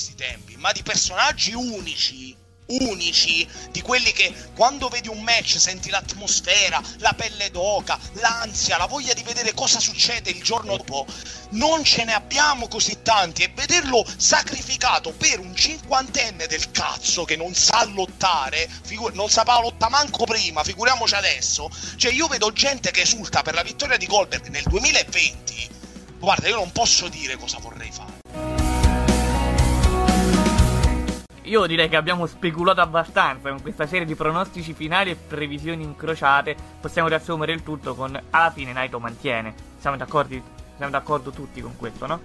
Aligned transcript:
Questi 0.00 0.14
tempi, 0.14 0.56
ma 0.56 0.72
di 0.72 0.82
personaggi 0.82 1.52
unici, 1.52 2.34
unici, 2.68 3.46
di 3.70 3.82
quelli 3.82 4.12
che 4.12 4.32
quando 4.54 4.88
vedi 4.88 5.08
un 5.08 5.20
match 5.20 5.60
senti 5.60 5.90
l'atmosfera, 5.90 6.80
la 7.00 7.12
pelle 7.12 7.50
d'oca, 7.50 7.98
l'ansia, 8.12 8.78
la 8.78 8.86
voglia 8.86 9.12
di 9.12 9.22
vedere 9.22 9.52
cosa 9.52 9.78
succede 9.78 10.30
il 10.30 10.42
giorno 10.42 10.78
dopo. 10.78 11.04
Non 11.50 11.84
ce 11.84 12.04
ne 12.04 12.14
abbiamo 12.14 12.66
così 12.66 13.02
tanti 13.02 13.42
e 13.42 13.52
vederlo 13.54 14.02
sacrificato 14.16 15.12
per 15.12 15.38
un 15.38 15.54
cinquantenne 15.54 16.46
del 16.46 16.70
cazzo 16.70 17.24
che 17.24 17.36
non 17.36 17.52
sa 17.54 17.84
lottare, 17.84 18.70
figu- 18.82 19.12
non 19.12 19.28
sapeva 19.28 19.60
lottare 19.60 19.90
manco 19.90 20.24
prima, 20.24 20.64
figuriamoci 20.64 21.14
adesso. 21.14 21.68
Cioè 21.96 22.10
io 22.10 22.26
vedo 22.26 22.50
gente 22.54 22.90
che 22.90 23.02
esulta 23.02 23.42
per 23.42 23.52
la 23.52 23.62
vittoria 23.62 23.98
di 23.98 24.06
Goldberg 24.06 24.46
nel 24.46 24.62
2020. 24.62 25.68
Guarda, 26.18 26.48
io 26.48 26.54
non 26.54 26.72
posso 26.72 27.08
dire 27.08 27.36
cosa 27.36 27.58
vorrei 27.58 27.90
fare. 27.92 28.19
Io 31.50 31.66
direi 31.66 31.88
che 31.88 31.96
abbiamo 31.96 32.26
speculato 32.26 32.80
abbastanza 32.80 33.48
con 33.48 33.60
questa 33.60 33.84
serie 33.84 34.06
di 34.06 34.14
pronostici 34.14 34.72
finali 34.72 35.10
e 35.10 35.16
previsioni 35.16 35.82
incrociate. 35.82 36.54
Possiamo 36.80 37.08
riassumere 37.08 37.50
il 37.50 37.64
tutto 37.64 37.96
con 37.96 38.16
alla 38.30 38.50
fine 38.52 38.72
Naito 38.72 39.00
mantiene. 39.00 39.52
Siamo 39.80 39.96
d'accordo, 39.96 40.40
siamo 40.76 40.92
d'accordo 40.92 41.32
tutti 41.32 41.60
con 41.60 41.76
questo, 41.76 42.06
no? 42.06 42.20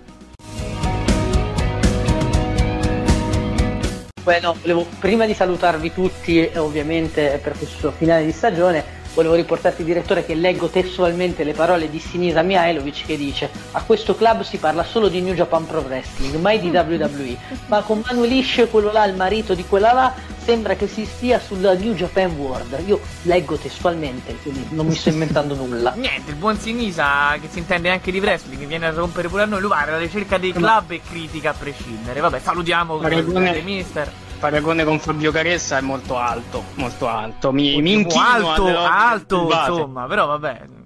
Bueno, 4.22 4.56
volevo 4.62 4.86
prima 5.00 5.26
di 5.26 5.34
salutarvi 5.34 5.92
tutti, 5.92 6.48
ovviamente 6.58 7.40
per 7.42 7.58
questo 7.58 7.90
finale 7.90 8.26
di 8.26 8.32
stagione, 8.32 8.84
volevo 9.16 9.34
riportarti 9.34 9.84
direttore 9.84 10.26
che 10.26 10.36
leggo 10.36 10.68
testualmente 10.68 11.46
le 11.46 11.54
parole 11.54 11.90
di 11.90 12.00
Sinisa 12.00 12.42
Mihailovic 12.42 13.06
che 13.06 13.18
dice 13.18 13.50
a 13.72 13.82
questo 13.82 14.14
club 14.14 14.44
si 14.44 14.58
parla 14.58 14.84
solo 14.84 15.08
di 15.08 15.22
New 15.22 15.34
Japan 15.34 15.66
Pro 15.66 15.80
Wrestling, 15.80 16.36
mai 16.36 16.60
di 16.60 16.70
WWE, 16.70 17.38
ma 17.68 17.82
con 17.82 18.04
Manuel 18.06 18.32
Isce, 18.34 18.68
quello 18.68 18.92
là, 18.92 19.06
il 19.06 19.16
marito 19.16 19.54
di 19.54 19.66
quella 19.66 19.94
là, 19.94 20.14
sembra 20.44 20.76
che 20.76 20.88
si 20.88 21.06
stia 21.06 21.40
sulla 21.40 21.74
New 21.74 21.94
Japan 21.94 22.32
World. 22.32 22.84
Io 22.86 23.00
leggo 23.24 23.56
testualmente, 23.56 24.36
quindi 24.42 24.68
non 24.72 24.86
mi 24.86 24.96
sto 24.96 25.10
inventando 25.10 25.56
nulla. 25.56 25.94
Niente, 25.98 26.32
il 26.32 26.36
buon 26.36 26.60
Sinisa, 26.60 27.36
che 27.40 27.48
si 27.50 27.60
intende 27.60 27.90
anche 27.90 28.12
di 28.12 28.20
wrestling, 28.20 28.66
viene 28.66 28.86
a 28.86 28.92
rompere 28.92 29.30
pure 29.30 29.44
a 29.44 29.46
noi, 29.46 29.62
lui 29.62 29.70
va 29.70 29.82
alla 29.82 29.98
ricerca 29.98 30.38
dei 30.38 30.52
club 30.52 30.92
e 30.92 31.02
critica 31.02 31.52
a 31.52 31.54
prescindere. 31.54 32.20
Vabbè, 32.20 32.40
salutiamo 32.40 33.02
il 33.02 33.64
mister. 33.64 34.12
Paragone 34.40 34.84
con 34.84 35.00
Fabio 35.00 35.32
Caressa 35.32 35.78
è 35.78 35.82
molto 35.82 36.18
alto, 36.18 36.64
molto 36.76 37.08
alto. 37.08 37.52
Mi, 37.52 37.82
mi 37.82 37.94
inchino 37.94 38.50
alto, 38.52 38.78
alto, 38.78 39.50
insomma, 39.52 40.06
però 40.06 40.26
vabbè. 40.28 40.85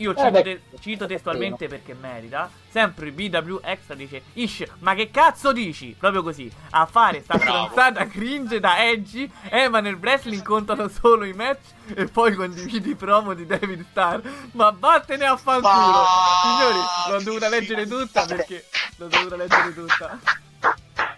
Io 0.00 0.14
cito, 0.14 0.38
Eh 0.38 0.42
te- 0.42 0.60
cito 0.80 1.06
testualmente 1.06 1.66
perché 1.68 1.94
merita. 1.94 2.50
Sempre 2.70 3.12
BW 3.12 3.58
Extra 3.62 3.94
dice: 3.94 4.22
Ish, 4.34 4.64
ma 4.78 4.94
che 4.94 5.10
cazzo 5.10 5.52
dici? 5.52 5.94
Proprio 5.98 6.22
così. 6.22 6.50
A 6.70 6.86
fare 6.86 7.20
sta 7.22 7.38
stronzata 7.38 8.06
cringe 8.06 8.60
da 8.60 8.82
Edgy. 8.86 9.30
Eh, 9.50 9.68
ma 9.68 9.80
nel 9.80 9.96
wrestling 9.96 10.42
contano 10.42 10.88
solo 10.88 11.24
i 11.24 11.32
match. 11.34 11.68
E 11.94 12.06
poi 12.06 12.34
condividi 12.34 12.90
i 12.90 12.94
promo 12.94 13.34
di 13.34 13.44
David 13.46 13.84
Starr. 13.90 14.20
Ma 14.52 14.74
vattene 14.76 15.26
a 15.26 15.36
fanculo. 15.36 16.04
Signori, 16.42 16.78
l'ho 17.10 17.22
dovuta 17.22 17.48
leggere 17.48 17.86
tutta 17.86 18.24
perché. 18.24 18.64
L'ho 18.96 19.08
dovuta 19.08 19.36
leggere 19.36 19.74
tutta. 19.74 20.18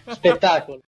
Spettacolo. 0.09 0.81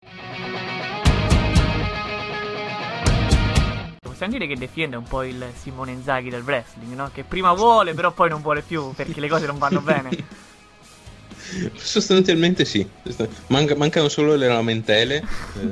Possiamo 4.25 4.45
dire 4.45 4.47
che 4.47 4.57
defiende 4.59 4.95
un 4.95 5.03
po' 5.03 5.23
il 5.23 5.43
Simone 5.61 5.91
Inzaghi 5.91 6.29
del 6.29 6.43
wrestling, 6.43 6.93
no? 6.95 7.09
Che 7.13 7.23
prima 7.23 7.51
vuole, 7.53 7.93
però 7.93 8.11
poi 8.11 8.29
non 8.29 8.41
vuole 8.41 8.61
più 8.61 8.93
perché 8.93 9.19
le 9.19 9.27
cose 9.27 9.45
non 9.47 9.57
vanno 9.57 9.81
bene. 9.81 10.41
Sostanzialmente 11.75 12.63
sì, 12.65 12.87
Manca- 13.47 13.75
mancano 13.75 14.07
solo 14.07 14.33
le 14.35 14.47
lamentele 14.47 15.23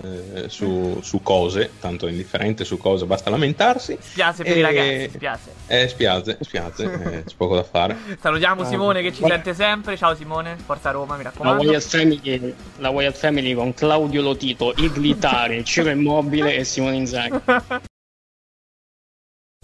eh, 0.03 0.49
su, 0.49 0.99
su 1.01 1.23
cose, 1.23 1.71
tanto 1.79 2.05
è 2.05 2.11
indifferente 2.11 2.65
su 2.65 2.77
cosa, 2.77 3.05
basta 3.05 3.29
lamentarsi. 3.31 3.97
Spiace 3.99 4.43
per 4.43 4.57
i 4.57 4.59
E- 4.59 4.61
ragazzi, 4.61 5.09
spiace. 5.15 5.51
Eh, 5.67 5.87
spiace, 5.87 6.37
spiace, 6.41 6.83
eh, 6.83 7.23
c'è 7.25 7.35
poco 7.35 7.55
da 7.55 7.63
fare. 7.63 7.95
Salutiamo 8.19 8.61
Ah, 8.63 8.65
Simone 8.65 9.01
che 9.01 9.11
ci 9.13 9.19
guarda- 9.21 9.41
sente 9.43 9.53
sempre. 9.55 9.97
Ciao 9.97 10.13
Simone, 10.13 10.57
forza 10.63 10.91
Roma, 10.91 11.15
mi 11.15 11.23
La 11.23 11.29
raccomando. 11.29 11.63
Wyatt, 11.63 11.81
Family, 11.87 12.53
la 12.77 12.89
Wyatt 12.89 13.15
Family 13.15 13.53
con 13.55 13.73
Claudio 13.73 14.21
Lotito, 14.21 14.73
Iglitare, 14.75 15.63
Ciro 15.65 15.89
Immobile 15.89 16.57
e 16.57 16.63
Simone 16.65 16.97
Inzaghi. 16.97 17.39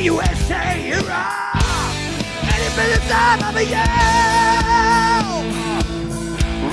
USA 0.00 0.78
hero. 0.78 1.22
Any 2.54 2.68
minute 2.76 3.02
time 3.08 3.42
of 3.42 3.54
the 3.54 3.64
year. 3.64 3.84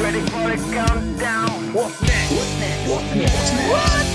Ready 0.02 0.22
for 0.30 0.50
the 0.50 0.58
countdown. 0.74 1.74
What's 1.74 2.02
next? 2.02 2.32
What's 2.32 2.60
next? 2.60 2.90
What's 2.90 3.16
next? 3.16 3.34
What's 3.34 3.52
next? 3.52 3.72
With 3.72 4.15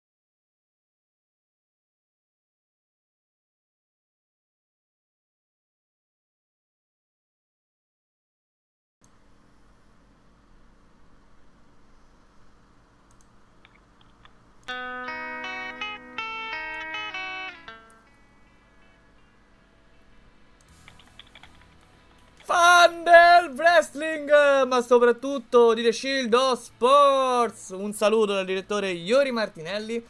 Wrestling, 23.91 24.65
ma 24.67 24.81
soprattutto 24.81 25.73
di 25.73 25.83
The 25.83 25.91
Shield 25.91 26.33
of 26.33 26.61
Sports. 26.61 27.69
Un 27.69 27.93
saluto 27.93 28.33
dal 28.33 28.45
direttore 28.45 28.91
Iori 28.91 29.31
Martinelli. 29.31 30.03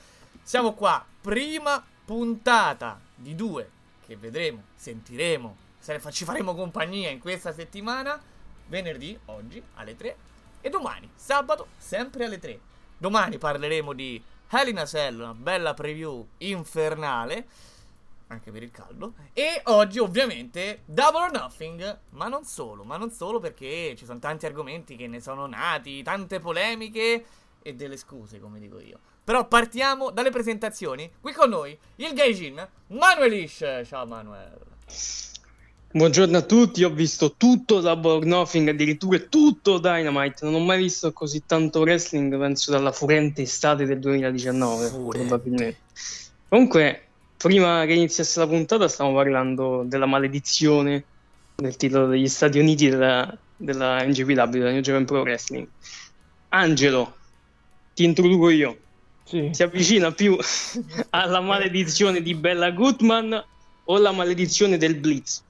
Siamo 0.44 0.74
qua, 0.74 1.04
prima 1.22 1.84
puntata 2.06 3.00
di 3.16 3.36
due 3.36 3.70
che 4.06 4.16
vedremo, 4.16 4.64
sentiremo, 4.76 5.56
se 5.80 6.00
ci 6.12 6.26
faremo 6.26 6.54
compagnia 6.54 7.10
in 7.10 7.20
questa 7.20 7.54
settimana. 7.54 8.22
Venerdì, 8.68 9.18
oggi, 9.26 9.62
alle 9.76 9.96
3. 9.96 10.16
E 10.62 10.70
domani, 10.70 11.10
sabato, 11.16 11.68
sempre 11.78 12.26
alle 12.26 12.40
3. 12.40 12.60
Domani 12.98 13.38
parleremo 13.38 13.94
di 13.94 14.22
Hell 14.50 14.68
in 14.68 14.78
a 14.78 14.86
Cell, 14.86 15.20
una 15.20 15.34
bella 15.34 15.74
preview 15.74 16.26
infernale 16.38 17.46
anche 18.32 18.52
per 18.52 18.64
il 18.64 18.72
caldo. 18.72 19.14
E 19.34 19.62
oggi, 19.66 20.00
ovviamente, 20.00 20.82
Double 20.86 21.22
or 21.22 21.32
Nothing. 21.32 22.00
Ma 22.12 22.28
non 22.28 22.44
solo, 22.44 22.84
ma 22.84 22.98
non 22.98 23.12
solo 23.12 23.40
perché 23.40 23.96
ci 23.98 24.06
sono 24.06 24.20
tanti 24.20 24.46
argomenti 24.46 24.96
che 24.96 25.08
ne 25.08 25.20
sono 25.20 25.46
nati, 25.46 26.02
tante 26.04 26.40
polemiche 26.40 27.26
e 27.62 27.76
delle 27.76 27.98
scuse, 27.98 28.40
come 28.40 28.60
dico 28.60 28.80
io. 28.80 29.00
Però 29.24 29.48
partiamo 29.48 30.12
dalle 30.12 30.32
presentazioni. 30.32 31.12
Qui 31.20 31.32
con 31.34 31.50
noi 31.50 31.78
il 31.98 32.14
Gaijin, 32.14 32.68
Manuel 32.88 33.34
Ish. 33.34 33.82
Ciao 33.86 34.06
Manuel. 34.06 34.58
Buongiorno 35.94 36.38
a 36.38 36.42
tutti, 36.42 36.86
ho 36.86 36.90
visto 36.90 37.34
tutto 37.36 37.82
Double 37.82 38.12
or 38.12 38.26
Nothing, 38.26 38.70
addirittura 38.70 39.20
tutto 39.20 39.78
Dynamite. 39.78 40.46
Non 40.46 40.56
ho 40.56 40.60
mai 40.60 40.78
visto 40.78 41.12
così 41.12 41.46
tanto 41.46 41.82
wrestling, 41.82 42.38
penso 42.40 42.72
dalla 42.72 42.94
furente 42.94 43.42
estate 43.42 43.86
del 43.86 44.00
2019, 44.00 44.90
probabilmente. 44.90 45.78
Comunque, 46.48 47.08
prima 47.42 47.86
che 47.86 47.94
iniziasse 47.94 48.40
la 48.40 48.48
puntata 48.48 48.88
stavamo 48.88 49.16
parlando 49.16 49.84
della 49.86 50.06
maledizione 50.06 51.04
del 51.56 51.76
titolo 51.76 52.08
degli 52.08 52.28
Stati 52.28 52.60
Uniti 52.60 52.90
della, 52.90 53.36
della 53.56 54.04
NGPW, 54.04 54.50
della 54.50 54.72
New 54.72 54.82
Japan 54.82 55.06
Pro 55.06 55.22
Wrestling. 55.22 55.68
Angelo, 56.50 57.16
ti 57.94 58.04
introduco 58.04 58.50
io. 58.50 58.78
Si 59.24 59.64
avvicina 59.64 60.12
più 60.12 60.38
alla 61.12 61.40
maledizione 61.40 62.22
di 62.22 62.34
Bella 62.36 62.72
Gutman 62.72 63.44
o 63.86 63.98
la 63.98 64.12
maledizione 64.12 64.78
del 64.78 64.96
Blitz? 64.96 65.44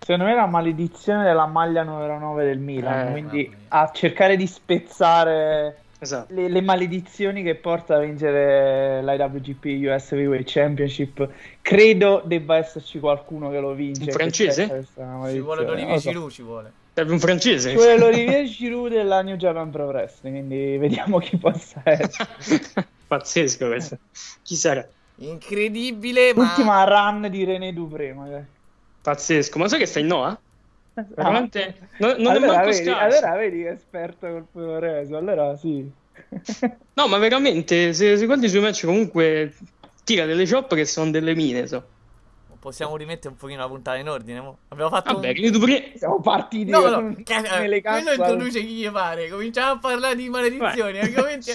Secondo 0.00 0.24
me 0.24 0.34
la 0.34 0.46
maledizione 0.46 1.24
della 1.24 1.46
maglia 1.46 1.82
numero 1.82 2.18
9 2.18 2.44
del 2.44 2.58
Milan, 2.58 3.08
Eh, 3.08 3.10
quindi 3.12 3.56
a 3.68 3.90
cercare 3.92 4.36
di 4.36 4.46
spezzare 4.46 5.83
Esatto. 6.04 6.34
le, 6.34 6.48
le 6.48 6.60
maledizioni 6.60 7.42
che 7.42 7.54
porta 7.54 7.96
a 7.96 8.00
vincere 8.00 9.02
l'IWGP 9.02 9.88
US 9.88 10.12
Heavyweight 10.12 10.46
Championship. 10.46 11.28
Credo 11.62 12.22
debba 12.24 12.58
esserci 12.58 13.00
qualcuno 13.00 13.50
che 13.50 13.58
lo 13.58 13.72
vince. 13.72 14.04
Un 14.04 14.10
francese? 14.10 14.86
Ci 14.94 15.40
vuole 15.40 15.64
l'Olivier 15.64 15.94
lo 15.94 15.98
so. 15.98 16.10
Giroud, 16.10 16.30
ci 16.30 16.42
vuole. 16.42 16.72
Serve 16.92 17.12
un 17.12 17.18
francese? 17.18 17.70
Ci 17.70 17.76
vuole 17.76 17.98
l'Olivier 17.98 18.44
Giroud 18.44 18.92
della 18.92 19.22
New 19.22 19.36
Japan 19.36 19.70
Pro 19.70 19.86
Wrestling, 19.86 20.36
quindi 20.36 20.76
vediamo 20.76 21.18
chi 21.18 21.38
possa 21.38 21.80
essere. 21.84 22.28
Pazzesco 23.06 23.66
questo. 23.66 23.98
Chi 24.42 24.56
sarà? 24.56 24.86
Incredibile, 25.16 26.34
ma... 26.34 26.42
L'ultima 26.42 26.84
run 26.84 27.28
di 27.30 27.44
René 27.44 27.72
Dupré, 27.72 28.12
magari. 28.12 28.44
Pazzesco. 29.00 29.58
Ma 29.58 29.68
sai 29.68 29.78
che 29.78 29.86
sta 29.86 30.00
in 30.00 30.06
Noah? 30.06 30.38
Veramente? 31.14 31.88
Non, 31.98 32.14
non 32.18 32.32
allora, 32.32 32.52
è 32.52 32.56
manco 32.56 32.70
vedi, 32.70 32.84
scarso. 32.84 33.16
allora 33.16 33.36
vedi 33.36 33.62
che 33.62 33.68
esperto 33.70 34.26
col 34.28 34.46
Peloreso, 34.52 35.16
allora 35.16 35.56
sì. 35.56 35.90
No, 36.94 37.08
ma 37.08 37.18
veramente, 37.18 37.92
se, 37.92 38.16
se 38.16 38.26
guardi 38.26 38.46
i 38.46 38.48
suoi 38.48 38.60
match 38.62 38.84
comunque 38.84 39.52
tira 40.04 40.24
delle 40.26 40.48
chop 40.48 40.74
che 40.74 40.84
sono 40.84 41.10
delle 41.10 41.34
mine, 41.34 41.66
so. 41.66 41.84
Possiamo 42.60 42.96
rimettere 42.96 43.28
un 43.28 43.36
pochino 43.36 43.60
la 43.60 43.68
puntata 43.68 43.98
in 43.98 44.08
ordine, 44.08 44.40
mo? 44.40 44.56
Abbiamo 44.68 44.88
fatto 44.88 45.12
Vabbè, 45.12 45.34
un... 45.38 45.50
Dupré... 45.50 45.92
Siamo 45.96 46.20
partiti 46.20 46.70
No, 46.70 46.80
con- 46.80 46.90
no, 47.08 47.16
che- 47.22 47.34
eh, 47.34 47.58
nelle 47.58 47.82
quello 47.82 48.04
cazzate. 48.06 48.14
introduce 48.14 48.60
chi 48.60 48.72
gli 48.72 48.90
pare. 48.90 49.28
Cominciamo 49.28 49.72
a 49.72 49.78
parlare 49.78 50.16
di 50.16 50.30
maledizioni. 50.30 50.98
argomenti- 50.98 51.52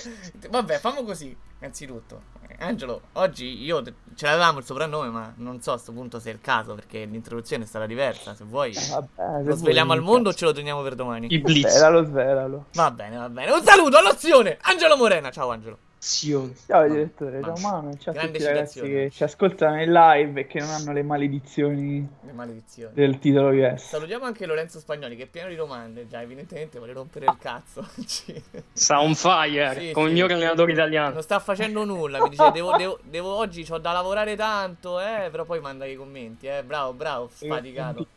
Vabbè, 0.50 0.78
famo 0.78 1.02
così. 1.04 1.36
Innanzitutto, 1.62 2.22
Angelo, 2.60 3.02
oggi 3.14 3.64
io 3.64 3.82
te- 3.82 3.94
ce 4.16 4.26
l'avevamo 4.26 4.60
il 4.60 4.66
soprannome, 4.66 5.08
ma 5.10 5.34
non 5.38 5.62
so 5.62 5.72
a 5.74 5.78
sto 5.78 5.92
punto 5.92 6.20
se 6.20 6.30
è 6.30 6.34
il 6.34 6.42
caso 6.42 6.76
perché 6.76 7.06
l'introduzione 7.06 7.64
è 7.64 7.68
stata 7.68 7.86
diversa. 7.86 8.36
Se 8.36 8.44
vuoi, 8.44 8.74
Vabbè, 8.74 9.44
lo 9.44 9.52
se 9.52 9.58
svegliamo 9.58 9.88
vuoi, 9.94 9.98
al 9.98 10.04
mondo 10.04 10.30
o 10.30 10.34
ce 10.34 10.46
lo 10.46 10.52
teniamo 10.52 10.82
per 10.82 10.96
domani? 10.96 11.28
Svelalo, 11.70 12.04
svelalo. 12.04 12.66
Va 12.74 12.92
bene, 12.92 13.18
va 13.18 13.30
bene. 13.30 13.52
Un 13.52 13.64
saluto 13.64 13.98
all'azione, 13.98 14.58
Angelo 14.62 14.98
Morena. 14.98 15.32
Ciao, 15.32 15.50
Angelo. 15.50 15.78
Ciao 16.02 16.88
direttore, 16.88 17.42
ciao 17.44 17.58
Manu, 17.60 17.94
ciao 17.98 18.12
a 18.14 18.16
Grande 18.16 18.32
tutti 18.38 18.42
i 18.44 18.46
ragazzi 18.46 18.80
che 18.80 19.10
ci 19.12 19.24
ascoltano 19.26 19.82
in 19.82 19.92
live 19.92 20.40
e 20.40 20.48
che 20.48 20.60
non 20.60 20.70
hanno 20.70 20.94
le 20.94 21.04
maledizioni 21.04 22.08
Le 22.22 22.32
maledizioni. 22.32 22.94
del 22.94 23.20
titolo 23.20 23.50
US. 23.50 23.84
Salutiamo 23.90 24.24
anche 24.24 24.46
Lorenzo 24.46 24.80
Spagnoli 24.80 25.18
che 25.18 25.24
è 25.24 25.28
pieno 25.28 25.50
di 25.50 25.56
domande. 25.56 26.08
Già, 26.08 26.22
evidentemente 26.22 26.78
vuole 26.78 26.94
rompere 26.94 27.26
il 27.26 27.36
cazzo. 27.38 27.86
Sta 28.72 29.02
on 29.02 29.14
fire, 29.14 29.74
Sì, 29.78 29.92
come 29.92 30.06
sì. 30.06 30.12
il 30.18 30.24
mio 30.24 30.34
allenatore 30.34 30.72
italiano. 30.72 31.14
Non 31.16 31.22
sta 31.22 31.40
facendo 31.40 31.84
nulla. 31.84 32.22
Mi 32.22 32.30
dice: 32.30 32.50
Devo, 32.52 32.78
devo, 32.78 33.00
devo- 33.04 33.36
oggi 33.36 33.68
ho 33.70 33.78
da 33.78 33.92
lavorare 33.92 34.38
tanto, 34.38 35.02
eh. 35.02 35.28
Però 35.30 35.44
poi 35.44 35.60
manda 35.60 35.84
i 35.86 35.96
commenti, 35.96 36.48
eh. 36.48 36.64
Bravo, 36.64 36.94
bravo, 36.94 37.30
sfaticato. 37.34 38.08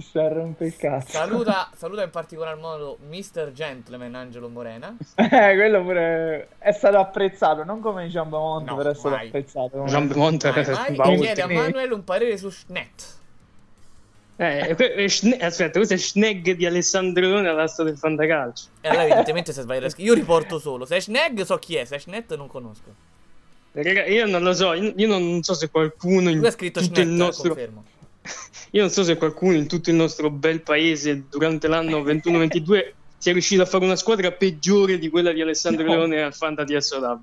Sta 0.00 0.24
a 0.24 0.28
rompere 0.28 0.70
il 0.70 0.76
cazzo. 0.76 1.10
Saluta, 1.10 1.70
saluta 1.76 2.02
in 2.02 2.10
particolar 2.10 2.56
modo 2.56 2.98
Mr. 3.08 3.52
Gentleman 3.52 4.14
Angelo 4.14 4.48
Morena. 4.48 4.96
Eh, 5.30 5.54
quello 5.54 5.82
pure 5.82 6.48
è 6.58 6.72
stato 6.72 6.98
apprezzato, 6.98 7.62
non 7.62 7.80
come 7.80 8.08
Jean 8.08 8.28
Beaumont, 8.28 8.66
No, 8.68 8.76
però 8.76 8.90
è 8.90 8.94
stato 8.94 9.14
mai. 9.14 9.28
apprezzato. 9.28 9.84
Jean 9.84 10.08
Beaumont 10.08 10.44
è 10.46 11.18
chiede 11.18 11.42
a 11.42 11.46
Manuel 11.46 11.92
un 11.92 12.04
parere 12.04 12.36
su 12.36 12.50
Schnet. 12.50 13.18
Eh, 14.36 14.74
eh, 14.76 15.08
Schne- 15.08 15.36
aspetta, 15.36 15.72
questo 15.72 15.94
è 15.94 15.98
Schnegg 15.98 16.52
di 16.52 16.64
Alessandro 16.64 17.26
Leone 17.26 17.48
alla 17.48 17.66
storia 17.66 17.92
del 17.92 18.00
fantacalcio. 18.00 18.64
E 18.80 18.88
allora, 18.88 19.04
evidentemente, 19.04 19.52
si 19.52 19.60
è 19.60 19.62
sbagliato. 19.62 19.94
Io 19.98 20.14
riporto 20.14 20.58
solo. 20.58 20.86
Se 20.86 20.96
è 20.96 21.00
Schnegg, 21.00 21.42
so 21.42 21.58
chi 21.58 21.76
è. 21.76 21.84
Se 21.84 21.96
è 21.96 21.98
Schnet, 21.98 22.34
non 22.36 22.48
conosco. 22.48 22.94
Raga, 23.72 24.06
io 24.06 24.26
non 24.26 24.42
lo 24.42 24.52
so, 24.52 24.72
io 24.72 25.06
non 25.06 25.42
so 25.42 25.54
se 25.54 25.70
qualcuno 25.70 26.30
in 26.30 26.38
Lui 26.38 26.46
ha 26.46 26.50
scritto 26.50 26.80
tutto 26.80 26.94
Schnet, 26.94 27.06
il 27.06 27.12
eh, 27.12 27.16
nostro 27.16 27.48
confermo. 27.48 27.84
Io 28.72 28.80
non 28.82 28.90
so 28.90 29.02
se 29.02 29.16
qualcuno 29.16 29.54
in 29.54 29.66
tutto 29.66 29.90
il 29.90 29.96
nostro 29.96 30.30
bel 30.30 30.62
paese 30.62 31.24
durante 31.28 31.66
l'anno 31.66 32.02
21-22 32.02 32.92
sia 33.18 33.32
riuscito 33.32 33.62
a 33.62 33.66
fare 33.66 33.84
una 33.84 33.96
squadra 33.96 34.30
peggiore 34.32 34.98
di 34.98 35.08
quella 35.10 35.32
di 35.32 35.40
Alessandro 35.40 35.84
No. 35.84 35.92
Leone 35.92 36.22
al 36.22 36.34
Fanta 36.34 36.64
di 36.64 36.80
SOW. 36.80 37.20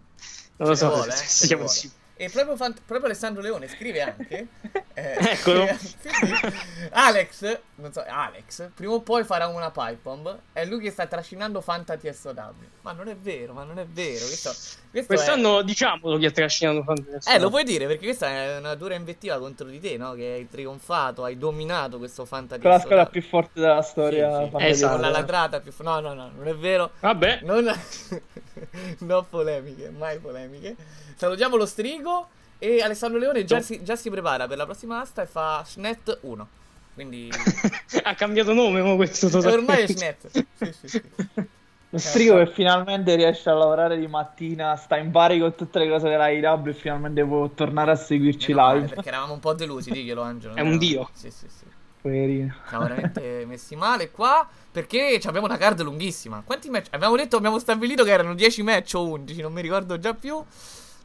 Non 0.57 0.69
lo 0.69 0.75
so, 0.75 1.05
eh, 1.05 1.11
se 1.11 1.25
se 1.25 1.45
siamo 1.47 1.67
sicuri. 1.67 2.05
E 2.17 2.29
proprio, 2.31 2.55
Fant- 2.55 2.81
proprio 2.83 3.05
Alessandro 3.05 3.41
Leone 3.43 3.67
scrive 3.67 4.01
anche. 4.01 4.47
eh, 4.95 5.15
Eccolo. 5.31 5.67
Alex, 6.91 7.59
non 7.75 7.93
so, 7.93 8.03
Alex, 8.07 8.69
prima 8.73 8.93
o 8.93 9.01
poi 9.01 9.23
farà 9.23 9.47
una 9.47 9.69
pipe 9.69 9.99
bomb. 10.01 10.39
È 10.51 10.65
lui 10.65 10.79
che 10.79 10.89
sta 10.89 11.05
trascinando 11.05 11.61
Fanta 11.61 11.95
TSW. 11.95 12.65
Ma 12.81 12.91
non 12.93 13.07
è 13.07 13.15
vero, 13.15 13.53
ma 13.53 13.63
non 13.63 13.77
è 13.77 13.85
vero. 13.85 14.25
Questo, 14.25 14.51
questo 14.89 15.13
Quest'anno 15.13 15.61
diciamolo 15.61 16.17
chi 16.17 16.25
ha 16.25 16.31
trascinato 16.31 16.81
Fantasy. 16.83 17.29
È... 17.29 17.35
Eh, 17.35 17.39
lo 17.39 17.49
puoi 17.49 17.63
dire 17.63 17.85
perché 17.85 18.05
questa 18.05 18.27
è 18.29 18.57
una 18.57 18.73
dura 18.73 18.95
invettiva 18.95 19.37
contro 19.37 19.67
di 19.67 19.79
te, 19.79 19.95
no? 19.97 20.13
Che 20.13 20.25
hai 20.25 20.47
trionfato, 20.49 21.23
hai 21.23 21.37
dominato 21.37 21.99
questo 21.99 22.25
Fanta 22.25 22.57
Con 22.57 22.71
la 22.71 22.79
squadra 22.79 23.05
più 23.05 23.21
forte 23.21 23.59
della 23.59 23.83
storia. 23.83 24.43
Sì, 24.43 24.49
sì. 24.57 24.65
Esatto, 24.65 25.01
la 25.01 25.09
ladrata 25.09 25.59
più. 25.59 25.71
No, 25.79 25.99
no, 25.99 26.13
no, 26.15 26.31
non 26.35 26.47
è 26.47 26.55
vero. 26.55 26.91
Vabbè. 26.99 27.41
Non... 27.43 27.71
no 28.99 29.23
polemiche, 29.23 29.89
mai 29.89 30.19
polemiche. 30.19 30.75
Salutiamo 31.15 31.55
lo 31.55 31.65
strigo. 31.65 32.29
E 32.59 32.81
Alessandro 32.81 33.19
Leone 33.19 33.45
già, 33.45 33.61
si, 33.61 33.83
già 33.83 33.95
si 33.95 34.09
prepara 34.09 34.47
per 34.47 34.57
la 34.57 34.65
prossima 34.65 34.99
asta 34.99 35.21
e 35.21 35.27
fa 35.27 35.63
Schnet 35.63 36.19
1. 36.21 36.47
Quindi. 36.95 37.29
ha 38.03 38.15
cambiato 38.15 38.53
nome 38.53 38.81
mo 38.81 38.95
questo 38.95 39.29
totalmente. 39.29 39.71
ormai 39.71 39.83
è 39.83 39.87
Schnet. 39.87 40.27
Sì, 40.31 40.73
sì, 40.73 40.87
sì. 40.87 41.01
Lo 41.89 41.99
strigo 41.99 42.35
che 42.37 42.47
finalmente 42.47 43.15
riesce 43.15 43.49
a 43.49 43.53
lavorare 43.53 43.97
di 43.97 44.07
mattina, 44.07 44.75
sta 44.75 44.97
in 44.97 45.09
pari 45.09 45.39
con 45.39 45.55
tutte 45.55 45.79
le 45.79 45.87
cose 45.87 46.09
della 46.09 46.27
IW 46.27 46.67
e 46.67 46.73
finalmente 46.73 47.23
può 47.23 47.47
tornare 47.49 47.91
a 47.91 47.95
seguirci 47.95 48.53
Meno 48.53 48.61
male, 48.65 48.79
live. 48.79 48.93
perché 48.93 49.07
eravamo 49.07 49.33
un 49.33 49.39
po' 49.39 49.53
delusi, 49.53 49.91
diglielo 49.91 50.21
Angelo. 50.21 50.55
È 50.55 50.61
un 50.61 50.77
dio. 50.77 51.09
Sì, 51.13 51.31
sì, 51.31 51.47
sì. 51.47 51.63
Poverino. 52.01 52.53
Siamo 52.67 52.83
veramente 52.83 53.45
messi 53.45 53.75
male 53.75 54.11
qua 54.11 54.47
perché 54.71 55.19
abbiamo 55.25 55.47
una 55.47 55.57
card 55.57 55.81
lunghissima. 55.81 56.43
Quanti 56.45 56.69
match? 56.69 56.87
Abbiamo 56.91 57.15
detto, 57.15 57.37
abbiamo 57.37 57.59
stabilito 57.59 58.03
che 58.03 58.11
erano 58.11 58.33
10 58.33 58.63
match 58.63 58.93
o 58.95 59.07
11, 59.09 59.41
non 59.41 59.53
mi 59.53 59.61
ricordo 59.61 59.97
già 59.97 60.13
più. 60.13 60.43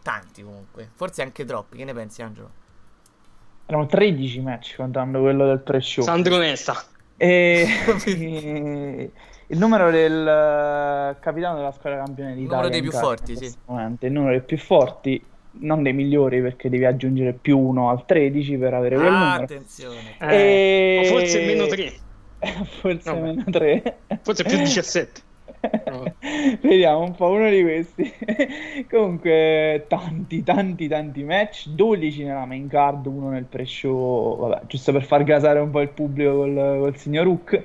Tanti 0.02 0.42
comunque, 0.42 0.90
forse 0.94 1.22
anche 1.22 1.44
troppi. 1.44 1.76
Che 1.76 1.84
ne 1.84 1.94
pensi, 1.94 2.22
Angelo? 2.22 2.50
Erano 3.66 3.87
13 3.87 4.40
match 4.40 4.76
contando 4.76 5.20
quello 5.20 5.46
del 5.46 5.61
pre-show. 5.61 6.04
Sandro 6.04 6.37
Nesta. 6.37 6.84
E... 7.16 7.66
e- 8.04 9.12
il 9.52 9.58
numero 9.58 9.90
del 9.90 10.26
eh, 10.26 11.16
capitano 11.20 11.56
della 11.56 11.72
squadra 11.72 12.02
campione 12.02 12.34
d'Italia. 12.34 12.56
numero 12.56 12.68
dei 12.68 12.82
più 12.82 12.90
forti, 12.90 13.37
sì. 13.37 13.54
momento. 13.66 14.06
Il 14.06 14.12
numero 14.12 14.32
dei 14.32 14.42
più 14.42 14.58
forti, 14.58 15.22
non 15.61 15.82
dei 15.82 15.92
migliori 15.92 16.40
perché 16.40 16.68
devi 16.68 16.85
aggiungere 16.85 17.32
più 17.32 17.59
uno 17.59 17.90
al 17.90 18.04
13 18.06 18.56
per 18.56 18.75
avere 18.75 18.97
quel 18.97 19.09
Ah, 19.09 19.18
numero. 19.25 19.42
attenzione. 19.44 19.99
Eh, 20.21 21.00
E- 21.02 21.06
forse 21.06 21.44
meno 21.44 21.66
3. 21.66 21.92
Forse 22.80 23.12
No, 23.12 23.21
meno 23.21 23.44
3. 23.50 23.99
Forse 24.23 24.42
più 24.44 24.56
17. 24.56 25.21
No. 25.87 26.12
Vediamo 26.61 27.02
un 27.02 27.14
po' 27.14 27.28
uno 27.30 27.49
di 27.49 27.62
questi. 27.62 28.12
Comunque, 28.90 29.85
tanti, 29.88 30.42
tanti, 30.42 30.88
tanti 30.88 31.23
match. 31.23 31.68
12 31.68 32.25
nella 32.25 32.44
main 32.44 32.66
card, 32.66 33.06
uno 33.06 33.28
nel 33.30 33.44
pre-show. 33.44 34.38
Vabbè, 34.38 34.62
giusto 34.66 34.90
per 34.90 35.04
far 35.04 35.23
gasare 35.23 35.61
un 35.61 35.71
po' 35.71 35.80
il 35.82 35.90
pubblico 35.90 36.35
col, 36.38 36.54
col 36.80 36.97
signor 36.97 37.26
Hook. 37.28 37.64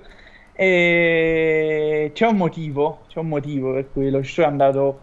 E 0.60 2.12
c'è 2.14 2.28
un 2.28 2.38
motivo, 2.38 3.00
c'è 3.08 3.20
un 3.20 3.28
motivo 3.28 3.74
per 3.74 3.90
cui 3.92 4.10
lo 4.10 4.22
show 4.24 4.44
è 4.46 4.48
andato 4.48 5.02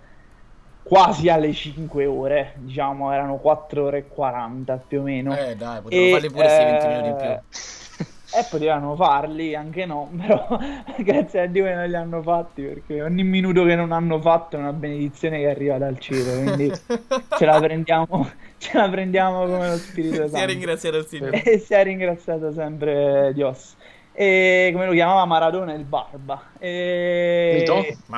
quasi 0.84 1.28
alle 1.28 1.52
5 1.52 2.06
ore. 2.06 2.52
Diciamo, 2.58 3.10
erano 3.10 3.36
4 3.38 3.84
ore 3.84 3.98
e 3.98 4.06
40 4.06 4.82
più 4.86 5.00
o 5.00 5.02
meno. 5.02 5.36
Eh, 5.36 5.56
dai, 5.56 5.80
potevano 5.80 6.06
E, 6.06 6.10
farli 6.12 6.30
pure 6.30 6.48
sì, 6.48 6.56
20 6.56 6.86
minuti 6.86 7.08
in 7.08 7.14
eh, 7.14 7.42
più. 7.48 7.58
E 8.36 8.44
potevano 8.50 8.96
farli, 8.96 9.54
anche 9.54 9.86
no, 9.86 10.10
però 10.20 10.58
grazie 10.96 11.42
a 11.42 11.46
Dio 11.46 11.62
che 11.66 11.74
non 11.74 11.86
li 11.86 11.94
hanno 11.94 12.20
fatti 12.20 12.62
perché 12.62 13.00
ogni 13.00 13.22
minuto 13.22 13.62
che 13.62 13.76
non 13.76 13.92
hanno 13.92 14.20
fatto 14.20 14.56
è 14.56 14.58
una 14.58 14.72
benedizione 14.72 15.38
che 15.38 15.48
arriva 15.48 15.78
dal 15.78 16.00
cielo, 16.00 16.42
quindi 16.42 16.72
ce 17.38 17.44
la 17.44 17.60
prendiamo, 17.60 18.28
ce 18.58 18.76
la 18.76 18.88
prendiamo 18.88 19.44
come 19.44 19.68
lo 19.68 19.76
Spirito 19.76 20.16
Si 20.16 20.22
è 20.22 20.28
Santo. 20.30 20.46
ringraziato 20.46 20.96
il 20.96 21.06
Signore. 21.06 21.42
E 21.44 21.58
si 21.60 21.74
è 21.74 21.84
ringraziato 21.84 22.52
sempre 22.52 23.30
Dios. 23.34 23.76
E 24.12 24.70
come 24.72 24.86
lo 24.86 24.92
chiamava 24.92 25.24
Maradona 25.26 25.72
il 25.72 25.84
Barba. 25.84 26.42
E... 26.58 27.64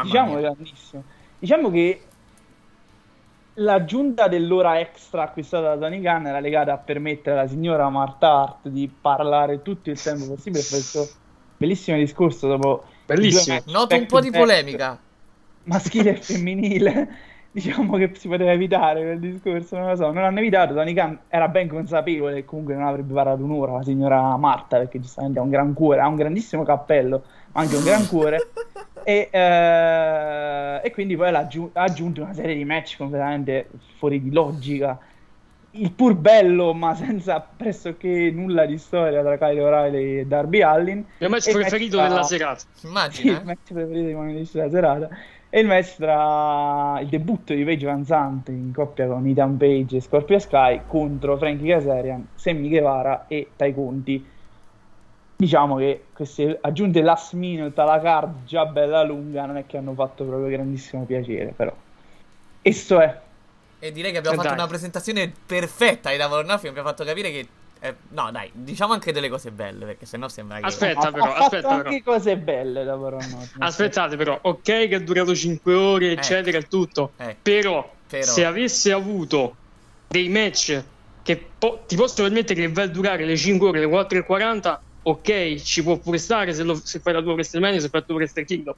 Diciamo 0.02 0.36
grandissimo. 0.36 1.02
Diciamo 1.38 1.70
che 1.70 2.00
l'aggiunta 3.56 4.28
dell'ora 4.28 4.80
extra 4.80 5.24
acquistata 5.24 5.74
da 5.74 5.86
Tony 5.86 6.00
Khan 6.00 6.26
era 6.26 6.40
legata 6.40 6.72
a 6.72 6.78
permettere 6.78 7.38
alla 7.38 7.48
signora 7.48 7.88
Marta 7.88 8.30
Hart 8.30 8.68
di 8.68 8.90
parlare 9.00 9.62
tutto 9.62 9.90
il 9.90 10.00
tempo 10.00 10.26
possibile 10.26 10.62
per 10.62 10.70
questo 10.70 11.08
bellissimo 11.56 11.96
discorso 11.96 12.48
dopo 12.48 12.84
Bellissimo. 13.06 13.60
Noto 13.66 13.94
un 13.94 14.06
po' 14.06 14.20
di 14.20 14.30
polemica. 14.30 14.98
maschile 15.64 16.10
e 16.10 16.16
femminile. 16.16 17.08
Diciamo 17.56 17.96
che 17.96 18.12
si 18.14 18.28
poteva 18.28 18.52
evitare 18.52 19.00
quel 19.00 19.18
discorso, 19.18 19.78
non 19.78 19.88
lo 19.88 19.96
so, 19.96 20.10
non 20.10 20.22
l'hanno 20.22 20.40
evitato. 20.40 20.74
Tony 20.74 20.92
Khan 20.92 21.18
era 21.28 21.48
ben 21.48 21.68
consapevole 21.68 22.34
che 22.34 22.44
comunque 22.44 22.74
non 22.74 22.84
avrebbe 22.84 23.14
parlato 23.14 23.42
un'ora 23.42 23.72
la 23.72 23.82
signora 23.82 24.36
Marta, 24.36 24.76
perché 24.76 25.00
giustamente 25.00 25.38
ha 25.38 25.42
un 25.42 25.48
gran 25.48 25.72
cuore, 25.72 26.00
ha 26.00 26.06
un 26.06 26.16
grandissimo 26.16 26.64
cappello, 26.64 27.22
ma 27.52 27.62
anche 27.62 27.76
un 27.76 27.84
gran 27.84 28.06
cuore. 28.08 28.50
e, 29.06 29.28
eh, 29.30 30.80
e 30.82 30.90
quindi 30.90 31.14
poi 31.14 31.28
ha 31.28 31.48
aggiunto 31.74 32.22
una 32.22 32.34
serie 32.34 32.56
di 32.56 32.64
match 32.64 32.96
completamente 32.96 33.68
fuori 33.98 34.20
di 34.20 34.32
logica. 34.32 34.98
Il 35.70 35.92
pur 35.92 36.16
bello, 36.16 36.74
ma 36.74 36.92
senza 36.96 37.38
pressoché 37.38 38.32
nulla 38.32 38.66
di 38.66 38.78
storia 38.78 39.22
tra 39.22 39.38
Kyle 39.38 39.60
O'Reilly 39.60 40.18
e 40.18 40.26
Darby 40.26 40.60
Allin. 40.62 40.96
Il 40.98 41.04
mio 41.18 41.28
match 41.28 41.46
il 41.46 41.52
preferito 41.52 41.98
tra- 41.98 42.08
della 42.08 42.22
serata. 42.24 42.64
sì, 42.72 42.86
Immagina, 42.88 43.32
il 43.32 43.38
eh? 43.38 43.44
match 43.44 43.72
preferito 43.72 44.06
di 44.06 44.14
Money 44.14 44.48
della 44.50 44.70
serata. 44.70 45.08
E 45.50 45.60
il 45.60 45.66
match 45.68 45.96
tra 45.98 46.98
il 47.00 47.06
debutto 47.06 47.54
di 47.54 47.62
Paige 47.62 47.86
Van 47.86 48.04
Zandt 48.04 48.48
in 48.48 48.72
coppia 48.74 49.06
con 49.06 49.24
Ethan 49.24 49.56
Page 49.56 49.98
e 49.98 50.00
Scorpio 50.00 50.40
Sky 50.40 50.80
contro 50.88 51.36
Frankie 51.36 51.72
Kazarian, 51.72 52.26
Sammy 52.34 52.68
Guevara 52.68 53.26
e 53.28 53.50
Tai 53.54 53.72
Conti. 53.72 54.34
Diciamo 55.38 55.76
che 55.76 56.04
queste 56.14 56.58
aggiunte 56.62 57.02
last 57.02 57.34
minute 57.34 57.78
alla 57.78 58.00
card 58.00 58.44
già 58.46 58.64
bella 58.64 59.02
lunga 59.02 59.44
non 59.44 59.58
è 59.58 59.66
che 59.66 59.76
hanno 59.76 59.92
fatto 59.92 60.24
proprio 60.24 60.48
grandissimo 60.48 61.04
piacere, 61.04 61.52
però. 61.54 61.74
Esso 62.62 63.00
è. 63.00 63.20
E 63.78 63.92
direi 63.92 64.12
che 64.12 64.18
abbiamo 64.18 64.36
Eh, 64.36 64.38
fatto 64.38 64.54
dai. 64.54 64.58
una 64.58 64.66
presentazione 64.68 65.30
perfetta 65.44 66.08
ai 66.08 66.16
Nothing. 66.18 66.68
Abbiamo 66.68 66.88
fatto 66.88 67.04
capire 67.04 67.30
che. 67.30 67.46
eh, 67.80 67.94
no, 68.08 68.30
dai, 68.32 68.50
diciamo 68.54 68.94
anche 68.94 69.12
delle 69.12 69.28
cose 69.28 69.50
belle. 69.50 69.84
Perché 69.84 70.06
sennò 70.06 70.26
sembra 70.28 70.58
che. 70.58 70.64
Aspetta, 70.64 71.12
però, 71.12 71.24
ha 71.26 71.28
fatto 71.32 71.42
aspetta, 71.44 71.68
anche 71.68 72.00
però. 72.02 72.16
cose 72.16 72.36
belle 72.38 72.84
da 72.84 72.96
Voronoti. 72.96 73.50
Aspettate 73.58 74.16
però, 74.16 74.38
ok 74.40 74.62
che 74.62 74.88
è 74.88 75.02
durato 75.02 75.34
5 75.34 75.74
ore, 75.74 76.12
eccetera, 76.12 76.56
e 76.56 76.62
tutto. 76.62 77.12
Eh. 77.18 77.36
Però, 77.40 77.92
Però. 78.08 78.22
se 78.24 78.42
avesse 78.46 78.90
avuto 78.90 79.54
dei 80.08 80.30
match 80.30 80.82
che 81.22 81.44
po- 81.58 81.82
ti 81.86 81.94
possono 81.94 82.26
permettere 82.28 82.62
che 82.62 82.72
vai 82.72 82.84
a 82.84 82.88
durare 82.88 83.26
le 83.26 83.36
5 83.36 83.68
ore, 83.68 83.80
le 83.80 83.86
4 83.88 84.18
e 84.18 84.22
40, 84.24 84.80
ok, 85.08 85.54
ci 85.62 85.82
può 85.82 85.98
pure 85.98 86.18
stare 86.18 86.52
se, 86.52 86.62
lo- 86.62 86.74
se 86.82 87.00
fai 87.00 87.12
la 87.12 87.22
tua 87.22 87.32
WrestleMania, 87.34 87.80
se 87.80 87.88
fai 87.88 88.00
il 88.00 88.06
tuo 88.06 88.16
Wrestle 88.16 88.44
Kingdom. 88.44 88.74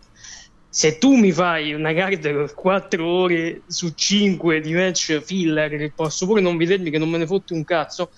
Se 0.71 0.99
tu 0.99 1.15
mi 1.17 1.33
fai 1.33 1.73
una 1.73 1.95
card 1.95 2.31
con 2.33 2.51
4 2.55 3.07
ore 3.07 3.63
su 3.67 3.91
5 3.95 4.61
di 4.61 4.73
match 4.75 5.21
filler, 5.23 5.71
che 5.71 5.93
posso 5.95 6.27
pure 6.27 6.41
non 6.43 6.57
vedermi, 6.59 6.91
che 6.91 6.99
non 6.99 7.09
me 7.09 7.19
ne 7.19 7.27
fotti 7.27 7.55
un 7.55 7.65
cazzo, 7.65 8.11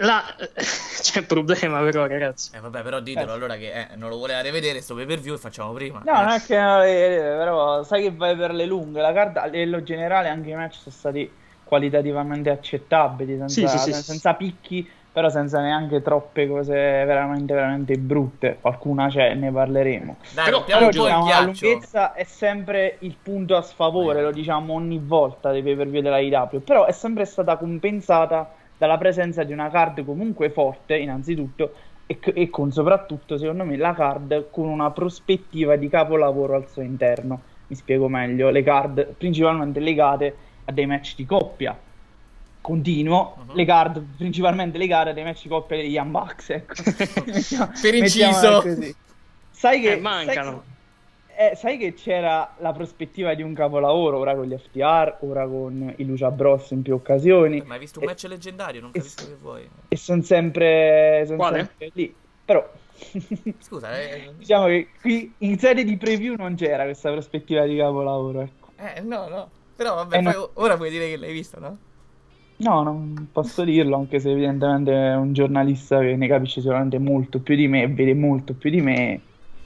là 0.00 0.22
c'è 1.02 1.18
un 1.20 1.26
problema 1.26 1.80
però, 1.82 2.06
ragazzi. 2.06 2.50
Eh, 2.56 2.60
vabbè, 2.60 2.82
però 2.82 3.00
ditelo 3.00 3.32
allora 3.32 3.56
che 3.56 3.72
eh, 3.90 3.96
non 3.96 4.10
lo 4.10 4.18
voleva 4.18 4.40
rivedere 4.40 4.80
sto 4.80 4.94
pay 4.94 5.06
per 5.06 5.18
view 5.18 5.34
e 5.34 5.38
facciamo 5.38 5.72
prima. 5.72 6.00
No, 6.00 6.12
non 6.12 6.28
è 6.32 6.40
che 6.42 6.56
non 6.56 6.80
vedere, 6.80 7.36
però 7.36 7.82
sai 7.82 8.02
che 8.02 8.12
vai 8.14 8.36
per 8.36 8.52
le 8.52 8.66
lunghe. 8.66 9.00
La 9.00 9.12
carta 9.12 9.42
a 9.42 9.46
livello 9.46 9.82
generale 9.82 10.28
anche 10.28 10.50
i 10.50 10.54
match 10.54 10.74
sono 10.76 10.94
stati 10.94 11.30
qualitativamente 11.62 12.50
accettabili, 12.50 13.36
senza, 13.36 13.48
Sì, 13.48 13.68
sì, 13.68 13.92
sì. 13.92 14.02
senza 14.04 14.34
picchi, 14.34 14.88
però 15.12 15.28
senza 15.28 15.60
neanche 15.60 16.00
troppe 16.02 16.46
cose 16.46 16.72
veramente, 16.74 17.54
veramente 17.54 17.96
brutte. 17.96 18.58
Qualcuna 18.60 19.08
c'è, 19.08 19.34
ne 19.34 19.50
parleremo. 19.50 20.16
Dai, 20.34 20.44
Però- 20.44 20.64
Però 20.64 20.78
diciamo, 20.90 21.24
la 21.24 21.30
lunghezza 21.44 22.12
è 22.14 22.24
sempre 22.24 22.96
il 23.00 23.16
punto 23.20 23.56
a 23.56 23.62
sfavore, 23.62 24.22
lo 24.22 24.30
diciamo 24.30 24.74
ogni 24.74 25.00
volta 25.02 25.50
dei 25.50 25.62
pay 25.62 25.74
per 25.76 25.88
view 25.88 26.02
della 26.02 26.18
IW, 26.18 26.60
però 26.62 26.84
è 26.84 26.92
sempre 26.92 27.24
stata 27.24 27.56
compensata 27.56 28.52
dalla 28.76 28.96
presenza 28.98 29.42
di 29.42 29.52
una 29.52 29.68
card 29.70 30.04
comunque 30.04 30.50
forte, 30.50 30.96
innanzitutto, 30.96 31.72
e, 32.06 32.18
c- 32.20 32.32
e 32.34 32.48
con 32.48 32.70
soprattutto, 32.70 33.36
secondo 33.36 33.64
me, 33.64 33.76
la 33.76 33.92
card 33.92 34.50
con 34.50 34.68
una 34.68 34.90
prospettiva 34.92 35.76
di 35.76 35.88
capolavoro 35.88 36.54
al 36.54 36.68
suo 36.68 36.82
interno. 36.82 37.42
Mi 37.66 37.74
spiego 37.76 38.08
meglio, 38.08 38.50
le 38.50 38.62
card 38.62 39.14
principalmente 39.18 39.80
legate 39.80 40.36
a 40.66 40.72
dei 40.72 40.86
match 40.86 41.16
di 41.16 41.26
coppia. 41.26 41.76
Continuo, 42.68 43.34
Mhm. 43.46 43.54
le 43.54 43.64
card 43.64 44.04
principalmente 44.18 44.76
legate 44.76 45.08
a 45.10 45.12
dei 45.14 45.24
match 45.24 45.44
di 45.44 45.48
coppia 45.48 45.78
degli 45.78 45.98
Bucks, 45.98 46.50
ecco. 46.50 46.74
Per 47.80 47.94
inciso. 47.94 48.62
Sai 49.50 49.80
che 49.80 49.92
Eh, 49.92 50.00
mancano. 50.00 50.62
Sai, 51.34 51.50
eh, 51.50 51.56
sai 51.56 51.78
che 51.78 51.94
c'era 51.94 52.52
la 52.58 52.72
prospettiva 52.74 53.32
di 53.32 53.42
un 53.42 53.54
capolavoro, 53.54 54.18
ora 54.18 54.34
con 54.34 54.44
gli 54.44 54.54
FTR, 54.54 55.16
ora 55.20 55.46
con 55.46 55.94
i 55.96 56.04
Lucia 56.04 56.30
Bros 56.30 56.70
in 56.72 56.82
più 56.82 56.92
occasioni, 56.94 57.62
Ma 57.64 57.72
hai 57.74 57.80
visto 57.80 58.00
un 58.00 58.04
match 58.04 58.24
leggendario? 58.24 58.82
Non 58.82 58.90
capisco 58.90 59.24
che 59.26 59.36
vuoi. 59.40 59.66
e 59.88 59.96
sono 59.96 60.20
sempre, 60.22 61.24
son 61.26 61.38
sempre 61.40 61.90
lì. 61.94 62.14
Però 62.44 62.70
Scusa, 63.60 63.98
eh, 63.98 64.30
diciamo 64.36 64.66
che 64.66 64.88
qui 65.00 65.32
in 65.38 65.58
serie 65.58 65.84
di 65.84 65.96
preview 65.96 66.34
non 66.36 66.54
c'era 66.54 66.84
questa 66.84 67.10
prospettiva 67.12 67.64
di 67.64 67.78
capolavoro. 67.78 68.42
Ecco. 68.42 68.68
eh, 68.76 69.00
no, 69.00 69.26
no. 69.28 69.48
Però 69.74 69.94
vabbè, 69.94 70.16
Eh, 70.18 70.20
no. 70.20 70.50
ora 70.54 70.76
puoi 70.76 70.90
dire 70.90 71.08
che 71.08 71.16
l'hai 71.16 71.32
visto, 71.32 71.58
no? 71.60 71.78
No, 72.58 72.82
non 72.82 73.28
posso 73.30 73.62
dirlo, 73.62 73.96
anche 73.96 74.18
se 74.18 74.30
evidentemente 74.30 74.92
è 74.92 75.14
un 75.14 75.32
giornalista 75.32 76.00
che 76.00 76.16
ne 76.16 76.26
capisce 76.26 76.60
sicuramente 76.60 76.98
molto 76.98 77.38
più 77.38 77.54
di 77.54 77.68
me 77.68 77.82
e 77.82 77.88
vede 77.88 78.14
molto 78.14 78.54
più 78.54 78.70
di 78.70 78.80
me. 78.80 79.20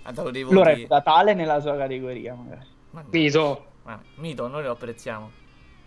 Lo 0.04 0.60
voti. 0.60 0.74
reputa 0.74 1.00
tale 1.00 1.32
nella 1.32 1.60
sua 1.60 1.76
categoria, 1.76 2.34
magari. 2.34 2.66
Mito. 3.10 3.66
Ma, 3.84 3.98
mito, 4.16 4.46
noi 4.48 4.62
lo 4.62 4.72
apprezziamo. 4.72 5.30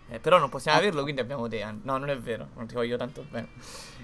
Eh, 0.08 0.18
però 0.18 0.38
non 0.38 0.48
possiamo 0.48 0.78
averlo, 0.78 1.02
quindi 1.02 1.20
abbiamo 1.20 1.48
te. 1.48 1.64
No, 1.82 1.96
non 1.96 2.08
è 2.08 2.18
vero, 2.18 2.48
non 2.56 2.66
ti 2.66 2.74
voglio 2.74 2.96
tanto 2.96 3.24
bene. 3.30 3.48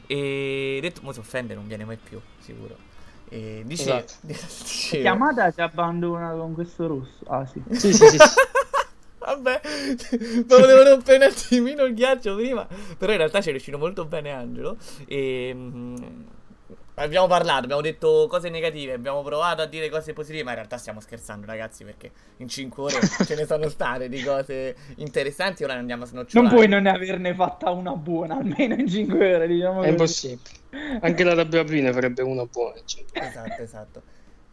E 0.07 0.79
detto, 0.81 1.01
mo 1.03 1.13
si 1.13 1.19
offende, 1.19 1.55
non 1.55 1.67
viene 1.67 1.85
mai 1.85 1.97
più, 1.97 2.21
sicuro. 2.39 2.77
E 3.29 3.63
dice, 3.65 3.83
Esatto. 3.83 4.13
dicevo- 4.27 5.03
Chiamata 5.03 5.51
si 5.51 5.61
abbandona 5.61 6.31
con 6.33 6.55
questo 6.55 6.87
rosso. 6.87 7.25
Ah, 7.27 7.47
sì. 7.47 7.63
Sì, 7.71 7.93
sì, 7.93 8.07
sì. 8.07 8.19
Vabbè, 9.25 9.61
ma 10.49 10.57
volevo 10.59 10.83
rompere 10.83 11.17
un 11.25 11.31
attimino 11.31 11.85
il 11.85 11.95
ghiaccio 11.95 12.35
prima. 12.37 12.67
Però 12.99 13.13
in 13.13 13.19
realtà 13.19 13.41
ci 13.41 13.49
è 13.49 13.51
riuscito 13.53 13.79
molto 13.79 14.05
bene 14.05 14.31
Angelo. 14.31 14.77
E. 15.07 15.53
mm, 15.55 15.97
abbiamo 16.97 17.27
parlato, 17.27 17.65
abbiamo 17.65 17.81
detto 17.81 18.27
cose 18.29 18.49
negative, 18.51 18.93
abbiamo 18.93 19.23
provato 19.23 19.63
a 19.63 19.67
dire 19.67 19.89
cose 19.89 20.13
positive, 20.13 20.43
ma 20.45 20.51
in 20.51 20.57
realtà 20.57 20.77
stiamo 20.77 21.01
scherzando, 21.01 21.47
ragazzi, 21.47 21.85
perché 21.85 22.11
in 22.39 22.49
5 22.49 22.83
ore 22.83 22.99
ce 23.25 23.35
ne 23.35 23.47
sono 23.47 23.69
state 23.69 24.09
di 24.09 24.23
cose 24.23 24.77
interessanti. 24.97 25.65
Ora 25.65 25.75
ne 25.75 25.81
andiamo 25.81 26.05
a 26.05 26.07
snocciolare. 26.07 26.49
Non 26.49 26.49
puoi 26.49 26.69
non 26.69 26.87
averne 26.87 27.35
fatta 27.35 27.71
una 27.71 27.95
buona, 27.95 28.37
almeno 28.37 28.75
in 28.75 28.89
5 28.89 29.35
ore, 29.37 29.47
diciamo 29.47 29.83
È 29.83 29.95
così. 29.95 30.31
impossibile. 30.31 30.61
Anche 31.01 31.25
la 31.25 31.35
WP 31.35 31.71
ne 31.71 31.93
farebbe 31.93 32.23
una 32.23 32.45
buona. 32.47 32.81
cioè. 32.85 33.05
Esatto, 33.13 33.63
esatto. 33.63 34.03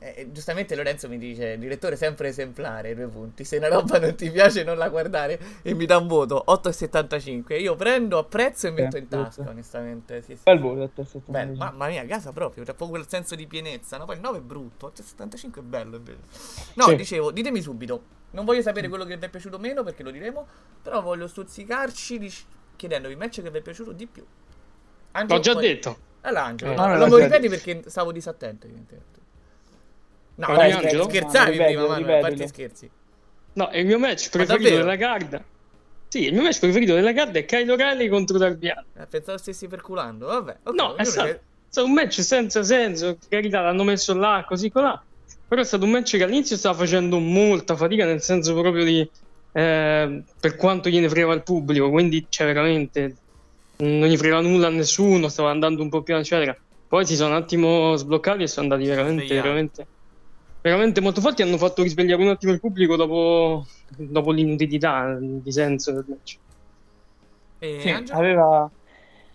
Eh, 0.01 0.29
giustamente 0.31 0.75
Lorenzo 0.75 1.09
mi 1.09 1.17
dice, 1.17 1.57
direttore 1.57 1.97
sempre 1.97 2.29
esemplare, 2.29 2.95
due 2.95 3.07
punti. 3.07 3.43
Se 3.43 3.57
una 3.57 3.67
roba 3.67 3.99
non 3.99 4.15
ti 4.15 4.31
piace 4.31 4.63
non 4.63 4.77
la 4.77 4.87
guardare 4.87 5.37
e 5.61 5.73
mi 5.73 5.85
dà 5.85 5.97
un 5.97 6.07
voto, 6.07 6.45
8,75. 6.47 7.59
Io 7.59 7.75
prendo, 7.75 8.17
apprezzo 8.17 8.67
e 8.67 8.71
metto 8.71 8.95
in 8.95 9.09
tasca, 9.09 9.49
onestamente. 9.49 10.21
Sì, 10.21 10.35
sì. 10.37 10.41
Bel 10.43 10.59
voto, 10.59 11.01
8,75. 11.01 11.19
Bello, 11.25 11.55
mamma 11.55 11.87
mia, 11.87 12.05
casa 12.05 12.31
proprio, 12.31 12.63
c'è 12.63 12.73
proprio 12.73 12.97
quel 12.97 13.09
senso 13.09 13.35
di 13.35 13.45
pienezza, 13.45 13.97
no? 13.97 14.05
Poi 14.05 14.15
il 14.15 14.21
9 14.21 14.37
è 14.37 14.41
brutto, 14.41 14.87
8,75 14.95 15.59
è 15.59 15.61
bello 15.63 15.97
invece. 15.97 16.19
No, 16.75 16.85
Sì. 16.85 16.95
dicevo, 16.95 17.31
ditemi 17.31 17.61
subito, 17.61 18.01
non 18.31 18.45
voglio 18.45 18.61
sapere 18.61 18.87
quello 18.87 19.03
che 19.03 19.17
vi 19.17 19.25
è 19.25 19.29
piaciuto 19.29 19.59
meno 19.59 19.83
perché 19.83 20.03
lo 20.03 20.11
diremo, 20.11 20.47
però 20.81 21.01
voglio 21.01 21.27
stuzzicarci 21.27 22.17
dic- 22.19 22.45
chiedendovi 22.77 23.13
il 23.15 23.19
match 23.19 23.41
che 23.41 23.51
vi 23.51 23.57
è 23.57 23.61
piaciuto 23.61 23.91
di 23.91 24.07
più. 24.07 24.25
Angelo, 25.11 25.35
L'ho 25.37 25.43
già 25.43 25.53
poi- 25.53 25.61
detto. 25.67 25.97
Allora 26.21 26.45
Angelo, 26.45 26.71
Eh. 26.71 26.75
no, 26.75 26.85
non 26.95 27.09
lo 27.09 27.17
ripeti 27.17 27.49
perché 27.49 27.83
stavo 27.87 28.13
disattento 28.13 28.65
evidentemente. 28.65 29.18
No, 30.39 30.55
dai, 30.55 30.71
Angelo? 30.71 31.03
scherzavi 31.03 31.45
No, 31.45 31.51
ripetilo, 31.51 31.79
prima, 31.81 31.99
Manuel, 31.99 32.17
a 32.17 32.19
parte 32.21 32.47
scherzi. 32.47 32.89
No, 33.53 33.69
il 33.73 33.85
mio 33.85 33.99
match 33.99 34.29
Ma 34.35 34.45
preferito 34.45 34.75
della 34.77 34.95
card. 34.97 35.43
Sì, 36.07 36.25
il 36.25 36.33
mio 36.33 36.41
match 36.43 36.59
preferito 36.59 36.93
della 36.95 37.13
card 37.13 37.35
è 37.35 37.45
Kyle 37.45 37.71
O'Reilly 37.71 38.07
contro 38.07 38.37
Darby 38.37 38.69
Allin. 38.69 38.85
Eh, 38.97 39.05
pensavo 39.07 39.37
stessi 39.37 39.67
perculando, 39.67 40.27
vabbè. 40.27 40.59
ok, 40.63 40.75
No, 40.75 40.95
è 40.95 41.03
stato, 41.03 41.27
che- 41.27 41.33
è 41.35 41.41
stato 41.69 41.87
un 41.87 41.93
match 41.93 42.21
senza 42.23 42.63
senso. 42.63 43.17
Carità, 43.27 43.61
l'hanno 43.61 43.83
messo 43.83 44.13
là, 44.15 44.43
così 44.47 44.71
colà. 44.71 45.01
Però 45.47 45.61
è 45.61 45.65
stato 45.65 45.83
un 45.83 45.91
match 45.91 46.15
che 46.17 46.23
all'inizio 46.23 46.55
stava 46.57 46.77
facendo 46.77 47.19
molta 47.19 47.75
fatica, 47.75 48.05
nel 48.05 48.21
senso 48.21 48.53
proprio 48.53 48.83
di. 48.85 49.11
eh, 49.51 50.23
per 50.39 50.55
quanto 50.55 50.89
gliene 50.89 51.09
fregava 51.09 51.33
il 51.33 51.43
pubblico, 51.43 51.89
quindi 51.89 52.27
c'è 52.29 52.45
veramente. 52.45 53.17
Non 53.77 54.07
gli 54.07 54.17
fregava 54.17 54.41
nulla 54.41 54.67
a 54.67 54.71
nessuno, 54.71 55.27
stava 55.27 55.49
andando 55.51 55.81
un 55.81 55.89
po' 55.89 56.01
piano, 56.03 56.21
eccetera. 56.21 56.55
Poi 56.87 57.05
si 57.05 57.15
sono 57.15 57.35
un 57.35 57.41
attimo 57.41 57.95
sbloccati 57.95 58.43
e 58.43 58.47
sono 58.47 58.71
andati 58.71 58.87
veramente, 58.89 59.33
veramente, 59.33 59.87
veramente 60.61 61.01
molto 61.01 61.21
forti. 61.21 61.41
Hanno 61.41 61.57
fatto 61.57 61.83
risvegliare 61.83 62.21
un 62.21 62.29
attimo 62.29 62.51
il 62.51 62.59
pubblico 62.59 62.95
dopo, 62.95 63.65
dopo 63.95 64.31
l'inutilità 64.31 65.17
di 65.19 65.51
senso 65.51 65.91
del 65.91 66.05
match. 66.07 66.37
E 67.59 67.79
Sì, 67.81 67.89
Angelo? 67.89 68.17
aveva, 68.17 68.71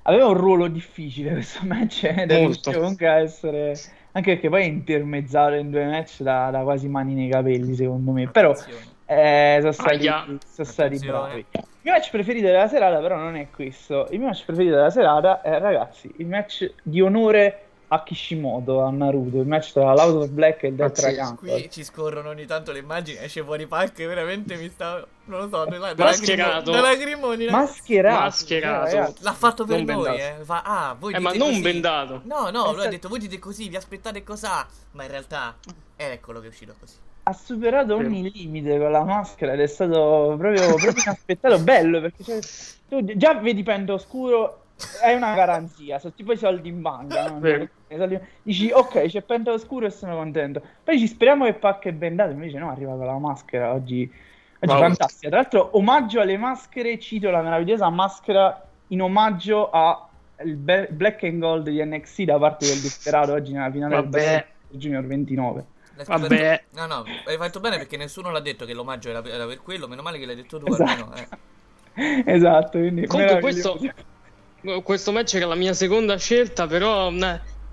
aveva 0.02 0.26
un 0.26 0.35
ruolo 0.35 0.66
difficile 0.69 1.33
questo 1.33 1.61
match 1.64 2.03
Molto. 2.03 2.35
riuscito 2.37 2.72
comunque 2.72 3.07
essere 3.09 3.79
anche 4.12 4.33
perché 4.35 4.49
poi 4.49 4.62
è 4.62 4.66
intermezzato 4.66 5.55
in 5.55 5.70
due 5.70 5.85
match 5.87 6.22
da, 6.22 6.51
da 6.51 6.61
quasi 6.61 6.88
mani 6.88 7.14
nei 7.14 7.29
capelli 7.29 7.75
secondo 7.75 8.12
me 8.12 8.29
però 8.29 8.55
eh, 9.07 9.57
sono 9.61 9.72
stati, 9.72 10.05
sono 10.05 10.68
stati 10.68 10.99
bravi 10.99 11.46
il 11.51 11.66
mio 11.83 11.92
match 11.92 12.11
preferito 12.11 12.46
della 12.46 12.68
serata 12.68 13.01
però 13.01 13.16
non 13.16 13.37
è 13.37 13.49
questo 13.51 14.07
il 14.11 14.18
mio 14.18 14.29
match 14.29 14.44
preferito 14.44 14.75
della 14.75 14.90
serata 14.90 15.42
è 15.42 15.59
ragazzi 15.59 16.12
il 16.18 16.27
match 16.27 16.72
di 16.83 17.01
onore 17.01 17.63
a 17.94 18.02
Kishimoto 18.02 18.83
a 18.83 18.90
Naruto 18.90 19.38
il 19.40 19.46
match 19.46 19.72
tra 19.72 19.92
l'Out 19.94 20.22
of 20.24 20.28
Black 20.30 20.62
e 20.64 20.68
il 20.68 20.74
Death. 20.74 20.94
Triangle 21.00 21.37
Qui 21.52 21.70
ci 21.70 21.85
scorrono 21.85 22.28
ogni 22.30 22.44
tanto 22.46 22.72
le 22.72 22.80
immagini, 22.80 23.18
esce 23.18 23.42
fuori 23.42 23.66
palco 23.66 24.02
e 24.02 24.07
veramente 24.07 24.57
mi 24.57 24.68
sta... 24.68 25.04
Non 25.26 25.40
lo 25.40 25.48
so, 25.48 25.64
da 25.64 25.94
Mascherato. 25.96 26.70
Da 26.70 26.80
lagrimoni. 26.80 27.46
mascherato 27.46 28.20
Mascherato. 28.20 28.90
cioè. 28.90 29.12
L'ha 29.20 29.33
fatto 29.33 29.64
per 29.64 29.83
Non 29.83 29.96
noi, 29.96 30.04
bendato. 30.16 30.40
eh. 30.40 30.44
Fa, 30.44 30.62
ah, 30.64 30.96
voi 30.98 31.14
Eh, 31.14 31.18
ma 31.18 31.33
non 31.33 31.48
così. 31.48 31.61
bendato. 31.62 32.20
No, 32.24 32.50
no, 32.50 32.72
lui 32.72 32.85
ha 32.85 32.88
detto, 32.88 33.09
voi 33.09 33.18
dite 33.20 33.38
così, 33.38 33.68
vi 33.68 33.76
aspettate 33.76 34.22
cos'ha. 34.22 34.66
Ma 34.92 35.04
in 35.04 35.11
realtà 35.11 35.57
è 35.96 36.04
eccolo 36.11 36.40
che 36.40 36.46
è 36.46 36.48
uscito 36.50 36.74
così. 36.78 36.94
ha 37.26 37.33
superato 37.33 37.94
ogni 37.96 38.30
limite 38.30 38.78
con 38.78 38.90
la 38.90 39.02
maschera 39.02 39.54
ed 39.54 39.61
è 39.61 39.66
stato 39.66 40.35
proprio, 40.38 40.74
proprio 40.74 41.02
inaspettato 41.04 41.59
bello 41.61 42.00
perché 42.02 42.22
cioè, 42.22 42.38
tu 42.87 43.02
già 43.16 43.33
vedi 43.35 43.62
Pento 43.62 43.94
Oscuro 43.94 44.63
hai 45.03 45.15
una 45.15 45.35
garanzia 45.35 45.99
sono 45.99 46.13
tipo 46.15 46.33
i 46.33 46.37
soldi 46.37 46.69
in 46.69 46.81
banca 46.83 47.29
no? 47.31 47.41
Soldi- 47.89 48.21
dici 48.43 48.71
ok 48.73 49.07
c'è 49.07 49.23
Pento 49.23 49.53
Oscuro 49.53 49.87
e 49.87 49.91
sono 49.91 50.17
contento 50.17 50.61
poi 50.83 50.99
ci 50.99 51.07
speriamo 51.07 51.45
che 51.45 51.55
pacca 51.55 51.89
è 51.89 51.93
bendato 51.93 52.33
invece 52.33 52.59
no 52.59 52.71
arriva 52.71 52.95
con 52.97 53.07
la 53.07 53.19
maschera 53.19 53.73
oggi, 53.73 54.03
oggi 54.03 54.73
Wow. 54.73 54.79
fantastica 54.79 55.29
tra 55.29 55.37
l'altro 55.39 55.77
omaggio 55.77 56.21
alle 56.21 56.37
maschere 56.37 56.99
cito 56.99 57.31
la 57.31 57.43
meravigliosa 57.43 57.89
maschera 57.91 58.67
in 58.89 59.03
omaggio 59.03 59.71
a 59.71 60.09
il 60.43 60.57
Be- 60.57 60.89
Black 60.91 61.23
and 61.25 61.39
Gold 61.39 61.69
di 61.69 61.85
NXT 61.85 62.23
da 62.23 62.39
parte 62.39 62.67
del 62.67 62.81
Desperado 62.81 63.35
oggi 63.35 63.53
nella 63.53 63.71
finale 63.71 63.95
del 63.95 64.03
Vabbè. 64.05 64.19
Best 64.19 64.47
Junior 64.71 65.05
29 65.07 65.65
L'hai 65.97 66.05
Vabbè. 66.07 66.65
No, 66.73 66.87
no, 66.87 67.05
hai 67.27 67.37
fatto 67.37 67.61
bene 67.61 67.77
perché 67.77 67.97
nessuno 67.97 68.31
l'ha 68.31 68.41
detto 68.41 68.65
che 68.65 68.75
l'omaggio 68.75 69.11
era, 69.11 69.23
per 69.23 69.63
quello. 69.63 69.87
Meno 69.87 70.03
male 70.03 70.19
che 70.19 70.27
l'hai 70.27 70.35
detto 70.35 70.59
tu, 70.59 70.67
Esatto. 70.73 70.91
almeno. 70.91 71.15
Eh. 71.15 72.23
esatto 72.35 72.79
quindi 72.79 73.07
Comunque 73.07 73.39
questo, 73.39 73.79
questo 74.83 75.12
match 75.12 75.35
era 75.35 75.46
la 75.46 75.55
mia 75.55 75.72
seconda 75.74 76.16
scelta, 76.16 76.66
però 76.66 77.11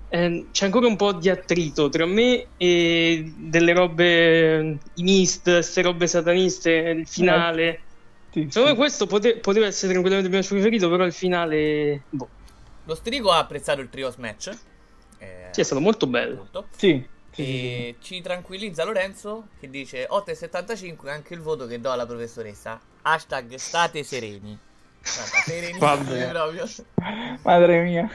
eh, 0.08 0.48
c'è 0.50 0.64
ancora 0.66 0.86
un 0.86 0.96
po' 0.96 1.12
di 1.14 1.28
attrito 1.28 1.88
tra 1.88 2.06
me 2.06 2.50
e 2.56 3.32
delle 3.36 3.72
robe, 3.72 4.78
i 4.94 5.02
mist, 5.02 5.44
queste 5.50 5.82
robe 5.82 6.06
sataniste, 6.06 6.70
il 6.70 7.06
finale. 7.08 7.86
Sì, 8.30 8.48
Secondo 8.48 8.68
me 8.70 8.74
sì. 8.74 8.76
questo 8.76 9.06
pote- 9.06 9.38
poteva 9.40 9.66
essere 9.66 9.92
tranquillamente 9.92 10.28
il 10.28 10.32
mio 10.34 10.42
match 10.42 10.52
preferito, 10.54 10.88
però 10.90 11.04
il 11.04 11.12
finale 11.12 12.06
boh, 12.08 12.32
Lo 12.84 12.94
Strigo 12.94 13.30
ha 13.32 13.38
apprezzato 13.38 13.80
il 13.80 13.88
trios 13.88 14.16
match. 14.16 14.48
Eh, 15.18 15.48
sì, 15.50 15.60
è 15.60 15.64
stato 15.64 15.80
molto 15.80 16.06
bello. 16.06 16.34
molto. 16.36 16.68
Sì, 16.70 17.08
E 17.34 17.96
ci 18.00 18.20
tranquillizza 18.20 18.84
Lorenzo 18.84 19.52
che 19.58 19.68
dice 19.70 20.06
8,75 20.08 21.08
è 21.08 21.10
anche 21.12 21.34
il 21.34 21.40
voto 21.40 21.66
che 21.66 21.80
do 21.80 21.90
alla 21.90 22.06
professoressa. 22.06 22.80
Hashtag 23.02 23.54
state 23.56 24.02
sereni. 24.04 24.58
Sì. 25.02 26.84
Madre 27.42 27.82
mia. 27.82 28.02
No, 28.02 28.10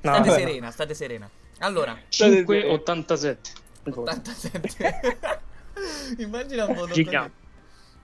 State 0.00 0.28
vabbè. 0.28 0.40
serena, 0.40 0.70
state 0.70 0.94
serena. 0.94 1.30
Allora, 1.58 1.96
5,87. 2.08 3.38
87. 3.84 4.98
Immagina 6.18 6.66
un 6.66 6.74
voto 6.74 6.92
Gigante. 6.92 7.42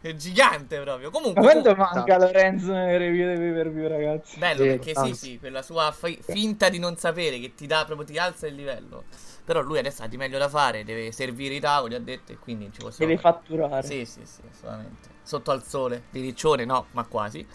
È 0.00 0.14
gigante 0.14 0.80
proprio. 0.80 1.10
Comunque, 1.10 1.42
Ma 1.42 1.52
quanto 1.52 1.74
manca 1.74 2.16
Lorenzo 2.16 2.72
nelle 2.72 2.96
review 2.96 3.26
dei 3.26 3.36
pay 3.36 3.52
per 3.52 3.70
view, 3.70 3.86
ragazzi? 3.86 4.38
Bello 4.38 4.64
Vero, 4.64 4.76
perché 4.76 4.88
sì, 4.88 4.94
tanto. 4.94 5.14
sì, 5.14 5.38
quella 5.38 5.60
sua 5.60 5.92
fi- 5.92 6.18
finta 6.22 6.70
di 6.70 6.78
non 6.78 6.96
sapere 6.96 7.38
che 7.38 7.54
ti 7.54 7.66
dà 7.66 7.84
proprio 7.84 8.06
ti 8.06 8.16
alza 8.16 8.46
il 8.46 8.54
livello. 8.54 9.04
Però 9.44 9.60
lui 9.60 9.78
adesso 9.78 10.02
ha 10.02 10.06
di 10.06 10.16
meglio 10.16 10.38
da 10.38 10.48
fare, 10.48 10.84
deve 10.84 11.12
servire 11.12 11.54
i 11.56 11.60
tavoli, 11.60 11.94
ha 11.94 12.00
detto, 12.00 12.32
e 12.32 12.38
quindi 12.38 12.70
ci 12.72 12.80
possiamo 12.80 13.10
Deve 13.10 13.20
fatturare. 13.20 13.86
Sì, 13.86 14.06
sì, 14.06 14.20
sì, 14.24 14.40
assolutamente. 14.50 15.09
Sotto 15.30 15.52
al 15.52 15.62
sole, 15.62 16.06
di 16.10 16.20
riccione, 16.20 16.64
no, 16.64 16.86
ma 16.90 17.04
quasi. 17.04 17.46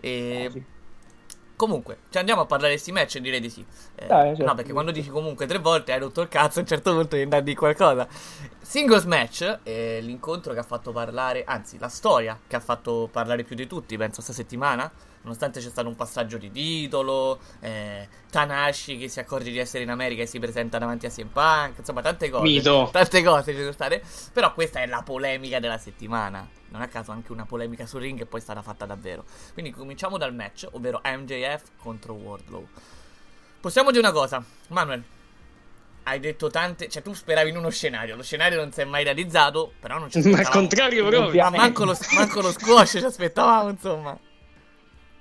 E 0.00 0.50
quasi. 0.50 0.66
comunque, 1.56 2.00
ci 2.10 2.18
andiamo 2.18 2.42
a 2.42 2.44
parlare 2.44 2.74
di 2.74 2.78
sti 2.78 2.92
match? 2.92 3.16
Direi 3.20 3.40
di 3.40 3.48
sì. 3.48 3.64
Eh, 3.94 4.06
Dai, 4.06 4.28
certo. 4.36 4.44
no, 4.44 4.54
perché 4.54 4.72
quando 4.72 4.90
dici 4.90 5.08
comunque 5.08 5.46
tre 5.46 5.56
volte 5.56 5.92
hai 5.94 5.98
rotto 5.98 6.20
il 6.20 6.28
cazzo, 6.28 6.58
a 6.58 6.60
un 6.60 6.68
certo 6.68 6.92
punto 6.92 7.08
devi 7.08 7.22
andare 7.22 7.40
a 7.40 7.44
dire 7.44 7.56
qualcosa. 7.56 8.06
Singles 8.60 9.04
match, 9.04 9.60
eh, 9.62 10.00
l'incontro 10.02 10.52
che 10.52 10.58
ha 10.58 10.62
fatto 10.62 10.92
parlare, 10.92 11.42
anzi, 11.44 11.78
la 11.78 11.88
storia 11.88 12.38
che 12.46 12.54
ha 12.56 12.60
fatto 12.60 13.08
parlare 13.10 13.44
più 13.44 13.56
di 13.56 13.66
tutti, 13.66 13.96
penso, 13.96 14.20
sta 14.20 14.34
settimana. 14.34 14.92
Nonostante 15.22 15.60
c'è 15.60 15.68
stato 15.68 15.86
un 15.88 15.94
passaggio 15.94 16.36
di 16.36 16.50
titolo, 16.50 17.38
eh, 17.60 18.08
Tanashi 18.30 18.98
che 18.98 19.08
si 19.08 19.20
accorge 19.20 19.50
di 19.50 19.58
essere 19.58 19.84
in 19.84 19.90
America 19.90 20.22
e 20.22 20.26
si 20.26 20.38
presenta 20.40 20.78
davanti 20.78 21.06
a 21.06 21.10
CM 21.10 21.28
Punk, 21.28 21.78
insomma, 21.78 22.02
tante 22.02 22.28
cose. 22.28 22.42
Mito. 22.42 22.88
Tante 22.92 23.22
cose 23.22 23.52
ci 23.52 23.58
sono 23.60 23.72
state. 23.72 24.02
Però 24.32 24.52
questa 24.52 24.80
è 24.80 24.86
la 24.86 25.02
polemica 25.02 25.60
della 25.60 25.78
settimana. 25.78 26.48
Non 26.70 26.80
a 26.80 26.88
caso 26.88 27.12
anche 27.12 27.30
una 27.30 27.44
polemica 27.44 27.86
sul 27.86 28.00
ring 28.00 28.20
e 28.20 28.26
poi 28.26 28.40
è 28.40 28.42
stata 28.42 28.62
fatta 28.62 28.84
davvero. 28.84 29.24
Quindi 29.52 29.70
cominciamo 29.70 30.18
dal 30.18 30.34
match, 30.34 30.66
ovvero 30.72 31.00
MJF 31.04 31.62
contro 31.76 32.14
Wardlow. 32.14 32.66
Possiamo 33.60 33.90
dire 33.90 34.02
una 34.02 34.12
cosa, 34.12 34.42
Manuel. 34.68 35.04
Hai 36.04 36.18
detto 36.18 36.50
tante, 36.50 36.88
cioè 36.88 37.00
tu 37.00 37.12
speravi 37.12 37.50
in 37.50 37.56
uno 37.56 37.70
scenario, 37.70 38.16
lo 38.16 38.24
scenario 38.24 38.58
non 38.58 38.72
si 38.72 38.80
è 38.80 38.84
mai 38.84 39.04
realizzato, 39.04 39.72
però 39.78 39.98
non 39.98 40.10
ci 40.10 40.18
Ma 40.18 40.24
al 40.24 40.30
aspettavamo. 40.32 40.58
contrario, 40.66 41.06
proprio. 41.06 41.42
Ma 41.44 41.50
manco 41.50 41.84
lo, 41.84 41.96
manco 42.16 42.40
lo 42.40 42.50
squash 42.50 42.90
ci 42.98 43.04
aspettavamo, 43.04 43.68
insomma. 43.68 44.18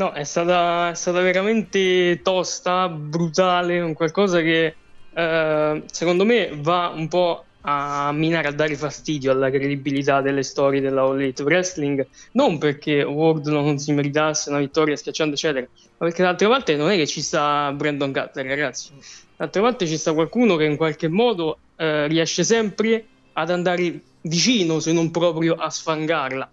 No, 0.02 0.14
è 0.14 0.24
stata, 0.24 0.90
è 0.90 0.96
stata 0.96 1.22
veramente 1.22 2.22
tosta, 2.24 2.90
brutale, 2.90 3.80
un 3.82 3.94
qualcosa 3.94 4.42
che 4.42 4.76
eh, 5.14 5.84
secondo 5.86 6.26
me 6.26 6.50
va 6.56 6.88
un 6.88 7.08
po' 7.08 7.46
a 7.62 8.12
minare, 8.12 8.48
a 8.48 8.52
dare 8.52 8.76
fastidio 8.76 9.32
alla 9.32 9.52
credibilità 9.52 10.22
delle 10.22 10.42
storie 10.42 10.82
della 10.82 11.04
All 11.04 11.22
Elite 11.22 11.44
Wrestling, 11.44 12.08
non 12.32 12.58
perché 12.58 13.04
Wardlow 13.04 13.64
non 13.64 13.78
si 13.78 13.92
meritasse 13.92 14.50
una 14.50 14.58
vittoria 14.58 14.96
schiacciando 14.96 15.36
eccetera, 15.36 15.68
ma 16.00 16.08
perché 16.08 16.24
d'altra 16.24 16.48
parte 16.48 16.76
non 16.76 16.90
è 16.90 16.96
che 16.96 17.06
ci 17.06 17.22
sta 17.22 17.72
Brandon 17.72 18.12
Cutler, 18.12 18.48
ragazzi. 18.48 18.94
D'altra 19.38 19.62
parte 19.62 19.86
ci 19.86 19.98
sta 19.98 20.14
qualcuno 20.14 20.56
che 20.56 20.66
in 20.66 20.78
qualche 20.78 21.10
modo 21.10 21.60
eh, 21.76 22.08
riesce 22.08 22.44
sempre 22.44 23.06
ad 23.34 23.52
andare 23.52 24.02
vicino, 24.22 24.80
se 24.80 24.94
non 24.94 25.12
proprio 25.12 25.54
a 25.54 25.70
sfangarla. 25.70 26.52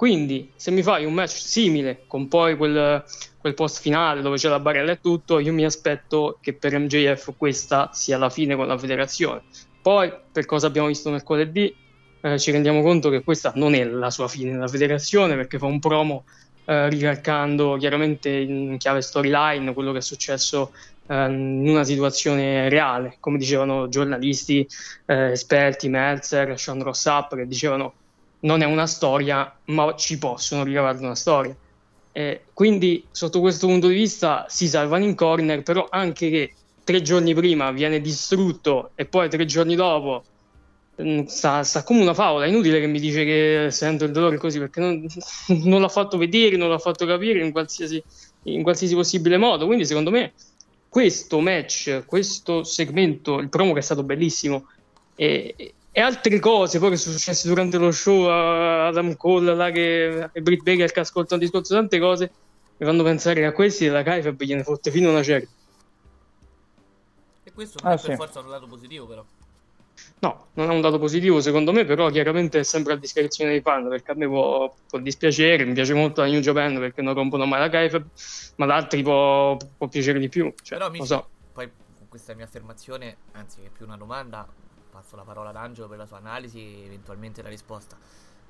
Quindi, 0.00 0.50
se 0.56 0.70
mi 0.70 0.82
fai 0.82 1.04
un 1.04 1.12
match 1.12 1.32
simile, 1.32 2.04
con 2.06 2.26
poi 2.26 2.56
quel, 2.56 3.04
quel 3.38 3.52
post 3.52 3.82
finale 3.82 4.22
dove 4.22 4.38
c'è 4.38 4.48
la 4.48 4.58
barella 4.58 4.92
e 4.92 4.98
tutto, 4.98 5.38
io 5.38 5.52
mi 5.52 5.62
aspetto 5.62 6.38
che 6.40 6.54
per 6.54 6.78
MJF 6.78 7.34
questa 7.36 7.90
sia 7.92 8.16
la 8.16 8.30
fine 8.30 8.56
con 8.56 8.66
la 8.66 8.78
federazione. 8.78 9.42
Poi, 9.82 10.10
per 10.32 10.46
cosa 10.46 10.68
abbiamo 10.68 10.86
visto 10.86 11.10
mercoledì, 11.10 11.76
eh, 12.22 12.38
ci 12.38 12.50
rendiamo 12.50 12.80
conto 12.80 13.10
che 13.10 13.22
questa 13.22 13.52
non 13.56 13.74
è 13.74 13.84
la 13.84 14.08
sua 14.08 14.26
fine 14.26 14.52
nella 14.52 14.68
federazione 14.68 15.36
perché 15.36 15.58
fa 15.58 15.66
un 15.66 15.80
promo 15.80 16.24
eh, 16.64 16.88
ricalcando 16.88 17.76
chiaramente 17.78 18.30
in 18.30 18.78
chiave 18.78 19.02
storyline 19.02 19.74
quello 19.74 19.92
che 19.92 19.98
è 19.98 20.00
successo 20.00 20.72
eh, 21.08 21.26
in 21.26 21.68
una 21.68 21.84
situazione 21.84 22.70
reale, 22.70 23.18
come 23.20 23.36
dicevano 23.36 23.90
giornalisti, 23.90 24.66
eh, 25.04 25.32
esperti, 25.32 25.90
Meltzer, 25.90 26.58
Sean 26.58 26.82
Rossap, 26.82 27.36
che 27.36 27.46
dicevano 27.46 27.92
non 28.40 28.62
è 28.62 28.64
una 28.64 28.86
storia, 28.86 29.54
ma 29.66 29.94
ci 29.96 30.18
possono 30.18 30.64
ricavare 30.64 30.98
una 30.98 31.14
storia. 31.14 31.54
Eh, 32.12 32.44
quindi, 32.52 33.04
sotto 33.10 33.40
questo 33.40 33.66
punto 33.66 33.88
di 33.88 33.94
vista, 33.94 34.46
si 34.48 34.68
salvano 34.68 35.04
in 35.04 35.14
corner, 35.14 35.62
però 35.62 35.86
anche 35.90 36.30
che 36.30 36.54
tre 36.84 37.02
giorni 37.02 37.34
prima 37.34 37.70
viene 37.70 38.00
distrutto 38.00 38.90
e 38.94 39.04
poi 39.04 39.28
tre 39.28 39.44
giorni 39.44 39.76
dopo 39.76 40.24
mm, 41.00 41.24
sta, 41.26 41.62
sta 41.62 41.82
come 41.84 42.00
una 42.00 42.14
favola. 42.14 42.44
È 42.44 42.48
inutile 42.48 42.80
che 42.80 42.86
mi 42.86 42.98
dice 42.98 43.24
che 43.24 43.68
sento 43.70 44.04
il 44.04 44.12
dolore 44.12 44.38
così 44.38 44.58
perché 44.58 44.80
non, 44.80 45.06
non 45.64 45.80
l'ha 45.80 45.88
fatto 45.88 46.16
vedere, 46.16 46.56
non 46.56 46.68
l'ha 46.68 46.78
fatto 46.78 47.06
capire 47.06 47.44
in 47.44 47.52
qualsiasi, 47.52 48.02
in 48.44 48.62
qualsiasi 48.62 48.94
possibile 48.94 49.36
modo. 49.36 49.66
Quindi, 49.66 49.84
secondo 49.86 50.10
me, 50.10 50.32
questo 50.88 51.38
match, 51.40 52.04
questo 52.06 52.64
segmento, 52.64 53.38
il 53.38 53.48
promo 53.48 53.72
che 53.72 53.78
è 53.78 53.82
stato 53.82 54.02
bellissimo, 54.02 54.66
e, 55.14 55.54
e 56.00 56.02
altre 56.02 56.38
cose 56.38 56.78
poi 56.78 56.90
che 56.90 56.96
sono 56.96 57.16
successe 57.16 57.46
durante 57.46 57.76
lo 57.76 57.90
show 57.90 58.24
a 58.24 58.86
Adam 58.86 59.16
Cole 59.16 59.54
là 59.54 59.70
che 59.70 60.28
e 60.32 60.40
Britt 60.40 60.62
Baker 60.62 60.90
che 60.90 61.00
ascolta 61.00 61.34
un 61.34 61.40
discorso 61.40 61.74
tante 61.74 61.98
cose 61.98 62.30
mi 62.78 62.86
fanno 62.86 63.02
pensare 63.02 63.40
che 63.40 63.46
a 63.46 63.52
questi 63.52 63.84
della 63.84 64.02
Kaifeb 64.02 64.42
gliene 64.42 64.62
fotte 64.62 64.90
fino 64.90 65.08
a 65.08 65.12
una 65.12 65.22
certa 65.22 65.50
E 67.44 67.52
questo 67.52 67.78
Ah, 67.82 67.88
non 67.88 67.94
è 67.94 67.98
sì. 67.98 68.06
per 68.08 68.16
forza 68.16 68.40
un 68.40 68.48
lato 68.48 68.66
positivo, 68.66 69.06
però. 69.06 69.24
no 70.20 70.46
non 70.54 70.70
è 70.70 70.74
un 70.74 70.80
dato 70.80 70.98
positivo 70.98 71.40
secondo 71.40 71.72
me 71.72 71.84
però 71.84 72.08
chiaramente 72.10 72.60
è 72.60 72.62
sempre 72.62 72.94
a 72.94 72.96
discrezione 72.96 73.50
dei 73.50 73.60
fan 73.60 73.88
perché 73.88 74.10
a 74.12 74.14
me 74.14 74.26
può, 74.26 74.74
può 74.88 74.98
dispiacere 74.98 75.64
mi 75.64 75.74
piace 75.74 75.92
molto 75.94 76.22
la 76.22 76.28
New 76.28 76.40
Japan 76.40 76.78
perché 76.78 77.02
non 77.02 77.14
rompono 77.14 77.44
mai 77.46 77.60
la 77.60 77.68
Kaifeb 77.68 78.06
ma 78.56 78.64
ad 78.64 78.70
altri 78.70 79.02
può, 79.02 79.56
può 79.76 79.86
piacere 79.88 80.18
di 80.18 80.28
più 80.28 80.52
cioè, 80.62 80.78
Però, 80.78 80.86
amici, 80.88 81.06
so 81.06 81.28
poi 81.52 81.70
con 81.98 82.08
questa 82.08 82.34
mia 82.34 82.44
affermazione, 82.46 83.16
anzi, 83.32 83.60
che 83.60 83.66
è 83.66 83.70
più 83.70 83.84
una 83.84 83.96
domanda, 83.96 84.46
passo 84.90 85.16
la 85.16 85.24
parola 85.24 85.50
ad 85.50 85.56
Angelo 85.56 85.88
per 85.88 85.98
la 85.98 86.06
sua 86.06 86.18
analisi 86.18 86.58
e 86.60 86.84
eventualmente 86.86 87.42
la 87.42 87.48
risposta. 87.48 87.98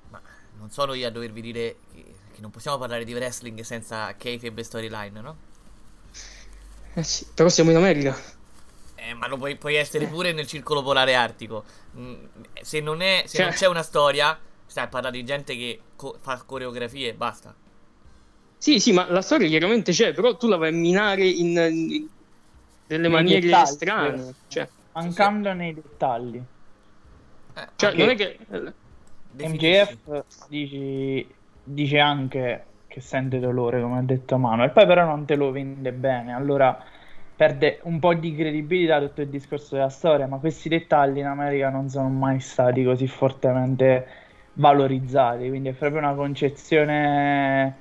Ma 0.09 0.23
non 0.53 0.71
sono 0.71 0.95
io 0.95 1.07
a 1.09 1.11
dovervi 1.11 1.41
dire 1.41 1.81
che, 1.93 2.21
che 2.33 2.41
non 2.41 2.51
possiamo 2.51 2.79
parlare 2.79 3.05
di 3.05 3.15
wrestling 3.15 3.61
senza 3.63 4.17
kayfabe 4.17 4.61
e 4.61 4.65
storyline, 4.65 5.21
no? 5.21 5.39
Eh 6.95 7.03
sì, 7.03 7.27
però 7.35 7.49
siamo 7.49 7.71
in 7.71 7.77
America 7.77 8.17
Eh, 8.95 9.15
ma 9.15 9.27
lo 9.29 9.37
puoi, 9.39 9.57
puoi 9.57 9.77
essere 9.77 10.07
pure 10.07 10.33
nel 10.33 10.47
circolo 10.47 10.83
polare 10.83 11.15
artico. 11.15 11.65
Mm, 11.97 12.25
se 12.61 12.81
non, 12.81 13.01
è, 13.01 13.25
se 13.27 13.39
Cioè- 13.39 13.45
non 13.45 13.53
c'è 13.53 13.67
una 13.67 13.83
storia, 13.83 14.39
stai 14.67 14.85
a 14.85 14.89
parlare 14.89 15.17
di 15.17 15.25
gente 15.25 15.57
che 15.57 15.81
co- 15.97 16.19
fa 16.21 16.43
coreografie 16.45 17.09
e 17.09 17.15
basta. 17.15 17.57
Sì, 18.57 18.79
sì, 18.79 18.93
ma 18.93 19.11
la 19.11 19.23
storia 19.23 19.49
chiaramente 19.49 19.93
c'è, 19.93 20.13
però 20.13 20.37
tu 20.37 20.47
la 20.47 20.57
vai 20.57 20.69
a 20.69 20.73
minare 20.73 21.27
in, 21.27 21.57
in 21.57 22.09
delle 22.85 23.09
Nei 23.09 23.09
maniere 23.09 23.41
dettagli, 23.41 23.65
strane. 23.65 24.35
Cioè, 24.47 24.71
Mancando 25.03 25.53
nei 25.55 25.75
dettagli. 25.75 26.43
cioè, 27.77 27.91
Anche 27.91 27.97
non 27.97 28.11
è 28.11 28.17
che. 28.17 28.39
eh, 28.51 28.75
MJF 29.43 30.25
dici- 30.49 31.35
dice 31.63 31.99
anche 31.99 32.67
che 32.87 33.01
sente 33.01 33.39
dolore, 33.39 33.81
come 33.81 33.99
ha 33.99 34.03
detto 34.03 34.37
Manuel, 34.39 34.73
poi 34.73 34.87
però 34.87 35.05
non 35.05 35.25
te 35.27 35.37
lo 35.37 35.51
vende 35.53 35.93
bene, 35.93 36.35
allora 36.35 36.83
perde 37.37 37.81
un 37.85 37.99
po' 38.01 38.15
di 38.15 38.35
credibilità 38.35 38.99
tutto 39.01 39.23
il 39.23 39.29
discorso 39.31 39.77
della 39.77 39.89
storia, 39.89 40.27
ma 40.27 40.39
questi 40.39 40.69
dettagli 40.69 41.19
in 41.19 41.27
America 41.27 41.71
non 41.71 41.89
sono 41.89 42.09
mai 42.11 42.41
stati 42.41 42.83
così 42.85 43.07
fortemente 43.07 44.07
valorizzati, 44.55 45.49
quindi 45.49 45.69
è 45.71 45.75
proprio 45.75 46.01
una 46.01 46.15
concezione 46.15 47.79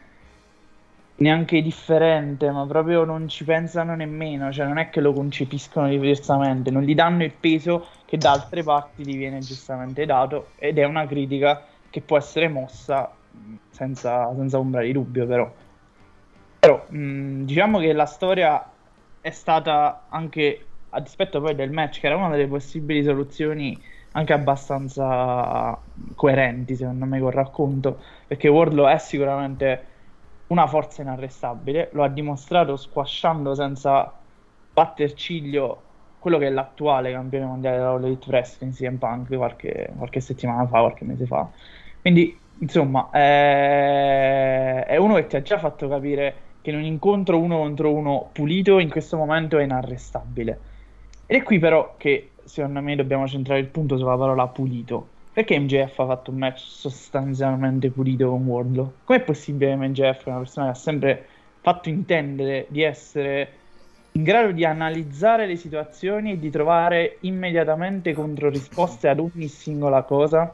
neanche 1.20 1.62
differente, 1.62 2.50
ma 2.52 2.66
proprio 2.66 3.04
non 3.04 3.28
ci 3.28 3.44
pensano 3.44 3.96
nemmeno, 3.96 4.52
cioè 4.52 4.66
non 4.66 4.78
è 4.78 4.90
che 4.90 5.02
lo 5.02 5.14
concepiscono 5.14 5.88
diversamente, 5.88 6.72
non 6.72 6.84
gli 6.84 6.96
danno 6.96 7.24
il 7.24 7.34
peso 7.34 7.88
che 8.06 8.18
da 8.18 8.32
altre 8.32 8.64
parti 8.64 9.06
gli 9.06 9.18
viene 9.18 9.40
giustamente 9.40 10.06
dato 10.06 10.50
ed 10.56 10.78
è 10.78 10.86
una 10.86 11.06
critica 11.06 11.66
che 11.90 12.02
può 12.02 12.18
essere 12.18 12.48
mossa 12.48 13.12
senza, 13.70 14.34
senza 14.36 14.58
ombra 14.58 14.82
di 14.82 14.92
dubbio 14.92 15.26
però. 15.26 15.52
Però 16.60 16.86
mh, 16.88 17.44
diciamo 17.44 17.80
che 17.80 17.94
la 17.94 18.06
storia 18.06 18.66
è 19.22 19.30
stata 19.32 20.06
anche 20.10 20.66
a 20.92 21.00
dispetto 21.02 21.42
poi 21.42 21.54
del 21.54 21.72
match, 21.72 22.00
che 22.00 22.08
era 22.08 22.16
una 22.16 22.30
delle 22.30 22.48
possibili 22.48 23.04
soluzioni 23.04 23.78
anche 24.14 24.34
abbastanza 24.34 25.78
coerenti 26.16 26.76
secondo 26.76 27.06
me 27.06 27.20
col 27.20 27.32
racconto, 27.32 28.02
perché 28.26 28.48
Wardlow 28.48 28.88
è 28.88 28.98
sicuramente 28.98 29.86
una 30.50 30.68
forza 30.68 31.02
inarrestabile, 31.02 31.90
lo 31.94 32.04
ha 32.04 32.10
dimostrato 32.10 32.76
squasciando 32.76 33.54
senza 33.54 34.14
batter 34.72 35.14
ciglio 35.14 35.84
quello 36.20 36.38
che 36.38 36.48
è 36.48 36.50
l'attuale 36.50 37.12
campione 37.12 37.46
mondiale 37.46 37.78
della 37.78 37.96
Elite 37.96 38.30
Wrestling, 38.30 38.74
CM 38.74 38.98
Punk, 38.98 39.36
qualche, 39.36 39.92
qualche 39.96 40.20
settimana 40.20 40.68
fa, 40.68 40.80
qualche 40.80 41.06
mese 41.06 41.26
fa. 41.26 41.50
Quindi, 42.02 42.38
insomma, 42.60 43.10
è, 43.12 44.86
è 44.86 44.98
uno 44.98 45.16
che 45.16 45.28
ti 45.28 45.36
ha 45.38 45.42
già 45.42 45.58
fatto 45.58 45.88
capire 45.88 46.36
che 46.62 46.72
in 46.72 46.76
un 46.78 46.84
incontro 46.84 47.40
uno 47.40 47.58
contro 47.60 47.94
uno 47.94 48.30
pulito 48.34 48.80
in 48.80 48.90
questo 48.90 49.18
momento 49.18 49.58
è 49.58 49.64
inarrestabile. 49.64 50.60
Ed 51.26 51.42
è 51.42 51.44
qui 51.44 51.60
però 51.60 51.96
che 51.98 52.32
secondo 52.44 52.82
me 52.82 52.96
dobbiamo 52.96 53.28
centrare 53.28 53.60
il 53.60 53.68
punto 53.68 53.98
sulla 53.98 54.18
parola 54.18 54.48
pulito. 54.48 55.19
Perché 55.40 55.58
MJF 55.58 55.98
ha 56.00 56.06
fatto 56.06 56.32
un 56.32 56.38
match 56.38 56.60
sostanzialmente 56.60 57.90
pulito 57.92 58.30
con 58.30 58.46
Wardlow? 58.46 58.94
Com'è 59.06 59.22
possibile 59.22 59.70
che 59.70 59.88
MJF 59.88 60.26
è 60.26 60.30
una 60.32 60.40
persona 60.40 60.66
che 60.66 60.72
ha 60.72 60.76
sempre 60.76 61.26
fatto 61.62 61.88
intendere 61.88 62.66
di 62.68 62.82
essere 62.82 63.52
in 64.12 64.24
grado 64.24 64.52
di 64.52 64.66
analizzare 64.66 65.48
le 65.48 65.56
situazioni 65.56 66.34
e 66.34 66.40
di 66.40 66.50
trovare 66.50 67.20
immediatamente 67.22 68.12
controrisposte 68.12 69.08
ad 69.08 69.20
ogni 69.20 69.48
singola 69.48 70.02
cosa, 70.02 70.54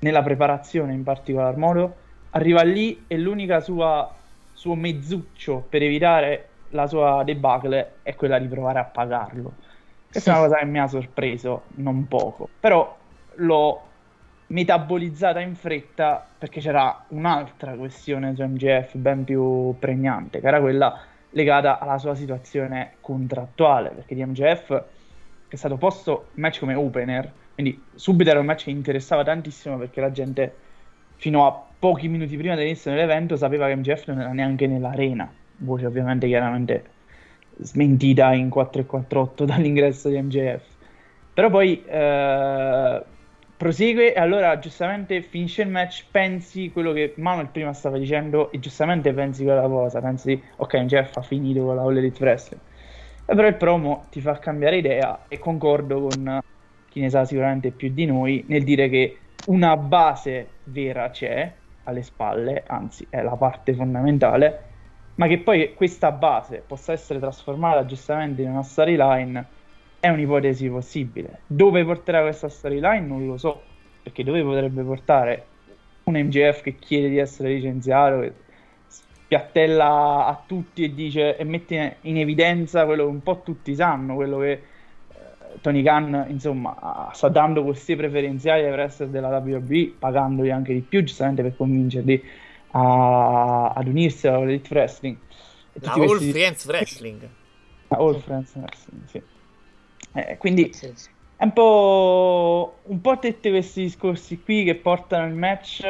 nella 0.00 0.24
preparazione 0.24 0.92
in 0.92 1.04
particolar 1.04 1.56
modo, 1.56 1.94
arriva 2.30 2.64
lì 2.64 3.04
e 3.06 3.16
l'unica 3.18 3.60
sua 3.60 4.12
suo 4.52 4.74
mezzuccio 4.74 5.64
per 5.68 5.84
evitare 5.84 6.48
la 6.70 6.88
sua 6.88 7.22
debacle 7.22 7.98
è 8.02 8.16
quella 8.16 8.40
di 8.40 8.48
provare 8.48 8.80
a 8.80 8.84
pagarlo. 8.86 9.52
Questa 10.10 10.32
è 10.32 10.36
una 10.36 10.46
cosa 10.48 10.58
che 10.58 10.64
mi 10.64 10.80
ha 10.80 10.88
sorpreso 10.88 11.62
non 11.76 12.08
poco, 12.08 12.48
però 12.58 12.92
l'ho 13.36 13.82
metabolizzata 14.48 15.40
in 15.40 15.54
fretta 15.54 16.24
perché 16.38 16.60
c'era 16.60 17.04
un'altra 17.08 17.72
questione 17.72 18.34
su 18.34 18.42
MGF 18.42 18.96
ben 18.96 19.24
più 19.24 19.74
pregnante, 19.78 20.40
che 20.40 20.46
era 20.46 20.60
quella 20.60 21.00
legata 21.30 21.78
alla 21.78 21.98
sua 21.98 22.14
situazione 22.14 22.94
contrattuale, 23.00 23.90
perché 23.90 24.14
di 24.14 24.24
MGF 24.24 24.84
è 25.48 25.56
stato 25.56 25.76
posto 25.76 26.28
il 26.34 26.40
match 26.40 26.60
come 26.60 26.74
opener, 26.74 27.30
quindi 27.54 27.82
subito 27.94 28.30
era 28.30 28.40
un 28.40 28.46
match 28.46 28.64
che 28.64 28.70
interessava 28.70 29.24
tantissimo 29.24 29.76
perché 29.78 30.00
la 30.00 30.10
gente 30.10 30.54
fino 31.16 31.46
a 31.46 31.64
pochi 31.78 32.08
minuti 32.08 32.36
prima 32.36 32.54
dell'inizio 32.54 32.90
dell'evento 32.90 33.36
sapeva 33.36 33.66
che 33.66 33.76
MGF 33.76 34.06
non 34.08 34.20
era 34.20 34.32
neanche 34.32 34.66
nell'arena, 34.66 35.30
voce 35.58 35.86
ovviamente 35.86 36.26
chiaramente 36.26 36.94
smentita 37.58 38.32
in 38.32 38.48
4 38.50 38.82
e 38.82 38.86
48 38.86 39.44
dall'ingresso 39.46 40.08
di 40.08 40.20
MJF. 40.20 40.64
Però 41.32 41.50
poi 41.50 41.84
eh, 41.84 43.02
prosegue 43.56 44.14
e 44.14 44.20
allora 44.20 44.58
giustamente 44.58 45.22
finisce 45.22 45.62
il 45.62 45.68
match, 45.68 46.06
pensi 46.10 46.70
quello 46.70 46.92
che 46.92 47.14
Manuel 47.16 47.48
prima 47.48 47.72
stava 47.72 47.98
dicendo 47.98 48.50
e 48.52 48.58
giustamente 48.58 49.12
pensi 49.12 49.44
quella 49.44 49.66
cosa, 49.66 50.00
pensi 50.00 50.40
ok 50.56 50.74
MJF 50.74 51.16
ha 51.16 51.22
finito 51.22 51.64
con 51.64 51.76
la 51.76 51.82
All 51.82 51.96
Elite 51.96 52.22
Wrestling. 52.22 52.62
E 53.24 53.34
però 53.34 53.48
il 53.48 53.56
promo 53.56 54.06
ti 54.10 54.20
fa 54.20 54.38
cambiare 54.38 54.76
idea 54.76 55.24
e 55.28 55.38
concordo 55.38 56.00
con 56.00 56.40
chi 56.88 57.00
ne 57.00 57.10
sa 57.10 57.24
sicuramente 57.24 57.70
più 57.70 57.92
di 57.92 58.06
noi 58.06 58.44
nel 58.48 58.62
dire 58.62 58.88
che 58.88 59.18
una 59.44 59.76
base 59.76 60.48
vera 60.64 61.10
c'è 61.10 61.52
alle 61.84 62.02
spalle, 62.02 62.64
anzi 62.66 63.06
è 63.08 63.22
la 63.22 63.36
parte 63.36 63.74
fondamentale, 63.74 64.64
ma 65.14 65.26
che 65.26 65.38
poi 65.38 65.74
questa 65.74 66.12
base 66.12 66.62
possa 66.66 66.92
essere 66.92 67.18
trasformata 67.18 67.84
giustamente 67.84 68.42
in 68.42 68.50
una 68.50 68.62
storyline 68.62 69.46
è 70.06 70.08
un'ipotesi 70.10 70.68
possibile. 70.68 71.40
Dove 71.46 71.84
porterà 71.84 72.22
questa 72.22 72.48
storyline 72.48 73.00
non 73.00 73.26
lo 73.26 73.36
so, 73.36 73.62
perché 74.02 74.22
dove 74.24 74.42
potrebbe 74.42 74.82
portare 74.82 75.46
un 76.04 76.14
MGF 76.14 76.62
che 76.62 76.76
chiede 76.76 77.08
di 77.08 77.18
essere 77.18 77.52
licenziato, 77.54 78.20
che 78.20 78.32
spiattella 78.86 80.26
a 80.26 80.42
tutti 80.46 80.84
e 80.84 80.94
dice 80.94 81.36
e 81.36 81.42
mette 81.44 81.96
in 82.02 82.18
evidenza 82.18 82.84
quello 82.84 83.04
che 83.04 83.10
un 83.10 83.22
po' 83.22 83.40
tutti 83.42 83.74
sanno, 83.74 84.14
quello 84.14 84.38
che 84.38 84.52
eh, 84.52 84.60
Tony 85.60 85.82
Khan 85.82 86.26
insomma 86.28 87.10
sta 87.12 87.28
dando 87.28 87.64
questi 87.64 87.96
preferenziali 87.96 88.64
ai 88.64 88.70
wrestler 88.70 89.08
della 89.08 89.36
WWE 89.38 89.94
pagandoli 89.98 90.52
anche 90.52 90.72
di 90.72 90.80
più 90.80 91.02
giustamente 91.02 91.42
per 91.42 91.56
convincerli 91.56 92.22
a, 92.70 93.70
ad 93.70 93.88
unirsi 93.88 94.28
alla 94.28 94.42
Elite 94.42 94.72
Wrestling 94.72 95.16
E 95.72 95.78
La 95.82 95.92
All 95.92 96.06
questi- 96.06 96.30
Friends 96.30 96.66
Wrestling. 96.66 97.28
All 97.88 98.18
Friends 98.20 98.54
Wrestling 98.54 99.04
sì. 99.06 99.22
Eh, 100.16 100.36
quindi 100.38 100.80
è 101.36 101.44
un 101.44 101.52
po', 101.52 102.82
un 102.86 103.00
po' 103.00 103.18
tutti 103.18 103.50
questi 103.50 103.82
discorsi 103.82 104.42
qui 104.42 104.64
che 104.64 104.76
portano 104.80 105.26
il 105.26 105.34
match 105.34 105.82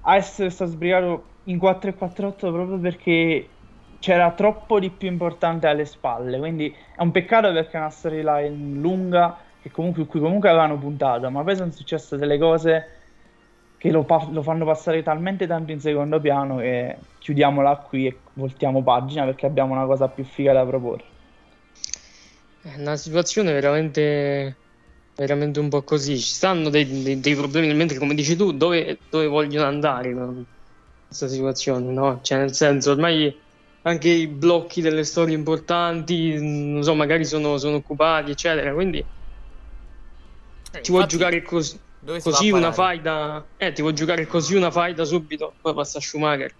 a 0.00 0.16
essere 0.16 0.50
stato 0.50 0.70
sbrigato 0.70 1.40
in 1.44 1.58
4 1.58 1.90
e 1.90 1.94
4-8 1.94 2.52
proprio 2.52 2.78
perché 2.78 3.50
c'era 3.98 4.32
troppo 4.34 4.78
di 4.78 4.90
più 4.90 5.08
importante 5.08 5.66
alle 5.66 5.84
spalle. 5.84 6.38
Quindi 6.38 6.70
è 6.94 7.02
un 7.02 7.10
peccato 7.10 7.52
perché 7.52 7.76
è 7.76 7.80
una 7.80 7.90
storyline 7.90 8.78
lunga 8.78 9.40
che 9.58 9.70
comunque, 9.70 10.06
cui 10.06 10.20
comunque 10.20 10.48
avevano 10.48 10.78
puntato, 10.78 11.30
ma 11.30 11.42
poi 11.42 11.56
sono 11.56 11.70
successe 11.72 12.16
delle 12.16 12.38
cose 12.38 12.90
che 13.76 13.90
lo, 13.90 14.04
pa- 14.04 14.28
lo 14.30 14.42
fanno 14.42 14.64
passare 14.64 15.02
talmente 15.02 15.46
tanto 15.46 15.72
in 15.72 15.80
secondo 15.80 16.20
piano 16.20 16.56
che 16.58 17.00
chiudiamola 17.18 17.76
qui 17.78 18.06
e 18.06 18.22
voltiamo 18.34 18.82
pagina 18.82 19.24
perché 19.24 19.46
abbiamo 19.46 19.72
una 19.74 19.86
cosa 19.86 20.08
più 20.08 20.24
figa 20.24 20.52
da 20.52 20.64
proporre. 20.66 21.15
È 22.66 22.80
una 22.80 22.96
situazione 22.96 23.52
veramente, 23.52 24.56
veramente 25.14 25.60
un 25.60 25.68
po' 25.68 25.82
così. 25.82 26.18
Ci 26.18 26.34
stanno 26.34 26.68
dei, 26.68 27.02
dei- 27.02 27.20
dei 27.20 27.34
problemi 27.36 27.68
nel 27.68 27.76
mentre, 27.76 27.96
come 27.98 28.14
dici 28.14 28.34
tu, 28.34 28.52
dove, 28.52 28.98
dove 29.08 29.26
vogliono 29.28 29.66
andare 29.68 30.12
con 30.12 30.44
questa 31.06 31.28
situazione, 31.28 31.92
no? 31.92 32.20
Cioè, 32.22 32.38
nel 32.38 32.52
senso, 32.54 32.90
ormai 32.90 33.32
anche 33.82 34.08
i 34.08 34.26
blocchi 34.26 34.80
delle 34.80 35.04
storie 35.04 35.36
importanti, 35.36 36.36
non 36.40 36.82
so, 36.82 36.94
magari 36.94 37.24
sono, 37.24 37.56
sono 37.56 37.76
occupati, 37.76 38.32
eccetera. 38.32 38.74
Quindi 38.74 39.04
ti 40.82 40.90
vuoi 40.90 41.06
giocare 41.06 41.42
cos- 41.42 41.78
così 42.20 42.50
una 42.50 42.72
faida, 42.72 43.46
eh, 43.58 43.72
ti 43.72 43.80
vuoi 43.80 43.94
giocare 43.94 44.26
così 44.26 44.56
una 44.56 44.72
faida 44.72 45.04
subito, 45.04 45.54
poi 45.60 45.72
passa 45.72 46.00
Schumacher. 46.00 46.52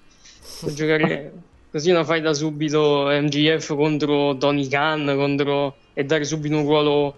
Vuoi 0.61 0.75
giocare 0.75 1.33
così 1.69 1.91
una 1.91 2.05
faida 2.05 2.33
subito 2.33 3.09
MGF 3.11 3.75
contro 3.75 4.37
Tony 4.37 4.69
Khan 4.69 5.13
contro... 5.17 5.77
e 5.99 6.05
dare 6.05 6.25
subito 6.25 6.55
un 6.59 6.65
ruolo 6.65 7.17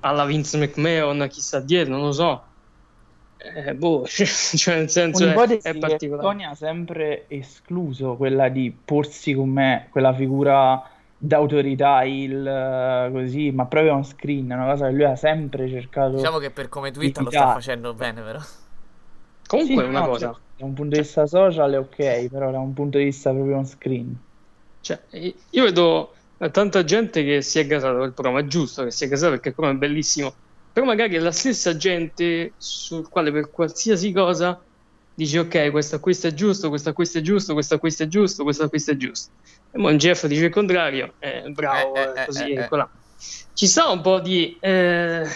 alla 0.00 0.24
Vince 0.24 0.56
McMahon, 0.56 1.20
a 1.20 1.26
chi 1.26 1.40
sta 1.40 1.58
dietro, 1.58 1.94
non 1.96 2.06
lo 2.06 2.12
so. 2.12 2.44
Eh, 3.38 3.74
boh, 3.74 4.04
cioè 4.06 4.76
nel 4.76 4.88
senso 4.88 5.24
è, 5.24 5.26
Un'ipotesi 5.26 5.66
è 5.66 5.72
che 5.72 5.78
particolare. 5.78 6.22
Tony 6.22 6.44
ha 6.44 6.54
sempre 6.54 7.26
escluso 7.28 8.14
quella 8.16 8.48
di 8.48 8.70
porsi 8.84 9.34
con 9.34 9.48
me, 9.48 9.88
quella 9.90 10.14
figura 10.14 10.80
d'autorità, 11.16 12.04
il 12.04 13.08
così, 13.12 13.50
ma 13.50 13.66
proprio 13.66 13.94
on 13.94 14.04
screen, 14.04 14.48
è 14.48 14.54
una 14.54 14.66
cosa 14.66 14.86
che 14.86 14.92
lui 14.92 15.04
ha 15.04 15.16
sempre 15.16 15.68
cercato 15.68 16.14
Diciamo 16.16 16.38
che 16.38 16.50
per 16.52 16.68
come 16.68 16.92
Twitter 16.92 17.22
lo 17.24 17.30
sta 17.30 17.52
facendo 17.52 17.94
bene, 17.94 18.22
però. 18.22 18.38
Comunque 19.46 19.74
Sì, 19.74 19.88
è 19.88 19.88
una 19.88 20.00
no, 20.00 20.06
cosa. 20.06 20.32
cioè, 20.32 20.40
da 20.56 20.64
un 20.66 20.74
punto 20.74 20.94
di 20.94 21.00
vista 21.02 21.26
social 21.26 21.72
è 21.72 21.78
ok, 21.78 22.28
però 22.28 22.50
da 22.52 22.58
un 22.60 22.72
punto 22.74 22.98
di 22.98 23.04
vista 23.04 23.32
proprio 23.32 23.56
on 23.56 23.66
screen. 23.66 24.16
Cioè, 24.80 25.00
io 25.50 25.64
vedo 25.64 26.14
tanta 26.48 26.84
gente 26.84 27.22
che 27.22 27.42
si 27.42 27.58
è 27.58 27.66
gasata 27.66 27.98
per 27.98 28.06
il 28.06 28.12
programma, 28.12 28.40
è 28.40 28.46
giusto 28.46 28.84
che 28.84 28.90
si 28.90 29.04
è 29.04 29.08
gasata 29.08 29.32
perché 29.32 29.48
il 29.48 29.54
programma 29.54 29.78
è 29.78 29.86
bellissimo, 29.86 30.34
però 30.72 30.86
magari 30.86 31.16
è 31.16 31.18
la 31.18 31.32
stessa 31.32 31.76
gente 31.76 32.52
sul 32.56 33.08
quale 33.08 33.30
per 33.30 33.50
qualsiasi 33.50 34.12
cosa 34.12 34.58
dice 35.20 35.38
ok, 35.40 35.70
questo 35.70 35.96
acquisto 35.96 36.28
è 36.28 36.32
giusto, 36.32 36.70
questo 36.70 36.88
acquisto 36.88 37.18
è 37.18 37.20
giusto, 37.20 37.52
questo 37.52 37.74
acquisto 37.74 38.02
è 38.04 38.06
giusto, 38.06 38.42
questo 38.42 38.64
acquisto 38.64 38.90
è 38.92 38.96
giusto. 38.96 39.30
E 39.70 39.78
poi 39.78 39.96
Jeff 39.96 40.26
dice 40.26 40.46
il 40.46 40.50
contrario, 40.50 41.12
eh, 41.18 41.42
bravo, 41.50 41.94
eh, 41.94 42.24
così, 42.24 42.52
eh, 42.52 42.60
ecco 42.60 42.76
là. 42.76 42.88
Ci 43.52 43.66
sta 43.66 43.90
un 43.90 44.00
po' 44.00 44.20
di, 44.20 44.56
eh, 44.60 45.26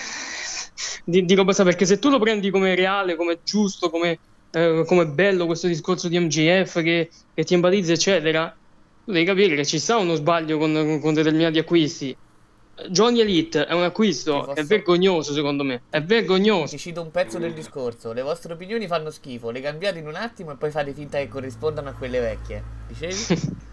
di, 1.04 1.26
di 1.26 1.34
roba, 1.34 1.52
perché 1.52 1.84
se 1.84 1.98
tu 1.98 2.08
lo 2.08 2.18
prendi 2.18 2.48
come 2.48 2.74
reale, 2.74 3.14
come 3.14 3.40
giusto, 3.44 3.90
come, 3.90 4.18
eh, 4.52 4.84
come 4.86 5.06
bello 5.06 5.44
questo 5.44 5.66
discorso 5.66 6.08
di 6.08 6.18
MGF 6.18 6.82
che, 6.82 7.10
che 7.34 7.44
ti 7.44 7.52
empatizza, 7.52 7.92
eccetera, 7.92 8.56
tu 9.04 9.12
devi 9.12 9.24
capire 9.24 9.54
che 9.54 9.64
ci 9.64 9.78
sta 9.78 9.96
uno 9.98 10.14
sbaglio 10.14 10.58
con, 10.58 10.98
con 11.00 11.14
determinati 11.14 11.58
acquisti. 11.58 12.16
Johnny 12.88 13.20
Elite 13.20 13.66
è 13.66 13.72
un 13.72 13.84
acquisto, 13.84 14.52
è 14.52 14.64
vergognoso 14.64 15.32
secondo 15.32 15.62
me, 15.62 15.82
è 15.90 16.02
vergognoso. 16.02 16.74
Ti 16.74 16.78
cito 16.78 17.02
un 17.02 17.10
pezzo 17.10 17.38
del 17.38 17.52
discorso. 17.52 18.12
Le 18.12 18.22
vostre 18.22 18.54
opinioni 18.54 18.88
fanno 18.88 19.10
schifo, 19.10 19.50
le 19.50 19.60
cambiate 19.60 19.98
in 19.98 20.08
un 20.08 20.16
attimo 20.16 20.52
e 20.52 20.56
poi 20.56 20.70
fate 20.70 20.92
finta 20.92 21.18
che 21.18 21.28
corrispondano 21.28 21.90
a 21.90 21.92
quelle 21.92 22.18
vecchie. 22.18 22.62
Dicevi? 22.88 23.62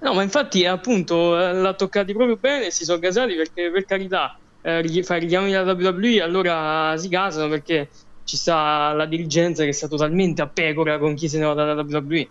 No, 0.00 0.14
ma 0.14 0.22
infatti 0.22 0.64
appunto 0.64 1.36
eh, 1.36 1.52
l'ha 1.52 1.74
toccati 1.74 2.12
proprio 2.12 2.36
bene, 2.36 2.70
si 2.70 2.84
sono 2.84 3.00
gasati 3.00 3.34
perché 3.34 3.68
per 3.70 3.84
carità 3.84 4.38
eh, 4.62 5.02
fai 5.02 5.18
richiami 5.18 5.50
dalla 5.50 5.72
WWE 5.72 6.22
allora 6.22 6.96
si 6.96 7.08
gasano 7.08 7.48
perché 7.48 7.88
ci 8.22 8.36
sta 8.36 8.92
la 8.92 9.06
dirigenza 9.06 9.64
che 9.64 9.72
sta 9.72 9.88
totalmente 9.88 10.40
a 10.40 10.46
pecora 10.46 10.98
con 10.98 11.14
chi 11.14 11.28
se 11.28 11.38
ne 11.38 11.46
va 11.46 11.54
dalla 11.54 11.82
WWE. 11.82 12.28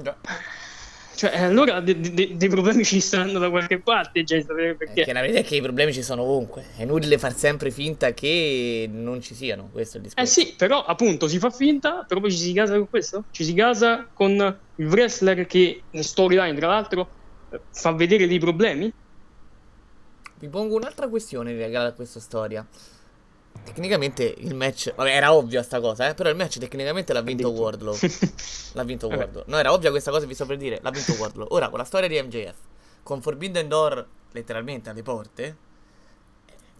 Già. 0.00 0.16
Cioè, 1.14 1.30
eh, 1.34 1.42
allora 1.42 1.80
de- 1.80 2.00
de- 2.00 2.36
dei 2.36 2.48
problemi 2.48 2.84
ci 2.84 2.98
stanno 2.98 3.38
da 3.38 3.50
qualche 3.50 3.80
parte, 3.80 4.24
cioè, 4.24 4.44
perché 4.44 4.76
Perché 4.94 5.12
la 5.12 5.20
verità 5.20 5.40
è 5.40 5.44
che 5.44 5.56
i 5.56 5.60
problemi 5.60 5.92
ci 5.92 6.02
sono 6.02 6.22
ovunque. 6.22 6.64
È 6.76 6.82
inutile 6.82 7.18
far 7.18 7.36
sempre 7.36 7.70
finta 7.70 8.12
che 8.14 8.88
non 8.90 9.20
ci 9.20 9.34
siano. 9.34 9.68
Questo 9.70 9.98
è 9.98 10.00
il 10.00 10.06
Eh 10.06 10.08
discorso. 10.08 10.40
sì, 10.40 10.54
però 10.56 10.82
appunto 10.84 11.28
si 11.28 11.38
fa 11.38 11.50
finta, 11.50 12.04
però 12.08 12.20
poi 12.20 12.30
ci 12.32 12.38
si 12.38 12.52
casa 12.54 12.76
con 12.76 12.88
questo? 12.88 13.24
Ci 13.30 13.44
si 13.44 13.52
casa 13.54 14.08
con 14.12 14.30
il 14.76 14.86
wrestler 14.86 15.46
che 15.46 15.82
in 15.90 16.02
storyline, 16.02 16.54
tra 16.58 16.68
l'altro, 16.68 17.08
eh, 17.50 17.60
fa 17.70 17.92
vedere 17.92 18.26
dei 18.26 18.38
problemi? 18.38 18.90
Vi 20.36 20.48
pongo 20.48 20.74
un'altra 20.74 21.08
questione 21.08 21.52
legata 21.52 21.88
a 21.88 21.92
questa 21.92 22.18
storia. 22.18 22.66
Tecnicamente 23.64 24.22
il 24.38 24.54
match. 24.54 24.94
Vabbè, 24.94 25.14
era 25.14 25.32
ovvia 25.32 25.62
sta 25.62 25.80
cosa, 25.80 26.08
eh. 26.08 26.14
Però 26.14 26.28
il 26.28 26.36
match 26.36 26.58
tecnicamente 26.58 27.12
l'ha 27.12 27.22
vinto 27.22 27.48
Wardlow. 27.48 27.96
l'ha 28.72 28.84
vinto. 28.84 29.06
Wardlow. 29.06 29.44
No, 29.46 29.58
era 29.58 29.72
ovvia 29.72 29.90
questa 29.90 30.10
cosa, 30.10 30.26
vi 30.26 30.34
sto 30.34 30.46
per 30.46 30.56
dire. 30.56 30.80
L'ha 30.82 30.90
vinto 30.90 31.12
Wardlow. 31.12 31.46
Ora, 31.50 31.68
con 31.68 31.78
la 31.78 31.84
storia 31.84 32.08
di 32.08 32.20
MJF, 32.20 32.56
con 33.02 33.22
Forbidden 33.22 33.68
Door 33.68 34.06
letteralmente 34.32 34.90
alle 34.90 35.02
porte, 35.02 35.56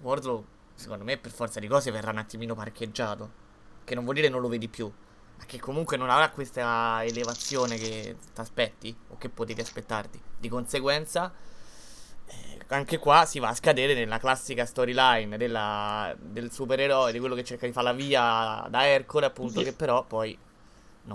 Wardlow, 0.00 0.44
secondo 0.74 1.04
me, 1.04 1.16
per 1.18 1.30
forza 1.30 1.60
di 1.60 1.68
cose, 1.68 1.90
verrà 1.90 2.10
un 2.10 2.18
attimino 2.18 2.54
parcheggiato. 2.54 3.40
Che 3.84 3.94
non 3.94 4.04
vuol 4.04 4.16
dire 4.16 4.28
non 4.28 4.40
lo 4.40 4.48
vedi 4.48 4.68
più. 4.68 4.90
Ma 5.38 5.44
che 5.44 5.58
comunque 5.60 5.96
non 5.96 6.10
avrà 6.10 6.30
questa 6.30 7.02
elevazione 7.04 7.76
che 7.76 8.16
ti 8.34 8.40
aspetti 8.40 8.94
o 9.08 9.16
che 9.18 9.28
potevi 9.28 9.60
aspettarti. 9.60 10.20
Di 10.38 10.48
conseguenza, 10.48 11.32
anche 12.76 12.98
qua 12.98 13.24
si 13.26 13.38
va 13.38 13.48
a 13.48 13.54
scadere 13.54 13.94
nella 13.94 14.18
classica 14.18 14.64
storyline 14.64 15.36
della- 15.36 16.14
del 16.18 16.50
supereroe, 16.50 17.12
di 17.12 17.18
quello 17.18 17.34
che 17.34 17.44
cerca 17.44 17.66
di 17.66 17.72
fare 17.72 17.86
la 17.86 17.92
via 17.92 18.66
da 18.68 18.86
Ercole, 18.86 19.26
appunto, 19.26 19.62
che 19.62 19.72
però 19.72 20.04
poi... 20.04 20.36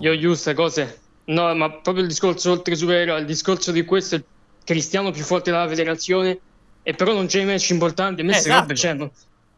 Io 0.00 0.12
io 0.12 0.28
queste 0.28 0.54
cose. 0.54 1.00
No, 1.26 1.54
ma 1.54 1.70
proprio 1.70 2.02
il 2.04 2.08
discorso 2.08 2.50
oltre 2.50 2.74
supereroe, 2.76 3.20
il 3.20 3.26
discorso 3.26 3.72
di 3.72 3.84
questo 3.84 4.16
è 4.16 4.22
cristiano 4.64 5.10
più 5.10 5.22
forte 5.24 5.50
della 5.50 5.68
federazione, 5.68 6.38
e 6.82 6.94
però 6.94 7.12
non 7.12 7.26
c'è 7.26 7.40
i 7.40 7.44
match 7.44 7.70
importanti. 7.70 8.20
A 8.20 8.24
me 8.24 8.30
queste 8.32 8.48
Esatto. 8.48 8.62
robe, 8.62 8.74
cioè, 8.76 8.92
non, 8.94 9.10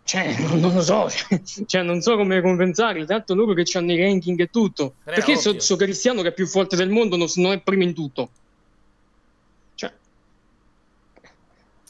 cioè, 0.04 0.36
non- 0.40 0.60
non 0.60 0.74
lo 0.74 0.82
so, 0.82 1.08
cioè, 1.66 1.82
non 1.82 2.00
so 2.00 2.16
come 2.16 2.40
compensare. 2.40 3.04
Tanto 3.04 3.34
loro 3.34 3.54
che 3.54 3.64
hanno 3.74 3.92
i 3.92 4.00
ranking 4.00 4.40
e 4.40 4.46
tutto. 4.48 4.94
Era 5.04 5.16
Perché 5.16 5.36
so, 5.36 5.58
so 5.60 5.76
cristiano 5.76 6.22
che 6.22 6.28
è 6.28 6.32
più 6.32 6.46
forte 6.46 6.76
del 6.76 6.90
mondo 6.90 7.16
non, 7.16 7.28
non 7.36 7.52
è 7.52 7.60
primo 7.60 7.82
in 7.84 7.94
tutto. 7.94 8.30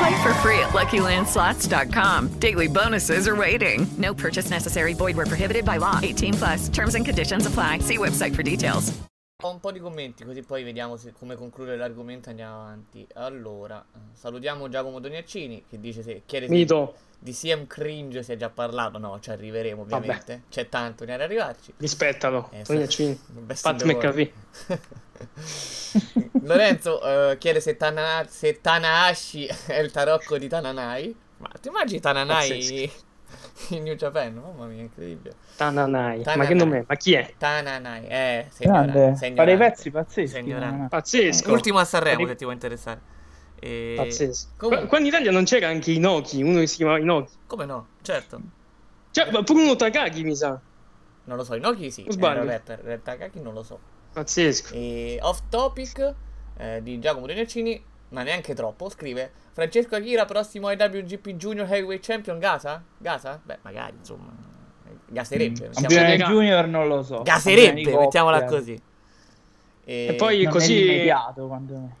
Play 0.00 0.22
for 0.22 0.32
free 0.40 0.58
at 0.60 0.70
LuckyLandSlots.com. 0.70 2.28
Daily 2.40 2.68
bonuses 2.68 3.28
are 3.28 3.36
waiting. 3.36 3.86
No 3.98 4.14
purchase 4.14 4.48
necessary. 4.48 4.94
Void 4.94 5.14
were 5.14 5.26
prohibited 5.26 5.64
by 5.66 5.76
law. 5.76 5.98
18 6.02 6.32
plus. 6.34 6.68
Terms 6.70 6.94
and 6.94 7.04
conditions 7.04 7.44
apply. 7.46 7.80
See 7.80 7.98
website 7.98 8.34
for 8.34 8.42
details. 8.42 8.94
Ho 9.42 9.50
un 9.50 9.60
po' 9.60 9.70
di 9.72 9.78
commenti, 9.78 10.24
così 10.24 10.42
poi 10.42 10.62
vediamo 10.64 10.96
se- 10.96 11.12
come 11.18 11.34
concludere 11.34 11.76
l'argomento 11.76 12.28
e 12.28 12.30
andiamo 12.30 12.60
avanti. 12.62 13.06
Allora, 13.14 13.82
eh, 13.94 13.98
salutiamo 14.12 14.68
Giacomo 14.70 15.00
Doniaccini 15.00 15.64
che 15.68 15.78
dice 15.80 16.02
se 16.02 16.22
chiede 16.26 16.46
se, 16.46 16.52
Mito. 16.52 16.94
Di 17.22 17.32
CM 17.32 17.66
Cringe 17.66 18.22
si 18.22 18.32
è 18.32 18.36
già 18.36 18.48
parlato, 18.48 18.96
no, 18.96 19.20
ci 19.20 19.30
arriveremo 19.30 19.82
ovviamente. 19.82 20.44
C'è 20.48 20.70
tanto 20.70 21.04
ne 21.04 21.12
ad 21.12 21.20
arrivarci. 21.20 21.74
Rispettalo. 21.76 22.48
Eh. 22.50 22.62
Best 22.64 23.62
Pat. 23.62 23.82
McAfee. 23.84 24.32
Lorenzo 26.44 27.02
eh, 27.02 27.36
chiede 27.36 27.60
se, 27.60 27.76
Tana- 27.76 28.24
se 28.26 28.62
Tanahashi 28.62 29.46
è 29.66 29.78
il 29.80 29.90
tarocco 29.90 30.38
di 30.38 30.48
Tananai. 30.48 31.14
Ma 31.36 31.50
ti 31.60 31.68
immagini 31.68 32.00
Tananai 32.00 32.90
in 33.68 33.82
New 33.82 33.94
Japan? 33.96 34.34
Mamma 34.34 34.64
mia, 34.64 34.80
incredibile. 34.80 35.34
Tananai. 35.56 36.18
Ma 36.18 36.24
Tananai. 36.24 36.46
che 36.46 36.54
nome 36.54 36.78
è? 36.78 36.84
Ma 36.86 36.94
chi 36.96 37.12
è? 37.12 37.34
Tananai, 37.36 38.06
eh, 38.06 38.46
signora, 38.50 38.84
Grande, 38.86 39.34
fa 39.34 39.44
dei 39.44 39.56
pezzi 39.58 39.90
pazzeschi. 39.90 40.54
Pazzesco. 40.88 41.52
Ultimo 41.52 41.78
a 41.80 41.84
Sanremo, 41.84 42.16
Pari- 42.16 42.28
se 42.28 42.36
ti 42.36 42.44
può 42.44 42.52
interessare. 42.52 43.18
E... 43.60 43.94
Pazzesco. 43.96 44.48
Comunque- 44.56 44.86
Qua 44.88 44.98
in 44.98 45.06
Italia 45.06 45.30
non 45.30 45.44
c'era 45.44 45.68
anche 45.68 45.92
Inoki, 45.92 46.42
uno 46.42 46.60
che 46.60 46.66
si 46.66 46.76
chiamava 46.76 46.98
Inoki. 46.98 47.32
Come 47.46 47.64
no? 47.66 47.86
Certo. 48.02 48.40
Cioè, 49.10 49.30
ma 49.30 49.42
pure 49.42 49.62
uno 49.62 49.76
Takagi, 49.76 50.24
mi 50.24 50.34
sa. 50.34 50.58
Non 51.24 51.36
lo 51.36 51.44
so, 51.44 51.54
Inoki 51.54 51.90
sì, 51.90 52.04
sbaglio? 52.08 52.44
rapper, 52.44 52.80
Red 52.80 53.02
Takaki 53.02 53.40
non 53.40 53.52
lo 53.54 53.62
so. 53.62 53.78
Pazzesco. 54.12 54.74
E 54.74 55.18
off 55.20 55.42
topic 55.48 56.14
eh, 56.56 56.80
di 56.82 56.98
Giacomo 56.98 57.26
Doniaccini, 57.26 57.82
ma 58.10 58.22
neanche 58.22 58.54
troppo, 58.54 58.88
scrive 58.88 59.30
Francesco 59.52 59.94
Akira 59.96 60.24
prossimo 60.24 60.66
ai 60.68 60.76
WGP 60.76 61.30
Junior 61.36 61.70
Heavyweight 61.70 62.04
Champion 62.04 62.38
Gasa? 62.38 62.82
Gasa? 62.98 63.40
Beh, 63.42 63.58
magari, 63.62 63.96
insomma. 63.98 64.32
Gaserebbe. 65.06 65.68
mettiamola- 65.68 65.80
Campione 66.06 66.16
junior 66.18 66.66
non 66.66 66.88
lo 66.88 67.02
so. 67.02 67.22
Gaserebbe, 67.22 67.96
mettiamola 67.96 68.44
così. 68.44 68.80
E 69.84 70.14
poi 70.16 70.42
Non 70.44 70.52
così- 70.52 70.74
nell'immediato, 70.74 71.46
quantomeno. 71.46 71.96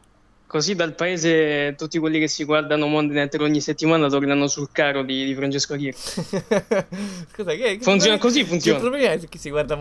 Così 0.50 0.74
dal 0.74 0.94
paese 0.96 1.76
tutti 1.78 1.98
quelli 2.00 2.18
che 2.18 2.26
si 2.26 2.42
guardano 2.42 2.88
Raw 2.88 3.44
ogni 3.44 3.60
settimana 3.60 4.08
tornano 4.08 4.48
sul 4.48 4.68
carro 4.72 5.04
di, 5.04 5.24
di 5.24 5.32
Francesco 5.36 5.74
Achille. 5.74 5.92
Scusa, 5.92 7.52
che, 7.54 7.76
che 7.76 7.78
Funziona 7.80 8.18
così, 8.18 8.40
Che 8.40 8.46
funziona. 8.46 8.78
problema 8.80 9.12
è 9.12 9.20
che 9.28 9.38
si 9.38 9.48
guarda 9.50 9.76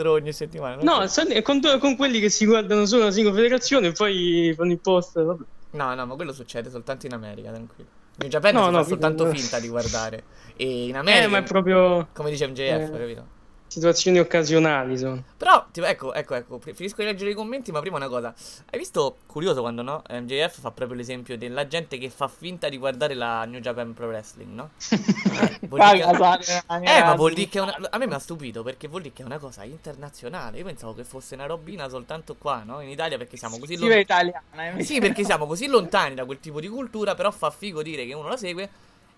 Raw 0.00 0.12
ogni 0.14 0.32
settimana? 0.32 0.76
No, 0.80 1.00
so. 1.08 1.22
con, 1.42 1.60
con 1.80 1.96
quelli 1.96 2.20
che 2.20 2.28
si 2.30 2.46
guardano 2.46 2.86
solo 2.86 3.02
la 3.04 3.10
singola 3.10 3.34
federazione 3.34 3.88
e 3.88 3.92
poi 3.92 4.52
fanno 4.56 4.70
il 4.70 4.78
post. 4.78 5.20
Vabbè. 5.20 5.42
No, 5.72 5.92
no, 5.94 6.06
ma 6.06 6.14
quello 6.14 6.32
succede 6.32 6.70
soltanto 6.70 7.06
in 7.06 7.14
America, 7.14 7.50
tranquillo. 7.50 7.88
In 8.22 8.28
Japan 8.28 8.54
No, 8.54 8.64
si 8.66 8.70
no, 8.70 8.82
fa 8.82 8.88
soltanto 8.90 9.24
no. 9.24 9.32
finta 9.32 9.58
di 9.58 9.66
guardare. 9.68 10.22
E 10.54 10.86
in 10.86 10.96
America, 10.96 11.24
Eh, 11.24 11.28
ma 11.28 11.38
è 11.38 11.42
proprio 11.42 12.06
come 12.12 12.30
dice 12.30 12.46
MJF, 12.46 12.90
Eh. 12.94 12.96
capito? 12.96 13.26
Situazioni 13.72 14.18
occasionali 14.18 14.96
sono. 14.98 15.22
Però, 15.36 15.66
tipo, 15.72 15.86
ecco, 15.86 16.12
ecco, 16.14 16.34
ecco, 16.34 16.58
fi- 16.58 16.74
finisco 16.74 16.96
di 17.02 17.04
leggere 17.08 17.30
i 17.30 17.34
commenti, 17.34 17.72
ma 17.72 17.80
prima 17.80 17.96
una 17.96 18.08
cosa. 18.08 18.34
Hai 18.70 18.78
visto, 18.78 19.16
curioso 19.26 19.60
quando, 19.60 19.82
no? 19.82 20.02
MJF 20.08 20.60
fa 20.60 20.70
proprio 20.70 20.96
l'esempio 20.96 21.36
della 21.38 21.66
gente 21.66 21.98
che 21.98 22.10
fa 22.10 22.28
finta 22.28 22.68
di 22.68 22.76
guardare 22.78 23.14
la 23.14 23.44
New 23.44 23.60
Japan 23.60 23.94
Pro 23.94 24.06
Wrestling, 24.08 24.52
no? 24.54 24.70
Eh, 24.90 25.58
vuol 25.68 25.80
dire 25.80 26.00
che- 26.00 26.60
Eh, 26.84 27.02
ma 27.04 27.14
vuol 27.14 27.32
dire 27.32 27.48
che 27.48 27.58
è 27.58 27.62
una... 27.62 27.76
A 27.90 27.98
me 27.98 28.06
mi 28.06 28.14
ha 28.14 28.18
stupito, 28.18 28.62
perché 28.62 28.88
vuol 28.88 29.02
dire 29.02 29.14
che 29.14 29.22
è 29.22 29.24
una 29.26 29.38
cosa 29.38 29.64
internazionale. 29.64 30.58
Io 30.58 30.64
pensavo 30.64 30.94
che 30.94 31.04
fosse 31.04 31.34
una 31.34 31.46
robina 31.46 31.88
soltanto 31.88 32.36
qua, 32.36 32.62
no? 32.64 32.80
In 32.80 32.88
Italia, 32.88 33.16
perché 33.18 33.36
siamo 33.36 33.58
così 33.58 33.76
Sì, 33.76 33.84
italiana. 33.98 34.42
eh, 34.76 34.82
Sì, 34.84 35.00
perché 35.00 35.24
siamo 35.24 35.46
così 35.46 35.66
lontani 35.66 36.14
da 36.14 36.24
quel 36.24 36.40
tipo 36.40 36.60
di 36.60 36.68
cultura, 36.68 37.14
però 37.14 37.30
fa 37.30 37.50
figo 37.50 37.82
dire 37.82 38.04
che 38.06 38.14
uno 38.14 38.28
la 38.28 38.36
segue 38.36 38.68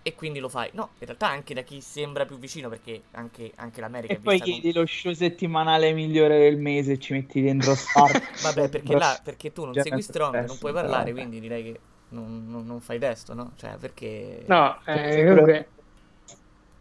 e 0.06 0.14
quindi 0.14 0.38
lo 0.38 0.50
fai. 0.50 0.68
No, 0.74 0.90
in 0.98 1.06
realtà 1.06 1.28
anche 1.28 1.54
da 1.54 1.62
chi 1.62 1.80
sembra 1.80 2.26
più 2.26 2.36
vicino, 2.38 2.68
perché 2.68 3.04
anche, 3.12 3.52
anche 3.56 3.80
l'America 3.80 4.12
E 4.12 4.16
è 4.16 4.20
poi 4.20 4.38
chiedi 4.38 4.70
lo 4.74 4.84
show 4.84 5.14
settimanale 5.14 5.94
migliore 5.94 6.38
del 6.38 6.58
mese 6.58 6.92
e 6.92 6.98
ci 6.98 7.14
metti 7.14 7.40
dentro 7.40 7.74
come... 7.94 8.12
Vabbè, 8.42 8.68
perché 8.68 8.94
là, 8.96 9.18
perché 9.24 9.50
tu 9.50 9.64
non 9.64 9.72
Già 9.72 9.80
segui 9.80 10.02
Strong, 10.02 10.34
non 10.34 10.42
stesso, 10.44 10.58
puoi 10.58 10.72
però 10.72 10.84
parlare, 10.88 11.12
quindi 11.12 11.40
direi 11.40 11.62
che 11.62 11.80
non, 12.10 12.44
non- 12.50 12.66
non 12.66 12.80
fai 12.82 12.98
testo, 12.98 13.32
no? 13.32 13.52
Cioè, 13.56 13.78
perché... 13.78 14.44
No, 14.46 14.78
eh, 14.84 15.24
comunque, 15.24 15.68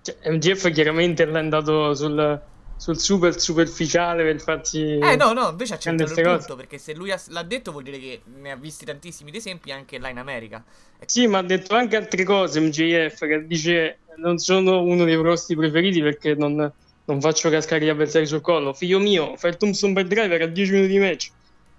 cioè, 0.02 0.18
MGF 0.30 0.70
chiaramente 0.72 1.24
è 1.24 1.34
andato 1.34 1.96
sul, 1.96 2.42
sul 2.84 3.00
super 3.00 3.40
superficiale 3.40 4.24
per 4.24 4.42
farsi... 4.42 4.98
Eh 4.98 5.16
no, 5.16 5.32
no, 5.32 5.52
invece 5.52 5.80
centrato 5.80 6.12
il 6.12 6.18
ste 6.18 6.22
cose. 6.22 6.38
punto, 6.40 6.58
perché 6.58 6.78
se 6.78 6.94
lui 6.94 7.12
ha- 7.12 7.22
l'ha 7.28 7.44
detto 7.44 7.72
vuol 7.72 7.84
dire 7.84 7.98
che 7.98 8.24
ne 8.42 8.52
ha 8.52 8.58
visti 8.58 8.84
tantissimi 8.84 9.32
di 9.32 9.38
esempi 9.38 9.72
anche 9.72 9.98
là 10.00 10.10
in 10.10 10.18
America. 10.18 10.62
Sì, 11.06 11.26
ma 11.28 11.38
ha 11.38 11.44
detto 11.44 11.76
anche 11.76 11.96
altre 11.96 12.26
cose 12.26 12.60
MJF 12.60 13.26
che 13.26 13.48
dice 13.48 14.00
non 14.18 14.38
sono 14.38 14.82
uno 14.82 15.06
dei 15.06 15.16
vostri 15.16 15.56
preferiti 15.56 16.02
perché 16.02 16.36
non, 16.36 16.70
non 17.06 17.22
faccio 17.22 17.50
cascare 17.50 17.86
gli 17.86 17.90
avversari 17.90 18.26
sul 18.26 18.42
collo. 18.42 18.74
Figlio 18.74 19.00
mio, 19.00 19.38
fai 19.38 19.52
il 19.52 19.58
Thompson 19.58 19.94
by 19.94 20.04
driver 20.04 20.42
a 20.42 20.48
10 20.48 20.72
minuti 20.74 20.92
di 20.92 21.00
match. 21.00 21.32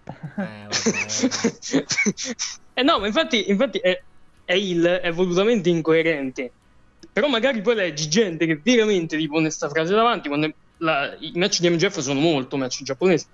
eh 2.72 2.82
no, 2.82 2.98
ma 2.98 3.06
infatti, 3.06 3.50
infatti 3.50 3.76
è, 3.76 4.02
è 4.46 4.54
il 4.54 4.82
è 4.82 5.12
volutamente 5.12 5.68
incoerente. 5.68 6.50
Però 7.12 7.28
magari 7.28 7.60
poi 7.60 7.74
leggi 7.74 8.08
gente 8.08 8.46
che 8.46 8.58
veramente 8.62 9.18
ti 9.18 9.28
pone 9.28 9.50
sta 9.50 9.68
frase 9.68 9.94
davanti 9.94 10.28
quando 10.28 10.50
la- 10.84 11.16
i 11.18 11.32
match 11.34 11.60
di 11.60 11.68
MJF 11.70 11.98
sono 11.98 12.20
molto 12.20 12.56
match 12.56 12.82
giapponesi. 12.82 13.26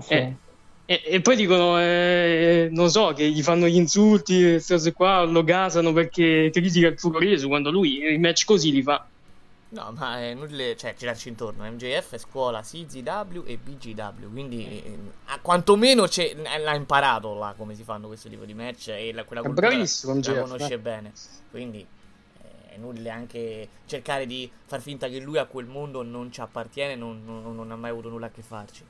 sì. 0.00 0.12
Eh, 0.14 0.36
e, 0.84 1.02
e 1.04 1.20
poi 1.20 1.36
dicono, 1.36 1.80
eh, 1.80 2.68
non 2.72 2.90
so, 2.90 3.12
che 3.12 3.28
gli 3.30 3.42
fanno 3.42 3.66
gli 3.68 3.76
insulti, 3.76 4.42
queste 4.42 4.74
cose 4.74 4.92
qua, 4.92 5.22
lo 5.22 5.44
gasano 5.44 5.92
perché 5.92 6.50
critica 6.52 6.88
il 6.88 6.98
furorese 6.98 7.46
quando 7.46 7.70
lui 7.70 8.12
i 8.12 8.18
match 8.18 8.44
così 8.44 8.72
li 8.72 8.82
fa. 8.82 9.06
No, 9.72 9.94
ma 9.96 10.18
è 10.18 10.30
inutile, 10.32 10.76
cioè, 10.76 10.96
girarci 10.98 11.28
intorno. 11.28 11.62
MJF 11.62 12.14
è 12.14 12.18
scuola 12.18 12.60
CZW 12.60 13.42
e 13.46 13.56
BGW, 13.56 14.28
quindi 14.32 14.66
eh, 14.66 14.98
a 15.26 15.38
quantomeno 15.40 16.08
c'è- 16.08 16.34
l'ha 16.34 16.74
imparato 16.74 17.34
là 17.34 17.54
come 17.56 17.76
si 17.76 17.84
fanno 17.84 18.08
questo 18.08 18.28
tipo 18.28 18.44
di 18.44 18.52
match 18.54 18.88
e 18.88 19.12
la, 19.12 19.22
quella 19.22 19.42
cultura 19.42 19.68
bravissimo 19.68 20.18
la 20.20 20.40
conosce 20.40 20.74
eh. 20.74 20.78
bene. 20.80 21.12
Quindi 21.52 21.78
eh, 21.78 21.86
è 22.70 22.74
inutile 22.76 23.10
anche 23.10 23.68
cercare 23.86 24.26
di 24.26 24.50
far 24.64 24.80
finta 24.80 25.08
che 25.08 25.18
lui 25.20 25.38
a 25.38 25.46
quel 25.46 25.66
mondo 25.66 26.02
non 26.02 26.30
ci 26.30 26.40
appartiene, 26.40 26.94
non, 26.94 27.24
non- 27.24 27.54
non 27.54 27.70
ha 27.70 27.76
mai 27.76 27.90
avuto 27.90 28.08
nulla 28.08 28.26
a 28.26 28.30
che 28.30 28.42
farci. 28.42 28.84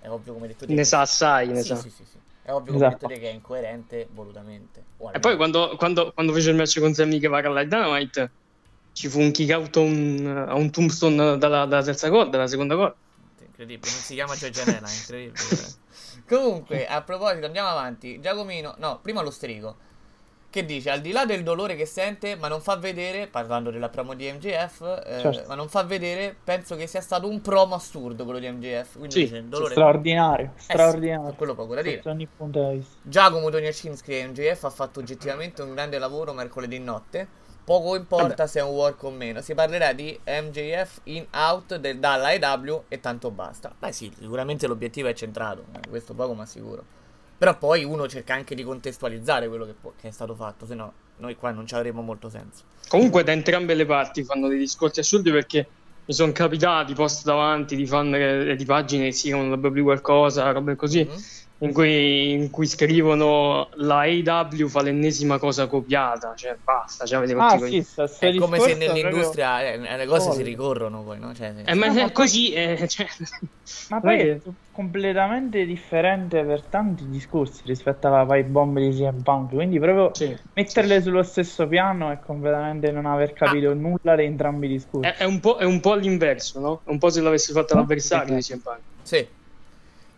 È 0.00 0.08
ovvio 0.08 0.32
come 0.32 0.46
hai 0.46 0.52
detto. 0.52 0.66
Ne 0.66 0.84
sa 0.84 1.00
assai, 1.02 1.48
ne 1.48 1.62
Sì, 1.62 1.68
sa. 1.68 1.76
sì, 1.76 1.90
sì, 1.90 2.04
sì. 2.04 2.18
È 2.42 2.50
ovvio 2.50 2.74
Esatto. 2.74 3.06
che 3.06 3.20
è 3.20 3.28
incoerente 3.32 4.08
volutamente. 4.10 4.82
E 5.14 5.18
poi 5.20 5.36
quando, 5.36 5.76
quando, 5.76 6.12
quando 6.12 6.32
fece 6.32 6.50
il 6.50 6.56
match 6.56 6.80
con 6.80 6.94
Sammy 6.94 7.18
Guevara 7.18 7.48
alla 7.48 7.64
Dynamite 7.64 8.34
ci 8.92 9.08
fu 9.08 9.20
un 9.20 9.30
kick 9.30 9.50
out 9.54 9.76
a 9.76 9.80
un, 9.80 10.44
a 10.48 10.54
un 10.54 10.70
tombstone 10.70 11.38
dalla, 11.38 11.66
dalla 11.66 11.82
terza 11.82 12.08
corda, 12.10 12.30
dalla 12.30 12.46
seconda 12.48 12.74
corda. 12.74 12.98
Incredibile, 13.44 13.90
non 13.92 14.02
si 14.02 14.14
chiama 14.14 14.36
Giorgianella, 14.36 14.90
è 14.90 14.94
incredibile. 14.94 15.74
Comunque, 16.26 16.86
a 16.86 17.02
proposito, 17.02 17.46
andiamo 17.46 17.68
avanti. 17.68 18.20
Giacomino, 18.20 18.74
no, 18.78 19.00
prima 19.00 19.20
lo 19.22 19.30
strigo. 19.30 19.76
Che 20.52 20.66
dice, 20.66 20.90
al 20.90 21.00
di 21.00 21.12
là 21.12 21.24
del 21.24 21.42
dolore 21.42 21.76
che 21.76 21.86
sente, 21.86 22.36
ma 22.36 22.46
non 22.46 22.60
fa 22.60 22.76
vedere, 22.76 23.26
parlando 23.26 23.70
della 23.70 23.88
promo 23.88 24.12
di 24.12 24.30
MJF, 24.30 24.82
eh, 25.06 25.18
Certo. 25.20 25.44
ma 25.48 25.54
non 25.54 25.70
fa 25.70 25.82
vedere, 25.82 26.36
penso 26.44 26.76
che 26.76 26.86
sia 26.86 27.00
stato 27.00 27.26
un 27.26 27.40
promo 27.40 27.74
assurdo 27.74 28.24
quello 28.24 28.38
di 28.38 28.50
MJF. 28.50 28.98
Quindi 28.98 29.12
Sì, 29.12 29.20
dice, 29.22 29.36
il 29.38 29.44
dolore... 29.46 29.70
straordinario, 29.72 30.52
Eh 30.54 30.58
sì, 30.60 30.64
straordinario. 30.64 31.30
su 31.30 31.36
quello 31.36 31.54
poco 31.54 31.74
da 31.74 31.80
dire. 31.80 32.02
Giacomo 33.00 33.48
Doniacin 33.48 33.96
scrive 33.96 34.26
MJF 34.26 34.64
ha 34.64 34.70
fatto 34.70 35.00
oggettivamente 35.00 35.62
un 35.62 35.72
grande 35.72 35.98
lavoro 35.98 36.34
mercoledì 36.34 36.78
notte. 36.78 37.26
Poco 37.64 37.96
importa 37.96 38.46
se 38.46 38.58
è 38.58 38.62
un 38.62 38.74
work 38.74 39.02
o 39.04 39.10
meno. 39.10 39.40
Si 39.40 39.54
parlerà 39.54 39.94
di 39.94 40.20
MJF 40.26 41.00
in 41.04 41.24
out 41.32 41.76
del- 41.76 41.98
dalla 41.98 42.26
AEW 42.28 42.84
e 42.88 43.00
tanto 43.00 43.30
basta. 43.30 43.74
Beh, 43.78 43.92
sì, 43.92 44.12
sicuramente 44.18 44.66
l'obiettivo 44.66 45.08
è 45.08 45.14
centrato. 45.14 45.64
Questo 45.88 46.12
poco 46.12 46.34
ma 46.34 46.44
sicuro. 46.44 46.84
Però 47.42 47.58
poi 47.58 47.82
uno 47.82 48.06
cerca 48.06 48.34
anche 48.34 48.54
di 48.54 48.62
contestualizzare 48.62 49.48
quello 49.48 49.66
che, 49.66 49.72
può- 49.72 49.92
che 50.00 50.06
è 50.06 50.10
stato 50.12 50.32
fatto. 50.36 50.64
Se 50.64 50.76
no, 50.76 50.92
noi 51.16 51.34
qua 51.34 51.50
non 51.50 51.66
ci 51.66 51.74
avremo 51.74 52.00
molto 52.00 52.28
senso. 52.28 52.62
Comunque 52.86 53.24
da 53.24 53.32
entrambe 53.32 53.74
le 53.74 53.84
parti 53.84 54.22
fanno 54.22 54.46
dei 54.46 54.58
discorsi 54.58 55.00
assurdi 55.00 55.32
perché 55.32 55.66
mi 56.04 56.14
sono 56.14 56.30
capitati 56.30 56.94
post 56.94 57.24
davanti 57.24 57.74
di 57.74 57.84
fan 57.84 58.14
e 58.14 58.54
di 58.54 58.64
pagine 58.64 59.06
che 59.06 59.12
si 59.12 59.26
chiamano 59.26 59.56
WW 59.56 59.82
qualcosa, 59.82 60.52
robe 60.52 60.76
così, 60.76 61.02
Mhm. 61.04 61.16
In, 61.62 61.72
cui, 61.72 62.32
in 62.32 62.50
cui 62.50 62.66
scrivono 62.66 63.68
la 63.76 64.00
AW 64.00 64.66
fa 64.66 64.82
l'ennesima 64.82 65.38
cosa 65.38 65.68
copiata, 65.68 66.34
cioè 66.34 66.56
basta, 66.62 67.04
cioè 67.04 67.18
avete 67.18 67.34
Ah, 67.38 67.56
sì, 67.58 67.82
sta, 67.82 68.06
sto 68.06 68.26
È 68.26 68.34
come 68.34 68.58
se 68.58 68.74
nell'industria 68.74 69.62
eh, 69.62 69.96
le 69.96 70.06
cose 70.06 70.30
si 70.30 70.36
Folle. 70.38 70.42
ricorrono 70.42 71.04
poi, 71.04 71.18
no? 71.20 71.32
Cioè, 71.32 71.52
se- 71.54 71.70
Eh, 71.70 71.74
ma 71.74 71.86
No, 71.86 71.94
ma 71.94 72.04
è 72.06 72.12
così, 72.12 72.52
eh, 72.52 72.86
cioè, 72.88 73.06
Ma 73.90 74.00
poi 74.00 74.18
è 74.18 74.40
completamente 74.72 75.64
differente 75.64 76.42
per 76.44 76.62
tanti 76.66 77.08
discorsi 77.08 77.62
rispetto 77.64 78.08
alla 78.08 78.24
pipe 78.24 78.48
bomb 78.48 78.78
di 78.78 78.90
CM 78.90 79.22
Punk. 79.22 79.50
Quindi 79.52 79.78
proprio 79.78 80.10
metterle 80.54 81.00
sullo 81.00 81.22
stesso 81.22 81.68
piano 81.68 82.10
è 82.10 82.18
completamente 82.18 82.90
non 82.90 83.06
aver 83.06 83.34
capito 83.34 83.72
nulla 83.74 84.16
di 84.16 84.24
entrambi 84.24 84.66
i 84.66 84.70
discorsi. 84.70 85.08
è, 85.08 85.14
è 85.18 85.24
un 85.24 85.38
po', 85.38 85.56
è 85.58 85.64
un 85.64 85.78
po' 85.80 85.92
all'inverso, 85.92 86.58
no? 86.58 86.82
È 86.84 86.90
un 86.90 86.98
po' 86.98 87.10
se 87.10 87.20
l'avessi 87.20 87.52
fatta 87.52 87.76
l'avversario 87.76 88.34
di 88.34 88.40
CM 88.40 88.60
Punk. 88.60 88.80
Sì. 89.02 89.28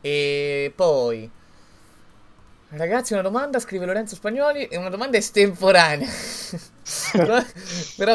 E 0.06 0.70
poi. 0.76 1.30
Ragazzi, 2.68 3.14
una 3.14 3.22
domanda, 3.22 3.58
scrive 3.58 3.86
Lorenzo 3.86 4.14
Spagnoli, 4.16 4.66
e 4.66 4.76
una 4.76 4.90
domanda 4.90 5.16
estemporanea. 5.16 6.06
però, 7.12 7.42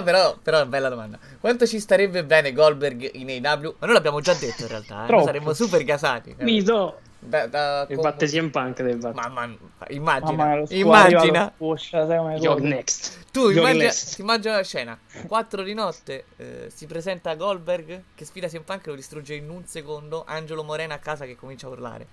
però, 0.04 0.38
però, 0.38 0.62
è 0.62 0.66
bella 0.68 0.90
domanda. 0.90 1.18
Quanto 1.40 1.66
ci 1.66 1.80
starebbe 1.80 2.24
bene 2.24 2.54
Goldberg 2.54 3.10
in 3.14 3.30
AW? 3.44 3.76
Ma 3.80 3.88
noi 3.88 3.96
l'abbiamo 3.96 4.22
già 4.22 4.36
detto 4.36 4.62
in 4.62 4.68
realtà, 4.68 5.08
eh? 5.08 5.12
Noi 5.12 5.24
saremmo 5.24 5.54
super 5.54 5.84
gasati. 5.84 6.36
Mito, 6.42 7.00
Da, 7.22 7.48
da- 7.48 7.86
E 7.88 7.96
com- 7.96 8.04
batte 8.04 8.28
CM 8.28 8.50
Punk 8.50 8.78
deve 8.78 8.96
battere. 8.96 9.30
Ma, 9.30 9.46
ma- 9.48 9.58
immagina, 9.90 10.32
Mamma 10.32 10.64
immagina. 10.70 11.54
come 11.58 12.38
You're 12.40 12.62
next. 12.62 13.26
Tu 13.32 13.40
You're 13.42 13.60
immagina, 13.60 13.84
next. 13.84 14.20
immagina 14.20 14.56
la 14.56 14.64
scena 14.64 14.98
4 15.28 15.62
di 15.64 15.74
notte 15.74 16.24
eh, 16.38 16.70
Si 16.74 16.88
presenta 16.88 17.36
Goldberg 17.36 18.02
Che 18.16 18.26
sfida 18.26 18.48
CM 18.48 18.64
Punk 18.64 18.88
Lo 18.88 18.96
distrugge 18.96 19.36
in 19.36 19.50
un 19.50 19.66
secondo 19.66 20.24
Angelo 20.26 20.64
Morena 20.64 20.96
a 20.96 20.98
casa 20.98 21.26
che 21.26 21.36
comincia 21.36 21.68
a 21.68 21.70
urlare 21.70 22.08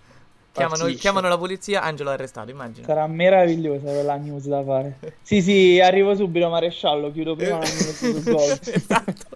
Chiamano, 0.52 0.86
chiamano 0.86 1.28
la 1.28 1.38
polizia 1.38 1.82
Angelo 1.82 2.10
è 2.10 2.14
arrestato 2.14 2.50
Immagina 2.50 2.86
Sarà 2.86 3.06
meravigliosa 3.06 3.84
quella 3.92 4.16
news 4.16 4.46
da 4.46 4.64
fare. 4.64 4.98
Sì, 5.22 5.40
sì, 5.42 5.80
arrivo 5.80 6.14
subito, 6.14 6.48
maresciallo. 6.48 7.12
Chiudo 7.12 7.36
prima 7.36 7.58
la 7.58 7.64
news 7.64 7.94
sul 7.94 8.22
gol. 8.32 8.58
Esatto 8.62 9.35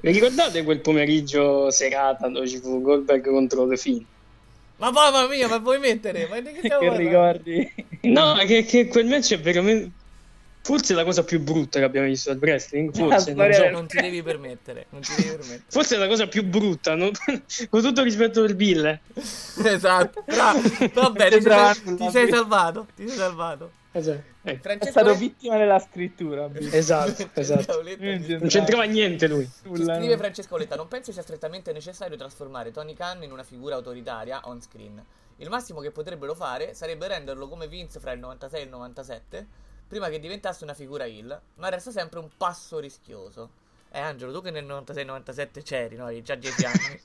Vi 0.00 0.10
ricordate 0.10 0.62
quel 0.62 0.80
pomeriggio 0.80 1.70
serata 1.70 2.28
dove 2.28 2.48
ci 2.48 2.58
fu 2.58 2.80
Goldberg 2.80 3.28
contro 3.28 3.66
The 3.68 3.76
Fiend? 3.76 4.04
Ma 4.76 4.90
mamma 4.92 5.26
mia 5.26 5.48
Ma 5.48 5.58
vuoi 5.58 5.78
mettere 5.80 6.28
Ma 6.28 6.36
che 6.40 6.60
che 6.60 6.96
ricordi? 6.96 7.86
No, 8.02 8.34
che, 8.46 8.64
che 8.64 8.86
quel 8.86 9.06
match 9.06 9.32
è 9.34 9.40
veramente. 9.40 9.90
Forse 10.62 10.94
la 10.94 11.02
cosa 11.02 11.24
più 11.24 11.40
brutta 11.40 11.78
che 11.78 11.84
abbiamo 11.84 12.06
visto 12.06 12.30
al 12.30 12.38
wrestling. 12.40 12.94
Forse, 12.94 13.32
non 13.32 13.52
so. 13.52 13.70
Non 13.70 13.86
ti 13.86 14.00
devi 14.00 14.22
permettere 14.22 14.86
Non 14.90 15.00
ti 15.00 15.12
devi 15.16 15.28
permettere 15.30 15.62
Forse 15.66 15.96
è 15.96 15.98
la 15.98 16.06
cosa 16.06 16.26
più 16.28 16.44
brutta, 16.44 16.94
non- 16.94 17.10
con 17.70 17.82
tutto 17.82 18.00
il 18.00 18.06
rispetto 18.06 18.42
per 18.42 18.54
Bill. 18.54 19.00
Esatto 19.14 20.22
Bravo. 20.26 20.60
Vabbè 20.92 21.30
ti 21.30 21.40
sei, 21.42 21.96
ti 21.96 22.10
sei 22.10 22.28
salvato 22.28 22.86
Ti 22.94 23.08
sei 23.08 23.16
salvato 23.16 23.70
Esatto. 23.90 24.22
Eh, 24.42 24.52
È 24.52 24.58
Francesco 24.60 24.90
stato 24.90 25.10
è- 25.12 25.16
vittima 25.16 25.56
della 25.56 25.78
scrittura. 25.78 26.48
Esatto, 26.54 27.28
esatto. 27.34 27.82
Non 27.82 28.48
c'entrava 28.48 28.84
niente 28.84 29.26
lui. 29.26 29.44
Ci 29.46 29.68
Nulla, 29.68 29.96
scrive. 29.96 30.16
Francesco 30.16 30.56
Letta, 30.56 30.76
non 30.76 30.88
penso 30.88 31.10
sia 31.12 31.22
strettamente 31.22 31.72
necessario 31.72 32.16
trasformare 32.16 32.70
Tony 32.70 32.94
Khan 32.94 33.22
in 33.22 33.32
una 33.32 33.42
figura 33.42 33.76
autoritaria 33.76 34.40
on 34.44 34.60
screen. 34.60 35.02
Il 35.36 35.48
massimo 35.48 35.80
che 35.80 35.90
potrebbero 35.90 36.34
fare 36.34 36.74
sarebbe 36.74 37.08
renderlo 37.08 37.48
come 37.48 37.68
Vince 37.68 38.00
fra 38.00 38.12
il 38.12 38.18
96 38.20 38.60
e 38.60 38.64
il 38.64 38.70
97, 38.70 39.46
prima 39.88 40.08
che 40.08 40.18
diventasse 40.18 40.64
una 40.64 40.74
figura 40.74 41.06
heel, 41.06 41.40
ma 41.54 41.68
resta 41.68 41.90
sempre 41.90 42.18
un 42.18 42.28
passo 42.36 42.78
rischioso. 42.80 43.50
Eh 43.90 44.00
Angelo, 44.00 44.32
tu 44.32 44.42
che 44.42 44.50
nel 44.50 44.66
96-97 44.66 45.62
c'eri, 45.62 45.96
no? 45.96 46.04
Hai 46.06 46.22
già 46.22 46.34
10 46.34 46.64
anni. 46.66 47.00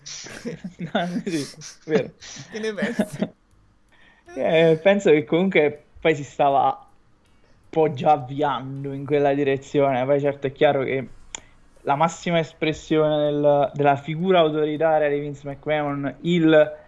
No, 0.94 1.22
sì, 1.26 1.48
vero. 1.86 2.12
che 2.52 2.60
ne 2.60 2.74
pensi? 2.74 3.30
Eh, 4.36 4.80
penso 4.82 5.12
che 5.12 5.24
comunque 5.26 5.84
poi 6.04 6.16
si 6.16 6.26
stava 6.26 6.66
un 6.66 7.70
po' 7.70 7.94
già 7.94 8.12
avviando 8.12 8.92
in 8.92 9.06
quella 9.06 9.34
direzione. 9.34 10.04
Poi 10.04 10.20
certo 10.20 10.48
è 10.48 10.52
chiaro 10.52 10.84
che 10.84 11.08
la 11.84 11.96
massima 11.96 12.40
espressione 12.40 13.32
del- 13.32 13.72
della 13.74 13.96
figura 13.96 14.40
autoritaria 14.40 15.08
di 15.08 15.20
Vince 15.20 15.48
McMahon, 15.48 16.14
il 16.22 16.82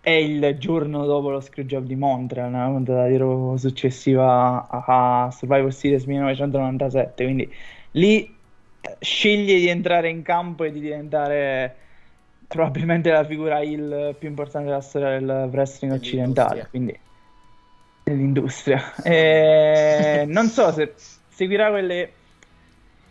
è 0.00 0.10
il 0.10 0.56
giorno 0.56 1.04
dopo 1.04 1.28
lo 1.28 1.40
Screwjob 1.40 1.84
di 1.84 1.96
Montreal, 1.96 2.50
nella 2.50 2.68
puntata 2.68 3.58
successiva 3.58 4.66
a 4.66 5.26
a 5.26 5.30
Survivor 5.30 5.70
Series 5.70 6.04
1997. 6.06 7.24
Quindi 7.24 7.52
lì 7.90 8.24
eh, 8.80 8.96
sceglie 9.00 9.58
di 9.58 9.68
entrare 9.68 10.08
in 10.08 10.22
campo 10.22 10.64
e 10.64 10.72
di 10.72 10.80
diventare 10.80 11.76
probabilmente 12.46 13.10
la 13.10 13.24
figura 13.24 13.60
heel 13.60 14.16
più 14.18 14.28
importante 14.28 14.68
della 14.68 14.80
storia 14.80 15.10
del 15.10 15.50
wrestling 15.52 15.92
occidentale. 15.92 16.68
Quindi 16.70 16.98
dell'industria. 18.08 18.94
E 19.02 20.24
non 20.26 20.48
so 20.48 20.72
se 20.72 20.94
seguirà 21.28 21.70
quelle 21.70 22.12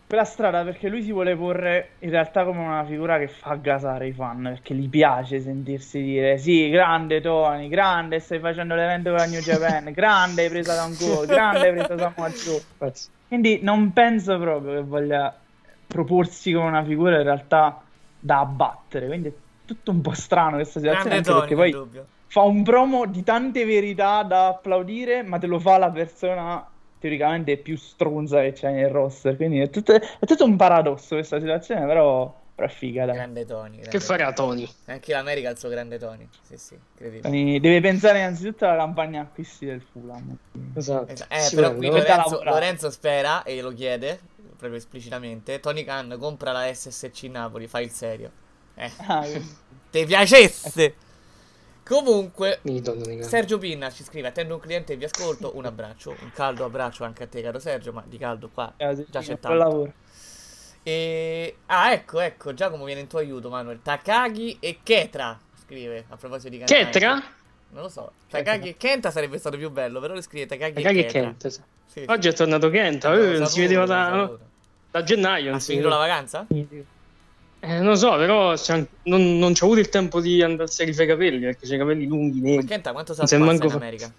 quella 0.08 0.24
strada 0.24 0.64
perché 0.64 0.88
lui 0.88 1.04
si 1.04 1.12
vuole 1.12 1.36
porre 1.36 1.90
in 2.00 2.12
realtà 2.12 2.46
come 2.46 2.62
una 2.62 2.86
figura 2.86 3.20
che 3.20 3.28
fa 3.28 3.56
gasare 3.56 4.08
i 4.08 4.14
fan 4.14 4.42
perché 4.42 4.74
gli 4.74 4.88
piace 4.88 5.42
sentirsi 5.42 6.02
dire 6.02 6.38
sì, 6.38 6.70
grande 6.70 7.20
Tony, 7.20 7.68
grande, 7.68 8.20
stai 8.20 8.40
facendo 8.40 8.74
l'evento 8.74 9.10
con 9.10 9.20
la 9.20 9.26
New 9.26 9.42
Japan, 9.42 9.92
grande 9.92 10.44
hai 10.44 10.50
preso 10.50 10.72
Adam 10.72 10.96
Cole, 10.96 11.28
grande 11.28 11.68
hai 11.68 11.74
preso 11.74 11.98
Samoa 11.98 12.30
Joe. 12.30 12.94
Quindi 13.28 13.60
non 13.62 13.92
penso 13.92 14.40
proprio 14.40 14.76
che 14.76 14.84
voglia 14.84 15.38
proporsi 15.86 16.54
come 16.54 16.68
una 16.68 16.86
figura 16.86 17.18
in 17.18 17.24
realtà 17.24 17.82
da 18.18 18.40
abbattere, 18.40 19.08
quindi 19.08 19.28
è 19.28 19.34
tutto 19.66 19.92
un 19.92 20.00
po' 20.00 20.14
strano 20.14 20.56
questa 20.56 20.80
situazione 20.80 21.20
Grande 21.20 21.30
anche 21.30 21.30
Tony, 21.30 21.40
perché 21.40 21.56
poi 21.56 21.72
dubbio. 21.72 22.08
Fa 22.28 22.42
un 22.42 22.64
promo 22.64 23.06
di 23.06 23.24
tante 23.24 23.66
verità 23.66 24.24
da 24.24 24.48
applaudire, 24.48 25.24
ma 25.24 25.38
te 25.38 25.48
lo 25.48 25.60
fa 25.60 25.78
la 25.78 25.90
persona 25.90 26.68
teoricamente 27.00 27.58
più 27.58 27.78
stronza 27.78 28.42
che 28.42 28.54
c'è 28.54 28.72
nel 28.72 28.90
roster. 28.90 29.36
Quindi 29.36 29.60
è 29.60 29.70
tutto, 29.70 29.94
è 29.94 30.26
tutto 30.26 30.44
un 30.46 30.56
paradosso 30.56 31.16
questa 31.16 31.40
situazione, 31.40 31.86
però, 31.86 32.34
però 32.56 32.68
è 32.68 32.72
figa. 32.72 33.06
Dai. 33.06 33.16
Grande 33.16 33.46
Tony. 33.46 33.78
grande 33.78 33.90
Che 33.90 34.00
farà 34.00 34.34
Tony? 34.34 34.64
Tony. 34.66 34.76
Anche 34.88 35.12
l'America 35.14 35.50
ha 35.50 35.52
il 35.52 35.58
suo 35.60 35.70
grande 35.70 35.98
Tony. 36.00 36.28
Sì, 36.42 36.58
sì. 36.58 36.78
Quindi 37.22 37.60
deve 37.60 37.82
pensare 37.82 38.18
innanzitutto 38.20 38.66
alla 38.66 38.78
campagna 38.78 39.22
acquisti 39.22 39.66
del 39.66 39.82
Fulham. 39.82 40.36
Esatto. 40.76 41.12
Esa- 41.12 41.28
Eh, 41.30 41.40
Sì, 41.40 41.56
però 41.56 41.74
qui 41.74 41.88
Lorenzo? 41.88 42.44
Lorenzo 42.44 42.90
spera 42.90 43.44
e 43.44 43.62
lo 43.62 43.72
chiede 43.74 44.20
proprio 44.58 44.80
esplicitamente. 44.80 45.60
Tony 45.60 45.84
Khan 45.84 46.18
compra 46.20 46.52
la 46.52 46.74
SSC 46.74 47.24
Napoli, 47.26 47.68
fai 47.68 47.84
il 47.86 47.92
serio. 47.92 48.32
Eh, 48.74 48.92
Ah, 49.06 49.24
ti 49.92 50.06
piacesse. 50.06 50.96
Comunque. 51.88 52.60
Sergio 53.22 53.58
Pinna 53.58 53.90
ci 53.90 54.04
scrive: 54.04 54.28
Attendo 54.28 54.56
un 54.56 54.60
cliente 54.60 54.94
e 54.94 54.96
vi 54.98 55.06
ascolto. 55.06 55.56
Un 55.56 55.66
abbraccio, 55.66 56.16
un 56.22 56.32
caldo 56.34 56.66
abbraccio 56.66 57.04
anche 57.04 57.24
a 57.24 57.28
te, 57.28 57.42
caro 57.42 57.60
Sergio. 57.60 57.94
Ma 57.94 58.04
di 58.06 58.18
caldo 58.18 58.50
qua 58.54 58.74
sì, 58.78 59.06
già 59.10 59.22
sì, 59.22 59.30
c'è 59.30 59.40
tanto. 59.40 59.58
lavoro. 59.58 59.94
E... 60.84 61.56
Ah, 61.66 61.92
ecco, 61.92 62.20
ecco, 62.20 62.54
Giacomo 62.54 62.86
viene 62.86 63.02
in 63.02 63.08
tuo 63.08 63.20
aiuto, 63.20 63.50
Manuel. 63.50 63.82
Takagi 63.82 64.58
e 64.60 64.80
Ketra. 64.84 65.38
Scrive 65.64 66.06
a 66.10 66.16
proposito 66.16 66.50
di 66.50 66.60
Kanakai. 66.60 66.92
Ketra? 66.92 67.24
Non 67.70 67.82
lo 67.84 67.90
so. 67.90 68.12
Takagi 68.30 68.70
e 68.70 68.78
Kenta 68.78 69.12
sarebbe 69.12 69.38
stato 69.38 69.58
più 69.58 69.70
bello, 69.70 70.00
però 70.00 70.14
le 70.14 70.22
scrive 70.22 70.46
Takagi, 70.46 70.76
Magari 70.76 71.00
e 71.00 71.02
è 71.02 71.06
Ketra. 71.06 71.22
Kent. 71.22 71.48
sì. 71.48 71.62
Sì, 71.88 72.00
sì. 72.02 72.06
Oggi 72.08 72.28
è 72.28 72.34
tornato 72.34 72.70
Kent, 72.70 73.04
eh, 73.06 73.10
non 73.10 73.48
si 73.48 73.62
saputo, 73.62 73.62
vedeva 73.62 73.82
l'ho 73.82 73.88
da, 73.88 74.38
da 74.92 75.04
gennaio. 75.04 75.56
Ha 75.56 75.60
si 75.60 75.72
finito 75.72 75.90
la 75.90 75.98
vedeva. 75.98 76.14
vacanza? 76.14 76.46
Eh, 77.60 77.78
non 77.80 77.88
lo 77.88 77.96
so, 77.96 78.16
però 78.18 78.54
non, 79.04 79.38
non 79.38 79.54
c'ho 79.54 79.66
avuto 79.66 79.80
il 79.80 79.90
tempo 79.90 80.22
di 80.22 80.42
andarsi 80.44 80.84
a 80.84 80.86
rifare 80.86 81.06
i 81.06 81.08
capelli 81.08 81.40
perché 81.40 81.66
c'è 81.68 81.76
i 81.76 81.78
capelli 81.80 82.06
lunghi, 82.06 82.40
Ma 82.42 82.50
neri. 82.50 82.66
Kenta 82.66 82.92
quanto 82.92 83.14
sa 83.14 83.38
manco 83.40 83.64
in 83.66 83.70
fa- 83.70 83.78
America? 83.78 84.14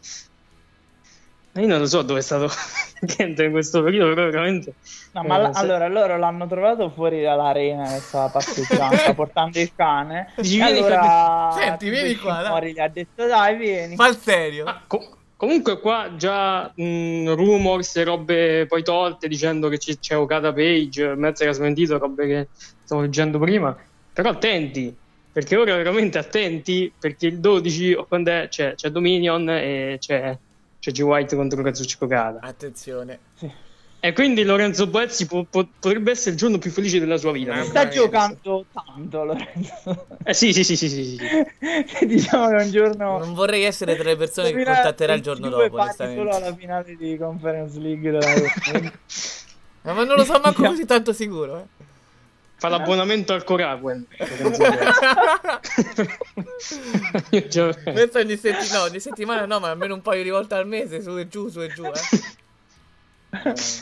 Io 1.55 1.67
non 1.67 1.79
lo 1.79 1.87
so 1.87 2.03
dove 2.03 2.21
è 2.21 2.23
stato 2.23 2.49
Kent 3.17 3.39
in 3.41 3.51
questo 3.51 3.83
periodo, 3.83 4.15
però 4.15 4.31
veramente. 4.31 4.75
No, 5.13 5.25
ma 5.25 5.39
eh, 5.39 5.43
la- 5.43 5.53
se- 5.53 5.61
allora 5.61 5.89
loro 5.89 6.19
l'hanno 6.19 6.47
trovato 6.47 6.91
fuori 6.91 7.23
dall'arena 7.23 7.85
che 7.95 8.01
stava 8.01 8.29
passeggiando, 8.29 8.97
stava 8.97 9.15
portando 9.15 9.59
il 9.61 9.73
cane. 9.75 10.33
Dici, 10.37 10.59
e 10.61 10.65
vieni 10.65 10.79
allora 10.79 11.57
Senti, 11.59 11.89
vieni 11.91 12.17
qua, 12.17 12.43
dai. 12.43 12.73
Gli 12.73 12.79
ha 12.79 12.89
detto 12.89 13.27
dai, 13.27 13.57
vieni. 13.57 13.97
Fa 13.97 14.09
il 14.09 14.17
serio? 14.17 14.65
Ah, 14.67 14.85
co- 14.87 15.19
comunque 15.39 15.79
qua 15.81 16.15
già 16.17 16.71
mh, 16.75 17.33
rumors 17.35 17.95
e 17.97 18.05
robe 18.05 18.67
poi 18.67 18.83
tolte 18.83 19.29
dicendo 19.29 19.69
che 19.69 19.79
ci- 19.79 19.99
c'è 19.99 20.19
Okada 20.19 20.53
Page, 20.53 21.15
mezzo 21.15 21.45
era 21.45 21.53
smentito, 21.53 21.97
robe 21.97 22.27
che 22.27 22.49
stavo 22.85 23.01
leggendo 23.03 23.39
prima. 23.39 23.75
Però 24.13 24.31
attenti, 24.31 24.93
perché 25.33 25.57
ora 25.57 25.77
veramente 25.77 26.19
attenti, 26.19 26.93
perché 26.99 27.29
il 27.29 27.39
12 27.39 27.93
o 27.95 28.05
quando 28.05 28.31
è, 28.33 28.49
c'è, 28.49 28.75
c'è 28.75 28.91
Dominion 28.91 29.49
e 29.49 29.97
c'è, 30.01 30.37
c'è 30.81 30.91
G. 30.91 31.01
White 31.03 31.37
contro 31.37 31.63
Kazuchika 31.63 32.05
Okada. 32.05 32.41
Attenzione. 32.43 33.19
E 34.01 34.13
quindi 34.13 34.45
Lorenzo 34.45 34.87
Boezzi 34.87 35.27
po- 35.27 35.45
po- 35.51 35.67
potrebbe 35.81 36.13
essere 36.13 36.31
il 36.31 36.37
giorno 36.37 36.59
più 36.59 36.71
felice 36.71 37.01
della 37.01 37.17
sua 37.17 37.33
vita. 37.33 37.65
Sta 37.65 37.89
giocando 37.89 38.65
tanto, 38.73 39.25
Lorenzo. 39.25 40.07
Eh 40.23 40.35
sì, 40.35 40.53
sì, 40.53 40.63
sì, 40.63 40.77
sì, 40.77 40.89
sì, 40.89 41.17
sì. 41.17 42.07
diciamo 42.07 42.49
che 42.49 42.63
un 42.63 42.71
giorno... 42.71 43.19
Non 43.19 43.35
vorrei 43.35 43.65
essere 43.65 43.97
tra 43.97 44.05
le 44.05 44.17
persone 44.17 44.53
che 44.53 44.63
contatterà 44.63 45.15
il 45.15 45.23
giorno 45.23 45.49
22 45.49 45.69
dopo, 45.69 45.83
onestamente. 45.83 46.21
solo 46.21 46.37
alla 46.37 46.55
finale 46.55 46.97
di 46.97 47.17
Conference 47.17 47.79
League 47.81 48.11
della 48.11 48.33
Coppa. 48.33 48.93
Ma 49.83 50.05
non 50.05 50.17
lo 50.17 50.25
so 50.25 50.39
manco 50.39 50.63
così 50.69 50.85
tanto 50.85 51.13
sicuro, 51.13 51.59
eh. 51.59 51.65
Fa 52.55 52.69
l'abbonamento 52.69 53.33
al 53.33 53.43
Coraguen. 53.45 54.07
Questo 57.29 58.19
ogni 58.19 58.37
settimana, 58.37 58.79
no, 58.79 58.83
ogni 58.83 59.01
settimana 59.01 59.47
no, 59.47 59.61
ma 59.61 59.71
almeno 59.71 59.95
un 59.95 60.03
paio 60.03 60.25
di 60.25 60.31
volte 60.31 60.55
al 60.55 60.67
mese, 60.67 61.01
su 61.01 61.17
e 61.17 61.29
giù, 61.29 61.49
su 61.49 61.61
e 61.61 61.69
giù, 61.69 61.85
eh. 61.85 61.93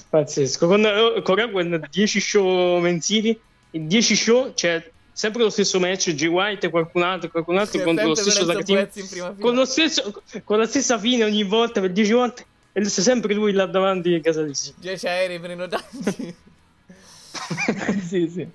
Pazzesco. 0.09 0.67
Con 0.67 0.85
eh, 0.85 1.23
Coraguen 1.23 1.87
10 1.91 2.21
show 2.21 2.79
mensili, 2.81 3.39
in 3.71 3.87
10 3.87 4.17
show 4.17 4.55
c'è 4.55 4.91
sempre 5.13 5.43
lo 5.43 5.51
stesso 5.51 5.79
match, 5.79 6.15
G. 6.15 6.27
White 6.27 6.67
e 6.67 6.71
qualcun 6.71 7.03
altro, 7.03 7.31
qualcun 7.31 7.59
altro 7.59 7.79
C'è 7.79 7.85
contro 7.85 8.09
lo 8.09 8.15
stesso 8.15 8.45
tag 8.45 8.63
team, 8.63 9.39
con, 9.39 9.55
lo 9.55 9.65
stesso, 9.65 10.23
con 10.45 10.59
la 10.59 10.67
stessa 10.67 10.99
fine 10.99 11.25
ogni 11.25 11.45
volta 11.45 11.81
per 11.81 11.93
10 11.93 12.13
volte 12.13 12.45
e 12.73 12.81
c'è 12.83 12.89
sempre 12.89 13.33
lui 13.33 13.53
là 13.53 13.65
davanti 13.65 14.13
in 14.13 14.21
casa 14.21 14.43
di 14.43 14.55
sì. 14.55 14.75
10 14.77 15.07
aerei 15.07 15.41
prenotanti. 15.41 16.35
sì, 18.07 18.29
sì. 18.29 18.47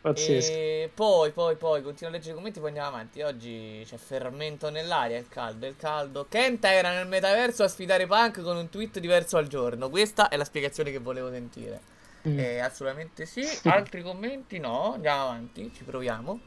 Pazzesco. 0.00 0.52
E 0.52 0.90
poi, 0.94 1.32
poi, 1.32 1.56
poi, 1.56 1.82
continuo 1.82 2.10
a 2.10 2.16
leggere 2.16 2.32
i 2.32 2.36
commenti, 2.36 2.60
poi 2.60 2.68
andiamo 2.68 2.88
avanti. 2.88 3.22
Oggi 3.22 3.82
c'è 3.84 3.96
fermento 3.96 4.70
nell'aria, 4.70 5.18
il 5.18 5.28
caldo, 5.28 5.66
il 5.66 5.76
caldo. 5.76 6.26
Kenta 6.28 6.72
era 6.72 6.92
nel 6.92 7.08
metaverso 7.08 7.64
a 7.64 7.68
sfidare 7.68 8.06
Punk 8.06 8.42
con 8.42 8.56
un 8.56 8.68
tweet 8.68 9.00
diverso 9.00 9.36
al 9.36 9.48
giorno. 9.48 9.90
Questa 9.90 10.28
è 10.28 10.36
la 10.36 10.44
spiegazione 10.44 10.90
che 10.90 10.98
volevo 10.98 11.30
sentire. 11.30 11.96
Eh, 12.22 12.58
assolutamente 12.58 13.26
sì. 13.26 13.42
Altri 13.68 14.02
commenti? 14.02 14.58
No, 14.58 14.94
andiamo 14.94 15.22
avanti, 15.22 15.72
ci 15.74 15.84
proviamo. 15.84 16.40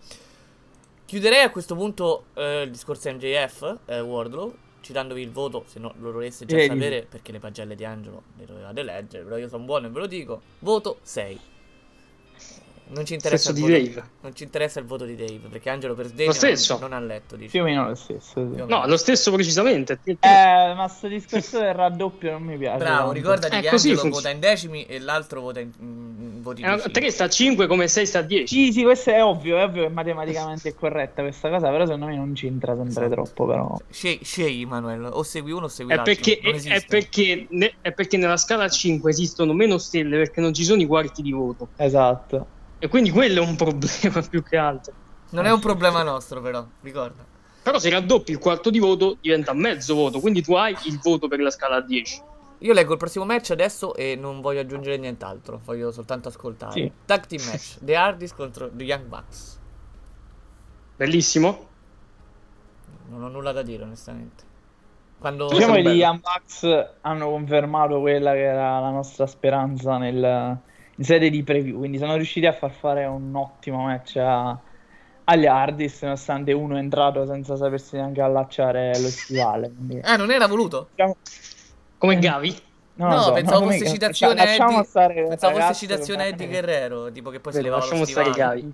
Chiuderei 1.06 1.44
a 1.44 1.50
questo 1.50 1.76
punto 1.76 2.26
eh, 2.36 2.62
il 2.62 2.72
discorso 2.72 3.12
MJF, 3.12 3.80
eh, 3.86 4.00
Wardlow, 4.00 4.56
citandovi 4.80 5.22
il 5.22 5.32
voto, 5.32 5.66
se 5.68 5.80
no 5.80 5.94
lo 5.98 6.14
volesse 6.14 6.46
già 6.46 6.56
Direi 6.56 6.70
di 6.70 6.82
sapere, 6.82 7.02
perché 7.04 7.34
le 7.34 7.40
pagelle 7.40 7.76
di 7.76 7.84
Angelo 7.84 8.24
le 8.38 8.46
dovevate 8.46 8.82
leggere, 8.82 9.24
però 9.24 9.36
io 9.36 9.50
sono 9.50 9.66
buono 9.66 9.88
e 9.88 9.90
ve 9.90 10.00
lo 10.00 10.08
dico. 10.08 10.42
Voto 10.60 11.00
6. 11.02 11.51
Non 12.94 13.06
ci 13.06 13.14
interessa, 13.14 13.52
il 13.52 13.56
voto, 13.60 13.68
di 13.72 13.84
Dave. 13.94 14.04
non 14.22 14.36
ci 14.36 14.44
interessa 14.44 14.80
il 14.80 14.86
voto 14.86 15.06
di 15.06 15.16
Dave, 15.16 15.48
perché 15.50 15.70
Angelo 15.70 15.94
per 15.96 16.08
stesso. 16.08 16.78
non, 16.80 16.90
non 16.90 16.94
ha 16.94 17.00
letto, 17.06 17.36
dice. 17.38 17.50
Più 17.52 17.62
o 17.62 17.64
meno 17.64 17.88
lo 17.88 17.96
stesso. 17.96 18.50
sì. 18.54 18.64
No, 18.68 18.86
lo 18.86 18.98
stesso 18.98 19.32
precisamente. 19.32 20.00
Eh, 20.04 20.18
ma 20.76 20.88
sto 20.90 21.08
discorso 21.08 21.60
del 21.60 21.74
raddoppio 21.74 22.32
non 22.32 22.44
mi 22.44 22.58
piace. 22.58 22.78
Bravo, 22.80 22.96
tanto. 22.98 23.12
ricordati 23.14 23.56
Eh, 23.56 23.62
che 23.62 23.70
Angelo 23.70 23.94
funziona. 24.00 24.10
vota 24.16 24.30
in 24.30 24.40
decimi 24.42 24.86
e 24.86 25.00
l'altro 25.00 25.40
vota 25.42 25.60
in, 25.62 25.70
in 25.80 26.42
voti 26.42 26.62
Eh, 26.64 26.70
decimi. 26.70 26.92
3 26.94 27.12
sta 27.12 27.24
a 27.24 27.30
5 27.30 27.68
come 27.68 27.88
6 27.88 28.06
sta 28.06 28.20
a 28.20 28.22
10. 28.24 28.48
Sì, 28.54 28.72
sì, 28.74 28.84
questo 28.84 29.10
è 29.12 29.24
ovvio, 29.24 29.58
è 29.58 29.64
ovvio 29.64 29.84
che 29.84 29.90
matematicamente 29.90 30.70
è 30.70 30.74
corretta 30.76 31.22
questa 31.22 31.50
cosa, 31.50 31.70
però 31.70 31.86
secondo 31.86 32.08
me 32.08 32.16
non 32.18 32.34
c'entra 32.34 32.76
sempre 32.76 33.06
Esatto. 33.06 33.10
troppo, 33.24 33.46
però. 33.46 33.78
Scegli, 33.90 34.20
scegli 34.24 34.66
Manuel, 34.66 35.10
o 35.14 35.24
segui 35.24 35.52
uno 35.52 35.66
o 35.66 35.70
segui 35.70 35.94
È 35.94 35.96
l'altro. 35.96 36.14
perché, 36.14 36.40
è 36.40 36.86
perché 36.86 37.46
ne- 37.52 37.74
è 37.80 37.94
perché 37.94 38.18
nella 38.18 38.38
scala 38.38 38.68
5 38.68 39.10
esistono 39.12 39.54
meno 39.54 39.78
stelle 39.78 40.18
perché 40.18 40.42
non 40.42 40.54
ci 40.54 40.66
sono 40.66 40.82
i 40.82 40.86
quarti 40.86 41.22
di 41.22 41.32
voto. 41.32 41.70
Esatto. 41.78 42.60
E 42.84 42.88
quindi 42.88 43.12
quello 43.12 43.44
è 43.44 43.46
un 43.46 43.56
problema 43.56 44.22
più 44.28 44.42
che 44.42 44.58
altro. 44.58 44.92
Non 45.30 45.46
è 45.46 45.52
un 45.52 45.60
problema 45.60 46.02
nostro, 46.02 46.42
però, 46.42 46.66
ricorda. 46.82 47.24
Però 47.62 47.78
se 47.78 47.92
raddoppi 47.92 48.32
il 48.32 48.40
quarto 48.40 48.72
di 48.72 48.80
voto 48.80 49.18
diventa 49.22 49.54
mezzo 49.54 49.94
voto, 49.94 50.20
quindi 50.20 50.42
tu 50.42 50.56
hai 50.56 50.76
il 50.86 51.00
voto 51.00 51.28
per 51.28 51.40
la 51.42 51.52
scala 51.52 51.76
a 51.76 51.82
10. 51.82 52.24
Io 52.58 52.74
leggo 52.74 52.94
il 52.94 52.98
prossimo 52.98 53.24
match 53.24 53.52
adesso 53.52 53.94
e 53.94 54.16
non 54.16 54.42
voglio 54.42 54.62
aggiungere 54.62 54.98
nient'altro, 54.98 55.62
voglio 55.64 55.92
soltanto 55.92 56.30
ascoltare. 56.30 56.72
Sì. 56.72 56.92
Tag 57.06 57.28
team 57.28 57.44
match, 57.46 57.78
The 57.86 57.96
Hardys 57.96 58.34
contro 58.34 58.68
The 58.74 58.84
Young 58.84 59.06
Bucks. 59.06 59.60
Bellissimo. 60.96 61.68
Non 63.10 63.22
ho 63.22 63.28
nulla 63.28 63.52
da 63.52 63.62
dire, 63.62 63.84
onestamente. 63.84 64.44
Quando 65.20 65.50
Diciamo 65.50 65.76
che 65.76 65.84
gli 65.84 65.88
Young 65.90 66.20
Bucks 66.20 66.96
hanno 67.02 67.30
confermato 67.30 68.00
quella 68.00 68.32
che 68.32 68.42
era 68.44 68.80
la 68.80 68.90
nostra 68.90 69.28
speranza 69.28 70.00
nel- 70.00 70.60
in 71.02 71.08
sede 71.08 71.32
di 71.32 71.42
preview, 71.42 71.80
quindi 71.80 71.98
sono 71.98 72.16
riusciti 72.16 72.46
a 72.46 72.52
far 72.54 72.72
fare 72.72 73.06
un 73.06 73.34
ottimo 73.36 73.86
match 73.86 74.18
a- 74.18 74.56
agli 75.24 75.48
Hardys, 75.48 76.02
nonostante 76.04 76.52
uno 76.54 76.76
è 76.76 76.80
entrato 76.80 77.26
senza 77.26 77.56
sapersi 77.56 77.96
neanche 77.96 78.22
allacciare 78.22 78.90
lo 79.00 79.08
stivale. 79.08 79.72
quindi- 79.76 80.00
Ah, 80.04 80.16
non 80.16 80.30
era 80.30 80.46
voluto? 80.48 80.90
Diciamo- 80.92 81.18
Come 81.98 82.20
Gavi. 82.20 82.56
Lo 82.96 83.06
No, 83.08 83.20
so, 83.22 83.32
pensavo 83.34 83.66
fosse 83.66 83.88
citazione 83.88 84.36
lasciamo 84.36 84.72
Eddie. 84.80 84.84
stare 84.84 85.20
il 85.22 85.28
Pensavo 85.30 85.60
fosse 85.60 85.74
citazione 85.74 86.28
Eddie 86.28 86.48
Guerrero, 86.48 87.12
tipo 87.12 87.30
che 87.32 87.40
poi 87.40 87.54
si 87.54 87.62
levava 87.62 87.82
lo 87.84 87.88
lasciamo 87.90 88.06
stare 88.06 88.30
stivale. 88.32 88.60
Gavi. 88.60 88.74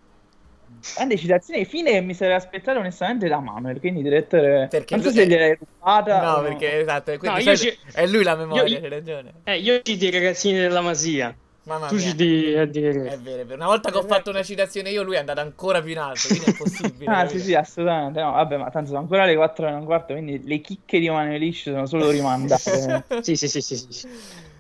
Grande 0.96 1.18
citazione 1.18 1.64
fine 1.66 1.92
che 1.92 2.02
mi 2.02 2.14
sarei 2.14 2.36
aspettato 2.36 2.80
onestamente 2.80 3.28
da 3.30 3.40
Manuel, 3.40 3.80
quindi 3.80 4.02
direttore... 4.02 4.68
Perché 4.70 4.96
non 4.96 5.04
so 5.06 5.12
se 5.12 5.26
gliel'hai 5.28 5.58
rubata 5.58 6.22
No, 6.22 6.32
o 6.34 6.42
perché 6.42 6.80
esatto, 6.82 7.18
quindi 7.18 7.28
No, 7.44 7.52
io 7.52 7.56
sai- 7.56 7.58
ci- 7.72 7.80
è 7.94 8.06
lui 8.08 8.24
la 8.24 8.36
memoria, 8.36 8.64
io- 8.66 8.84
hai 8.84 8.90
ragione. 8.90 9.34
Eh, 9.46 9.60
io 9.60 9.82
citi 9.82 10.06
i 10.08 10.12
ragazzini 10.12 10.58
della 10.60 10.82
Masia. 10.82 11.34
Mamma 11.68 11.88
tu 11.88 11.96
mia. 11.96 12.04
citi 12.06 12.56
a 12.56 12.66
dire 12.66 13.12
È 13.12 13.18
vero, 13.18 13.42
è 13.42 13.46
vero. 13.46 13.56
Una 13.56 13.66
volta 13.66 13.92
che 13.92 13.98
ho 13.98 14.04
fatto 14.04 14.30
una 14.30 14.42
citazione 14.42 14.90
io, 14.90 15.04
lui 15.04 15.16
è 15.16 15.20
andato 15.20 15.42
ancora 15.42 15.82
più 15.82 15.92
in 15.92 16.00
alto, 16.00 16.30
quindi 16.30 16.46
è 16.46 16.50
impossibile. 16.50 17.06
Ah, 17.12 17.28
sì, 17.28 17.40
sì, 17.40 17.54
assolutamente. 17.54 18.22
No, 18.22 18.32
vabbè, 18.32 18.58
ma 18.58 18.70
tanto 18.70 18.88
sono 18.88 19.00
ancora 19.02 19.26
le 19.26 19.36
4 19.36 19.68
e 19.68 19.74
un 19.74 19.84
quarto, 19.84 20.14
quindi 20.14 20.42
le 20.46 20.62
chicche 20.62 21.00
di 21.00 21.10
Manuel 21.10 21.40
Lisci 21.40 21.70
sono 21.70 21.86
solo 21.86 22.10
rimandate. 22.10 23.04
Sì, 23.22 23.36
sì, 23.36 23.50
sì, 23.50 23.62
sì, 23.62 23.76
sì, 23.76 24.08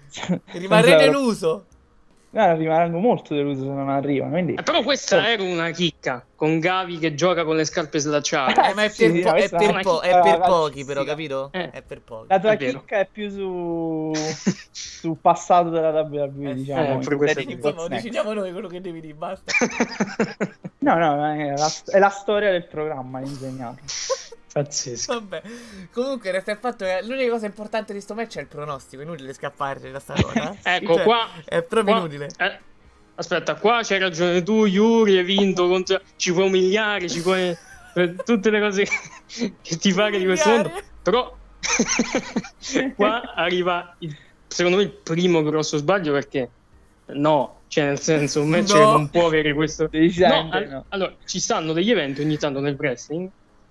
Senza- 0.09 0.41
deluso. 0.97 1.65
No, 2.29 2.55
rimarranno 2.55 2.97
molto 2.99 3.33
deluso 3.33 3.61
se 3.61 3.69
non 3.69 3.89
arrivano. 3.89 4.31
Quindi... 4.33 4.53
Eh, 4.55 4.61
però 4.63 4.83
questa 4.83 5.27
era 5.29 5.41
una 5.41 5.69
chicca 5.71 6.23
con 6.35 6.59
Gavi 6.59 6.99
che 6.99 7.15
gioca 7.15 7.43
con 7.45 7.55
le 7.55 7.65
scarpe 7.65 7.97
slacciate. 7.99 8.69
Eh, 8.69 8.73
ma 8.73 8.83
è 8.83 8.89
Sì, 8.91 9.09
per, 9.09 9.13
sì, 9.13 9.21
po- 9.23 9.29
no, 9.29 9.35
è 9.37 9.49
per 9.49 9.81
po- 9.81 9.99
è 10.01 10.19
per 10.19 10.39
pochi, 10.41 10.85
però, 10.85 11.03
capito? 11.03 11.49
Eh. 11.53 11.69
È 11.71 11.81
per 11.81 12.01
pochi. 12.01 12.25
La 12.29 12.39
tua 12.39 12.51
È 12.51 12.57
vero. 12.57 12.79
chicca 12.79 12.99
è 12.99 13.07
più 13.11 13.29
su 13.29 14.11
sul 14.71 15.17
passato 15.19 15.69
della 15.69 15.89
WWE, 16.01 16.49
Eh, 16.51 16.53
diciamo. 16.53 16.81
eh, 16.85 16.91
in 16.91 16.99
pure 16.99 17.15
questa 17.15 17.39
sede 17.39 17.45
di 17.47 17.53
è 17.53 17.55
Insomma, 17.55 17.75
What's 17.75 17.89
Next. 17.89 18.03
decidiamo 18.03 18.33
noi 18.39 18.51
quello 18.51 18.67
che 18.67 18.81
devi 18.81 19.01
dire, 19.01 19.13
basta. 19.13 19.51
No, 20.79 20.95
no, 20.97 21.33
è 21.33 21.53
la, 21.57 21.69
è 21.87 21.99
la 21.99 22.09
storia 22.09 22.51
del 22.51 22.65
programma 22.65 23.19
insegnato. 23.19 23.81
Pazzesco. 24.63 25.13
Vabbè, 25.13 25.41
comunque 25.91 26.31
resta 26.31 26.51
il 26.51 26.57
fatto 26.57 26.83
che 26.85 26.99
l'unica 27.03 27.29
cosa 27.31 27.45
importante 27.45 27.93
di 27.93 28.01
sto 28.01 28.15
match 28.15 28.37
è 28.37 28.41
il 28.41 28.47
pronostico. 28.47 29.01
Inutile 29.03 29.33
scapparci 29.33 29.91
da 29.91 29.99
sta 29.99 30.13
cosa. 30.21 30.55
Ecco, 30.63 30.95
Cioè, 30.95 31.03
qua... 31.03 31.27
È 31.45 31.61
proprio 31.61 31.93
qua- 31.93 31.97
inutile. 32.03 32.29
eh, 32.37 32.59
aspetta, 33.15 33.55
qua 33.55 33.81
c'hai 33.83 33.99
ragione 33.99 34.41
tu, 34.41 34.65
Yuri, 34.65 35.17
hai 35.17 35.23
vinto 35.23 35.67
contro... 35.67 36.01
Ci 36.15 36.33
puoi 36.33 36.47
umiliare, 36.47 37.07
ci 37.07 37.21
puoi... 37.21 37.55
per 37.93 38.23
tutte 38.23 38.49
le 38.49 38.59
cose 38.59 38.85
che, 39.61 39.77
ti 39.77 39.93
pare 39.93 40.17
di 40.17 40.25
questo 40.25 40.49
mondo. 40.49 40.71
Però... 41.03 41.35
qua 42.95 43.33
arriva, 43.35 43.95
il- 43.99 44.15
secondo 44.47 44.77
me, 44.77 44.83
il 44.83 44.91
primo 44.91 45.43
grosso 45.43 45.77
sbaglio 45.77 46.11
perché... 46.13 46.49
No, 47.09 47.61
cioè 47.67 47.85
nel 47.85 47.99
senso 47.99 48.41
un 48.41 48.49
match 48.49 48.73
No. 48.73 48.79
che 48.79 48.83
non 48.83 49.09
può 49.09 49.27
avere 49.27 49.53
questo... 49.53 49.89
No, 49.91 50.49
no. 50.49 50.85
allora, 50.89 51.13
ci 51.25 51.39
stanno 51.39 51.71
degli 51.73 51.91
eventi 51.91 52.21
ogni 52.21 52.37
tanto 52.37 52.59
nel 52.59 52.75
wrestling 52.77 53.29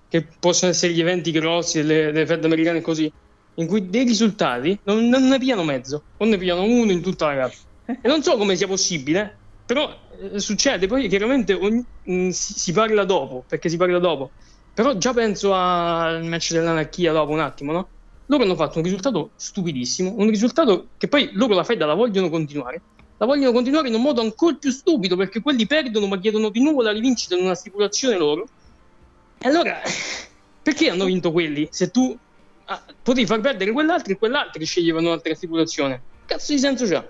che 0.08 0.28
possono 0.38 0.70
essere 0.70 0.92
gli 0.92 1.00
eventi 1.00 1.30
grossi, 1.30 1.78
delle, 1.82 2.12
delle 2.12 2.26
fed 2.26 2.44
americane 2.44 2.80
così, 2.80 3.12
in 3.58 3.66
cui 3.66 3.88
dei 3.88 4.04
risultati 4.04 4.78
non, 4.84 5.08
non 5.08 5.26
ne 5.28 5.38
pigliano 5.38 5.64
mezzo, 5.64 6.06
o 6.16 6.24
ne 6.24 6.36
pigliano 6.38 6.62
uno 6.64 6.92
in 6.92 7.02
tutta 7.02 7.26
la 7.26 7.34
gara. 7.34 7.52
E 7.84 8.08
non 8.08 8.22
so 8.22 8.36
come 8.36 8.56
sia 8.56 8.66
possibile, 8.66 9.42
però 9.64 9.88
eh, 10.32 10.38
succede. 10.40 10.86
Poi 10.86 11.08
chiaramente 11.08 11.52
ogni- 11.54 11.84
mh, 12.02 12.28
si, 12.30 12.52
si 12.54 12.72
parla 12.72 13.04
dopo, 13.04 13.44
perché 13.46 13.68
si 13.68 13.76
parla 13.76 13.98
dopo. 13.98 14.34
Però 14.72 14.96
già 14.98 15.12
penso 15.14 15.54
al 15.54 16.24
match 16.24 16.52
dell'anarchia 16.52 17.12
dopo 17.12 17.32
un 17.32 17.40
attimo, 17.40 17.72
no? 17.72 17.92
Loro 18.26 18.42
hanno 18.42 18.56
fatto 18.56 18.78
un 18.78 18.84
risultato 18.84 19.32
stupidissimo, 19.36 20.14
un 20.16 20.28
risultato 20.28 20.90
che 20.96 21.08
poi 21.08 21.30
loro 21.32 21.54
la 21.54 21.64
Fed 21.64 21.78
la 21.78 21.94
vogliono 21.94 22.28
continuare. 22.28 22.84
La 23.18 23.24
vogliono 23.26 23.52
continuare 23.52 23.88
in 23.88 23.94
un 23.94 24.02
modo 24.02 24.20
ancora 24.20 24.56
più 24.56 24.70
stupido 24.70 25.16
perché 25.16 25.40
quelli 25.40 25.64
perdono 25.66 26.06
ma 26.06 26.18
chiedono 26.18 26.50
di 26.50 26.60
nuovo 26.62 26.82
la 26.82 26.92
rivincita 26.92 27.34
in 27.36 27.44
una 27.44 27.54
stipulazione 27.54 28.16
loro. 28.18 28.50
E 29.38 29.48
allora, 29.48 29.80
perché 30.62 30.90
hanno 30.90 31.04
vinto 31.04 31.32
quelli? 31.32 31.68
Se 31.70 31.90
tu 31.90 32.16
ah, 32.64 32.82
potevi 33.02 33.26
far 33.26 33.40
perdere 33.40 33.72
quell'altro 33.72 34.12
e 34.12 34.16
quell'altro 34.16 34.64
sceglievano 34.64 35.08
un'altra 35.08 35.34
stipulazione. 35.34 36.02
Cazzo 36.26 36.52
di 36.52 36.58
senso 36.58 36.86
c'ha? 36.86 37.06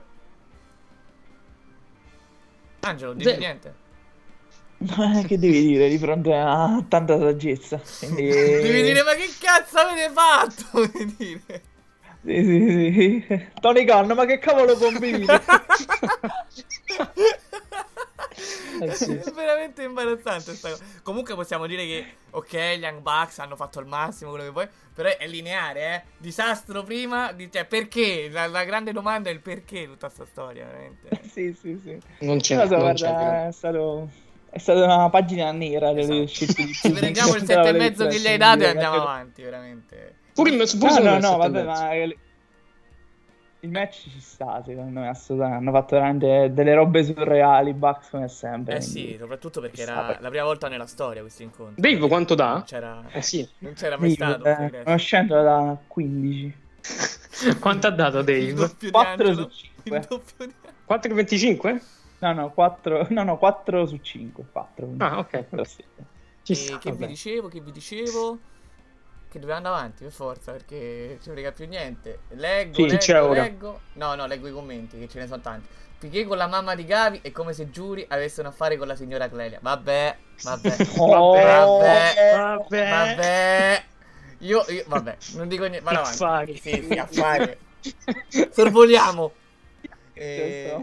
Angelo, 2.81 3.13
dici 3.15 3.29
Zero. 3.29 3.41
niente. 3.41 3.75
Eh, 4.79 5.25
che 5.27 5.39
devi 5.39 5.63
dire 5.67 5.89
di 5.89 5.97
fronte 5.97 6.35
a 6.35 6.85
tanta 6.87 7.19
saggezza? 7.19 7.81
Quindi... 7.99 8.29
Devi 8.29 8.83
dire, 8.83 9.03
ma 9.03 9.15
che 9.15 9.31
cazzo 9.41 9.79
avete 9.79 10.13
fatto? 10.13 10.87
Devi 10.93 11.15
dire. 11.17 11.63
Sì, 12.27 12.43
sì, 12.43 13.25
sì. 13.27 13.47
Tony 13.61 13.85
Khan, 13.85 14.13
ma 14.13 14.25
che 14.27 14.39
cavolo 14.39 14.77
combini? 14.77 15.25
Eh, 18.81 18.93
sì. 18.93 19.17
È 19.17 19.31
veramente 19.33 19.83
imbarazzante 19.83 20.55
sta 20.55 20.71
cosa. 20.71 20.85
Comunque 21.03 21.35
possiamo 21.35 21.67
dire 21.67 21.85
che, 21.85 22.05
ok, 22.31 22.53
gli 22.77 22.83
Young 22.83 23.01
Bucks 23.01 23.39
hanno 23.39 23.57
fatto 23.57 23.81
il 23.81 23.87
massimo, 23.87 24.31
quello 24.31 24.45
che 24.45 24.51
vuoi, 24.51 24.69
però 24.95 25.09
è 25.17 25.27
lineare, 25.27 25.95
eh. 25.95 26.03
Disastro 26.19 26.83
prima, 26.83 27.33
di- 27.33 27.51
cioè 27.51 27.65
perché? 27.65 28.29
La, 28.31 28.47
la 28.47 28.65
grande 28.65 28.93
domanda 28.93 29.31
è 29.31 29.33
il 29.33 29.41
perché 29.41 29.87
tutta 29.87 30.09
sta 30.09 30.27
storia, 30.27 30.67
veramente. 30.67 31.09
sì, 31.33 31.57
sì, 31.59 31.81
sì. 31.83 31.99
Non 32.21 32.39
c'è, 32.39 32.57
Non 32.57 32.69
so, 32.69 32.77
non 32.77 32.95
c'è. 32.95 33.09
guarda, 33.09 33.47
è 33.49 33.53
stato... 33.53 34.09
È 34.49 34.59
stata 34.59 34.85
una 34.85 35.11
pagina 35.11 35.53
nera 35.53 35.93
delle 35.93 36.23
Esatto. 36.23 36.27
scelte 36.29 36.65
di 36.65 36.73
Ci 36.75 36.91
prendiamo 36.91 37.35
il 37.35 37.45
sette 37.45 37.69
e 37.69 37.73
mezzo 37.73 38.07
che 38.07 38.19
gli 38.19 38.27
hai 38.27 38.39
dato 38.39 38.63
e 38.63 38.69
andiamo 38.69 39.03
avanti, 39.03 39.43
veramente. 39.43 40.17
Pure, 40.33 40.51
pure 40.57 41.01
No, 41.01 41.11
no, 41.11 41.19
no, 41.19 41.37
vabbè, 41.37 41.63
ma 41.63 41.95
il- 43.67 43.73
match 43.73 44.03
ci 44.11 44.21
sta, 44.21 44.63
secondo 44.65 45.01
me, 45.01 45.09
assolutamente. 45.09 45.59
Hanno 45.69 45.73
fatto 45.79 45.95
veramente 45.97 46.53
delle 46.53 46.75
robe 46.75 47.05
surreali, 47.05 47.73
Bucks 47.75 48.09
come 48.11 48.29
sempre. 48.29 48.77
Eh 48.77 48.81
sì, 48.81 49.17
soprattutto 49.19 49.61
perché 49.61 49.83
era 49.83 50.03
perché- 50.05 50.23
la 50.23 50.29
prima 50.29 50.45
volta 50.45 50.69
nella 50.69 50.87
storia 50.87 51.21
questo 51.21 51.43
incontro. 51.43 51.75
Dave 51.81 52.09
quanto 52.09 52.35
dà? 52.35 52.53
Non 52.53 52.65
c'era, 52.65 53.03
Eh 53.13 53.23
sì. 53.23 53.49
non 53.59 53.73
c'era 53.75 53.99
mai 53.99 54.15
Dave, 54.15 54.33
stato. 54.35 54.49
eh, 54.49 54.55
questo 54.69 54.83
conoscendo 54.85 55.43
da 55.43 55.77
15. 55.87 56.65
Quanto 57.61 57.87
ha 57.89 57.91
dato 57.91 58.23
Dave? 58.23 58.53
doppio 58.55 58.87
di 58.87 58.91
4 58.91 59.11
Angelo. 59.29 59.49
su 59.51 59.65
Il 59.65 59.73
5. 59.83 60.01
doppio 60.09 60.47
di 60.47 60.55
4,25? 60.89 61.81
No, 62.21 62.33
no, 62.33 62.51
4, 62.51 63.07
no, 63.11 63.23
no, 63.25 63.37
4 63.39 63.87
su 63.87 63.99
5. 64.01 64.45
4. 64.51 64.89
Ah, 64.99 65.19
ok. 65.19 65.45
Sì. 65.67 65.85
Ci 66.43 66.53
E 66.53 66.55
sta. 66.55 66.79
che 66.79 66.91
vi 66.93 66.97
vabbè. 66.99 67.07
dicevo, 67.09 67.49
che 67.49 67.61
vi 67.61 67.73
dicevo? 67.73 68.39
Che 69.37 69.43
dobbiamo 69.43 69.67
andare 69.67 69.77
avanti 69.83 70.03
per 70.05 70.13
forza 70.13 70.53
perché 70.53 71.19
ci 71.23 71.29
frega 71.29 71.53
più 71.53 71.67
niente. 71.67 72.21
Leggo, 72.31 72.75
Sì, 72.75 72.83
leggo, 72.85 72.97
c'è 72.97 73.23
ora. 73.23 73.43
leggo. 73.43 73.81
No, 73.93 74.15
no, 74.15 74.27
leggo 74.27 74.49
i 74.49 74.53
commenti 74.53 74.99
che 74.99 75.09
ce 75.09 75.19
ne 75.19 75.27
sono 75.27 75.43
tanti. 75.43 75.69
Piquet 75.99 76.27
con 76.27 76.39
la 76.39 76.47
mamma 76.47 76.75
di 76.75 76.87
Gavi 76.87 77.19
è 77.23 77.31
come 77.33 77.53
se 77.53 77.69
Giuri 77.71 78.07
avesse 78.09 78.41
un 78.41 78.47
affare 78.47 78.79
con 78.79 78.87
la 78.87 78.97
signora 78.97 79.29
Clelia. 79.29 79.59
Vabbè, 79.61 80.17
vabbè. 80.43 80.77
Oh, 80.97 81.33
vabbè, 81.35 82.15
Vabbè. 82.35 82.89
vabbè. 82.89 83.85
Io, 84.39 84.65
io, 84.69 84.85
vabbè, 84.87 85.17
non 85.35 85.49
dico 85.49 85.65
niente. 85.67 85.81
Vado 85.85 85.99
avanti. 85.99 86.23
Affari. 86.23 86.57
Sì, 86.57 86.87
sì, 86.91 86.95
affari. 86.99 87.57
Sorvoliamo. 88.53 89.33
E-. 90.15 90.83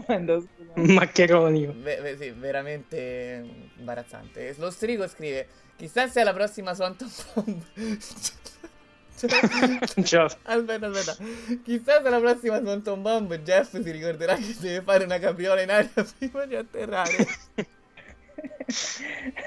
Maccheronico. 0.74 1.72
Ve- 1.76 2.00
ve- 2.00 2.16
sì, 2.16 2.30
veramente 2.30 3.44
imbarazzante. 3.78 4.54
Lo 4.58 4.70
strigo 4.70 5.08
scrive: 5.08 5.48
Chissà 5.76 6.08
se 6.08 6.20
alla 6.20 6.32
prossima 6.32 6.74
Swanton 6.74 7.10
Bomb. 7.34 7.62
Ciao. 10.04 10.28
Aspetta, 10.42 10.86
aspetta. 10.86 11.16
Chissà 11.62 12.00
se 12.00 12.06
alla 12.06 12.20
prossima 12.20 12.60
Swanton 12.60 13.02
Bomb 13.02 13.34
Jeff 13.38 13.80
si 13.80 13.90
ricorderà 13.90 14.34
che 14.34 14.54
deve 14.58 14.82
fare 14.82 15.04
una 15.04 15.18
capriola 15.18 15.62
in 15.62 15.70
aria 15.70 15.90
prima 16.18 16.44
di 16.46 16.56
atterrare. 16.56 17.26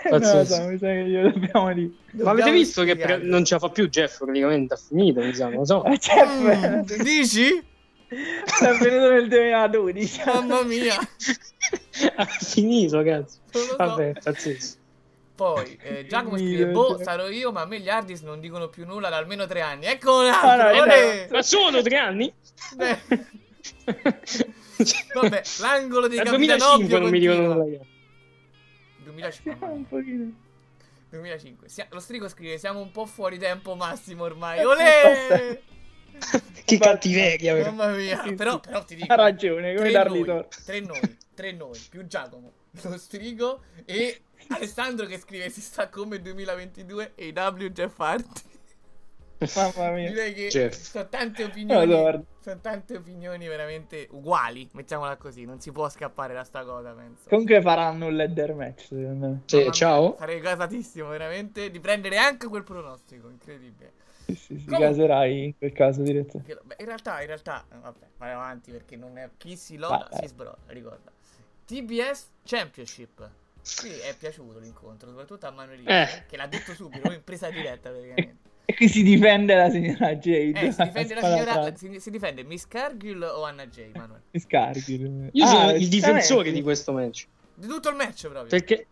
Pazzesco. 0.09 0.55
so, 0.55 0.67
mi 0.67 0.78
sa 0.78 0.88
che 0.88 1.05
glielo 1.05 1.32
dobbiamo 1.32 1.73
dire. 1.73 1.91
Ma 2.11 2.32
avete 2.32 2.51
visto 2.51 2.84
che 2.84 2.95
pre- 2.95 3.17
non 3.17 3.43
ce 3.45 3.55
la 3.55 3.59
fa 3.59 3.69
più 3.69 3.89
Jeff 3.89 4.17
praticamente, 4.17 4.73
ha 4.73 4.78
finito, 4.78 5.19
non 5.21 5.51
lo 5.51 5.65
so. 5.65 5.84
Jeff, 5.99 7.01
Dici? 7.01 7.63
è 8.07 8.78
venuto 8.80 9.11
nel 9.11 9.28
2012. 9.28 10.21
Mamma 10.25 10.63
mia. 10.63 10.95
ha 12.15 12.25
finito, 12.25 13.03
cazzo. 13.03 13.38
Lo 13.51 13.59
so. 13.59 13.75
Vabbè, 13.75 14.13
pazzesco. 14.23 14.78
Poi 15.38 15.77
eh, 15.83 16.05
Giacomo 16.09 16.35
scrive: 16.35 16.65
Boh, 16.65 16.97
sarò 17.01 17.29
io, 17.29 17.51
ma 17.51 17.61
a 17.61 17.65
me 17.67 17.79
gli 17.79 17.88
Hardys 17.89 18.21
non 18.21 18.39
dicono 18.39 18.69
più 18.69 18.85
nulla 18.88 19.09
da 19.09 19.17
almeno 19.17 19.45
tre 19.45 19.61
anni. 19.61 19.85
Ecco 19.85 20.21
un 20.21 20.25
Ah, 20.25 20.41
altro. 20.41 20.67
è 20.69 20.81
olè! 20.81 21.27
Ma 21.29 21.41
sono 21.43 21.81
tre 21.83 21.95
anni? 21.97 22.33
Beh, 22.75 22.97
Vabbè, 25.13 25.41
l'angolo 25.59 26.07
Capitanobbio 26.07 26.88
2005 26.88 26.99
non 26.99 27.09
mi 27.09 27.19
dicono 27.19 27.53
nulla. 27.53 27.79
2005. 29.03 29.67
Un 29.69 29.88
pochino. 29.88 30.31
2005. 31.09 31.69
Sia- 31.69 31.88
lo 31.91 31.99
strigo 31.99 32.27
scrive: 32.27 32.57
Siamo 32.57 32.79
un 32.79 32.91
po' 32.91 33.05
fuori 33.05 33.38
tempo 33.38 33.75
massimo 33.75 34.23
ormai. 34.23 34.63
Olè! 34.65 35.61
Che 36.65 36.77
cattiveria, 36.79 37.53
vero? 37.53 37.71
Mamma 37.71 37.95
mia. 37.95 38.23
Sì, 38.23 38.33
Però, 38.33 38.53
sì. 38.53 38.59
però 38.69 38.83
ti 38.83 38.95
dico: 38.95 39.13
Ha 39.13 39.15
ragione, 39.15 39.75
come 39.75 39.89
tre 39.89 39.91
dargli 39.91 40.23
noi, 40.23 40.45
tre 40.65 40.79
noi, 40.79 41.17
tre 41.35 41.51
noi, 41.51 41.79
più 41.89 42.07
Giacomo, 42.07 42.51
lo 42.81 42.97
strigo 42.97 43.61
e 43.85 44.21
Alessandro 44.49 45.05
che 45.05 45.17
scrive: 45.17 45.49
Si 45.49 45.61
sta 45.61 45.89
come 45.89 46.21
2022 46.21 47.13
e 47.15 47.27
i 47.27 47.31
W 47.33 47.65
Jeff 47.67 47.99
Hardy. 47.99 48.41
Mamma 49.55 49.91
mia. 49.91 50.09
Direi 50.09 50.33
che 50.33 50.47
Jeff. 50.47 50.73
sono 50.73 51.07
tante 51.09 51.43
opinioni. 51.43 51.85
guarda. 51.85 52.23
sono 52.39 52.59
tante 52.59 52.95
opinioni 52.97 53.47
veramente 53.47 54.07
uguali. 54.11 54.67
Mettiamola 54.71 55.15
così, 55.17 55.45
non 55.45 55.59
si 55.59 55.71
può 55.71 55.88
scappare 55.89 56.33
da 56.33 56.43
sta 56.43 56.63
cosa, 56.63 56.91
penso. 56.93 57.29
Comunque 57.29 57.61
faranno 57.61 58.07
un 58.07 58.15
ladder 58.15 58.55
match, 58.55 58.85
secondo 58.88 59.27
me. 59.27 59.41
Sì, 59.45 59.69
ciao. 59.71 60.15
Sarei 60.17 60.39
gasatissimo, 60.39 61.09
veramente, 61.09 61.69
di 61.69 61.79
prendere 61.79 62.17
anche 62.17 62.47
quel 62.47 62.63
pronostico, 62.63 63.29
incredibile. 63.29 63.93
Sì, 64.25 64.33
sì, 64.33 64.57
sì, 64.57 64.63
Comunque- 64.65 64.88
caserai 64.88 65.43
in 65.43 65.57
quel 65.57 65.71
caso 65.71 66.01
diretto. 66.01 66.39
Beh, 66.39 66.75
in 66.79 66.85
realtà, 66.85 67.21
in 67.21 67.27
realtà, 67.27 67.63
vabbè, 67.79 68.07
vai 68.17 68.31
avanti 68.31 68.71
perché 68.71 68.95
non 68.95 69.17
è 69.19 69.29
chi 69.38 69.55
si 69.55 69.77
loda, 69.77 70.07
Vai, 70.09 70.19
si 70.21 70.27
sbroda, 70.29 70.57
ricorda. 70.67 71.11
TBS 71.65 72.31
Championship. 72.43 73.29
Qui 73.80 73.89
è 73.89 74.15
piaciuto 74.18 74.59
l'incontro, 74.59 75.09
soprattutto 75.09 75.45
a 75.47 75.51
Manuelino, 75.51 75.89
Eh. 75.89 76.24
che 76.28 76.38
l'ha 76.38 76.47
detto 76.47 76.74
subito, 76.74 77.11
in 77.11 77.22
presa 77.24 77.49
diretta 77.49 77.89
praticamente. 77.89 78.36
E 78.70 78.74
qui 78.76 78.89
si 78.89 79.01
difende 79.01 79.55
la 79.55 79.70
signora 79.70 80.13
Jade. 80.15 80.59
Eh, 80.59 80.72
si 80.74 80.84
difende 80.84 81.13
la 81.15 81.22
signora, 81.24 81.76
si, 81.78 81.99
si 82.01 82.09
difende 82.11 82.43
Miss 82.43 82.68
Cargill 82.68 83.22
o 83.24 83.43
Anna 83.45 83.65
J, 83.65 83.91
Manuel? 83.95 84.22
Mi 84.32 84.39
scarichi. 84.41 85.30
Io 85.32 85.45
Ah, 85.45 85.47
sono 85.47 85.72
il 85.72 85.88
difensore 85.88 86.51
di 86.51 86.61
questo 86.61 86.91
match. 86.91 87.28
Di 87.53 87.65
tutto 87.65 87.88
il 87.88 87.95
match 87.95 88.22
proprio. 88.24 88.47
Perché 88.47 88.88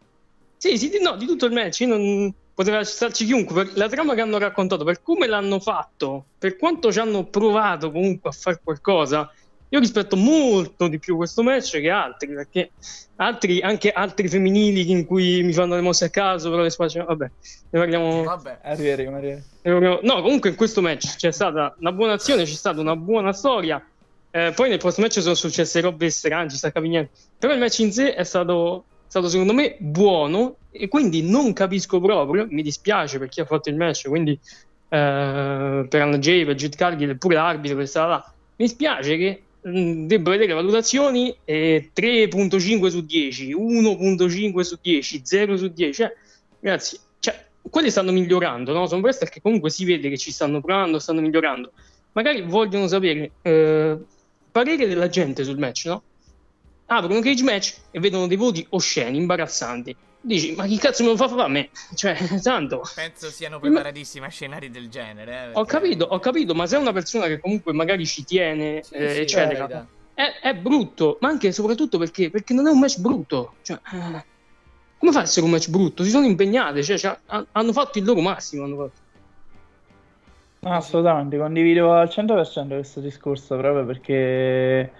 sì, 0.55 0.77
sì, 0.77 0.87
di- 0.89 1.01
no, 1.01 1.17
di 1.17 1.25
tutto 1.25 1.45
il 1.47 1.51
match, 1.51 1.81
io 1.81 1.87
non 1.87 2.33
poteva 2.53 2.81
starci 2.85 3.25
chiunque. 3.25 3.65
Per 3.65 3.75
la 3.77 3.89
trama 3.89 4.13
che 4.13 4.21
hanno 4.21 4.37
raccontato, 4.37 4.85
per 4.85 5.01
come 5.03 5.27
l'hanno 5.27 5.59
fatto, 5.59 6.27
per 6.39 6.55
quanto 6.55 6.89
ci 6.93 6.99
hanno 6.99 7.25
provato 7.25 7.91
comunque 7.91 8.29
a 8.29 8.33
fare 8.33 8.61
qualcosa, 8.63 9.29
io 9.69 9.79
rispetto 9.79 10.15
molto 10.15 10.87
di 10.87 10.99
più 10.99 11.15
questo 11.15 11.43
match 11.43 11.79
che 11.79 11.89
altri, 11.89 12.33
perché 12.33 12.71
altri, 13.17 13.61
anche 13.61 13.91
altri 13.91 14.27
femminili 14.27 14.89
in 14.91 15.05
cui 15.05 15.41
mi 15.43 15.53
fanno 15.53 15.75
le 15.75 15.81
mosse 15.81 16.05
a 16.05 16.09
caso, 16.09 16.49
però 16.49 16.61
le 16.61 16.69
spaccio, 16.69 17.03
vabbè, 17.03 17.31
ne 17.69 17.79
parliamo. 17.79 18.23
Vabbè. 18.23 18.59
Arriveremo, 18.61 19.15
arriveremo. 19.17 19.99
No, 20.03 20.21
comunque 20.21 20.49
in 20.49 20.55
questo 20.55 20.81
match 20.81 21.15
c'è 21.15 21.31
stata 21.31 21.75
una 21.79 21.91
buona 21.91 22.13
azione, 22.13 22.43
c'è 22.43 22.53
stata 22.53 22.79
una 22.79 22.95
buona 22.95 23.33
storia. 23.33 23.83
Eh, 24.31 24.51
poi 24.53 24.69
nel 24.69 24.79
post 24.79 24.99
match 24.99 25.21
sono 25.21 25.33
successe 25.33 25.79
robe 25.81 26.09
strane, 26.09 26.49
ci 26.49 26.57
sta 26.57 26.67
capendo 26.67 26.97
niente. 26.97 27.11
Però 27.39 27.53
il 27.53 27.59
match 27.59 27.79
in 27.79 27.91
sé 27.91 28.13
è 28.13 28.23
stato, 28.23 28.85
è 29.07 29.09
stato 29.09 29.29
secondo 29.29 29.53
me 29.53 29.77
buono 29.79 30.57
e 30.71 30.87
quindi 30.89 31.21
non 31.23 31.53
capisco 31.53 31.99
proprio, 32.01 32.45
mi 32.49 32.61
dispiace 32.61 33.17
per 33.17 33.29
chi 33.29 33.39
ha 33.39 33.45
fatto 33.45 33.69
il 33.69 33.77
match, 33.77 34.07
quindi 34.09 34.37
eh, 34.89 35.85
per 35.89 36.01
Anna 36.01 36.17
Jay, 36.17 36.45
per 36.45 36.55
Jet 36.55 36.75
Cargill 36.75 37.09
e 37.11 37.17
pure 37.17 37.35
l'arbitro 37.35 37.77
che 37.77 37.85
stava 37.85 38.07
là. 38.07 38.33
Mi 38.57 38.67
spiace 38.67 39.17
che 39.17 39.43
mh, 39.65 40.05
debba 40.05 40.31
vedere 40.31 40.53
valutazioni 40.53 41.35
eh, 41.43 41.89
3.5 41.95 42.87
su 42.87 43.01
10, 43.01 43.55
1.5 43.55 44.59
su 44.61 44.77
10, 44.81 45.21
0 45.23 45.57
su 45.57 45.67
10. 45.67 46.01
Eh, 46.03 46.15
ragazzi, 46.61 46.99
cioè, 47.19 47.45
quelli 47.69 47.89
stanno 47.89 48.11
migliorando, 48.11 48.73
no? 48.73 48.85
Sono 48.87 49.01
wrestler 49.01 49.29
che 49.29 49.41
comunque 49.41 49.69
si 49.69 49.85
vede 49.85 50.09
che 50.09 50.17
ci 50.17 50.31
stanno 50.31 50.61
provando, 50.61 50.99
stanno 50.99 51.21
migliorando. 51.21 51.71
Magari 52.13 52.41
vogliono 52.43 52.87
sapere 52.87 53.31
eh, 53.41 53.97
parere 54.51 54.87
della 54.87 55.09
gente 55.09 55.43
sul 55.43 55.57
match, 55.57 55.85
no? 55.85 56.03
Aprono 56.87 57.19
cage 57.19 57.43
match 57.43 57.75
e 57.91 57.99
vedono 57.99 58.27
dei 58.27 58.37
voti 58.37 58.65
osceni, 58.69 59.17
imbarazzanti. 59.17 59.95
Dici, 60.25 60.55
ma 60.55 60.65
chi 60.65 60.77
cazzo 60.77 61.03
me 61.03 61.09
lo 61.09 61.17
fa 61.17 61.27
fare 61.27 61.43
a 61.43 61.47
me? 61.47 61.69
Cioè, 61.93 62.17
tanto. 62.41 62.81
Penso 62.95 63.29
siano 63.29 63.59
preparatissimi 63.59 64.25
a 64.25 64.29
scenari 64.29 64.71
del 64.71 64.89
genere. 64.89 65.31
Eh, 65.33 65.47
Ho 65.53 65.63
perché- 65.65 65.71
capito, 65.71 66.05
ho 66.05 66.19
capito, 66.19 66.55
ma 66.55 66.65
se 66.65 66.77
è 66.77 66.79
una 66.79 66.93
persona 66.93 67.27
che 67.27 67.39
comunque 67.39 67.73
magari 67.73 68.05
ci 68.07 68.23
tiene, 68.23 68.81
Sì, 68.83 68.95
eh, 68.95 69.09
sì, 69.13 69.19
eccetera, 69.19 69.87
è, 70.15 70.39
è 70.41 70.55
brutto, 70.55 71.17
ma 71.21 71.29
anche 71.29 71.47
e 71.47 71.51
soprattutto 71.51 71.99
perché, 71.99 72.31
perché 72.31 72.53
non 72.55 72.65
è 72.67 72.71
un 72.71 72.79
match 72.79 72.99
brutto. 72.99 73.53
Cioè, 73.61 73.79
eh, 73.93 74.25
come 74.97 75.11
fa 75.11 75.19
a 75.19 75.23
essere 75.23 75.45
un 75.45 75.51
match 75.51 75.69
brutto? 75.69 76.03
Si 76.03 76.09
sono 76.09 76.25
impegnate, 76.25 76.81
cioè, 76.81 76.97
cioè, 76.97 77.15
ha- 77.27 77.45
hanno 77.51 77.71
fatto 77.71 77.99
il 77.99 78.05
loro 78.05 78.21
massimo. 78.21 78.63
hanno 78.63 78.77
fatto. 78.77 79.03
No, 80.61 80.73
assolutamente, 80.73 81.37
condivido 81.37 81.93
al 81.93 82.09
100% 82.09 82.67
questo 82.69 82.99
discorso 82.99 83.55
proprio 83.57 83.85
perché 83.85 84.91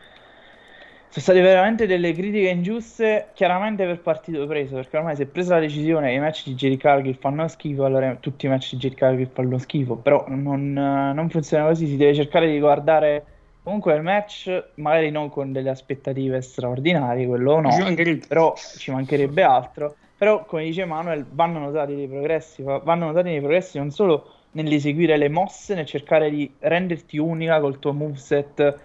sono 1.15 1.37
state 1.37 1.39
veramente 1.39 1.87
delle 1.87 2.11
critiche 2.11 2.49
ingiuste, 2.49 3.27
chiaramente 3.33 3.85
per 3.85 4.01
partito 4.01 4.45
preso, 4.47 4.75
perché 4.75 4.97
ormai 4.97 5.15
si 5.15 5.21
è 5.21 5.25
presa 5.25 5.53
la 5.53 5.61
decisione 5.61 6.09
che 6.09 6.15
i 6.15 6.19
match 6.19 6.43
di 6.43 6.55
Jerry 6.55 6.75
Cargill 6.75 7.17
fanno 7.17 7.47
schifo, 7.47 7.85
allora 7.85 8.17
tutti 8.19 8.47
i 8.47 8.49
match 8.49 8.71
di 8.71 8.77
Jerry 8.77 8.95
Cargill 8.95 9.29
fanno 9.31 9.57
schifo, 9.57 9.95
però 9.95 10.25
non, 10.27 10.73
non 10.73 11.29
funziona 11.29 11.67
così, 11.67 11.87
si 11.87 11.95
deve 11.95 12.13
cercare 12.13 12.51
di 12.51 12.59
guardare 12.59 13.25
comunque 13.63 13.95
il 13.95 14.01
match, 14.01 14.71
magari 14.75 15.09
non 15.09 15.29
con 15.29 15.53
delle 15.53 15.69
aspettative 15.69 16.41
straordinarie, 16.41 17.25
quello 17.25 17.61
no, 17.61 17.71
Ci 17.71 17.81
mancherebbe. 17.81 18.25
però 18.27 18.53
ci 18.53 18.91
mancherebbe 18.91 19.41
altro. 19.41 19.95
Però, 20.17 20.43
come 20.43 20.65
dice 20.65 20.83
Manuel, 20.83 21.25
vanno 21.29 21.59
notati 21.59 21.95
dei 21.95 22.07
progressi, 22.09 22.61
va- 22.61 22.79
vanno 22.79 23.05
notati 23.05 23.29
dei 23.29 23.39
progressi 23.39 23.77
non 23.77 23.89
solo 23.89 24.33
nell'eseguire 24.51 25.15
le 25.15 25.29
mosse, 25.29 25.75
nel 25.75 25.85
cercare 25.85 26.29
di 26.29 26.53
renderti 26.59 27.17
unica 27.17 27.61
col 27.61 27.79
tuo 27.79 27.93
moveset 27.93 28.79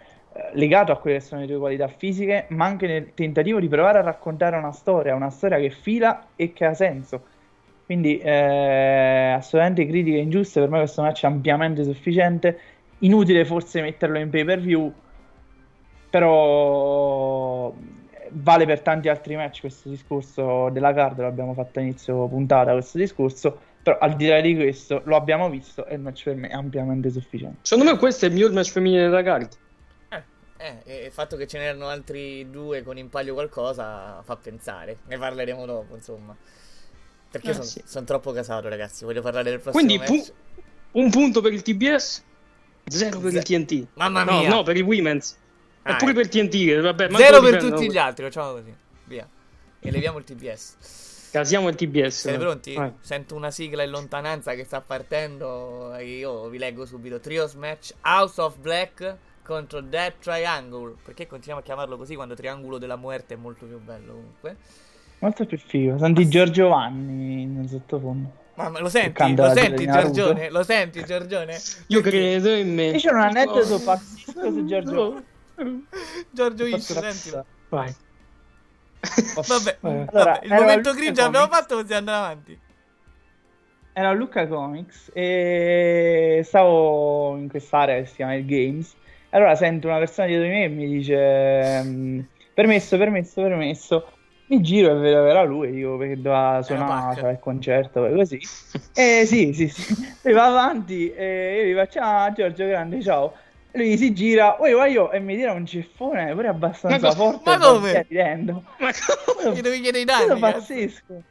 legato 0.52 0.92
a 0.92 0.98
quelle 0.98 1.18
che 1.18 1.24
sono 1.24 1.40
le 1.40 1.46
tue 1.46 1.58
qualità 1.58 1.88
fisiche, 1.88 2.46
ma 2.48 2.64
anche 2.64 2.86
nel 2.86 3.14
tentativo 3.14 3.60
di 3.60 3.68
provare 3.68 3.98
a 3.98 4.02
raccontare 4.02 4.56
una 4.56 4.72
storia, 4.72 5.14
una 5.14 5.30
storia 5.30 5.58
che 5.58 5.70
fila 5.70 6.28
e 6.36 6.52
che 6.52 6.64
ha 6.64 6.74
senso. 6.74 7.22
Quindi, 7.84 8.18
eh, 8.18 9.32
assolutamente 9.36 9.86
critiche 9.86 10.18
ingiuste, 10.18 10.60
per 10.60 10.70
me 10.70 10.78
questo 10.78 11.02
match 11.02 11.24
è 11.24 11.26
ampiamente 11.26 11.82
sufficiente. 11.84 12.58
Inutile 13.00 13.44
forse 13.44 13.80
metterlo 13.80 14.18
in 14.18 14.30
pay 14.30 14.44
per 14.44 14.60
view, 14.60 14.92
però 16.08 17.72
vale 18.32 18.66
per 18.66 18.80
tanti 18.80 19.08
altri 19.08 19.36
match 19.36 19.60
questo 19.60 19.88
discorso 19.88 20.68
della 20.70 20.92
card, 20.92 21.20
l'abbiamo 21.20 21.54
fatto 21.54 21.78
a 21.78 21.82
inizio 21.82 22.28
puntata 22.28 22.72
questo 22.72 22.98
discorso, 22.98 23.58
però 23.82 23.98
al 23.98 24.14
di 24.14 24.26
là 24.26 24.40
di 24.40 24.54
questo 24.54 25.02
lo 25.04 25.16
abbiamo 25.16 25.48
visto 25.48 25.86
e 25.86 25.94
il 25.94 26.00
match 26.00 26.24
per 26.24 26.36
me 26.36 26.48
è 26.48 26.54
ampiamente 26.54 27.10
sufficiente. 27.10 27.58
Secondo 27.62 27.92
me 27.92 27.98
questo 27.98 28.24
è 28.24 28.28
il 28.28 28.34
miglior 28.34 28.52
match 28.52 28.70
femminile 28.70 29.02
della 29.02 29.22
carta. 29.22 29.56
Eh, 30.60 30.82
e 30.84 31.04
il 31.06 31.10
fatto 31.12 31.36
che 31.36 31.46
ce 31.46 31.58
n'erano 31.58 31.86
altri 31.88 32.50
due 32.50 32.82
con 32.82 32.98
in 32.98 33.08
palio 33.08 33.32
qualcosa 33.32 34.20
fa 34.22 34.36
pensare. 34.36 34.98
Ne 35.06 35.16
parleremo 35.16 35.64
dopo, 35.64 35.94
insomma. 35.94 36.36
Perché 37.30 37.50
Eh, 37.50 37.54
sono 37.54 37.64
sì. 37.64 38.04
troppo 38.04 38.32
casato, 38.32 38.68
ragazzi. 38.68 39.04
Voglio 39.04 39.22
parlare 39.22 39.48
del 39.50 39.60
prossimo 39.60 39.82
Quindi 39.84 40.04
pu- 40.04 40.32
un 40.92 41.10
punto 41.10 41.40
per 41.40 41.52
il 41.54 41.62
TBS, 41.62 42.22
zero 42.86 43.20
per 43.20 43.30
Ze- 43.32 43.38
il 43.38 43.44
TNT. 43.44 43.86
Mamma 43.94 44.22
No, 44.24 44.38
mia. 44.40 44.48
no, 44.50 44.62
per 44.62 44.76
i 44.76 44.82
women's. 44.82 45.36
Ah, 45.82 45.92
e 45.92 45.96
pure 45.96 46.10
eh. 46.10 46.14
per 46.14 46.28
TNT. 46.28 46.50
che 46.50 46.80
Vabbè, 46.80 47.08
manco 47.08 47.24
Zero 47.24 47.40
per 47.40 47.56
tutti 47.58 47.90
gli 47.90 47.96
altri, 47.96 48.24
facciamo 48.24 48.52
così. 48.52 48.74
Via. 49.04 49.26
E 49.80 49.90
leviamo 49.90 50.18
il 50.18 50.24
TBS. 50.24 51.28
Casiamo 51.30 51.68
il 51.68 51.74
TBS. 51.76 52.20
Siete 52.20 52.36
pronti? 52.38 52.74
Vai. 52.74 52.92
Sento 53.00 53.34
una 53.34 53.50
sigla 53.50 53.82
in 53.84 53.90
lontananza 53.90 54.52
che 54.54 54.64
sta 54.64 54.82
partendo. 54.82 55.94
e 55.94 56.04
Io 56.18 56.48
vi 56.48 56.58
leggo 56.58 56.84
subito. 56.84 57.18
Trios 57.20 57.54
match 57.54 57.94
House 58.02 58.38
of 58.40 58.56
Black 58.58 59.16
contro 59.50 59.80
Death 59.80 60.20
Triangle. 60.20 60.94
Perché 61.02 61.26
continuiamo 61.26 61.60
a 61.60 61.64
chiamarlo 61.64 61.96
così 61.96 62.14
quando 62.14 62.34
Triangolo 62.34 62.78
della 62.78 62.96
Muerte 62.96 63.34
è 63.34 63.36
molto 63.36 63.66
più 63.66 63.80
bello 63.80 64.12
comunque. 64.12 64.56
Molto 65.18 65.44
più 65.44 65.58
figo, 65.58 65.98
senti 65.98 66.28
Giorgio 66.28 66.68
Vanni 66.68 67.44
nel 67.44 67.68
sottofondo. 67.68 68.38
Mamma, 68.54 68.80
lo 68.80 68.88
senti? 68.88 69.34
Lo 69.36 69.52
senti, 69.52 69.84
di. 69.84 69.90
Giorgione? 69.92 70.50
Lo 70.50 70.62
senti, 70.62 71.04
Giorgione? 71.04 71.58
Io 71.88 72.00
credo 72.00 72.54
in 72.54 72.74
me. 72.74 72.86
Io 72.88 72.98
c'è 72.98 73.10
un 73.10 73.20
aneddoto 73.20 73.74
Oh. 73.74 73.80
pazzesco 73.80 74.40
su 74.50 74.64
Giorgio 74.66 75.00
Oh. 75.00 75.22
Giorgio 76.30 76.64
Ish, 76.66 76.92
sentilo. 76.98 77.44
Vai. 77.68 77.94
Vabbè, 79.34 79.78
Allora, 79.80 80.06
vabbè, 80.10 80.40
il 80.44 80.52
era 80.52 80.60
momento 80.60 80.92
grigio 80.92 81.22
l'abbiamo 81.22 81.46
Comics. 81.46 81.60
fatto, 81.60 81.74
possiamo 81.80 81.98
andare 81.98 82.16
avanti. 82.24 82.58
Era 83.92 84.12
Luca 84.12 84.46
Comics 84.46 85.10
e 85.12 86.42
stavo 86.44 87.36
in 87.36 87.48
quest'area 87.48 88.00
che 88.00 88.06
si 88.06 88.14
chiama 88.16 88.34
il 88.34 88.46
Games. 88.46 88.94
Allora 89.30 89.54
sento 89.54 89.86
una 89.88 89.98
persona 89.98 90.26
dietro 90.26 90.44
di 90.46 90.50
me 90.52 90.64
e 90.64 90.68
mi 90.68 90.88
dice 90.88 91.82
mm, 91.82 92.20
permesso, 92.52 92.96
permesso, 92.98 93.42
permesso. 93.42 94.12
Mi 94.46 94.60
giro 94.60 94.90
e 94.90 94.94
vedo 95.00 95.24
era 95.26 95.42
lui, 95.44 95.70
io 95.74 95.96
perché 95.96 96.16
doveva 96.16 96.60
suonare, 96.62 97.14
c'era 97.20 97.30
il 97.32 97.38
concerto 97.38 98.04
e 98.06 98.12
così. 98.14 98.38
E 98.92 99.24
sì, 99.26 99.52
sì, 99.52 99.68
sì. 99.68 99.86
Lui 100.22 100.32
va 100.34 100.46
avanti 100.46 101.10
e 101.12 101.62
io 101.64 101.72
gli 101.72 101.76
faccio 101.76 102.00
ah 102.02 102.32
Giorgio 102.32 102.66
grande, 102.66 103.00
ciao. 103.02 103.34
E 103.70 103.78
lui 103.78 103.96
si 103.96 104.12
gira, 104.12 104.60
oi, 104.60 104.72
vai 104.72 104.92
io, 104.92 105.10
e 105.12 105.20
mi 105.20 105.36
tira 105.36 105.52
un 105.52 105.64
ceffone 105.64 106.32
pure 106.34 106.48
abbastanza 106.48 107.08
Ma 107.08 107.14
co- 107.14 107.14
forte. 107.14 107.50
ma 107.50 107.56
e 107.56 107.58
come? 107.60 107.88
stia 107.88 108.02
ridendo. 108.02 108.64
Gli 109.54 109.60
devi 109.60 109.80
chiedere 109.80 110.00
i 110.02 110.04
danni. 110.04 110.40
cazzo. 110.40 110.60
pazzesco. 110.60 111.22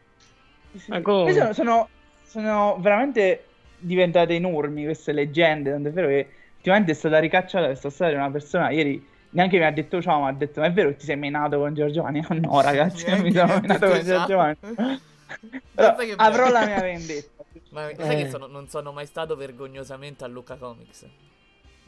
Ma 0.87 1.01
Poi 1.01 1.33
sono, 1.33 1.53
sono, 1.53 1.89
sono 2.21 2.79
veramente 2.79 3.45
diventate 3.75 4.35
enormi 4.35 4.83
queste 4.85 5.11
leggende, 5.11 5.71
tanto 5.71 5.89
è 5.89 5.91
vero 5.91 6.07
che 6.07 6.33
ultimamente 6.59 6.91
è 6.91 6.95
stata 6.95 7.19
ricacciata 7.19 7.65
questa 7.67 7.89
storia 7.89 8.13
di 8.13 8.19
una 8.19 8.31
persona, 8.31 8.69
ieri 8.69 9.05
neanche 9.31 9.57
mi 9.57 9.65
ha 9.65 9.71
detto 9.71 10.01
ciao, 10.01 10.19
ma 10.21 10.27
ha 10.27 10.33
detto 10.33 10.59
ma 10.59 10.67
è 10.67 10.71
vero 10.73 10.89
che 10.89 10.97
ti 10.97 11.05
sei 11.05 11.15
menato 11.17 11.57
con 11.57 11.73
Giorgio 11.73 12.01
Vanni? 12.03 12.23
No 12.39 12.61
ragazzi, 12.61 13.09
non 13.09 13.21
mi 13.21 13.31
sono 13.31 13.59
menato 13.59 13.87
con 13.87 14.03
ciao. 14.03 14.27
Vanni. 14.37 14.57
Però 15.75 15.95
avrò 16.17 16.43
bello. 16.45 16.59
la 16.59 16.65
mia 16.65 16.81
vendetta. 16.81 17.43
Ma 17.71 17.89
sai 17.95 18.15
che 18.15 18.21
Eh. 18.23 18.29
sono- 18.29 18.47
non 18.47 18.67
sono 18.67 18.91
mai 18.91 19.05
stato 19.05 19.35
vergognosamente 19.35 20.23
a 20.23 20.27
Luca 20.27 20.55
Comics? 20.55 21.05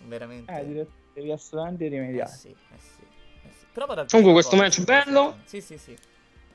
Veramente. 0.05 0.51
Eh, 0.51 0.65
devi- 0.65 0.87
devi 1.13 1.31
assolutamente 1.31 1.87
rimediare. 1.87 2.29
Eh 2.29 2.33
sì, 2.33 2.47
eh 2.49 2.77
sì, 2.77 3.01
eh 3.47 3.49
sì. 3.51 3.65
Però 3.73 3.85
Comunque 3.87 4.33
questo 4.33 4.55
match 4.55 4.83
bello. 4.83 5.37
Sì, 5.45 5.59
sì, 5.61 5.77
sì. 5.77 5.97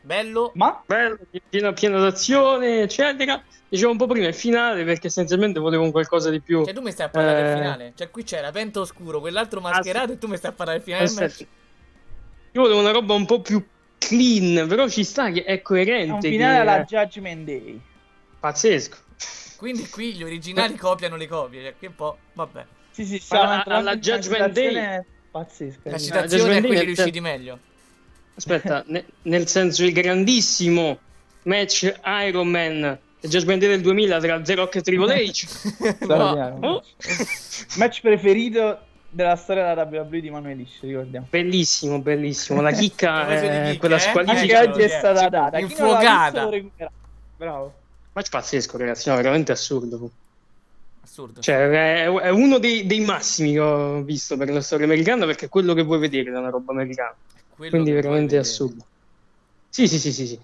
Bello. 0.06 0.52
Ma? 0.54 0.80
Bello, 0.86 1.18
pieno, 1.50 1.72
pieno 1.72 1.98
d'azione, 1.98 2.82
eccetera. 2.82 3.42
Dicevo 3.68 3.90
un 3.90 3.96
po' 3.96 4.06
prima 4.06 4.28
il 4.28 4.34
finale 4.34 4.84
perché 4.84 5.08
essenzialmente 5.08 5.58
volevo 5.58 5.82
un 5.82 5.90
qualcosa 5.90 6.30
di 6.30 6.40
più. 6.40 6.64
Cioè 6.64 6.72
tu 6.72 6.80
mi 6.80 6.92
stai 6.92 7.06
a 7.06 7.08
parlare 7.08 7.42
del 7.42 7.50
Eh, 7.52 7.56
finale. 7.56 7.92
Cioè 7.96 8.10
qui 8.10 8.22
c'era 8.22 8.52
Vento 8.52 8.82
Oscuro, 8.82 9.18
quell'altro 9.18 9.60
mascherato 9.60 10.12
e 10.12 10.18
tu 10.18 10.28
mi 10.28 10.36
stai 10.36 10.52
a 10.52 10.54
parlare 10.54 10.78
del 10.78 10.86
finale 10.86 11.06
del 11.06 11.14
match. 11.14 11.40
Io 12.52 12.60
volevo 12.60 12.78
una 12.78 12.92
roba 12.92 13.14
un 13.14 13.26
po' 13.26 13.40
più 13.40 13.66
clean, 13.98 14.68
però 14.68 14.88
ci 14.88 15.02
sta 15.02 15.32
che 15.32 15.42
è 15.42 15.54
È 15.54 15.62
coerente. 15.62 16.12
un 16.12 16.20
che- 16.20 16.28
finale 16.30 16.58
alla 16.58 16.84
Judgment 16.84 17.44
Day. 17.44 17.80
Pazzesco. 18.38 18.96
Quindi 19.56 19.88
qui 19.88 20.12
gli 20.14 20.22
originali 20.22 20.76
copiano 20.76 21.16
le 21.16 21.26
copie, 21.26 21.62
cioè 21.62 21.74
che 21.80 21.86
un 21.88 21.96
po'... 21.96 22.16
Vabbè. 22.34 22.64
Sì, 22.92 23.04
sì, 23.04 23.20
Alla- 23.30 23.64
alla 23.64 23.96
Judgment 23.96 24.52
Day- 24.52 25.02
Pazzesca. 25.32 25.90
La 25.90 25.98
citazione 25.98 26.28
Judgment 26.28 26.58
è 26.58 26.60
Day 26.60 26.68
quelli 26.70 26.84
riusciti 26.84 27.20
meglio. 27.20 27.58
Aspetta, 28.36 28.84
ne- 28.86 29.04
nel 29.22 29.48
senso 29.48 29.82
il 29.82 29.92
grandissimo 29.92 30.98
match 31.42 31.92
Iron 32.04 32.48
Man 32.48 32.98
e 33.18 33.28
Judgment 33.28 33.60
Day 33.60 33.70
del 33.70 33.80
2000 33.80 34.20
tra 34.20 34.40
The 34.40 34.54
Rock 34.54 34.76
e 34.76 34.82
Triple 34.82 35.24
H. 35.24 35.46
Straordinario. 36.00 36.58
Oh, 36.60 36.82
Match 37.76 38.00
preferito 38.02 38.80
della 39.08 39.36
storia 39.36 39.74
della 39.74 39.84
WWE 39.84 40.20
di 40.20 40.30
Manuel 40.30 40.58
Lisci, 40.58 40.86
ricordiamo. 40.86 41.26
bellissimo, 41.30 42.00
bellissimo. 42.00 42.60
La 42.60 42.72
chicca, 42.72 43.24
di 43.24 43.70
eh, 43.70 43.76
quella 43.78 43.96
eh? 43.96 44.00
squalifica. 44.00 44.58
Anche 44.58 44.70
oggi 44.70 44.82
è 44.82 44.88
stata 44.88 45.28
data. 45.28 45.58
Infuocata. 45.58 46.48
Bravo. 47.36 47.74
Match 48.12 48.28
pazzesco, 48.28 48.76
ragazzi, 48.76 49.08
no, 49.08 49.16
veramente 49.16 49.52
assurdo. 49.52 50.10
Assurdo. 51.02 51.40
Cioè, 51.40 52.04
è, 52.04 52.04
è 52.06 52.28
uno 52.28 52.58
dei, 52.58 52.86
dei 52.86 53.00
massimi 53.00 53.52
che 53.52 53.60
ho 53.60 54.02
visto 54.02 54.36
per 54.36 54.50
la 54.50 54.60
storia 54.60 54.84
americana 54.84 55.24
perché 55.24 55.46
è 55.46 55.48
quello 55.48 55.72
che 55.72 55.82
vuoi 55.82 55.98
vedere 55.98 56.30
da 56.30 56.40
una 56.40 56.50
roba 56.50 56.72
americana. 56.72 57.14
Quindi 57.56 57.90
veramente 57.90 58.36
assurdo. 58.36 58.84
Sì, 59.70 59.88
sì, 59.88 59.98
sì, 59.98 60.12
sì, 60.12 60.26
sì. 60.26 60.40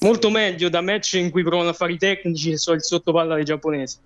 Molto 0.00 0.30
meglio 0.30 0.68
da 0.68 0.80
match 0.80 1.14
in 1.14 1.30
cui 1.30 1.42
provano 1.42 1.70
a 1.70 1.72
fare 1.72 1.92
i 1.92 1.98
tecnici 1.98 2.52
e 2.52 2.58
so 2.58 2.72
il 2.72 2.82
sottopalla 2.82 3.34
dei 3.34 3.44
giapponesi. 3.44 3.98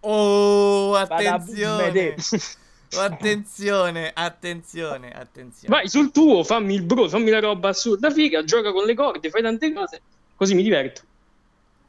Oh, 0.00 0.94
attenzione. 0.94 2.14
attenzione, 2.96 4.12
attenzione, 4.14 5.10
attenzione. 5.10 5.74
Vai 5.74 5.88
sul 5.88 6.10
tuo, 6.10 6.44
fammi 6.44 6.74
il 6.74 6.82
bro, 6.82 7.08
fammi 7.08 7.30
la 7.30 7.40
roba 7.40 7.70
assurda, 7.70 8.10
figa, 8.10 8.44
gioca 8.44 8.72
con 8.72 8.84
le 8.84 8.94
corde, 8.94 9.30
fai 9.30 9.42
tante 9.42 9.72
cose, 9.72 10.02
così 10.36 10.54
mi 10.54 10.62
diverto. 10.62 11.02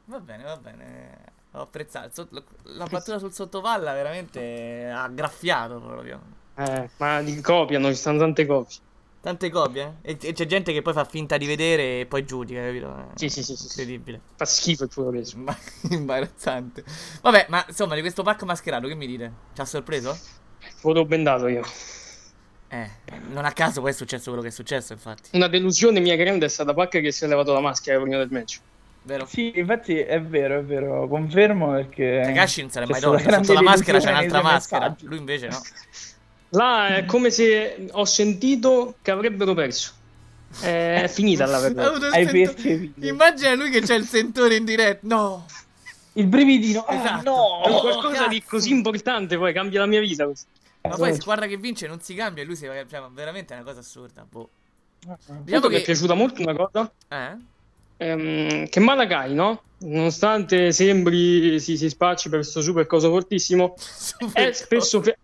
Va 0.06 0.18
bene, 0.18 0.42
va 0.42 0.56
bene. 0.56 1.18
Ho 1.52 1.62
apprezzato. 1.62 2.28
La 2.62 2.86
battuta 2.86 3.18
sul 3.18 3.32
sottopalla 3.32 3.92
veramente 3.92 4.90
ha 4.92 5.08
graffiato 5.08 5.80
proprio. 5.80 6.20
Eh, 6.56 6.88
ma 6.96 7.18
li 7.18 7.40
copiano, 7.40 7.88
ci 7.88 7.96
stanno 7.96 8.18
tante 8.18 8.46
copie. 8.46 8.76
Tante 9.20 9.50
copie, 9.50 9.96
eh? 10.00 10.16
E, 10.20 10.32
c'è 10.32 10.46
gente 10.46 10.72
che 10.72 10.80
poi 10.80 10.94
fa 10.94 11.04
finta 11.04 11.36
di 11.36 11.44
vedere 11.44 12.00
e 12.00 12.06
poi 12.06 12.24
giudica, 12.24 12.62
capito? 12.62 12.96
Eh, 12.96 13.04
Sì, 13.16 13.28
sì, 13.28 13.42
sì, 13.42 13.54
sì, 13.54 13.68
sì. 13.68 13.80
Incredibile. 13.80 14.20
Fa 14.36 14.46
schifo 14.46 14.84
il 14.84 14.88
progresso. 14.88 15.36
Ma- 15.36 15.56
Imbarazzante. 15.90 16.82
Vabbè, 17.20 17.46
ma 17.50 17.62
insomma, 17.68 17.94
di 17.94 18.00
questo 18.00 18.22
pack 18.22 18.44
mascherato, 18.44 18.88
che 18.88 18.94
mi 18.94 19.06
dite? 19.06 19.32
Ci 19.54 19.60
ha 19.60 19.66
sorpreso? 19.66 20.18
Voto 20.80 21.04
bendato 21.04 21.48
io. 21.48 21.62
Eh, 22.68 22.88
non 23.30 23.44
a 23.44 23.52
caso 23.52 23.82
poi 23.82 23.90
è 23.90 23.92
successo 23.94 24.26
quello 24.30 24.40
che 24.40 24.48
è 24.48 24.52
successo, 24.52 24.94
infatti. 24.94 25.30
Una 25.32 25.48
delusione 25.48 26.00
mia 26.00 26.16
grande 26.16 26.46
è 26.46 26.48
stata 26.48 26.72
Pac 26.72 27.00
che 27.00 27.12
si 27.12 27.24
è 27.24 27.28
levato 27.28 27.52
la 27.52 27.60
maschera 27.60 28.00
prima 28.00 28.16
del 28.16 28.28
match. 28.30 28.60
Vero? 29.02 29.26
Sì, 29.26 29.52
infatti 29.54 29.98
è 29.98 30.20
vero, 30.22 30.58
è 30.58 30.62
vero, 30.62 31.08
confermo 31.08 31.72
perché... 31.72 32.22
Takashi 32.24 32.60
non 32.62 32.70
se 32.70 32.80
l'è 32.80 32.86
mai 32.86 33.00
tolto. 33.00 33.30
Sotto 33.30 33.52
la 33.52 33.62
maschera 33.62 33.98
c'è 33.98 34.10
un'altra 34.10 34.42
maschera. 34.42 34.96
Lui 35.00 35.18
invece 35.18 35.48
no. 35.48 35.60
Là 36.50 36.96
è 36.96 37.04
come 37.04 37.30
se 37.30 37.88
ho 37.92 38.04
sentito 38.04 38.96
che 39.02 39.10
avrebbero 39.10 39.54
perso. 39.54 39.92
È 40.60 41.08
finita 41.08 41.46
la 41.46 41.58
Hai 42.10 42.26
sento-. 42.26 42.60
Immagina 43.06 43.54
lui 43.54 43.70
che 43.70 43.80
c'è 43.82 43.94
il 43.94 44.04
sentore 44.06 44.56
in 44.56 44.64
diretta. 44.64 45.06
No. 45.06 45.46
Il 46.14 46.26
brividino. 46.26 46.84
Ah, 46.86 46.94
Esatto. 46.94 47.22
no! 47.30 47.62
È 47.64 47.70
Oh, 47.70 47.80
qualcosa 47.80 48.26
di 48.26 48.40
cazzo. 48.40 48.50
così 48.56 48.70
importante, 48.72 49.38
poi 49.38 49.52
cambia 49.52 49.80
la 49.80 49.86
mia 49.86 50.00
vita. 50.00 50.26
Ma 50.82 50.96
poi 50.96 51.16
guarda 51.18 51.46
che 51.46 51.56
vince 51.56 51.86
non 51.86 52.00
si 52.00 52.14
cambia 52.14 52.42
e 52.42 52.46
lui 52.46 52.56
si. 52.56 52.64
Cioè, 52.64 52.84
veramente 53.12 53.52
è 53.54 53.56
una 53.58 53.64
cosa 53.66 53.78
assurda. 53.80 54.26
Boh. 54.28 54.48
Diciamo 54.98 55.18
Tanto 55.44 55.68
mi 55.68 55.74
è 55.74 55.78
che. 55.78 55.84
piaciuta 55.84 56.14
molto 56.14 56.42
una 56.42 56.54
cosa. 56.54 56.92
Eh? 57.08 57.36
ehm, 57.98 58.68
che 58.68 58.80
Malakai, 58.80 59.34
no? 59.34 59.62
Nonostante 59.78 60.72
sembri 60.72 61.60
si, 61.60 61.76
si 61.76 61.88
spacci 61.88 62.28
per 62.28 62.40
questo 62.40 62.60
super 62.60 62.86
coso 62.86 63.08
fortissimo, 63.10 63.74
è 64.34 64.50
spesso, 64.52 65.00
fe- 65.00 65.16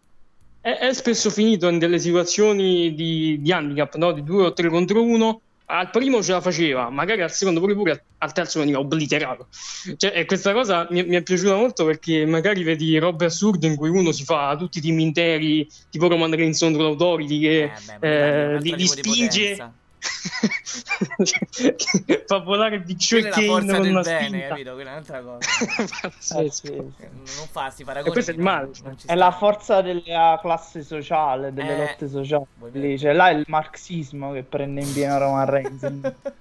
è, 0.67 0.79
è 0.79 0.93
spesso 0.95 1.31
finito 1.31 1.69
in 1.69 1.79
delle 1.79 2.01
situazioni 2.01 2.93
di, 2.93 3.39
di 3.41 3.53
handicap, 3.53 3.95
no? 3.95 4.11
Di 4.11 4.25
due 4.25 4.47
o 4.47 4.53
tre 4.53 4.69
contro 4.69 5.01
uno. 5.01 5.41
Al 5.69 5.91
primo 5.91 6.23
ce 6.23 6.31
la 6.31 6.41
faceva, 6.41 6.91
magari 6.91 7.23
al 7.23 7.33
secondo 7.33 7.59
pure 7.59 7.75
pure, 7.75 8.05
al 8.19 8.33
terzo 8.33 8.61
veniva 8.61 8.79
obliterato. 8.79 9.49
Cioè, 9.97 10.13
e 10.15 10.25
questa 10.25 10.53
cosa 10.53 10.87
mi, 10.91 11.05
mi 11.05 11.17
è 11.17 11.23
piaciuta 11.23 11.57
molto 11.57 11.85
perché 11.85 12.25
magari 12.25 12.63
vedi 12.63 12.97
robe 12.99 13.25
assurde 13.25 13.67
in 13.67 13.75
cui 13.75 13.89
uno 13.89 14.13
si 14.13 14.23
fa 14.23 14.55
tutti 14.57 14.79
i 14.79 14.81
team 14.81 15.01
interi, 15.01 15.69
tipo 15.91 16.07
Roman 16.07 16.33
Reigns 16.35 16.61
contro 16.61 16.83
l'Authority, 16.83 17.41
che 17.41 17.63
Eh, 17.63 17.71
beh, 17.99 18.55
eh, 18.55 18.61
li, 18.61 18.77
li 18.77 18.87
spinge, 18.87 19.51
potenza. 19.51 19.73
fa 22.27 22.39
volare 22.39 22.83
Quella 22.83 23.29
e 23.29 23.31
Kane 23.31 23.47
forza 23.47 23.73
con 23.75 23.83
del 23.83 23.91
una 23.93 24.01
bene, 24.03 24.27
spinta. 24.29 24.49
capito? 24.49 24.75
Quella 24.75 24.91
è 24.91 24.93
un'altra 24.93 25.21
cosa. 25.21 25.39
Pazzesco. 26.03 26.73
Eh, 26.73 27.09
Non 27.13 27.47
fa 27.51 27.71
sti 27.71 27.85
paragoni. 27.85 28.11
E 28.11 28.13
questo 28.13 28.31
è 28.31 28.35
il 28.35 28.41
non- 28.41 28.53
male, 28.53 28.71
non 28.83 28.93
È 28.95 28.99
sta. 28.99 29.15
la 29.15 29.31
forza 29.31 29.81
della 29.83 30.39
classe 30.41 30.83
sociale, 30.83 31.53
delle 31.53 31.75
Eh, 31.75 31.79
lotte 31.79 32.09
sociali. 32.09 32.45
Lì, 32.73 32.99
cioè, 32.99 33.13
là 33.13 33.31
è 33.31 33.35
il 33.35 33.45
marxismo 33.49 34.33
che 34.33 34.43
prende 34.43 34.81
in 34.83 34.93
pieno 34.93 35.19
Roman 35.19 35.47
Reigns. 35.47 35.91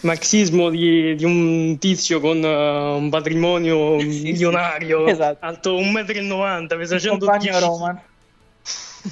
marxismo 0.00 0.70
di, 0.70 1.14
di 1.14 1.24
un 1.24 1.78
tizio 1.78 2.18
con 2.18 2.42
eh, 2.42 2.92
un 2.96 3.08
patrimonio 3.10 4.00
sì. 4.00 4.22
milionario, 4.22 5.06
Esatto. 5.06 5.44
alto 5.46 5.78
1,90 5.78 6.62
m, 6.64 6.66
pesa 6.66 6.96
Il 6.96 7.06
compagno 7.06 7.52
110 7.52 7.60
Roman. 7.60 8.00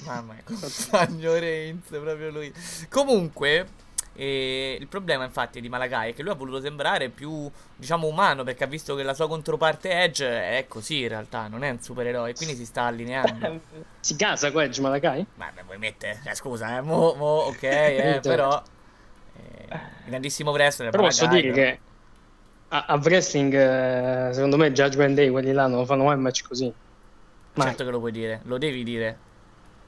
Mamma 0.04 0.34
mia, 0.34 0.42
Cozzagno 0.44 1.32
Reigns, 1.38 1.86
proprio 1.88 2.30
lui. 2.30 2.52
Comunque, 2.88 3.66
eh, 4.14 4.76
il 4.80 4.88
problema 4.88 5.24
infatti 5.24 5.60
di 5.60 5.68
Malakai 5.68 6.10
è 6.10 6.14
che 6.14 6.22
lui 6.22 6.32
ha 6.32 6.34
voluto 6.34 6.60
sembrare 6.60 7.08
più, 7.10 7.50
diciamo, 7.74 8.06
umano 8.06 8.44
perché 8.44 8.64
ha 8.64 8.66
visto 8.66 8.94
che 8.94 9.02
la 9.02 9.14
sua 9.14 9.28
controparte 9.28 9.90
Edge 9.90 10.26
è 10.26 10.66
così 10.68 11.02
in 11.02 11.08
realtà, 11.08 11.48
non 11.48 11.62
è 11.64 11.70
un 11.70 11.80
supereroe, 11.80 12.34
quindi 12.34 12.54
si 12.56 12.64
sta 12.66 12.82
allineando. 12.82 13.60
Si 14.06 14.14
casa 14.16 14.52
con 14.52 14.62
Edge 14.62 14.80
Malakai? 14.80 15.26
Ma 15.34 15.50
me 15.54 15.62
vuoi 15.64 15.78
mettere? 15.78 16.20
Eh, 16.24 16.34
scusa, 16.36 16.76
eh, 16.76 16.80
mo, 16.80 17.14
mo, 17.14 17.26
ok, 17.48 17.62
eh, 17.62 18.20
però... 18.24 18.62
eh, 19.34 19.80
grandissimo 20.04 20.50
wrestler, 20.52 20.90
Però 20.90 21.02
posso 21.02 21.26
Malakai, 21.26 21.42
dire 21.42 21.52
però. 21.52 21.66
che 21.66 21.80
a, 22.68 22.84
a 22.86 22.94
wrestling, 22.96 23.54
eh, 23.54 24.32
secondo 24.32 24.56
me, 24.56 24.72
Judgment 24.72 25.14
Day, 25.16 25.28
quelli 25.30 25.52
là 25.52 25.66
non 25.66 25.86
fanno 25.86 26.04
mai 26.04 26.14
un 26.16 26.22
match 26.22 26.42
così. 26.46 26.72
Mai. 27.54 27.66
Certo 27.68 27.84
che 27.84 27.90
lo 27.90 27.98
puoi 28.00 28.12
dire, 28.12 28.40
lo 28.44 28.58
devi 28.58 28.82
dire. 28.84 29.25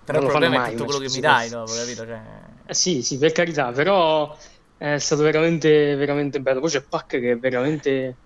Però 0.08 0.20
Non 0.20 0.30
il 0.30 0.38
problema 0.38 0.66
è 0.66 0.70
tutto 0.70 0.84
quello 0.84 1.00
che 1.00 1.12
mi 1.12 1.20
dai 1.20 1.50
dopo, 1.50 1.72
capito? 1.74 2.06
Cioè... 2.06 2.20
Eh 2.64 2.74
sì, 2.74 3.02
sì, 3.02 3.18
per 3.18 3.32
carità, 3.32 3.72
però 3.72 4.34
è 4.78 4.96
stato 4.96 5.22
veramente, 5.22 5.96
veramente 5.96 6.40
bello. 6.40 6.60
Poi 6.60 6.70
c'è 6.70 6.80
Pac 6.80 7.06
che 7.08 7.32
è 7.32 7.36
veramente... 7.36 8.16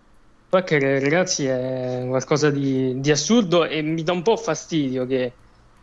Pac, 0.49 0.71
ragazzi, 0.71 1.47
è 1.47 2.05
qualcosa 2.07 2.51
di, 2.51 3.01
di 3.01 3.11
assurdo 3.11 3.65
e 3.65 3.83
mi 3.83 4.05
dà 4.05 4.13
un 4.13 4.23
po' 4.23 4.37
fastidio 4.37 5.07
che 5.07 5.33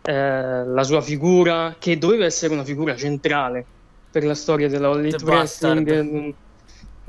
eh, 0.02 0.66
la 0.66 0.84
sua 0.84 1.02
figura, 1.02 1.76
che 1.78 1.97
doveva 1.97 2.24
essere 2.24 2.54
una 2.54 2.64
figura 2.64 2.95
centrale 2.95 3.66
per 4.10 4.24
la 4.24 4.36
storia 4.36 4.70
della 4.70 4.97
The 5.02 5.18
Wrestling. 5.22 6.34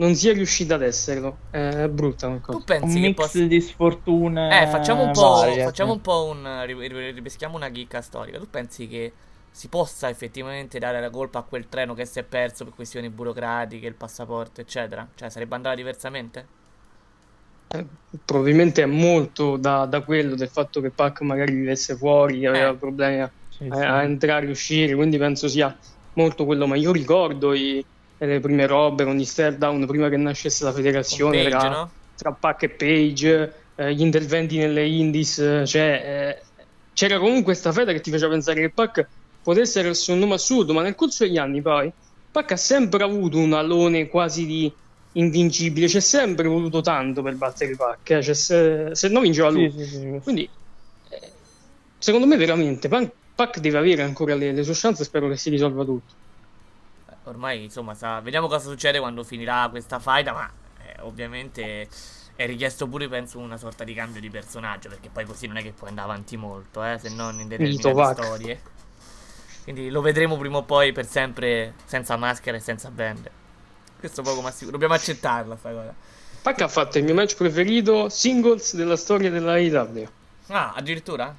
Non, 0.01 0.15
sia 0.15 0.33
riuscita 0.33 0.75
ad 0.75 0.83
esserlo. 0.83 1.45
È 1.51 1.89
brutta 1.89 2.27
una 2.29 2.41
cosa. 2.41 2.59
Tu 2.59 2.65
pensi 2.65 2.99
un 2.99 3.01
che 3.01 3.13
mix 3.13 3.15
possa... 3.15 3.47
di 3.47 3.61
sfortune 3.61 4.41
Eh, 4.47 4.67
facciamo 4.67 5.03
un 5.03 5.13
po', 5.13 5.21
varie, 5.37 5.61
facciamo 5.61 5.93
sì. 5.93 5.95
un 5.95 6.01
po' 6.01 6.25
un 6.27 6.65
ri- 6.67 6.89
ri- 6.89 7.13
ripeschiamo 7.13 7.57
una 7.57 7.71
chicca 7.71 8.03
storica. 8.03 8.39
Tu 8.39 8.51
pensi 8.51 8.89
che 8.89 9.15
si 9.51 9.69
possa 9.69 10.09
effettivamente 10.09 10.79
dare 10.81 11.01
la 11.01 11.11
colpa 11.11 11.39
a 11.41 11.43
quel 11.45 11.69
treno 11.69 11.95
che 11.95 12.05
si 12.05 12.19
è 12.19 12.25
perso 12.25 12.65
per 12.65 12.75
questioni 12.75 13.11
burocratiche, 13.11 13.87
il 13.87 13.95
passaporto, 13.95 14.61
eccetera? 14.61 15.09
Cioè, 15.15 15.31
sarebbe 15.31 15.55
andata 15.55 15.77
diversamente? 15.77 16.51
Eh, 17.73 17.87
probabilmente 18.25 18.83
è 18.83 18.87
molto 18.87 19.57
da, 19.57 19.87
da 19.87 20.03
quello 20.03 20.35
del 20.35 20.49
fatto 20.51 20.81
che 20.81 20.93
Pac 20.93 21.21
magari 21.21 21.55
vivesse 21.55 21.97
fuori, 21.97 22.45
aveva 22.45 22.75
Eh. 22.75 22.77
problemi 22.77 23.21
a, 23.21 23.33
Sì, 23.49 23.73
sì. 23.73 23.95
a 23.97 24.03
entrare 24.03 24.47
e 24.47 24.51
uscire, 24.51 24.95
quindi 24.97 25.19
penso 25.19 25.47
sia 25.49 25.77
molto 26.15 26.45
quello. 26.45 26.67
Ma 26.67 26.75
io 26.77 26.91
ricordo 26.93 27.53
i- 27.55 27.85
le 28.27 28.41
prime 28.41 28.67
robe 28.67 29.05
con 29.05 29.17
gli 29.17 29.25
stare 29.25 29.57
down 29.57 29.87
prima 29.87 30.09
che 30.09 30.17
nascesse 30.17 30.65
la 30.65 30.73
federazione 30.73 31.45
Page, 31.45 31.49
tra, 31.49 31.69
no? 31.69 31.91
tra 32.17 32.33
Pac 32.33 32.63
e 32.65 32.69
Page, 32.69 33.55
eh, 33.77 33.95
gli 33.95 34.03
interventi 34.03 34.59
nelle 34.59 34.87
indies, 34.87 35.39
eh, 35.39 35.67
cioè 35.67 36.37
eh, 36.39 36.43
c'era 36.93 37.19
comunque 37.19 37.45
questa 37.45 37.73
fede 37.73 37.93
che 37.95 38.01
ti 38.01 38.11
faceva 38.11 38.33
pensare 38.33 38.61
che 38.61 38.71
Pac 38.71 39.07
potesse 39.43 39.81
essere 39.81 40.13
un 40.13 40.19
nome 40.19 40.35
assurdo, 40.35 40.75
ma 40.75 40.83
nel 40.83 40.95
corso 40.95 41.25
degli 41.25 41.39
anni 41.39 41.63
poi 41.63 41.91
Pac 42.31 42.53
ha 42.53 42.57
sempre 42.57 43.03
avuto 43.03 43.39
un 43.39 43.55
alone 43.55 44.09
quasi 44.09 44.45
di 44.45 44.73
invincibile, 45.13 45.87
c'è 45.87 46.01
sempre 46.01 46.47
voluto 46.47 46.83
tanto 46.83 47.23
per 47.23 47.35
battere 47.37 47.75
Pac, 47.75 48.11
eh, 48.11 48.23
cioè, 48.23 48.35
se, 48.35 48.91
se 48.93 49.09
no 49.09 49.21
vinceva 49.21 49.49
lui. 49.49 49.71
Sì, 49.71 49.85
sì, 49.85 49.97
sì, 49.97 50.21
Quindi 50.23 50.49
eh, 51.09 51.33
secondo 51.99 52.27
me 52.27 52.37
veramente 52.37 52.89
Pac, 52.89 53.11
Pac 53.35 53.59
deve 53.61 53.79
avere 53.79 54.03
ancora 54.03 54.35
le, 54.35 54.53
le 54.53 54.63
sue 54.63 54.75
chance, 54.75 55.05
spero 55.05 55.27
che 55.29 55.37
si 55.37 55.49
risolva 55.49 55.85
tutto. 55.85 56.13
Ormai, 57.31 57.63
insomma, 57.63 57.95
sa- 57.95 58.21
vediamo 58.21 58.49
cosa 58.49 58.69
succede 58.69 58.99
quando 58.99 59.23
finirà 59.23 59.69
questa 59.71 60.01
faida, 60.01 60.33
ma 60.33 60.51
eh, 60.85 61.01
ovviamente 61.03 61.89
è 62.35 62.45
richiesto 62.45 62.89
pure, 62.89 63.09
penso, 63.09 63.39
una 63.39 63.57
sorta 63.57 63.85
di 63.85 63.95
cambio 63.95 64.21
di 64.21 64.29
personaggio, 64.29 64.89
perché 64.89 65.11
poi 65.11 65.25
così 65.25 65.47
non 65.47 65.57
è 65.57 65.63
che 65.63 65.71
puoi 65.71 65.91
andare 65.91 66.09
avanti 66.09 66.37
molto, 66.37 66.85
eh, 66.85 66.99
se 66.99 67.09
non 67.09 67.39
in 67.39 67.47
determinate 67.47 68.23
storie. 68.23 68.61
Quindi 69.63 69.91
lo 69.91 70.01
vedremo 70.01 70.37
prima 70.39 70.57
o 70.57 70.65
poi 70.65 70.91
per 70.91 71.07
sempre 71.07 71.75
senza 71.85 72.17
maschera 72.17 72.57
e 72.57 72.61
senza 72.61 72.91
band. 72.91 73.31
Questo 73.99 74.23
poco 74.23 74.41
ma 74.41 74.51
sicuro, 74.51 74.73
dobbiamo 74.73 74.95
accettarla 74.95 75.57
sta 75.57 75.71
cosa. 75.71 75.95
Pac 76.43 76.61
ha 76.63 76.69
fatto 76.69 76.99
il 76.99 77.05
mio 77.05 77.15
match 77.15 77.37
preferito 77.37 78.09
singles 78.09 78.75
della 78.75 78.97
storia 78.97 79.31
della 79.31 79.53
AEW. 79.53 80.09
Ah, 80.49 80.73
addirittura? 80.73 81.33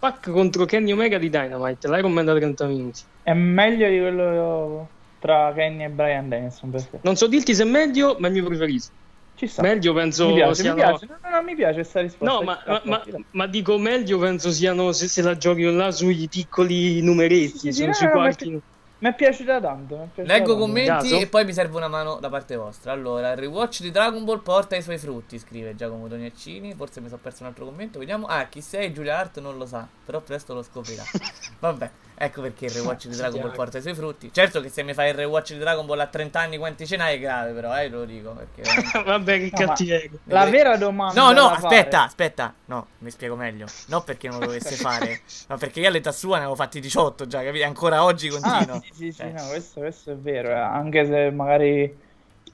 Pac 0.00 0.30
contro 0.30 0.64
Kenny 0.64 0.92
Omega 0.92 1.18
di 1.18 1.28
Dynamite, 1.28 1.86
l'Iron 1.88 2.12
Man 2.12 2.24
da 2.24 2.34
30 2.34 2.66
minuti. 2.66 3.02
È 3.22 3.32
meglio 3.34 3.88
di 3.88 3.98
quello 3.98 4.90
tra 5.18 5.52
Kenny 5.54 5.84
e 5.84 5.90
Brian 5.90 6.28
Dennison. 6.28 6.70
Perché? 6.70 7.00
Non 7.02 7.16
so 7.16 7.26
dirti 7.28 7.54
se 7.54 7.62
è 7.62 7.66
meglio, 7.66 8.16
ma 8.18 8.26
è 8.26 8.30
il 8.30 8.36
mio 8.36 8.46
preferito. 8.46 8.88
Ci 9.34 9.46
sta. 9.46 9.62
Meglio 9.62 9.92
penso 9.92 10.26
mi 10.26 10.34
piace, 10.34 10.62
siano... 10.62 10.76
mi 10.76 10.82
piace. 10.82 11.06
No, 11.06 11.18
no, 11.22 11.36
no, 11.36 11.42
mi 11.42 11.54
piace 11.54 11.74
questa 11.74 12.00
risposta. 12.00 12.26
No, 12.26 12.42
ma, 12.42 12.62
ma- 12.66 12.82
ma- 12.84 13.02
ma 13.32 13.46
dico 13.46 13.78
meglio 13.78 14.18
penso 14.18 14.50
siano 14.50 14.92
se, 14.92 15.08
se 15.08 15.22
la 15.22 15.36
giochi 15.36 15.62
là 15.62 15.90
sui 15.90 16.28
piccoli 16.28 17.00
numeretti, 17.02 17.58
Sì, 17.58 17.72
sì, 17.72 17.86
no, 17.86 17.92
sui 17.92 18.08
quarti. 18.08 18.58
Mi 19.00 19.08
è 19.08 19.14
piaciuta 19.14 19.60
tanto. 19.60 19.96
mi 19.96 20.04
è 20.04 20.08
piaciuta 20.14 20.32
Leggo 20.34 20.50
tanto. 20.52 20.60
commenti 20.60 20.88
Caso? 21.08 21.16
e 21.18 21.26
poi 21.26 21.44
mi 21.44 21.52
serve 21.52 21.76
una 21.76 21.88
mano 21.88 22.18
da 22.20 22.28
parte 22.28 22.56
vostra. 22.56 22.92
Allora, 22.92 23.30
il 23.32 23.36
rewatch 23.38 23.80
di 23.80 23.90
Dragon 23.90 24.24
Ball 24.24 24.42
porta 24.42 24.76
i 24.76 24.82
suoi 24.82 24.98
frutti, 24.98 25.38
scrive 25.38 25.74
Giacomo 25.74 26.06
Doniaccini. 26.08 26.74
Forse 26.74 27.00
mi 27.00 27.08
sono 27.08 27.20
perso 27.22 27.42
un 27.42 27.48
altro 27.48 27.64
commento. 27.64 27.98
Vediamo. 27.98 28.26
Ah, 28.26 28.44
chi 28.46 28.60
sei 28.60 28.92
Giulia 28.92 29.18
Hart 29.18 29.40
non 29.40 29.56
lo 29.56 29.66
sa, 29.66 29.86
però 30.04 30.20
presto 30.20 30.52
lo 30.54 30.62
scoprirà. 30.62 31.02
Vabbè, 31.60 31.90
ecco 32.22 32.42
perché 32.42 32.66
il 32.66 32.72
rewatch 32.72 33.06
di 33.08 33.16
Dragon 33.16 33.40
Ball 33.40 33.54
porta 33.54 33.78
i 33.78 33.80
suoi 33.80 33.94
frutti. 33.94 34.30
Certo 34.30 34.60
che 34.60 34.68
se 34.68 34.82
mi 34.82 34.92
fai 34.92 35.08
il 35.08 35.14
rewatch 35.14 35.52
di 35.54 35.58
Dragon 35.58 35.86
Ball 35.86 36.00
a 36.00 36.06
30 36.06 36.38
anni 36.38 36.58
quanti 36.58 36.86
ce 36.86 36.96
n'hai 36.96 37.16
è 37.16 37.18
grave, 37.18 37.52
però, 37.52 37.74
eh, 37.78 37.88
lo 37.88 38.04
dico 38.04 38.32
perché 38.32 38.62
Vabbè, 39.02 39.38
che 39.38 39.50
No, 39.52 39.58
ma 39.60 39.66
cattiveria. 39.66 40.10
La 40.24 40.44
vera 40.44 40.76
domanda. 40.76 41.18
No, 41.20 41.32
no, 41.32 41.46
aspetta, 41.48 41.90
fare- 41.98 42.06
aspetta. 42.06 42.54
No, 42.66 42.86
mi 42.98 43.10
spiego 43.10 43.36
meglio. 43.36 43.66
Non 43.86 44.04
perché 44.04 44.28
non 44.28 44.38
lo 44.40 44.46
dovesse 44.46 44.74
fare, 44.76 45.20
ma 45.48 45.56
perché 45.56 45.80
io 45.80 45.88
all'età 45.88 46.12
sua 46.12 46.34
ne 46.36 46.40
avevo 46.42 46.54
fatti 46.56 46.78
18 46.80 47.26
già, 47.26 47.42
capito? 47.42 47.64
Ancora 47.64 48.04
oggi 48.04 48.28
Ah, 48.28 48.30
continuo. 48.38 48.80
sì, 48.82 48.90
sì, 48.92 49.12
sì, 49.12 49.22
Eh. 49.22 49.30
no, 49.30 49.46
questo, 49.48 49.80
questo 49.80 50.10
è 50.12 50.16
vero. 50.16 50.50
eh, 50.50 50.52
Anche 50.52 51.06
se 51.06 51.30
magari 51.30 51.98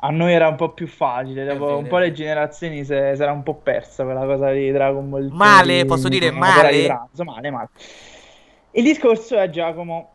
a 0.00 0.10
noi 0.10 0.32
era 0.32 0.46
un 0.48 0.56
po' 0.56 0.70
più 0.70 0.86
facile. 0.86 1.44
Dopo 1.44 1.64
vero, 1.66 1.78
un 1.78 1.86
po' 1.88 1.98
le 1.98 2.12
generazioni 2.12 2.84
si 2.84 2.92
era 2.92 3.32
un 3.32 3.42
po' 3.42 3.54
persa 3.54 4.04
quella 4.04 4.24
cosa 4.24 4.50
di 4.52 4.70
Dragon 4.70 5.08
Ball. 5.10 5.28
Male, 5.32 5.78
di- 5.82 5.84
posso 5.86 6.08
dire 6.08 6.30
male? 6.30 6.70
di 6.70 6.84
pranzo, 6.84 7.24
Male, 7.24 7.50
male. 7.50 7.68
Il 8.76 8.82
discorso 8.82 9.38
è, 9.38 9.48
Giacomo, 9.48 10.10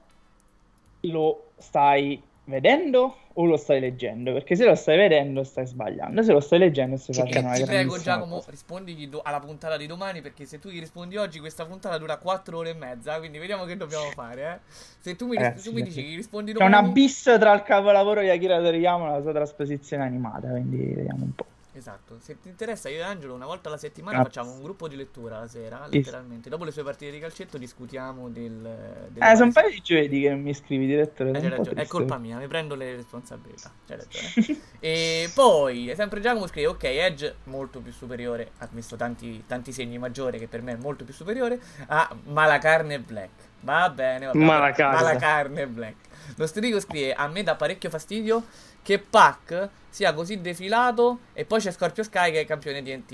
lo 1.02 1.52
stai 1.58 2.22
vedendo 2.44 3.16
o 3.34 3.46
lo 3.46 3.58
stai 3.58 3.80
leggendo? 3.80 4.34
Perché 4.34 4.56
se 4.56 4.66
lo 4.66 4.76
stai 4.76 4.98
vedendo 4.98 5.44
stai 5.44 5.66
sbagliando, 5.66 6.22
se 6.22 6.32
lo 6.32 6.40
stai 6.40 6.60
leggendo 6.60 6.96
stai 6.98 7.16
facendo 7.16 7.48
una 7.48 7.56
Ti 7.58 7.64
prego, 7.66 7.98
Giacomo, 7.98 8.36
cosa. 8.36 8.52
rispondigli 8.52 9.08
do- 9.08 9.22
alla 9.24 9.40
puntata 9.40 9.78
di 9.78 9.88
domani. 9.88 10.22
Perché 10.22 10.46
se 10.46 10.60
tu 10.60 10.70
gli 10.70 10.80
rispondi 10.80 11.18
oggi, 11.18 11.40
questa 11.40 11.66
puntata 11.66 11.98
dura 11.98 12.18
4 12.18 12.56
ore 12.58 12.70
e 12.70 12.74
mezza. 12.76 13.18
Quindi 13.18 13.40
vediamo 13.40 13.64
che 13.66 13.76
dobbiamo 13.78 14.10
fare. 14.14 14.62
Eh? 14.68 14.74
Se 15.00 15.16
tu 15.16 15.26
mi, 15.26 15.38
ris- 15.38 15.42
Ragazzi, 15.46 15.70
tu 15.70 15.76
mi 15.76 15.82
dici 15.82 16.04
che 16.08 16.16
rispondi 16.16 16.54
C'è 16.54 16.64
un 16.64 16.70
domani. 16.70 16.88
abisso 16.90 17.40
tra 17.40 17.54
il 17.54 17.64
capolavoro 17.64 18.22
di 18.22 18.30
Akira 18.30 18.62
Toriyama 18.62 19.08
e 19.08 19.12
la 19.14 19.22
sua 19.22 19.34
trasposizione 19.34 20.04
animata, 20.04 20.50
quindi 20.50 20.78
vediamo 20.94 21.24
un 21.24 21.34
po'. 21.34 21.46
Esatto. 21.74 22.18
Se 22.20 22.40
ti 22.40 22.50
interessa, 22.50 22.90
io 22.90 23.00
e 23.00 23.04
Angelo 23.04 23.34
una 23.34 23.46
volta 23.46 23.70
alla 23.70 23.78
settimana 23.78 24.18
Grazie. 24.18 24.42
facciamo 24.42 24.56
un 24.56 24.62
gruppo 24.62 24.88
di 24.88 24.96
lettura 24.96 25.40
la 25.40 25.48
sera. 25.48 25.88
Sì. 25.90 25.98
Letteralmente. 25.98 26.50
Dopo 26.50 26.66
le 26.66 26.72
sue 26.72 26.84
partite 26.84 27.12
di 27.12 27.20
calcetto 27.20 27.58
discutiamo 27.58 28.30
del. 28.30 29.08
del 29.10 29.24
Eh, 29.24 29.36
sono 29.36 29.46
un 29.46 29.54
paio 29.54 29.70
di 29.70 29.82
giovedì 29.82 30.22
che 30.22 30.36
mi 30.36 30.54
scrivi, 30.54 30.86
direttore. 30.86 31.30
Eh, 31.30 31.40
po' 31.40 31.48
ragione, 31.48 31.82
è 31.82 31.88
colpa 31.88 32.18
mia, 32.18 32.38
mi 32.38 32.48
prendo 32.48 32.76
le 32.76 32.96
responsabilità. 32.96 33.72
C'hai 33.88 33.98
ragione. 33.98 34.60
e 34.80 35.32
poi, 35.34 35.94
sempre 35.96 36.20
Giacomo 36.20 36.48
scrive: 36.48 36.68
Ok, 36.68 36.84
Edge 36.84 37.36
molto 37.46 37.80
più 37.80 37.94
superiore. 37.94 38.52
Ha 38.58 38.68
messo 38.72 38.98
tanti, 38.98 39.44
tanti 39.48 39.72
segni 39.72 39.98
maggiori, 39.98 40.40
che 40.40 40.48
per 40.48 40.62
me 40.62 40.74
è 40.74 40.78
molto 40.78 41.06
più 41.06 41.14
superiore. 41.14 41.60
A 41.88 42.14
Malacarne 42.26 43.00
Black. 43.00 43.50
Va 43.62 43.90
bene, 43.90 44.26
va 44.26 44.32
bene. 44.34 44.46
Malacarne 44.46 45.68
Black. 45.68 45.96
Lo 46.36 46.46
Strigo 46.48 46.80
scrive: 46.80 47.14
A 47.14 47.28
me 47.28 47.44
dà 47.44 47.56
parecchio 47.56 47.90
fastidio 47.90 48.44
che 48.82 49.00
Pac 49.00 49.70
sia 49.90 50.14
così 50.14 50.42
defilato. 50.42 51.20
E 51.34 51.46
poi 51.46 51.60
c'è 51.60 51.72
Scorpio 51.72 52.04
Sky 52.04 52.32
che 52.32 52.42
è 52.42 52.46
campione 52.46 52.82
di 52.82 52.96
NT. 52.96 53.12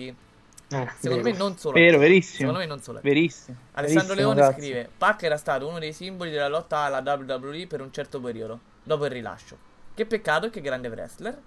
Eh, 0.70 0.88
Secondo 1.00 1.24
vero. 1.24 1.36
me 1.36 1.38
non 1.38 1.58
solo. 1.58 1.74
Vero, 1.76 1.98
verissimo. 1.98 2.38
Secondo 2.40 2.60
me 2.60 2.66
non 2.66 2.82
solo. 2.82 3.00
Verissimo. 3.02 3.58
Alessandro 3.74 4.16
verissimo, 4.16 4.34
Leone 4.34 4.48
grazie. 4.48 4.62
scrive: 4.64 4.90
Pac 4.98 5.24
era 5.24 5.38
stato 5.38 5.68
uno 5.68 5.80
dei 5.80 5.94
simboli 5.94 6.30
della 6.32 6.50
lotta 6.50 6.80
alla 6.80 7.00
WWE 7.00 7.68
per 7.68 7.82
un 7.82 7.92
certo 7.92 8.20
periodo, 8.20 8.60
dopo 8.84 9.06
il 9.06 9.12
rilascio. 9.12 9.58
Che 9.94 10.06
peccato 10.06 10.48
e 10.48 10.50
che 10.50 10.62
grande 10.62 10.90
wrestler. 10.90 11.40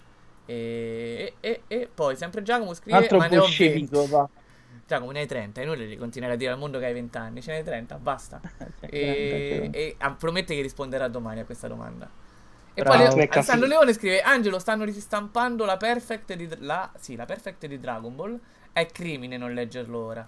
E, 0.47 1.35
e- 1.39 1.61
e- 1.63 1.63
e 1.69 1.89
poi 1.93 2.17
sempre 2.17 2.43
Giacomo 2.43 2.75
scrive: 2.75 2.97
altro 2.97 3.19
Ma 3.19 3.27
ne 3.27 3.39
ho 3.39 3.47
20. 3.47 3.89
Giacomo, 4.91 5.13
ne 5.13 5.21
hai 5.21 5.27
30. 5.29 5.61
È 5.61 5.65
inutile 5.65 5.87
di 5.87 5.97
continuare 5.97 6.35
a 6.35 6.37
dire 6.37 6.51
al 6.51 6.59
mondo 6.59 6.81
che 6.81 6.87
hai 6.87 6.93
20 6.93 7.17
anni. 7.17 7.41
Ce 7.43 7.53
ne 7.53 7.59
hai 7.59 7.65
30, 7.65 7.97
basta. 7.99 8.41
E, 8.81 9.69
30, 9.71 9.79
e 9.79 9.95
ah, 9.99 10.11
promette 10.11 10.57
che 10.57 10.63
risponderà 10.63 11.07
domani 11.07 11.39
a 11.39 11.45
questa 11.45 11.69
domanda. 11.69 12.09
E 12.75 12.83
Bravo. 12.83 12.97
poi 12.97 13.15
Leo- 13.15 13.29
Alessandro. 13.31 13.69
Leone 13.69 13.93
scrive: 13.93 14.21
Angelo, 14.21 14.59
stanno 14.59 14.83
ristampando 14.83 15.65
la 15.65 15.77
perfect 15.77 16.35
di, 16.35 16.49
la, 16.59 16.91
sì, 16.99 17.15
la 17.15 17.25
perfect 17.25 17.67
di 17.67 17.79
Dragon 17.79 18.17
Ball. 18.17 18.37
È 18.73 18.85
crimine 18.87 19.37
non 19.37 19.55
leggerlo 19.55 19.99
ora. 19.99 20.27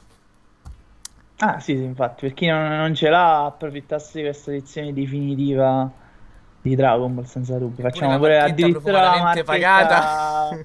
Ah, 1.39 1.59
sì, 1.59 1.77
sì, 1.77 1.83
infatti, 1.83 2.27
per 2.27 2.35
chi 2.35 2.47
non, 2.47 2.69
non 2.77 2.95
ce 2.95 3.09
l'ha, 3.09 3.47
approfittassi 3.47 4.19
di 4.19 4.23
questa 4.23 4.53
edizione 4.53 4.93
definitiva 4.93 5.91
di 6.61 6.77
Dragon 6.77 7.13
Ball 7.17 7.25
senza 7.25 7.59
dubbio. 7.59 7.83
Facciamo 7.83 8.13
la 8.13 8.19
pure 8.19 8.39
addirittura 8.39 9.01
la 9.01 9.23
marchetta 9.23 10.57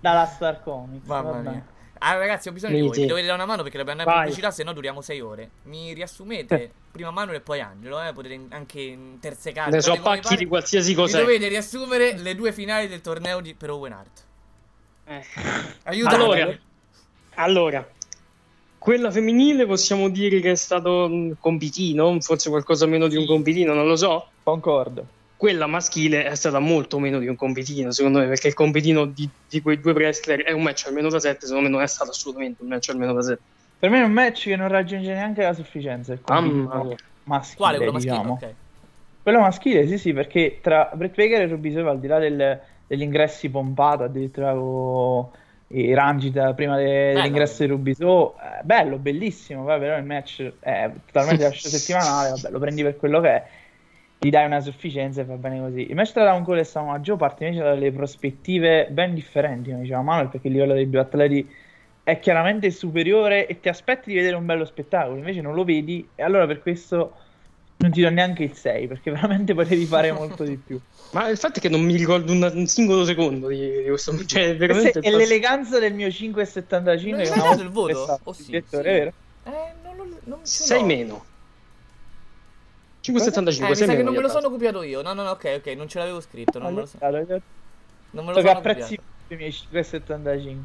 dalla 0.00 0.24
Star 0.24 0.62
Comics. 0.62 1.06
Mamma 1.06 1.30
vabbè. 1.32 1.50
mia. 1.50 1.74
Ah, 1.98 2.16
ragazzi, 2.16 2.48
ho 2.48 2.52
bisogno 2.52 2.74
di 2.74 2.80
voi. 2.80 2.98
Mi 3.00 3.06
dovete 3.06 3.26
dare 3.26 3.38
una 3.38 3.46
mano 3.46 3.62
perché 3.62 3.78
dobbiamo 3.78 4.00
andare 4.00 4.16
in 4.18 4.22
pubblicità, 4.24 4.50
se 4.50 4.62
no 4.64 4.72
duriamo 4.72 5.00
6 5.00 5.20
ore. 5.20 5.50
Mi 5.64 5.92
riassumete 5.92 6.70
prima 6.90 7.10
Manuel 7.10 7.36
e 7.36 7.40
poi 7.40 7.60
Angelo, 7.60 8.02
eh? 8.02 8.12
Potete 8.12 8.34
in- 8.34 8.46
anche 8.50 8.80
intersecare. 8.80 9.70
Ne 9.70 9.80
so 9.80 9.98
pacchi 10.00 10.20
pare. 10.22 10.36
di 10.36 10.46
qualsiasi 10.46 10.90
Mi 10.90 10.94
cos'è. 10.96 11.18
dovete 11.20 11.48
riassumere 11.48 12.16
le 12.18 12.34
due 12.34 12.52
finali 12.52 12.88
del 12.88 13.00
torneo 13.00 13.40
di, 13.40 13.54
per 13.54 13.70
Owen 13.70 13.92
Hart. 13.92 14.24
Eh. 15.06 15.22
Aiutatemi. 15.84 16.22
Allora, 16.22 16.58
allora, 17.34 17.88
quella 18.78 19.10
femminile 19.10 19.66
possiamo 19.66 20.08
dire 20.08 20.40
che 20.40 20.52
è 20.52 20.54
stato 20.56 21.04
un 21.06 21.34
compitino, 21.38 22.20
forse 22.20 22.50
qualcosa 22.50 22.86
meno 22.86 23.08
di 23.08 23.16
un 23.16 23.26
compitino, 23.26 23.72
non 23.74 23.86
lo 23.86 23.96
so. 23.96 24.28
Concordo. 24.42 25.14
Quella 25.36 25.66
maschile 25.66 26.24
è 26.24 26.34
stata 26.34 26.58
molto 26.58 26.98
meno 26.98 27.18
di 27.18 27.26
un 27.26 27.36
compitino, 27.36 27.90
secondo 27.92 28.20
me, 28.20 28.26
perché 28.26 28.48
il 28.48 28.54
compitino 28.54 29.04
di, 29.04 29.28
di 29.46 29.60
quei 29.60 29.78
due 29.78 29.92
wrestler 29.92 30.42
è 30.42 30.52
un 30.52 30.62
match 30.62 30.86
almeno 30.86 31.08
da 31.08 31.20
7, 31.20 31.46
secondo 31.46 31.68
me 31.68 31.74
non 31.74 31.82
è 31.82 31.86
stato 31.86 32.10
assolutamente 32.10 32.62
un 32.62 32.68
match 32.68 32.88
almeno 32.88 33.12
da 33.12 33.22
7. 33.22 33.42
Per 33.78 33.90
me 33.90 34.00
è 34.00 34.04
un 34.04 34.12
match 34.12 34.44
che 34.44 34.56
non 34.56 34.68
raggiunge 34.68 35.12
neanche 35.12 35.42
la 35.42 35.52
sufficienza. 35.52 36.14
Il 36.14 36.22
mia. 36.26 36.96
maschile, 37.24 37.56
Quale? 37.56 37.76
Quello 37.76 37.92
maschile? 37.92 38.16
diciamo. 38.16 38.32
Ok. 38.32 38.54
Quello 39.22 39.40
maschile, 39.40 39.86
sì, 39.86 39.98
sì, 39.98 40.12
perché 40.12 40.60
tra 40.62 40.90
Brett 40.94 41.14
Baker 41.14 41.42
e 41.42 41.46
Ruby 41.48 41.72
Soho, 41.72 41.90
al 41.90 42.00
di 42.00 42.06
là 42.06 42.18
del- 42.18 42.60
degli 42.86 43.02
ingressi 43.02 43.50
pompato, 43.50 44.04
addirittura 44.04 44.54
con 44.54 45.30
e 45.68 45.94
Rangita 45.94 46.54
prima 46.54 46.76
de- 46.76 47.12
dell'ingresso 47.12 47.64
di 47.64 47.70
Rubiso. 47.70 48.36
Eh, 48.38 48.62
bello, 48.62 48.98
bellissimo. 48.98 49.64
Poi 49.64 49.78
però 49.80 49.96
il 49.98 50.04
match 50.04 50.58
è 50.60 50.90
totalmente 51.06 51.42
lascio 51.44 51.68
settimanale. 51.68 52.30
Vabbè, 52.30 52.50
lo 52.50 52.58
prendi 52.58 52.82
per 52.82 52.96
quello 52.96 53.20
che 53.20 53.28
è. 53.28 53.46
Gli 54.18 54.30
dai 54.30 54.46
una 54.46 54.60
sufficienza 54.60 55.20
e 55.20 55.24
va 55.24 55.36
bene 55.36 55.60
così. 55.60 55.88
Il 55.88 55.94
match 55.94 56.12
tra 56.12 56.24
Down 56.24 56.42
Cole 56.42 56.60
e 56.60 56.64
Samoa 56.64 56.98
Joe 57.00 57.16
parte 57.16 57.44
invece 57.44 57.62
dalle 57.62 57.92
prospettive 57.92 58.88
ben 58.90 59.14
differenti, 59.14 59.70
come 59.70 59.82
diceva 59.82 60.02
Manuel, 60.02 60.28
perché 60.28 60.46
il 60.48 60.54
livello 60.54 60.74
dei 60.74 60.88
due 60.88 61.00
atleti 61.00 61.48
è 62.02 62.18
chiaramente 62.20 62.70
superiore 62.70 63.46
e 63.46 63.60
ti 63.60 63.68
aspetti 63.68 64.10
di 64.10 64.16
vedere 64.16 64.36
un 64.36 64.46
bello 64.46 64.64
spettacolo, 64.64 65.16
invece 65.16 65.40
non 65.40 65.54
lo 65.54 65.64
vedi 65.64 66.08
e 66.14 66.22
allora 66.22 66.46
per 66.46 66.62
questo 66.62 67.14
non 67.78 67.90
ti 67.90 68.00
do 68.00 68.10
neanche 68.10 68.44
il 68.44 68.54
6, 68.54 68.86
perché 68.86 69.10
veramente 69.12 69.54
potevi 69.54 69.84
fare 69.84 70.12
molto 70.12 70.44
di 70.44 70.56
più. 70.56 70.80
Ma 71.12 71.28
il 71.28 71.36
fatto 71.36 71.58
è 71.58 71.60
che 71.60 71.68
non 71.68 71.82
mi 71.82 71.96
ricordo 71.96 72.32
un, 72.32 72.50
un 72.54 72.66
singolo 72.66 73.04
secondo 73.04 73.48
di, 73.48 73.82
di 73.82 73.88
questo 73.88 74.12
match. 74.12 74.26
Cioè, 74.26 74.56
veramente 74.56 75.00
è 75.00 75.10
l'eleganza 75.10 75.78
del 75.78 75.94
mio 75.94 76.08
5,75 76.08 77.28
Non 77.28 77.38
volta 77.38 77.62
il 77.62 77.70
voto? 77.70 78.20
Oh, 78.22 78.32
sì, 78.32 78.44
sì. 78.44 78.62
vero? 78.70 79.12
Eh, 79.44 79.50
non, 79.82 79.96
lo, 79.96 80.08
non 80.24 80.38
ce 80.44 80.64
6 80.64 80.80
l'ho. 80.80 80.86
meno. 80.86 81.24
Eh, 83.08 83.12
5,75. 83.12 83.44
mi 83.44 83.52
sa 83.52 83.74
6 83.74 83.76
che 83.76 83.86
meno. 83.86 84.02
non 84.04 84.14
me 84.14 84.20
lo 84.20 84.28
sono 84.28 84.50
copiato 84.50 84.82
io. 84.82 85.02
No, 85.02 85.12
no, 85.12 85.22
no, 85.22 85.30
ok, 85.30 85.54
ok, 85.58 85.66
non 85.76 85.88
ce 85.88 85.98
l'avevo 85.98 86.20
scritto. 86.20 86.58
Non 86.58 86.74
me 86.74 86.80
lo 86.80 86.86
so. 86.86 86.96
Allora, 87.00 87.38
Non 88.10 88.24
me 88.24 88.32
lo 88.32 88.40
sono 88.40 88.50
apprezzi 88.50 88.96
copiato. 88.96 89.34
i 89.34 89.36
miei 89.36 89.50
5,75. 89.50 90.56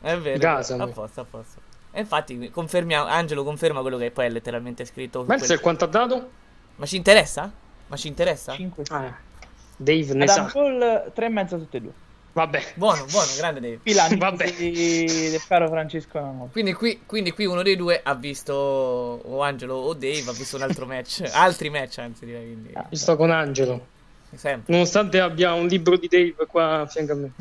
È 0.00 0.16
vero. 0.18 0.38
Gasami. 0.38 0.82
A 0.82 0.86
posto, 0.88 1.20
a 1.20 1.24
posto. 1.24 1.60
E 1.92 2.00
infatti, 2.00 2.50
confermiamo, 2.50 3.06
Angelo 3.08 3.44
conferma 3.44 3.80
quello 3.82 3.98
che 3.98 4.10
poi 4.10 4.26
è 4.26 4.30
letteralmente 4.30 4.84
scritto. 4.84 5.24
Mercer 5.26 5.46
quel- 5.48 5.60
quanto 5.60 5.84
ha 5.84 5.88
dato? 5.88 6.30
Ma 6.76 6.86
ci 6.86 6.96
interessa? 6.96 7.50
Ma 7.86 7.96
ci 7.96 8.08
interessa? 8.08 8.52
5 8.54 8.84
Ah, 8.90 9.14
Dave 9.76 10.14
ne 10.14 10.24
Adam 10.24 10.46
sa. 10.46 10.52
Cole 10.52 11.10
3 11.12 11.26
e 11.26 11.28
mezzo 11.28 11.58
tutte 11.58 11.76
e 11.76 11.80
due. 11.80 11.92
Vabbè. 12.34 12.62
Buono, 12.76 13.04
buono, 13.10 13.26
grande 13.36 13.60
Dave. 13.60 13.78
Filani 13.82 14.16
Vabbè. 14.16 14.52
di- 14.54 15.04
del 15.30 15.40
caro 15.46 15.68
Francesco. 15.68 16.48
Quindi 16.50 16.72
qui, 16.72 17.02
quindi 17.04 17.30
qui 17.32 17.44
uno 17.44 17.62
dei 17.62 17.76
due 17.76 18.00
ha 18.02 18.14
visto, 18.14 18.52
o 18.54 19.42
Angelo 19.42 19.74
o 19.74 19.92
Dave, 19.92 20.24
ha 20.28 20.32
visto 20.32 20.56
un 20.56 20.62
altro 20.62 20.86
match. 20.86 21.22
Altri 21.34 21.68
match, 21.68 21.98
anzi, 21.98 22.24
direi. 22.24 22.44
Quindi, 22.46 22.70
Ah. 22.74 22.86
Io 22.88 22.96
sto 22.96 23.16
con 23.16 23.30
Angelo. 23.30 23.86
sempre. 24.34 24.72
Nonostante 24.72 25.20
abbia 25.20 25.52
un 25.52 25.66
libro 25.66 25.96
di 25.98 26.08
Dave 26.08 26.34
qua 26.46 26.80
a 26.80 26.86
fianco 26.86 27.12
a 27.12 27.16
me. 27.16 27.32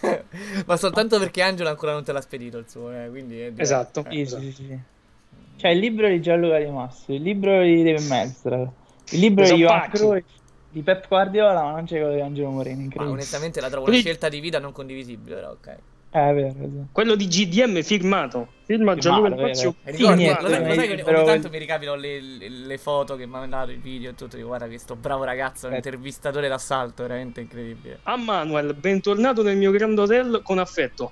Ma 0.66 0.76
soltanto 0.76 1.18
perché 1.18 1.42
Angelo 1.42 1.68
ancora 1.68 1.92
non 1.92 2.04
te 2.04 2.12
l'ha 2.12 2.20
spedito 2.20 2.58
il 2.58 2.66
suo, 2.68 2.92
eh, 2.92 3.08
quindi 3.10 3.40
è 3.40 3.52
Esatto. 3.56 4.04
Sì, 4.08 4.26
sì, 4.26 4.40
sì, 4.40 4.52
sì. 4.52 4.78
C'è 5.56 5.68
il 5.70 5.78
libro 5.80 6.06
di 6.06 6.20
Gianluca 6.20 6.58
Di 6.58 6.66
Mastro, 6.70 7.14
il 7.14 7.22
libro 7.22 7.62
di 7.62 7.82
David 7.82 8.06
Meltzer, 8.06 8.70
il 9.10 9.18
libro 9.18 9.44
Sono 9.46 9.56
di. 9.58 9.88
Cruyff, 9.90 10.24
di 10.76 10.82
Pep 10.82 11.08
Guardiola, 11.08 11.62
ma 11.62 11.70
non 11.70 11.84
c'è 11.86 11.98
quello 11.98 12.12
di 12.12 12.20
Angelo 12.20 12.50
Moreno, 12.50 12.86
Ma 12.96 13.08
onestamente 13.08 13.62
la 13.62 13.70
trovo 13.70 13.88
una 13.88 13.96
scelta 13.96 14.28
di 14.28 14.40
vita 14.40 14.58
non 14.58 14.72
condivisibile, 14.72 15.36
però 15.36 15.50
ok. 15.52 15.66
Eh, 16.10 16.30
è 16.30 16.34
vero, 16.34 16.48
è 16.48 16.52
vero. 16.52 16.86
Quello 16.92 17.14
di 17.14 17.26
GDM 17.28 17.82
firmato. 17.82 18.48
Firma 18.64 18.94
Gianluca 18.94 19.34
vero, 19.34 19.48
Fazio. 19.48 19.74
E 19.84 19.92
Sì, 19.92 19.98
ricordi, 19.98 20.22
niente, 20.24 20.42
lo 20.42 20.48
sai, 20.50 20.66
lo 20.68 20.74
sai 20.74 20.88
che 20.88 21.02
però- 21.02 21.18
ogni 21.20 21.26
tanto 21.28 21.48
mi 21.48 21.58
ricapitano 21.58 21.96
le, 21.96 22.20
le- 22.20 22.48
le 22.50 22.78
foto 22.78 23.16
che 23.16 23.24
mi 23.26 23.34
ha 23.36 23.38
mandato, 23.38 23.70
i 23.70 23.76
video 23.76 24.10
e 24.10 24.14
tutto. 24.14 24.36
Dico, 24.36 24.48
guarda 24.48 24.68
che 24.68 24.76
sto 24.76 24.96
bravo 24.96 25.24
ragazzo, 25.24 25.66
un 25.66 25.72
Eh. 25.72 25.76
intervistatore 25.76 26.46
d'assalto, 26.48 27.02
veramente 27.04 27.40
incredibile. 27.40 28.00
A 28.02 28.16
Manuel, 28.18 28.74
bentornato 28.74 29.42
nel 29.42 29.56
mio 29.56 29.70
grande 29.70 30.02
hotel 30.02 30.40
con 30.44 30.58
affetto. 30.58 31.10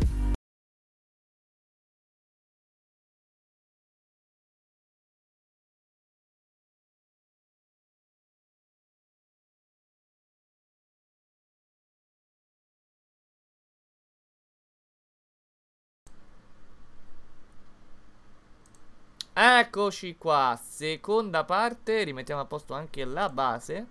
Eccoci 19.34 20.18
qua, 20.18 20.60
seconda 20.62 21.46
parte, 21.46 22.04
rimettiamo 22.04 22.42
a 22.42 22.46
posto 22.46 22.74
anche 22.74 23.06
la 23.06 23.30
base. 23.30 23.88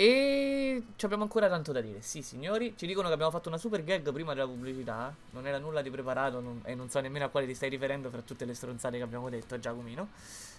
E 0.00 0.80
ci 0.94 1.04
abbiamo 1.06 1.24
ancora 1.24 1.48
tanto 1.48 1.72
da 1.72 1.80
dire. 1.80 2.02
Sì, 2.02 2.22
signori, 2.22 2.74
ci 2.76 2.86
dicono 2.86 3.08
che 3.08 3.14
abbiamo 3.14 3.32
fatto 3.32 3.48
una 3.48 3.58
super 3.58 3.82
gag 3.82 4.12
prima 4.12 4.32
della 4.32 4.46
pubblicità. 4.46 5.12
Non 5.30 5.44
era 5.44 5.58
nulla 5.58 5.82
di 5.82 5.90
preparato 5.90 6.38
non- 6.38 6.60
e 6.64 6.76
non 6.76 6.88
so 6.88 7.00
nemmeno 7.00 7.24
a 7.24 7.28
quale 7.30 7.46
ti 7.48 7.54
stai 7.54 7.68
riferendo 7.68 8.08
fra 8.08 8.20
tutte 8.24 8.44
le 8.44 8.54
stronzate 8.54 8.96
che 8.96 9.02
abbiamo 9.02 9.28
detto, 9.28 9.58
Giacomino. 9.58 10.10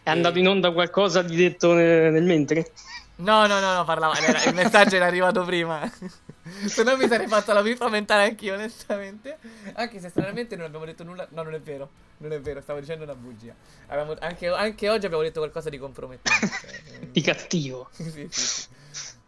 È 0.03 0.09
andato 0.09 0.39
in 0.39 0.47
onda 0.49 0.71
qualcosa 0.73 1.21
di 1.21 1.37
detto 1.37 1.71
nel, 1.71 2.11
nel 2.11 2.23
mentre? 2.23 2.71
No, 3.17 3.47
no, 3.47 3.61
no, 3.61 3.75
no, 3.75 3.85
parlava. 3.85 4.17
era- 4.17 4.43
il 4.43 4.53
messaggio 4.53 4.97
era 4.97 5.05
arrivato 5.05 5.45
prima. 5.45 5.89
Se 6.67 6.83
no 6.83 6.97
mi 6.97 7.07
sarei 7.07 7.27
fatto 7.27 7.53
la 7.53 7.61
pipa 7.61 7.87
mentale 7.87 8.23
anch'io, 8.23 8.55
onestamente. 8.55 9.37
Anche 9.75 10.01
se 10.01 10.09
stranamente 10.09 10.57
non 10.57 10.65
abbiamo 10.65 10.83
detto 10.83 11.05
nulla. 11.05 11.25
No, 11.31 11.43
non 11.43 11.53
è 11.53 11.61
vero. 11.61 11.89
Non 12.17 12.33
è 12.33 12.41
vero, 12.41 12.59
stavo 12.59 12.81
dicendo 12.81 13.05
una 13.05 13.15
bugia. 13.15 13.53
Avevamo- 13.87 14.17
anche, 14.19 14.47
anche 14.49 14.89
oggi 14.89 15.05
abbiamo 15.05 15.23
detto 15.23 15.39
qualcosa 15.39 15.69
di 15.69 15.77
compromettente. 15.77 17.07
Di 17.11 17.21
cattivo. 17.21 17.87
sì, 17.93 18.09
sì, 18.09 18.27
sì. 18.29 18.67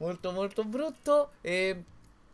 Molto, 0.02 0.32
molto 0.32 0.64
brutto. 0.64 1.34
E 1.41 1.84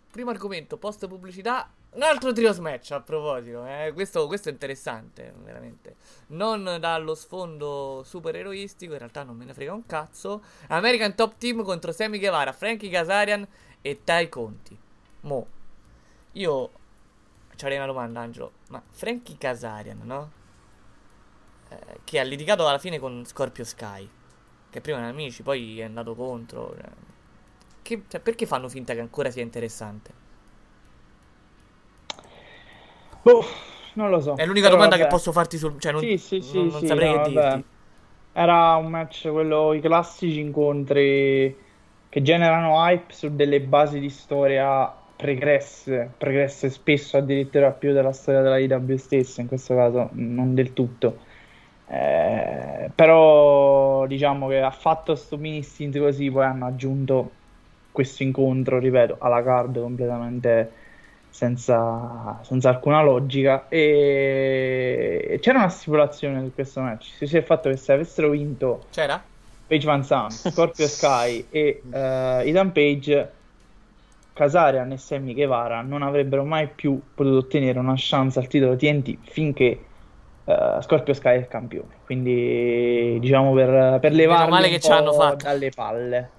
primo 0.09 0.29
argomento, 0.29 0.77
post 0.77 1.05
pubblicità. 1.07 1.69
Un 1.89 2.01
altro 2.03 2.31
trios 2.31 2.59
match 2.59 2.91
a 2.91 3.01
proposito. 3.01 3.65
eh. 3.65 3.91
Questo, 3.93 4.27
questo 4.27 4.49
è 4.49 4.51
interessante, 4.53 5.33
veramente. 5.43 5.95
Non 6.27 6.77
dallo 6.79 7.13
sfondo 7.13 8.03
super 8.05 8.35
eroistico, 8.35 8.93
in 8.93 8.99
realtà 8.99 9.23
non 9.23 9.35
me 9.35 9.45
ne 9.45 9.53
frega 9.53 9.73
un 9.73 9.85
cazzo. 9.85 10.43
American 10.67 11.15
Top 11.15 11.37
Team 11.37 11.63
contro 11.63 11.91
Sammy 11.91 12.19
Guevara, 12.19 12.53
Frankie 12.53 12.89
Kazarian 12.89 13.45
e 13.81 14.01
Tai 14.03 14.29
Conti. 14.29 14.77
Mo, 15.21 15.47
io 16.33 16.69
ci 17.55 17.63
avrei 17.63 17.77
una 17.77 17.87
domanda, 17.87 18.21
Angelo. 18.21 18.51
Ma 18.69 18.81
Frankie 18.89 19.37
Kazarian, 19.37 19.99
no? 20.03 20.31
Eh, 21.69 21.99
che 22.03 22.19
ha 22.19 22.23
litigato 22.23 22.65
alla 22.65 22.77
fine 22.79 22.99
con 22.99 23.25
Scorpio 23.25 23.65
Sky. 23.65 24.07
Che 24.69 24.81
prima 24.81 24.99
erano 24.99 25.13
amici, 25.13 25.41
poi 25.41 25.79
è 25.79 25.83
andato 25.83 26.13
contro. 26.15 26.73
eh. 26.75 27.06
Che- 27.87 28.05
cioè, 28.09 28.19
perché 28.21 28.45
fanno 28.45 28.67
finta 28.69 28.93
che 28.93 28.99
ancora 28.99 29.31
sia 29.31 29.41
interessante? 29.41 30.13
Boh, 33.23 33.45
non 33.95 34.09
lo 34.09 34.19
so. 34.21 34.35
È 34.35 34.45
l'unica 34.45 34.69
Però 34.69 34.75
domanda 34.75 34.95
vabbè. 34.95 34.97
che 34.97 35.07
posso 35.07 35.31
farti 35.33 35.57
sul... 35.57 35.79
Cioè, 35.79 35.91
non, 35.91 36.09
Sì, 36.09 36.17
sì, 36.17 36.41
sì, 36.41 36.59
non- 36.59 36.69
non 36.69 36.85
sì, 36.85 36.85
saprei 36.85 37.09
no, 37.09 37.11
che 37.11 37.19
vabbè. 37.19 37.59
dirti. 37.59 37.65
Era 38.31 38.75
un 38.75 38.87
match, 38.89 39.29
quello, 39.31 39.73
i 39.73 39.81
classici 39.81 40.39
incontri 40.39 41.57
che 42.09 42.21
generano 42.21 42.75
hype 42.85 43.13
su 43.13 43.35
delle 43.35 43.61
basi 43.61 43.99
di 43.99 44.09
storia 44.09 44.87
pregresse, 45.15 46.13
pregresse 46.17 46.69
spesso 46.69 47.17
addirittura 47.17 47.73
più 47.73 47.93
della 47.93 48.13
storia 48.13 48.41
della 48.41 48.57
IW 48.59 48.95
stessa, 48.97 49.41
in 49.41 49.47
questo 49.47 49.75
caso 49.75 50.09
non 50.13 50.53
del 50.53 50.73
tutto. 50.73 51.25
Eh, 51.85 52.91
però 52.95 54.05
diciamo 54.07 54.47
che 54.49 54.59
ha 54.61 54.71
fatto 54.71 55.15
sto 55.15 55.37
mini 55.37 55.63
stint 55.63 55.97
così, 55.99 56.29
poi 56.31 56.45
hanno 56.45 56.65
aggiunto 56.67 57.41
questo 57.97 58.21
incontro, 58.21 58.77
ripeto, 58.77 59.15
alla 59.17 59.41
card 59.41 59.81
completamente 59.81 60.71
senza, 61.29 62.37
senza 62.43 62.69
alcuna 62.69 63.01
logica. 63.01 63.65
E 63.69 65.39
c'era 65.41 65.57
una 65.57 65.69
stipulazione 65.69 66.43
su 66.43 66.53
questo 66.53 66.81
match. 66.81 67.25
Si 67.25 67.35
il 67.35 67.43
fatto 67.43 67.69
che 67.69 67.77
se 67.77 67.93
avessero 67.93 68.29
vinto 68.29 68.83
C'era? 68.91 69.19
Page 69.65 69.85
Van 69.87 70.03
Zandt, 70.03 70.33
Scorpio 70.53 70.87
Sky 70.87 71.47
e 71.49 71.81
eh, 71.91 72.41
Ethan 72.45 72.71
Page, 72.71 73.31
Kazarian 74.33 74.91
e 74.91 74.97
Sammy 74.97 75.33
Guevara 75.33 75.81
non 75.81 76.03
avrebbero 76.03 76.45
mai 76.45 76.67
più 76.67 77.01
potuto 77.15 77.37
ottenere 77.37 77.79
una 77.79 77.95
chance 77.97 78.37
al 78.37 78.45
titolo 78.45 78.75
TNT 78.75 79.17
finché 79.23 79.85
eh, 80.45 80.77
Scorpio 80.81 81.15
Sky 81.15 81.29
è 81.29 81.37
il 81.37 81.47
campione. 81.47 81.95
Quindi, 82.05 83.17
diciamo, 83.19 83.53
per, 83.53 83.97
per 83.99 84.11
levarli 84.11 84.51
male 84.51 84.69
che 84.69 84.79
ce 84.79 84.89
l'hanno 84.89 85.09
po' 85.09 85.17
fatta. 85.17 85.47
dalle 85.47 85.71
palle 85.71 86.29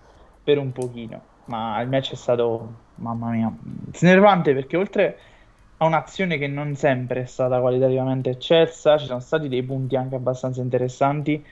per 0.45 0.59
un 0.59 0.73
pochino. 0.73 1.37
Ma 1.49 1.81
il 1.81 1.89
match 1.89 2.13
è 2.13 2.17
stato, 2.17 2.75
mamma 2.97 3.31
mia, 3.31 3.53
snervante 3.93 4.55
perché 4.55 4.77
oltre 4.77 5.19
a 5.79 5.87
un'azione 5.87 6.39
che 6.39 6.47
non 6.47 6.75
sempre 6.75 7.23
è 7.23 7.27
stata 7.27 7.61
qualitativamente 7.61 8.31
eccelsa, 8.31 8.99
ci 8.99 9.07
sono 9.07 9.21
stati 9.21 9.49
dei 9.49 9.63
punti 9.63 9.97
anche 9.97 10.17
abbastanza 10.17 10.61
interessanti, 10.61 11.45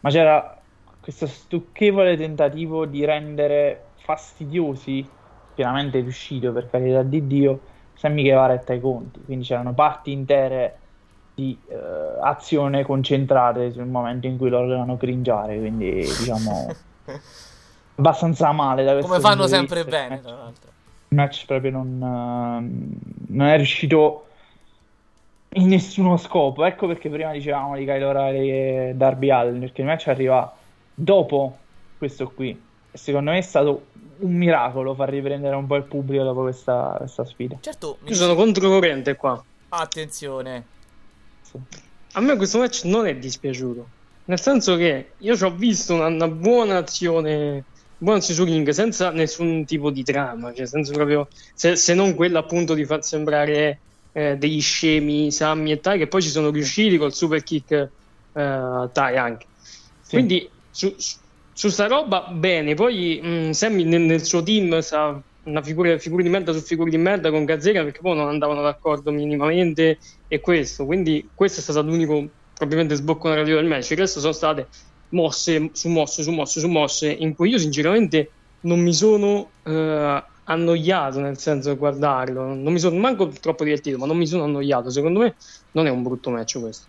ma 0.00 0.10
c'era 0.10 0.60
questo 1.00 1.26
stucchevole 1.26 2.16
tentativo 2.16 2.86
di 2.86 3.04
rendere 3.04 3.84
fastidiosi, 3.96 5.06
pienamente 5.54 6.00
riuscito 6.00 6.52
per 6.52 6.70
carità 6.70 7.02
di 7.02 7.26
Dio, 7.26 7.60
Sammy 7.94 8.22
Guevara 8.22 8.54
e 8.54 8.64
Tai 8.64 8.80
Conti. 8.80 9.20
Quindi 9.24 9.44
c'erano 9.44 9.74
parti 9.74 10.12
intere 10.12 10.78
di 11.34 11.56
eh, 11.68 11.76
azione 12.20 12.84
concentrate 12.84 13.70
sul 13.70 13.86
momento 13.86 14.26
in 14.26 14.36
cui 14.36 14.48
loro 14.48 14.66
dovevano 14.66 14.96
cringiare, 14.96 15.58
quindi 15.58 16.00
diciamo 16.00 16.74
abbastanza 17.98 18.52
male 18.52 18.84
da 18.84 18.92
questo 18.92 19.10
Come 19.10 19.20
fanno 19.20 19.46
sempre 19.46 19.84
vista. 19.84 19.98
bene, 19.98 20.20
tra 20.20 20.30
l'altro. 20.30 20.70
Il 21.08 21.16
match 21.16 21.46
proprio 21.46 21.70
non, 21.70 22.00
ehm, 22.02 22.98
non 23.28 23.46
è 23.46 23.56
riuscito 23.56 24.26
in 25.50 25.68
nessuno 25.68 26.16
scopo. 26.16 26.64
Ecco 26.64 26.86
perché 26.86 27.08
prima 27.08 27.32
dicevamo 27.32 27.76
di 27.76 27.84
Kyle 27.84 28.04
O'Reilly 28.04 28.50
e 28.50 28.92
Darby 28.94 29.30
Allen, 29.30 29.60
perché 29.60 29.80
il 29.80 29.86
match 29.86 30.08
arriva 30.08 30.54
dopo 30.94 31.56
questo 31.96 32.30
qui. 32.30 32.60
Secondo 32.92 33.30
me 33.30 33.38
è 33.38 33.42
stato 33.42 33.86
un 34.18 34.32
miracolo 34.32 34.94
far 34.94 35.08
riprendere 35.10 35.54
un 35.54 35.66
po' 35.66 35.76
il 35.76 35.84
pubblico 35.84 36.24
dopo 36.24 36.42
questa, 36.42 36.94
questa 36.98 37.24
sfida. 37.24 37.56
Certo, 37.60 37.98
mi 38.02 38.10
Io 38.10 38.14
sono 38.14 38.34
controcorrente 38.34 39.16
qua. 39.16 39.42
Attenzione. 39.70 40.64
A 42.12 42.20
me 42.20 42.36
questo 42.36 42.58
match 42.58 42.84
non 42.84 43.06
è 43.06 43.16
dispiaciuto. 43.16 43.86
Nel 44.26 44.40
senso 44.40 44.76
che 44.76 45.12
io 45.18 45.36
ci 45.36 45.44
ho 45.44 45.50
visto 45.50 45.94
una, 45.94 46.06
una 46.06 46.28
buona 46.28 46.76
azione, 46.78 47.64
su 48.20 48.44
ring 48.44 48.68
senza 48.70 49.10
nessun 49.10 49.64
tipo 49.64 49.90
di 49.90 50.02
trama, 50.02 50.52
cioè 50.54 50.66
senza 50.66 50.92
proprio, 50.92 51.28
se, 51.54 51.76
se 51.76 51.94
non 51.94 52.14
quella 52.14 52.40
appunto 52.40 52.74
di 52.74 52.84
far 52.84 53.02
sembrare 53.02 53.80
eh, 54.12 54.36
degli 54.36 54.60
scemi 54.60 55.30
Sammy 55.30 55.72
e 55.72 55.80
Tai 55.80 55.98
che 55.98 56.06
poi 56.06 56.22
ci 56.22 56.28
sono 56.28 56.50
riusciti 56.50 56.96
col 56.96 57.12
super 57.12 57.42
kick 57.42 57.72
eh, 57.72 57.88
Tai 58.32 59.16
anche. 59.16 59.46
Quindi 60.08 60.48
su, 60.70 60.94
su, 61.52 61.68
sta 61.68 61.86
roba 61.86 62.28
bene, 62.32 62.74
poi 62.74 63.20
mh, 63.22 63.50
Sammy 63.50 63.84
nel, 63.84 64.02
nel 64.02 64.24
suo 64.24 64.42
team 64.42 64.80
sa 64.80 65.20
una 65.44 65.62
figura, 65.62 65.98
figure 65.98 66.22
di 66.22 66.28
merda 66.28 66.52
su 66.52 66.60
figure 66.60 66.90
di 66.90 66.98
merda 66.98 67.30
con 67.30 67.44
Gazzera 67.44 67.82
perché 67.82 68.00
poi 68.00 68.16
non 68.16 68.28
andavano 68.28 68.62
d'accordo 68.62 69.10
minimamente 69.10 69.98
e 70.28 70.40
questo, 70.40 70.84
quindi 70.84 71.28
questo 71.34 71.60
è 71.60 71.62
stato 71.62 71.82
l'unico 71.82 72.28
probabilmente 72.54 72.94
sbocco 72.96 73.28
narrativo 73.28 73.56
del 73.56 73.66
match, 73.66 73.90
il 73.90 73.98
resto 73.98 74.20
sono 74.20 74.32
state 74.32 74.66
mosse 75.10 75.70
su 75.72 75.88
mosse 75.88 76.22
su 76.22 76.30
mosse 76.30 76.60
su 76.60 76.68
mosse 76.68 77.10
in 77.10 77.34
cui 77.34 77.50
io 77.50 77.58
sinceramente 77.58 78.30
non 78.60 78.80
mi 78.80 78.92
sono 78.92 79.50
eh, 79.64 80.22
annoiato 80.44 81.20
nel 81.20 81.38
senso 81.38 81.70
di 81.70 81.76
guardarlo, 81.76 82.54
non 82.54 82.72
mi 82.72 82.78
sono 82.78 82.96
manco 82.98 83.28
troppo 83.28 83.64
divertito, 83.64 83.98
ma 83.98 84.06
non 84.06 84.16
mi 84.16 84.26
sono 84.26 84.44
annoiato, 84.44 84.90
secondo 84.90 85.20
me 85.20 85.34
non 85.72 85.86
è 85.86 85.90
un 85.90 86.02
brutto 86.02 86.30
match 86.30 86.58
questo. 86.58 86.86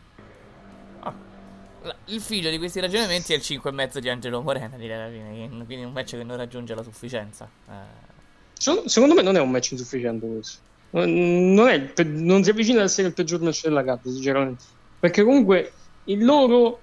La- 1.82 1.95
Il 2.05 2.20
figlio 2.20 2.49
di 2.49 2.57
questi 2.57 2.80
ragionamenti 2.80 3.32
è 3.34 3.36
il 3.38 3.41
5,5 3.41 3.99
di 3.99 4.09
Angelo 4.09 4.41
Morena, 4.41 4.76
direi 4.76 4.97
alla 4.99 5.09
fine. 5.09 5.65
Quindi 5.65 5.86
un 5.86 5.93
match 5.93 6.17
che 6.17 6.24
non 6.24 6.36
raggiunge 6.36 6.76
la 6.76 6.84
sufficienza. 6.84 7.49
Eh, 7.70 8.07
So- 8.53 8.88
Secondo 8.89 9.15
me 9.15 9.22
non 9.22 9.38
è 9.38 9.39
un 9.39 9.49
match 9.49 9.72
insufficiente 9.72 10.28
questo. 10.28 10.57
Non, 10.91 11.70
è 11.70 12.03
non 12.03 12.43
si 12.43 12.49
avvicina 12.49 12.80
ad 12.80 12.86
essere 12.86 13.07
il 13.07 13.13
peggior 13.13 13.39
match 13.39 13.63
della 13.63 13.84
carta, 13.84 14.09
sinceramente. 14.09 14.63
Perché 14.99 15.24
comunque 15.24 15.72
il 16.05 16.26
loro 16.26 16.80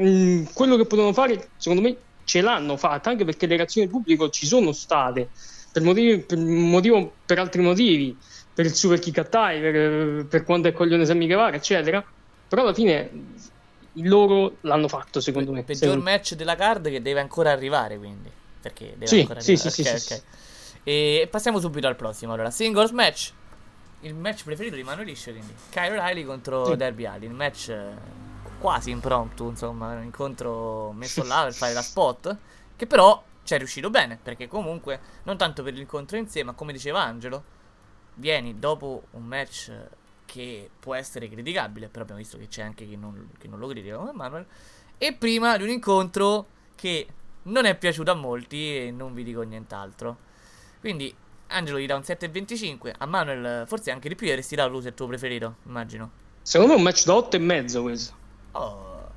mm, 0.00 0.44
quello 0.52 0.76
che 0.76 0.84
potevano 0.86 1.12
fare, 1.12 1.50
secondo 1.56 1.82
me, 1.86 1.96
ce 2.24 2.40
l'hanno 2.40 2.76
fatta, 2.76 3.10
anche 3.10 3.24
perché 3.24 3.46
le 3.46 3.56
reazioni 3.56 3.86
del 3.86 3.96
pubblico 3.96 4.30
ci 4.30 4.46
sono 4.46 4.72
state 4.72 5.28
per, 5.72 5.82
motivi, 5.82 6.18
per 6.18 6.38
motivo 6.38 7.12
per 7.26 7.38
altri 7.38 7.60
motivi, 7.62 8.16
per 8.54 8.64
il 8.66 8.74
super 8.74 8.98
kick 8.98 9.18
a 9.18 9.24
tie, 9.24 9.60
per, 9.60 10.26
per 10.26 10.44
quanto 10.44 10.68
è 10.68 10.72
coglione 10.72 11.04
Sammy 11.04 11.26
Guevara, 11.26 11.56
eccetera. 11.56 12.04
Però 12.48 12.62
alla 12.62 12.74
fine 12.74 13.10
il 13.96 14.08
loro 14.08 14.56
l'hanno 14.62 14.88
fatto, 14.88 15.20
secondo 15.20 15.50
me. 15.52 15.62
peggior 15.62 15.88
Secondo- 15.90 16.04
match 16.04 16.34
della 16.34 16.54
card 16.56 16.88
che 16.88 17.02
deve 17.02 17.20
ancora 17.20 17.50
arrivare, 17.50 17.98
quindi. 17.98 18.30
Perché 18.60 18.92
deve 18.92 19.06
Sì, 19.06 19.20
ancora 19.20 19.40
sì, 19.40 19.52
arrivare. 19.52 19.70
sì, 19.70 19.80
Ok, 19.82 19.98
sì, 20.00 20.12
ok. 20.14 20.22
E 20.84 21.28
passiamo 21.30 21.58
subito 21.60 21.86
al 21.86 21.96
prossimo. 21.96 22.32
Allora, 22.32 22.50
singles 22.50 22.90
match. 22.92 23.32
Il 24.00 24.14
match 24.14 24.44
preferito 24.44 24.76
di 24.76 24.82
Manuel 24.82 25.06
Liscio, 25.08 25.30
quindi. 25.32 25.52
Kyle 25.70 25.90
Riley 26.00 26.24
contro 26.24 26.66
Sì. 26.66 26.76
Derby 26.76 27.04
Allin. 27.06 27.30
Il 27.30 27.36
match 27.36 27.68
eh, 27.70 27.88
quasi 28.64 28.88
impromptu, 28.88 29.50
insomma, 29.50 29.92
un 29.92 30.04
incontro 30.04 30.90
messo 30.92 31.22
là 31.22 31.42
per 31.42 31.52
fare 31.52 31.74
la 31.74 31.82
spot. 31.82 32.38
Che 32.74 32.86
però 32.86 33.22
ci 33.42 33.52
è 33.52 33.58
riuscito 33.58 33.90
bene, 33.90 34.18
perché 34.20 34.48
comunque, 34.48 35.00
non 35.24 35.36
tanto 35.36 35.62
per 35.62 35.74
l'incontro 35.74 36.16
in 36.16 36.26
sé, 36.30 36.42
ma 36.44 36.54
come 36.54 36.72
diceva 36.72 37.02
Angelo, 37.02 37.44
vieni 38.14 38.58
dopo 38.58 39.08
un 39.10 39.24
match 39.24 39.70
che 40.24 40.70
può 40.80 40.94
essere 40.94 41.28
criticabile, 41.28 41.88
però 41.88 42.04
abbiamo 42.04 42.22
visto 42.22 42.38
che 42.38 42.48
c'è 42.48 42.62
anche 42.62 42.86
chi 42.86 42.96
non, 42.96 43.32
chi 43.38 43.48
non 43.48 43.58
lo 43.58 43.66
critica 43.66 43.98
come 43.98 44.12
Manuel, 44.12 44.46
e 44.96 45.12
prima 45.12 45.58
di 45.58 45.64
un 45.64 45.68
incontro 45.68 46.46
che 46.74 47.06
non 47.42 47.66
è 47.66 47.76
piaciuto 47.76 48.12
a 48.12 48.14
molti 48.14 48.78
e 48.78 48.90
non 48.90 49.12
vi 49.12 49.24
dico 49.24 49.42
nient'altro. 49.42 50.16
Quindi 50.80 51.14
Angelo 51.48 51.78
gli 51.78 51.84
dà 51.84 51.96
un 51.96 52.00
7,25, 52.02 52.94
a 52.96 53.04
Manuel 53.04 53.66
forse 53.66 53.90
anche 53.90 54.08
di 54.08 54.14
più, 54.14 54.26
e 54.26 54.34
resterà 54.34 54.64
lui 54.64 54.80
se 54.80 54.86
è 54.86 54.90
il 54.90 54.96
tuo 54.96 55.06
preferito, 55.06 55.56
immagino. 55.66 56.10
Secondo 56.40 56.72
me 56.72 56.78
è 56.78 56.82
un 56.82 56.84
match 56.88 57.04
da 57.04 57.14
8 57.14 57.36
e 57.36 57.38
mezzo 57.38 57.82
questo. 57.82 58.22
Oh. 58.54 59.12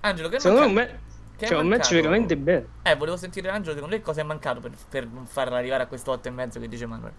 Angelo, 0.00 0.28
che 0.28 0.36
è 0.36 0.40
Secondo 0.40 0.60
me 0.60 0.66
mancato? 0.68 0.70
è 0.70 0.70
un 0.70 0.74
me- 0.74 1.00
Che 1.36 1.46
cioè, 1.46 1.58
un 1.58 1.68
match 1.68 1.92
veramente 1.94 2.36
bello. 2.36 2.68
Eh, 2.82 2.96
volevo 2.96 3.16
sentire 3.16 3.48
Angelo, 3.48 3.74
secondo 3.74 3.94
lei 3.94 4.02
cosa 4.04 4.20
è 4.22 4.24
mancato 4.24 4.60
per, 4.60 4.76
per 4.88 5.06
non 5.06 5.26
farla 5.26 5.56
arrivare 5.56 5.84
a 5.84 5.86
questo 5.88 6.12
8,5 6.12 6.60
che 6.60 6.68
dice 6.68 6.86
Manuel? 6.86 7.16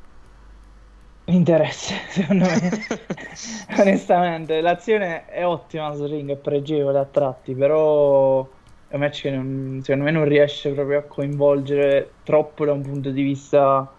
Interesse, 1.25 1.95
secondo 2.09 2.45
me. 2.45 2.59
Onestamente, 3.79 4.59
l'azione 4.61 5.25
è 5.25 5.45
ottima 5.45 5.93
sul 5.95 6.09
ring, 6.09 6.29
è 6.31 6.37
pregevole 6.37 6.99
a 6.99 7.05
tratti, 7.05 7.55
però 7.55 8.41
è 8.87 8.95
un 8.95 8.99
match 8.99 9.21
che 9.21 9.31
non- 9.31 9.79
secondo 9.83 10.05
me 10.05 10.11
non 10.11 10.25
riesce 10.25 10.73
proprio 10.73 10.99
a 10.99 11.03
coinvolgere 11.03 12.19
troppo 12.23 12.65
da 12.65 12.73
un 12.73 12.81
punto 12.81 13.09
di 13.11 13.21
vista 13.23 13.97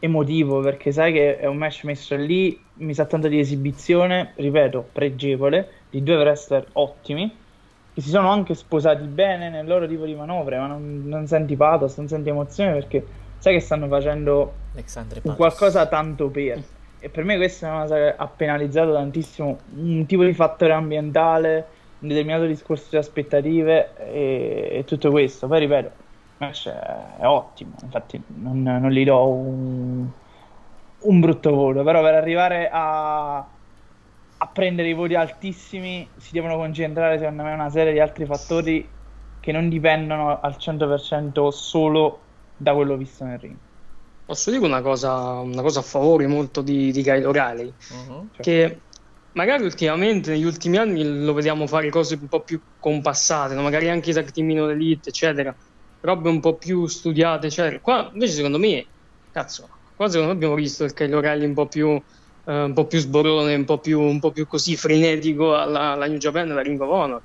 emotivo, 0.00 0.60
perché 0.60 0.90
sai 0.92 1.12
che 1.12 1.38
è 1.38 1.46
un 1.46 1.56
match 1.56 1.84
messo 1.84 2.16
lì, 2.16 2.60
mi 2.74 2.92
sa 2.94 3.06
tanto 3.06 3.28
di 3.28 3.38
esibizione, 3.38 4.32
ripeto, 4.36 4.90
pregevole, 4.92 5.83
di 5.94 6.02
due 6.02 6.16
wrestler 6.16 6.66
ottimi, 6.72 7.32
che 7.94 8.00
si 8.00 8.08
sono 8.08 8.28
anche 8.28 8.54
sposati 8.54 9.04
bene 9.04 9.48
nel 9.48 9.64
loro 9.64 9.86
tipo 9.86 10.04
di 10.04 10.14
manovre, 10.14 10.58
ma 10.58 10.66
non, 10.66 11.02
non 11.04 11.28
senti 11.28 11.54
pathos, 11.54 11.96
non 11.98 12.08
senti 12.08 12.30
emozione, 12.30 12.72
perché 12.72 13.06
sai 13.38 13.54
che 13.54 13.60
stanno 13.60 13.86
facendo 13.86 14.52
qualcosa 15.36 15.86
tanto 15.86 16.28
per. 16.30 16.60
E 16.98 17.08
per 17.10 17.22
me 17.22 17.36
questa 17.36 17.68
è 17.68 17.70
una 17.70 17.82
cosa 17.82 17.94
che 17.94 18.14
ha 18.16 18.26
penalizzato 18.26 18.92
tantissimo 18.92 19.58
un 19.76 20.04
tipo 20.06 20.24
di 20.24 20.32
fattore 20.32 20.72
ambientale, 20.72 21.66
un 22.00 22.08
determinato 22.08 22.46
discorso 22.46 22.86
di 22.90 22.96
aspettative 22.96 23.90
e, 23.98 24.68
e 24.72 24.84
tutto 24.84 25.12
questo. 25.12 25.46
Poi 25.46 25.60
ripeto, 25.60 25.86
il 25.86 25.92
match 26.38 26.68
è, 26.70 27.20
è 27.20 27.26
ottimo, 27.26 27.74
infatti 27.82 28.20
non, 28.26 28.62
non 28.62 28.90
gli 28.90 29.04
do 29.04 29.26
un, 29.28 30.08
un 30.98 31.20
brutto 31.20 31.54
voto, 31.54 31.84
però 31.84 32.02
per 32.02 32.14
arrivare 32.14 32.68
a, 32.72 33.46
a 34.44 34.48
prendere 34.48 34.88
i 34.90 34.92
voti 34.92 35.14
altissimi 35.14 36.12
si 36.18 36.34
devono 36.34 36.56
concentrare 36.56 37.18
secondo 37.18 37.42
me 37.42 37.52
una 37.54 37.70
serie 37.70 37.92
di 37.92 37.98
altri 37.98 38.26
fattori 38.26 38.92
che 39.40 39.52
non 39.52 39.68
dipendono 39.70 40.38
al 40.40 40.56
100% 40.58 41.50
solo 41.50 42.20
da 42.54 42.74
quello 42.74 42.96
visto 42.96 43.24
nel 43.24 43.38
ring. 43.38 43.56
Posso 44.26 44.50
dire 44.50 44.64
una 44.64 44.82
cosa, 44.82 45.38
una 45.40 45.62
cosa 45.62 45.80
a 45.80 45.82
favore 45.82 46.26
molto 46.26 46.62
di, 46.62 46.92
di 46.92 47.02
Kyle 47.02 47.24
O'Reilly, 47.24 47.74
Mhm. 47.90 48.30
che 48.36 48.82
magari 49.32 49.64
ultimamente, 49.64 50.30
negli 50.30 50.44
ultimi 50.44 50.76
anni, 50.78 51.24
lo 51.24 51.32
vediamo 51.34 51.66
fare 51.66 51.90
cose 51.90 52.14
un 52.20 52.28
po' 52.28 52.42
più 52.42 52.62
compassate, 52.78 53.54
no? 53.54 53.62
magari 53.62 53.88
anche 53.90 54.10
i 54.10 54.12
tag 54.12 54.30
team 54.30 54.46
minor 54.46 54.70
elite, 54.70 55.10
eccetera, 55.10 55.54
robe 56.00 56.28
un 56.28 56.40
po' 56.40 56.56
più 56.56 56.86
studiate, 56.86 57.46
eccetera. 57.48 57.80
Qua 57.80 58.10
invece 58.12 58.32
secondo 58.34 58.58
me, 58.58 58.88
cazzo, 59.30 59.68
qua 59.94 60.08
secondo 60.08 60.28
me 60.28 60.36
abbiamo 60.36 60.54
visto 60.54 60.84
il 60.84 60.92
Kyle 60.94 61.14
O'Reilly 61.14 61.44
un 61.44 61.54
po' 61.54 61.68
più, 61.68 62.02
eh, 62.44 62.62
un 62.62 62.72
po' 62.72 62.86
più 62.86 62.98
sborone, 62.98 63.54
un 63.54 63.64
po' 63.64 63.78
più, 63.78 64.00
un 64.00 64.20
po' 64.20 64.30
più 64.30 64.46
così 64.46 64.76
frenetico 64.76 65.56
alla, 65.56 65.92
alla 65.92 66.06
New 66.06 66.18
Japan 66.18 66.50
alla 66.50 66.62
Ring 66.62 66.80
of 66.80 66.90
Honor. 66.90 67.20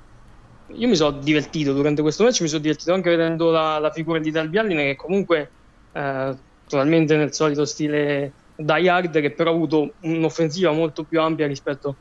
Io 0.74 0.88
mi 0.88 0.96
sono 0.96 1.18
divertito 1.18 1.72
durante 1.72 2.00
questo 2.02 2.24
match, 2.24 2.42
mi 2.42 2.48
sono 2.48 2.60
divertito 2.60 2.92
anche 2.92 3.10
vedendo 3.10 3.50
la, 3.50 3.78
la 3.78 3.90
figura 3.90 4.18
di 4.18 4.30
Darby 4.30 4.58
Allin 4.58 4.76
che 4.76 4.96
comunque 4.96 5.50
eh, 5.92 6.36
totalmente 6.68 7.16
nel 7.16 7.32
solito 7.34 7.64
stile 7.64 8.32
die 8.54 8.88
hard 8.88 9.20
che 9.20 9.30
però 9.30 9.50
ha 9.50 9.54
avuto 9.54 9.94
un'offensiva 10.00 10.70
molto 10.70 11.02
più 11.04 11.20
ampia 11.20 11.46
rispetto 11.46 11.96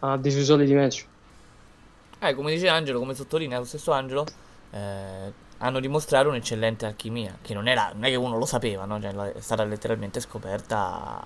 a 0.00 0.16
dei 0.16 0.30
suoi 0.30 0.44
soliti 0.44 0.74
match. 0.74 1.06
Eh, 2.20 2.34
come 2.34 2.52
dice 2.52 2.68
Angelo, 2.68 3.00
come 3.00 3.14
sottolinea 3.14 3.58
lo 3.58 3.64
stesso 3.64 3.90
Angelo, 3.90 4.24
eh, 4.70 5.32
hanno 5.58 5.80
dimostrato 5.80 6.28
un'eccellente 6.28 6.86
alchimia, 6.86 7.36
che 7.42 7.54
non, 7.54 7.66
era, 7.66 7.90
non 7.94 8.04
è 8.04 8.08
che 8.08 8.16
uno 8.16 8.36
lo 8.36 8.46
sapeva, 8.46 8.84
no? 8.84 9.00
Cioè, 9.00 9.12
è 9.32 9.40
stata 9.40 9.64
letteralmente 9.64 10.20
scoperta 10.20 11.20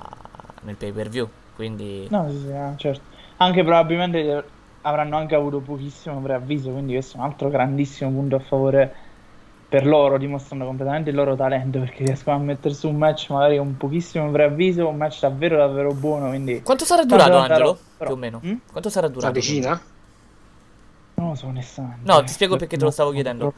nel 0.62 0.76
pay 0.76 0.92
per 0.92 1.08
view. 1.08 1.28
Quindi, 1.54 2.06
No, 2.10 2.28
sì, 2.30 2.38
sì, 2.38 2.50
ah, 2.52 2.74
certo. 2.76 3.02
Anche 3.38 3.62
probabilmente 3.62 4.44
avranno 4.82 5.16
anche 5.16 5.34
avuto 5.34 5.60
pochissimo 5.60 6.20
preavviso, 6.20 6.70
quindi 6.70 6.92
questo 6.92 7.16
è 7.16 7.20
un 7.20 7.26
altro 7.26 7.48
grandissimo 7.48 8.10
punto 8.10 8.36
a 8.36 8.40
favore 8.40 8.94
per 9.68 9.84
loro, 9.84 10.16
dimostrando 10.16 10.64
completamente 10.64 11.10
il 11.10 11.16
loro 11.16 11.34
talento, 11.34 11.80
perché 11.80 12.04
riescono 12.04 12.36
a 12.36 12.38
mettere 12.38 12.72
su 12.72 12.88
un 12.88 12.96
match 12.96 13.30
magari 13.30 13.56
con 13.56 13.76
pochissimo 13.76 14.30
preavviso, 14.30 14.86
un 14.86 14.96
match 14.96 15.20
davvero 15.20 15.56
davvero 15.56 15.92
buono, 15.92 16.28
quindi... 16.28 16.62
quanto 16.62 16.84
sarà 16.84 17.04
durato, 17.04 17.36
Angelo? 17.36 17.78
però- 17.96 18.10
Più 18.10 18.14
o 18.14 18.16
meno. 18.16 18.40
Mm? 18.44 18.54
Quanto 18.70 18.90
sarà 18.90 19.08
durato? 19.08 19.32
decina? 19.32 19.80
Non 21.14 21.28
lo 21.30 21.34
so 21.34 21.46
onestamente. 21.46 22.00
No, 22.04 22.22
ti 22.22 22.32
spiego 22.32 22.56
perché 22.56 22.76
te 22.76 22.84
lo 22.84 22.90
stavo 22.90 23.10
chiedendo. 23.10 23.52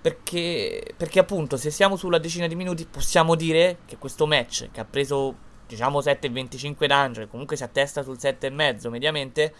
Perché, 0.00 0.94
perché 0.96 1.18
appunto, 1.18 1.56
se 1.56 1.70
siamo 1.70 1.96
sulla 1.96 2.18
decina 2.18 2.46
di 2.46 2.54
minuti, 2.54 2.86
possiamo 2.86 3.34
dire 3.34 3.78
che 3.84 3.98
questo 3.98 4.26
match, 4.26 4.68
che 4.72 4.80
ha 4.80 4.86
preso 4.88 5.34
diciamo 5.74 6.00
7,25 6.00 6.86
d'Angelo, 6.86 7.28
comunque 7.28 7.56
si 7.56 7.62
attesta 7.62 8.02
sul 8.02 8.16
7,5 8.16 8.88
mediamente, 8.88 9.52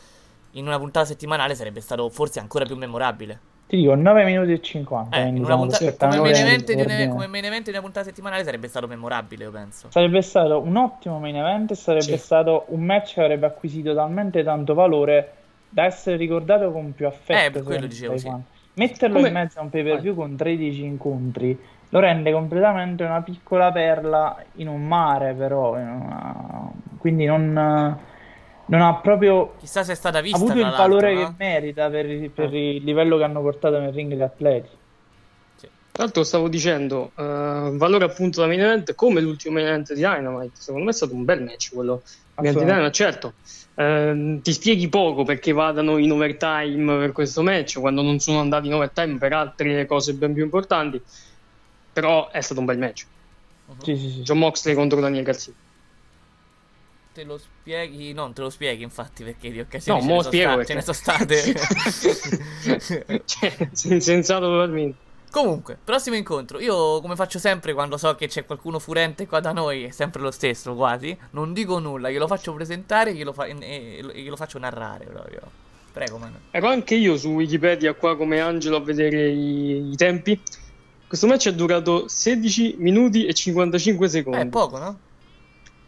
in 0.52 0.66
una 0.66 0.78
puntata 0.78 1.06
settimanale 1.06 1.54
sarebbe 1.54 1.80
stato 1.80 2.08
forse 2.08 2.40
ancora 2.40 2.64
più 2.64 2.76
memorabile. 2.76 3.48
Ti 3.68 3.76
dico 3.76 3.94
9 3.94 4.24
minuti 4.24 4.50
e 4.50 4.60
50. 4.60 5.16
Eh, 5.16 5.28
una 5.28 5.44
siamo 5.44 5.66
puntata, 5.66 6.08
come, 6.08 6.20
main 6.32 6.34
event 6.34 6.72
di 6.72 6.82
una, 6.82 7.08
come 7.08 7.26
main 7.28 7.44
event 7.44 7.64
di 7.64 7.70
una 7.70 7.80
puntata 7.80 8.06
settimanale 8.06 8.42
sarebbe 8.42 8.66
stato 8.66 8.88
memorabile, 8.88 9.44
io 9.44 9.50
penso. 9.52 9.86
Sarebbe 9.90 10.22
stato 10.22 10.60
un 10.60 10.76
ottimo 10.76 11.20
main 11.20 11.36
event 11.36 11.72
sarebbe 11.74 12.02
Sì. 12.02 12.18
stato 12.18 12.64
un 12.68 12.82
match 12.82 13.14
che 13.14 13.20
avrebbe 13.20 13.46
acquisito 13.46 13.94
talmente 13.94 14.42
tanto 14.42 14.74
valore 14.74 15.34
da 15.68 15.84
essere 15.84 16.16
ricordato 16.16 16.72
con 16.72 16.92
più 16.94 17.06
affetto. 17.06 17.46
Eh, 17.46 17.50
per 17.52 17.62
quello 17.62 17.86
dicevo, 17.86 18.18
sì. 18.18 18.26
fan. 18.26 18.42
Metterlo 18.88 19.16
Come- 19.16 19.28
in 19.28 19.34
mezzo 19.34 19.58
a 19.58 19.62
un 19.62 19.68
pay 19.70 19.82
per 19.82 20.00
view 20.00 20.14
con 20.14 20.36
13 20.36 20.84
incontri 20.84 21.58
lo 21.90 21.98
rende 21.98 22.32
completamente 22.32 23.04
una 23.04 23.20
piccola 23.20 23.70
perla 23.72 24.42
in 24.54 24.68
un 24.68 24.86
mare, 24.86 25.34
però. 25.34 25.76
in 25.78 25.86
una- 25.88 26.70
Quindi 26.98 27.24
non, 27.26 27.52
non 28.66 28.80
ha 28.80 28.94
proprio 28.96 29.54
Chissà 29.58 29.82
se 29.82 29.92
è 29.92 29.94
stata 29.94 30.20
vista 30.20 30.36
avuto 30.38 30.52
tra 30.58 30.68
il 30.68 30.74
valore 30.76 31.12
no? 31.14 31.20
che 31.20 31.34
merita 31.36 31.90
per, 31.90 32.06
il- 32.08 32.30
per 32.30 32.54
il 32.54 32.82
livello 32.84 33.16
che 33.18 33.24
hanno 33.24 33.40
portato 33.42 33.78
nel 33.80 33.92
ring 33.92 34.14
gli 34.14 34.22
atleti. 34.22 34.68
Tra 35.92 36.04
l'altro 36.04 36.22
stavo 36.24 36.48
dicendo, 36.48 37.10
eh, 37.16 37.70
valore 37.74 38.04
appunto 38.04 38.40
da 38.40 38.46
main 38.46 38.60
event 38.60 38.94
come 38.94 39.20
l'ultimo 39.20 39.54
main 39.54 39.66
event 39.66 39.92
di 39.92 40.00
Dynamite, 40.00 40.52
secondo 40.54 40.84
me 40.84 40.90
è 40.90 40.94
stato 40.94 41.14
un 41.14 41.24
bel 41.24 41.42
match 41.42 41.70
quello 41.74 42.02
di 42.40 42.48
Dynamite, 42.50 42.92
certo. 42.92 43.34
ehm, 43.74 44.40
ti 44.40 44.52
spieghi 44.52 44.88
poco 44.88 45.24
perché 45.24 45.52
vadano 45.52 45.98
in 45.98 46.10
overtime 46.12 46.98
per 46.98 47.12
questo 47.12 47.42
match 47.42 47.78
quando 47.80 48.02
non 48.02 48.18
sono 48.18 48.38
andati 48.40 48.68
in 48.68 48.74
overtime 48.74 49.18
per 49.18 49.32
altre 49.32 49.84
cose 49.86 50.14
ben 50.14 50.32
più 50.32 50.44
importanti, 50.44 51.02
però 51.92 52.30
è 52.30 52.40
stato 52.40 52.60
un 52.60 52.66
bel 52.66 52.78
match. 52.78 53.06
Sì, 53.82 53.96
sì, 53.96 54.10
sì. 54.10 54.22
John 54.22 54.38
Moxley 54.38 54.74
contro 54.74 55.00
Daniel 55.00 55.24
Garcia. 55.24 55.52
Te 57.12 57.24
lo 57.24 57.38
spieghi? 57.38 58.12
Non 58.12 58.32
te 58.32 58.40
lo 58.40 58.50
spieghi, 58.50 58.84
infatti, 58.84 59.24
perché 59.24 59.50
di 59.50 59.58
occasioni 59.60 60.06
No, 60.06 60.06
ce, 60.06 60.12
ne 60.12 60.22
sono 60.22 60.32
spiego 60.32 60.62
sta- 60.62 60.74
perché- 60.74 60.82
ce 60.82 60.92
ne 60.92 61.58
sono 61.98 62.14
state. 63.02 63.24
cioè, 63.26 63.98
sensato 64.00 64.46
totalmente. 64.46 65.08
Comunque, 65.30 65.78
prossimo 65.82 66.16
incontro. 66.16 66.58
Io, 66.58 67.00
come 67.00 67.14
faccio 67.14 67.38
sempre 67.38 67.72
quando 67.72 67.96
so 67.96 68.14
che 68.16 68.26
c'è 68.26 68.44
qualcuno 68.44 68.78
furente 68.80 69.26
qua 69.26 69.38
da 69.40 69.52
noi, 69.52 69.84
è 69.84 69.90
sempre 69.90 70.20
lo 70.22 70.30
stesso 70.32 70.74
quasi. 70.74 71.16
Non 71.30 71.52
dico 71.52 71.78
nulla, 71.78 72.10
glielo 72.10 72.26
faccio 72.26 72.52
presentare 72.52 73.14
glielo 73.14 73.32
fa- 73.32 73.46
e, 73.46 73.56
e- 73.60 73.98
e 74.12 74.20
glielo 74.22 74.36
faccio 74.36 74.58
narrare 74.58 75.04
proprio. 75.04 75.40
Prego, 75.92 76.18
man. 76.18 76.34
Ero 76.50 76.68
anche 76.68 76.94
io 76.94 77.16
su 77.16 77.30
Wikipedia 77.30 77.94
qua 77.94 78.16
come 78.16 78.40
Angelo 78.40 78.76
a 78.76 78.80
vedere 78.80 79.28
i, 79.28 79.90
i 79.92 79.96
tempi. 79.96 80.40
Questo 81.06 81.26
match 81.26 81.48
è 81.48 81.54
durato 81.54 82.06
16 82.08 82.76
minuti 82.78 83.26
e 83.26 83.34
55 83.34 84.08
secondi. 84.08 84.38
È 84.40 84.46
poco, 84.46 84.78
no? 84.78 84.98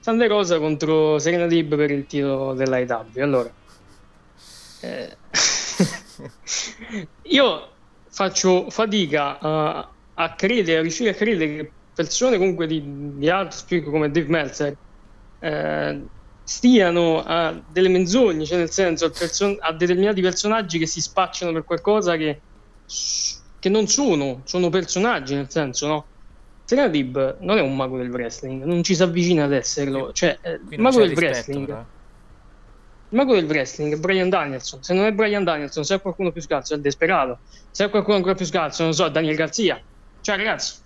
Sande 0.01 0.27
Rosa 0.27 0.59
contro 0.59 1.19
Serena 1.21 1.47
Dib 1.47 1.77
per 1.77 1.91
il 1.93 2.07
titolo 2.07 2.55
dell'IW. 2.55 3.23
Allora, 3.23 3.53
eh, 4.81 5.17
io 7.23 7.69
faccio 8.13 8.69
fatica 8.71 9.39
a, 9.39 9.91
a 10.15 10.35
credere, 10.35 10.79
a 10.79 10.83
riuscire 10.83 11.11
a 11.11 11.15
credere 11.15 11.57
che 11.57 11.73
persone 11.95 12.37
comunque 12.37 12.67
di, 12.67 12.83
di 13.17 13.29
alto 13.29 13.57
spicco 13.57 13.91
come 13.91 14.11
Dave 14.11 14.29
Meltzer 14.29 14.77
eh, 15.41 16.03
stiano 16.45 17.23
a 17.25 17.59
delle 17.71 17.89
menzogne, 17.89 18.45
cioè 18.45 18.59
nel 18.59 18.71
senso 18.71 19.07
al 19.07 19.13
person- 19.17 19.57
a 19.61 19.73
determinati 19.73 20.21
personaggi 20.21 20.79
che 20.79 20.87
si 20.87 21.01
spacciano 21.01 21.53
per 21.53 21.65
qualcosa 21.65 22.17
che, 22.17 22.41
che 23.59 23.69
non 23.69 23.87
sono, 23.87 24.43
sono 24.45 24.69
personaggi 24.69 25.35
nel 25.35 25.51
senso, 25.51 25.87
no? 25.87 26.07
Serena 26.65 26.89
Dib 26.89 27.39
non 27.41 27.59
è 27.59 27.61
un 27.61 27.75
mago 27.75 27.97
del 27.97 28.11
wrestling, 28.11 28.63
non 28.63 28.83
ci 28.83 28.95
si 28.95 29.03
avvicina 29.03 29.45
ad 29.45 29.53
esserlo, 29.53 30.13
cioè 30.13 30.39
eh, 30.43 30.61
mago 30.77 30.99
del 30.99 31.09
rispetto, 31.09 31.33
wrestling 31.33 31.67
però. 31.67 31.85
Il 33.13 33.19
mago 33.19 33.35
del 33.35 33.45
wrestling 33.45 33.95
è 33.95 33.99
Brian 33.99 34.29
Danielson. 34.31 34.83
Se 34.83 34.95
non 34.95 35.05
è 35.05 35.13
Brian 35.13 35.45
Danielson, 35.45 35.85
se 35.85 35.97
è 35.97 36.01
qualcuno 36.01 36.33
più 36.33 36.41
scalzo, 36.41 36.75
è 36.75 36.79
Desperado. 36.79 37.43
Se 37.71 37.85
è 37.85 37.91
qualcuno 37.91 38.17
ancora 38.17 38.35
più 38.35 38.47
scalzo, 38.47 38.83
non 38.85 38.95
so, 38.95 39.09
Daniel 39.11 39.37
Garzia. 39.37 39.83
Cioè, 40.21 40.37
ragazzi, 40.37 40.81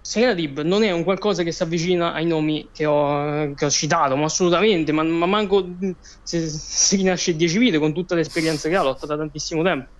Serena 0.00 0.34
Dib 0.34 0.60
non 0.62 0.82
è 0.82 0.90
un 0.90 1.04
qualcosa 1.04 1.42
che 1.44 1.52
si 1.52 1.62
avvicina 1.62 2.12
ai 2.12 2.26
nomi 2.26 2.70
che 2.72 2.84
ho, 2.86 3.52
che 3.54 3.64
ho 3.64 3.70
citato, 3.70 4.16
ma 4.16 4.24
assolutamente. 4.24 4.90
Ma, 4.92 5.04
ma 5.04 5.26
manco 5.26 5.64
mh, 5.66 5.92
se, 6.22 6.48
se 6.48 6.96
rinasce 6.96 7.36
10 7.36 7.58
vite 7.58 7.78
con 7.78 7.94
tutta 7.94 8.14
l'esperienza 8.16 8.68
che 8.68 8.74
ha, 8.76 8.82
lotta 8.82 9.06
da 9.06 9.16
tantissimo 9.16 9.62
tempo. 9.62 9.90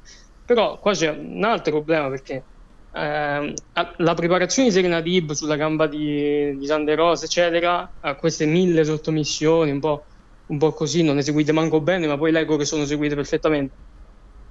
Però 0.45 0.79
qua 0.81 0.93
c'è 0.95 1.11
un 1.11 1.45
altro 1.45 1.73
problema 1.73 2.09
perché 2.09 2.47
a- 2.91 3.95
la 3.99 4.15
preparazione 4.15 4.69
di 4.69 4.75
Serena 4.75 5.01
Dib 5.01 5.33
sulla 5.33 5.57
gamba 5.57 5.87
di, 5.87 6.57
di 6.57 6.67
Sande 6.67 6.95
Rosa, 6.95 7.25
eccetera, 7.27 7.95
a 8.01 8.17
queste 8.17 8.47
mille 8.47 8.85
sottomissioni, 8.85 9.71
un 9.71 9.81
po' 9.81 10.07
un 10.49 10.59
po' 10.59 10.73
così, 10.73 11.03
non 11.03 11.19
eseguite 11.19 11.53
manco 11.53 11.81
bene, 11.81 12.07
ma 12.07 12.16
poi 12.16 12.33
leggo 12.33 12.57
che 12.57 12.65
sono 12.65 12.83
eseguite 12.83 13.15
perfettamente. 13.15 13.79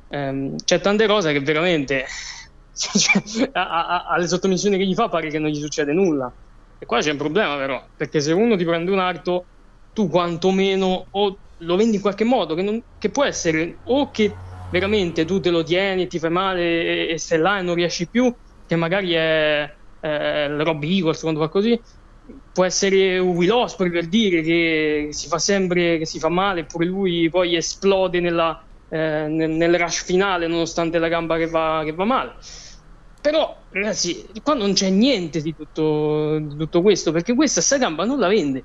Ehm, 0.09 0.55
c'è 0.63 0.79
tante 0.79 1.07
cose 1.07 1.33
che 1.33 1.39
veramente 1.41 2.05
cioè, 2.71 3.49
a- 3.53 3.87
a- 3.87 4.05
alle 4.07 4.27
sottomissioni 4.27 4.77
che 4.77 4.85
gli 4.85 4.93
fa 4.93 5.09
pare 5.09 5.29
che 5.29 5.39
non 5.39 5.49
gli 5.49 5.59
succede 5.59 5.93
nulla. 5.93 6.33
E 6.77 6.85
qua 6.85 6.99
c'è 7.01 7.11
un 7.11 7.17
problema, 7.17 7.57
però, 7.57 7.83
perché 7.95 8.21
se 8.21 8.31
uno 8.33 8.55
ti 8.55 8.63
prende 8.63 8.91
un 8.91 8.99
arto, 8.99 9.49
tu 9.91 10.07
quantomeno 10.09 11.07
o 11.09 11.39
lo 11.61 11.75
vendi 11.75 11.95
in 11.95 12.01
qualche 12.01 12.23
modo, 12.23 12.53
che, 12.55 12.61
non- 12.61 12.83
che 12.97 13.09
può 13.09 13.23
essere 13.25 13.79
o 13.83 14.11
che 14.11 14.41
veramente 14.67 15.25
tu 15.25 15.39
te 15.39 15.49
lo 15.49 15.63
tieni 15.63 16.03
e 16.03 16.07
ti 16.07 16.19
fai 16.19 16.29
male 16.29 17.07
e, 17.07 17.13
e 17.13 17.17
stai 17.17 17.39
là 17.39 17.57
e 17.59 17.61
non 17.63 17.73
riesci 17.75 18.09
più, 18.09 18.33
che 18.65 18.75
magari 18.75 19.13
è, 19.13 19.67
il 20.01 20.63
Rob 20.63 20.83
Eagles 20.83 21.19
quando 21.21 21.39
fa 21.41 21.49
così, 21.49 21.79
può 22.57 22.65
essere 22.65 23.19
Will 23.19 23.51
Osprey 23.51 23.91
per 23.91 24.07
dire 24.07 24.41
che 24.41 25.09
si 25.11 25.27
fa 25.27 25.37
sempre 25.37 25.99
che 25.99 26.07
si 26.07 26.17
fa 26.17 26.27
male 26.27 26.61
eppure 26.61 26.87
lui 26.87 27.29
poi 27.29 27.55
esplode 27.55 28.19
nella, 28.19 28.59
eh, 28.89 29.27
nel, 29.27 29.51
nel 29.51 29.77
rush 29.77 30.03
finale 30.03 30.47
nonostante 30.47 30.97
la 30.97 31.07
gamba 31.07 31.37
che 31.37 31.45
va, 31.45 31.83
che 31.85 31.93
va 31.93 32.03
male. 32.03 32.33
Però 33.21 33.55
ragazzi 33.69 34.27
qua 34.41 34.55
non 34.55 34.73
c'è 34.73 34.89
niente 34.89 35.39
di 35.43 35.55
tutto, 35.55 36.39
di 36.39 36.55
tutto 36.55 36.81
questo 36.81 37.11
perché 37.11 37.35
questa 37.35 37.61
sta 37.61 37.77
gamba 37.77 38.05
non 38.05 38.17
la 38.17 38.27
vende. 38.27 38.63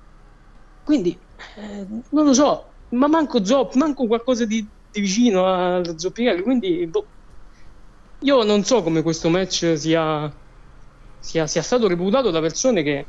Quindi 0.84 1.14
eh, 1.56 1.86
non 2.08 2.24
lo 2.24 2.32
so 2.32 2.70
ma 2.92 3.08
manco 3.08 3.44
Zop 3.44 3.74
manco 3.74 4.06
qualcosa 4.06 4.46
di, 4.46 4.66
di 4.90 5.00
vicino 5.02 5.44
a 5.46 5.98
Zoppirelli 5.98 6.40
quindi 6.40 6.86
boh, 6.86 7.06
io 8.20 8.42
non 8.42 8.64
so 8.64 8.82
come 8.82 9.02
questo 9.02 9.28
match 9.28 9.74
sia, 9.76 10.32
sia, 11.18 11.46
sia 11.46 11.62
stato 11.62 11.88
reputato 11.88 12.30
da 12.30 12.40
persone 12.40 12.82
che 12.82 13.06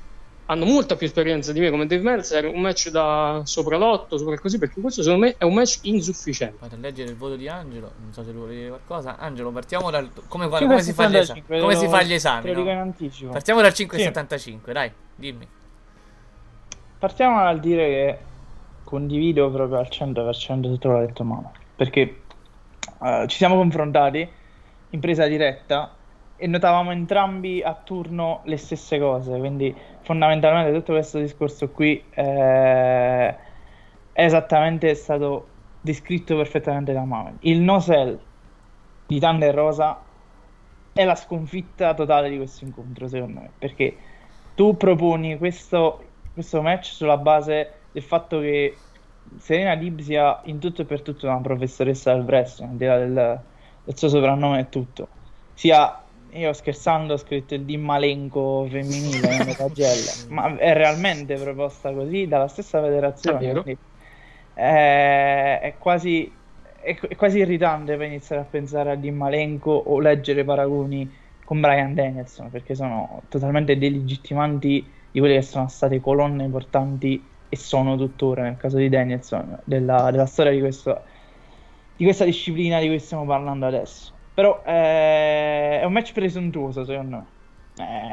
hanno 0.47 0.65
molta 0.65 0.95
più 0.95 1.07
esperienza 1.07 1.53
di 1.53 1.59
me 1.61 1.69
come 1.69 1.85
Dave 1.87 2.01
Meltzer, 2.03 2.45
un 2.45 2.59
match 2.59 2.89
da 2.89 3.41
sopra 3.45 3.77
l'otto, 3.77 4.17
sopra 4.17 4.37
così, 4.37 4.57
perché 4.57 4.81
questo 4.81 5.01
secondo 5.01 5.25
me 5.25 5.35
è 5.37 5.43
un 5.45 5.53
match 5.53 5.79
insufficiente. 5.83 6.57
Vado 6.59 6.75
a 6.75 6.77
leggere 6.79 7.09
il 7.09 7.15
voto 7.15 7.35
di 7.35 7.47
Angelo. 7.47 7.91
Non 8.01 8.11
so 8.11 8.23
se 8.23 8.31
vuole 8.33 8.53
dire 8.53 8.67
qualcosa. 8.69 9.17
Angelo, 9.17 9.51
partiamo 9.51 9.89
dal. 9.89 10.09
Come, 10.27 10.45
Sì, 10.45 10.49
come 10.65 10.81
si, 10.81 10.91
fa 10.93 11.07
gli 11.07 11.15
esa- 11.15 11.33
75, 11.33 11.59
come 11.59 11.75
si 11.75 11.87
fa 11.87 12.01
gli 12.03 12.13
esami? 12.13 12.51
no? 12.51 12.59
in 12.61 12.69
anticipo. 12.69 13.31
Partiamo 13.31 13.61
dal 13.61 13.73
Sì. 13.73 13.85
5,75, 13.87 14.71
dai, 14.73 14.91
dimmi. 15.15 15.47
partiamo 16.99 17.41
dal 17.41 17.59
dire 17.59 17.85
che 17.87 18.17
condivido 18.83 19.49
proprio 19.51 19.79
al 19.79 19.87
100% 19.89 20.61
tutto 20.61 20.89
quello 20.89 20.97
che 20.97 21.03
ha 21.03 21.07
detto 21.07 21.23
Mama, 21.23 21.51
perché 21.75 22.21
eh, 23.03 23.25
ci 23.27 23.37
siamo 23.37 23.55
confrontati 23.55 24.27
in 24.91 24.99
presa 24.99 25.25
diretta 25.25 25.93
e 26.43 26.47
notavamo 26.47 26.91
entrambi 26.91 27.61
a 27.63 27.73
turno 27.73 28.41
le 28.43 28.57
stesse 28.57 28.99
cose, 28.99 29.37
quindi 29.37 29.73
fondamentalmente 30.01 30.77
tutto 30.77 30.91
questo 30.91 31.17
discorso 31.19 31.69
qui 31.69 32.03
eh, 32.09 33.35
è 34.11 34.25
esattamente 34.25 34.93
stato 34.93 35.47
descritto 35.79 36.35
perfettamente 36.35 36.91
da 36.91 37.05
Mamen. 37.05 37.37
Il 37.43 37.61
no 37.61 37.79
sell 37.79 38.19
di 39.07 39.19
Thunder 39.21 39.55
Rosa 39.55 40.01
è 40.91 41.05
la 41.05 41.15
sconfitta 41.15 41.93
totale 41.93 42.29
di 42.29 42.35
questo 42.35 42.65
incontro, 42.65 43.07
secondo 43.07 43.39
me, 43.39 43.49
perché 43.57 43.95
tu 44.53 44.75
proponi 44.75 45.37
questo, 45.37 46.03
questo 46.33 46.61
match 46.61 46.87
sulla 46.87 47.15
base 47.15 47.71
del 47.93 48.03
fatto 48.03 48.41
che 48.41 48.75
Serena 49.37 49.75
Dib 49.75 50.01
sia 50.01 50.41
in 50.43 50.59
tutto 50.59 50.81
e 50.81 50.85
per 50.85 51.03
tutto 51.03 51.25
una 51.25 51.39
professoressa 51.39 52.13
del 52.13 52.25
wrestling, 52.25 52.71
al 52.71 52.77
di 52.77 52.85
là 52.85 52.97
del, 52.97 53.41
del 53.85 53.97
suo 53.97 54.09
soprannome 54.09 54.59
e 54.59 54.67
tutto, 54.67 55.07
sia 55.53 56.02
io 56.39 56.53
scherzando 56.53 57.13
ho 57.13 57.17
scritto 57.17 57.53
il 57.55 57.65
Dimmalenco 57.65 58.67
femminile 58.69 59.31
nelle 59.31 59.55
pagelle, 59.55 60.15
ma 60.27 60.55
è 60.57 60.73
realmente 60.73 61.37
proposta 61.37 61.93
così 61.93 62.27
dalla 62.27 62.47
stessa 62.47 62.81
federazione. 62.81 63.51
È 63.51 63.59
quindi 63.61 63.81
È, 64.53 65.59
è 65.61 65.77
quasi, 65.77 66.43
è, 66.63 66.95
è 66.99 67.15
quasi 67.15 67.39
irritante 67.39 67.95
poi 67.97 68.07
iniziare 68.07 68.41
a 68.41 68.45
pensare 68.45 68.91
a 68.91 68.95
Dimmalenco 68.95 69.71
o 69.71 69.99
leggere 69.99 70.43
paragoni 70.43 71.15
con 71.43 71.59
Brian 71.59 71.93
Danielson, 71.93 72.49
perché 72.49 72.75
sono 72.75 73.25
totalmente 73.29 73.77
delegittimanti 73.77 74.93
di 75.11 75.19
quelle 75.19 75.35
che 75.35 75.41
sono 75.41 75.67
state 75.67 75.99
colonne 75.99 76.49
portanti 76.49 77.35
e 77.47 77.55
sono 77.57 77.97
tuttora, 77.97 78.43
nel 78.43 78.57
caso 78.57 78.77
di 78.77 78.89
Danielson, 78.89 79.61
della, 79.65 80.09
della 80.11 80.25
storia 80.25 80.51
di, 80.51 80.59
questo, 80.59 81.05
di 81.95 82.03
questa 82.03 82.25
disciplina 82.25 82.79
di 82.79 82.87
cui 82.87 82.99
stiamo 82.99 83.25
parlando 83.25 83.65
adesso. 83.65 84.12
Però 84.33 84.63
eh, 84.65 85.79
è 85.81 85.83
un 85.85 85.93
match 85.93 86.11
presuntuoso, 86.13 86.83
secondo 86.85 87.17
me. 87.17 87.31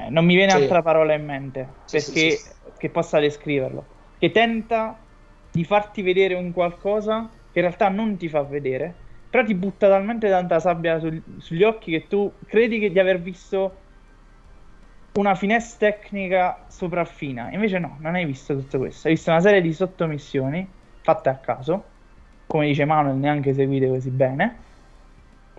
Eh, 0.07 0.11
non 0.11 0.25
mi 0.25 0.35
viene 0.35 0.53
Sì. 0.53 0.53
altra 0.53 0.83
parola 0.83 1.15
in 1.15 1.25
mente 1.25 1.85
Sì, 1.85 2.01
perché 2.01 2.21
sì, 2.29 2.51
che 2.77 2.91
possa 2.91 3.19
descriverlo. 3.19 3.89
Che 4.19 4.31
tenta 4.31 5.07
di 5.51 5.65
farti 5.65 6.03
vedere 6.03 6.35
un 6.35 6.53
qualcosa 6.53 7.29
che 7.51 7.59
in 7.61 7.65
realtà 7.67 7.89
non 7.89 8.17
ti 8.17 8.29
fa 8.29 8.43
vedere, 8.45 9.05
però 9.29 9.45
ti 9.45 9.55
butta 9.55 9.89
talmente 9.89 10.29
tanta 10.29 10.61
sabbia 10.61 10.99
sul- 10.99 11.23
sugli 11.39 11.63
occhi 11.63 11.91
che 11.91 12.07
tu 12.07 12.39
credi 12.45 12.79
che 12.79 12.91
di 12.91 12.99
aver 12.99 13.21
visto 13.21 13.85
una 15.19 15.35
finesse 15.35 15.77
tecnica 15.79 16.67
sopraffina. 16.69 17.51
Invece 17.53 17.79
no, 17.79 17.97
non 18.01 18.15
hai 18.15 18.25
visto 18.25 18.57
tutto 18.57 18.79
questo. 18.79 19.09
Hai 19.09 19.15
visto 19.15 19.31
una 19.31 19.41
serie 19.41 19.61
di 19.61 19.73
sottomissioni 19.73 20.73
fatte 21.03 21.29
a 21.29 21.39
caso, 21.41 21.97
come 22.47 22.67
dice 22.67 22.85
Manuel, 22.85 23.17
neanche 23.17 23.53
seguite 23.55 23.89
così 23.89 24.11
bene, 24.11 24.70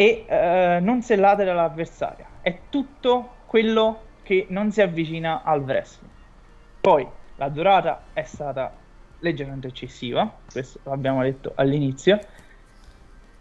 e 0.01 0.25
eh, 0.27 0.79
non 0.81 1.03
sellate 1.03 1.43
dall'avversaria. 1.43 2.25
È 2.41 2.61
tutto 2.69 3.33
quello 3.45 4.01
che 4.23 4.47
non 4.49 4.71
si 4.71 4.81
avvicina 4.81 5.43
al 5.43 5.61
wrestling. 5.61 6.11
Poi 6.81 7.07
la 7.35 7.49
durata 7.49 8.05
è 8.11 8.23
stata 8.23 8.73
leggermente 9.19 9.67
eccessiva, 9.67 10.39
questo 10.51 10.79
l'abbiamo 10.85 11.21
detto 11.21 11.51
all'inizio. 11.53 12.19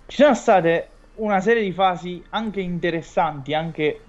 Ci 0.05 0.17
sono 0.21 0.35
state 0.35 0.89
una 1.15 1.41
serie 1.41 1.63
di 1.63 1.73
fasi 1.73 2.23
anche 2.29 2.61
interessanti, 2.61 3.55
anche 3.55 4.03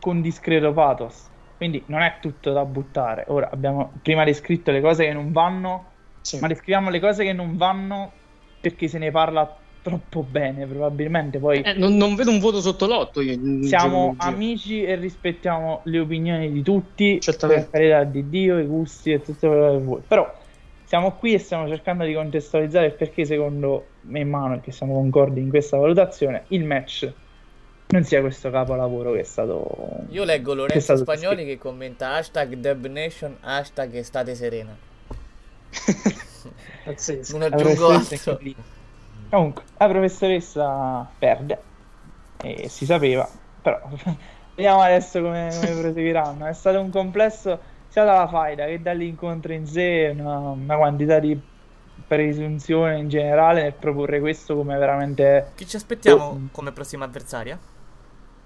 con 0.00 0.22
discreto 0.22 0.72
pathos. 0.72 1.28
Quindi 1.58 1.82
non 1.88 2.00
è 2.00 2.14
tutto 2.22 2.54
da 2.54 2.64
buttare. 2.64 3.26
Ora 3.28 3.50
abbiamo 3.50 3.92
prima 4.00 4.24
descritto 4.24 4.70
le 4.70 4.80
cose 4.80 5.04
che 5.04 5.12
non 5.12 5.30
vanno, 5.30 5.90
ma 6.40 6.46
descriviamo 6.46 6.88
le 6.88 7.00
cose 7.00 7.22
che 7.22 7.34
non 7.34 7.58
vanno 7.58 8.12
perché 8.62 8.88
se 8.88 8.96
ne 8.96 9.10
parla 9.10 9.58
troppo 9.88 10.22
bene, 10.22 10.66
probabilmente. 10.66 11.38
Poi 11.38 11.60
Eh, 11.60 11.74
non, 11.74 11.96
non 11.96 12.14
vedo 12.14 12.30
un 12.30 12.38
voto 12.38 12.60
sotto 12.60 12.86
l'otto. 12.86 13.20
Io, 13.20 13.64
siamo 13.64 14.14
amici 14.18 14.84
e 14.84 14.94
rispettiamo 14.96 15.80
le 15.84 15.98
opinioni 15.98 16.52
di 16.52 16.62
tutti, 16.62 17.20
Certamente. 17.20 17.62
per 17.62 17.70
carità 17.70 18.04
di 18.04 18.28
Dio, 18.28 18.58
i 18.58 18.64
gusti 18.64 19.12
e 19.12 19.22
tutto 19.22 19.48
quello 19.48 19.70
che 19.72 19.78
vuoi. 19.78 20.00
Però 20.06 20.32
siamo 20.84 21.12
qui 21.12 21.34
e 21.34 21.38
stiamo 21.38 21.66
cercando 21.68 22.04
di 22.04 22.14
contestualizzare 22.14 22.86
il 22.86 22.92
perché 22.94 23.24
secondo 23.24 23.86
me 24.02 24.20
e 24.20 24.24
Manuel, 24.24 24.60
che 24.60 24.72
siamo 24.72 24.94
concordi 24.94 25.40
in 25.40 25.48
questa 25.48 25.76
valutazione, 25.76 26.44
il 26.48 26.64
match 26.64 27.12
non 27.88 28.04
sia 28.04 28.20
questo 28.20 28.50
capolavoro 28.50 29.12
che 29.12 29.20
è 29.20 29.24
stato... 29.24 30.04
Io 30.10 30.24
leggo 30.24 30.52
che 30.52 30.56
Lorenzo 30.58 30.80
stato 30.80 31.00
Spagnoli 31.00 31.46
che 31.46 31.58
commenta 31.58 32.14
hashtag 32.14 32.54
Debnation, 32.54 33.36
hashtag 33.40 33.94
estate 33.94 34.34
serena. 34.34 34.76
Pazzesco. 36.84 37.38
Non 37.38 37.52
aggiungo 37.52 37.88
altro. 37.88 38.38
Comunque, 39.30 39.64
la 39.76 39.88
professoressa 39.88 41.06
perde 41.18 41.62
e 42.40 42.68
si 42.68 42.86
sapeva, 42.86 43.28
però 43.60 43.80
vediamo 44.54 44.80
adesso 44.80 45.20
come, 45.20 45.50
come 45.52 45.80
proseguiranno. 45.80 46.46
È 46.46 46.52
stato 46.52 46.80
un 46.80 46.90
complesso 46.90 47.60
sia 47.88 48.04
dalla 48.04 48.28
faida 48.28 48.66
che 48.66 48.80
dall'incontro 48.80 49.52
in 49.52 49.66
sé, 49.66 50.14
una, 50.18 50.38
una 50.38 50.76
quantità 50.76 51.18
di 51.18 51.38
presunzione 52.06 52.98
in 52.98 53.08
generale 53.08 53.62
nel 53.62 53.74
proporre 53.74 54.20
questo 54.20 54.54
come 54.56 54.78
veramente 54.78 55.52
Chi 55.56 55.66
ci 55.66 55.76
aspettiamo 55.76 56.48
come 56.52 56.72
prossima 56.72 57.04
avversaria? 57.04 57.58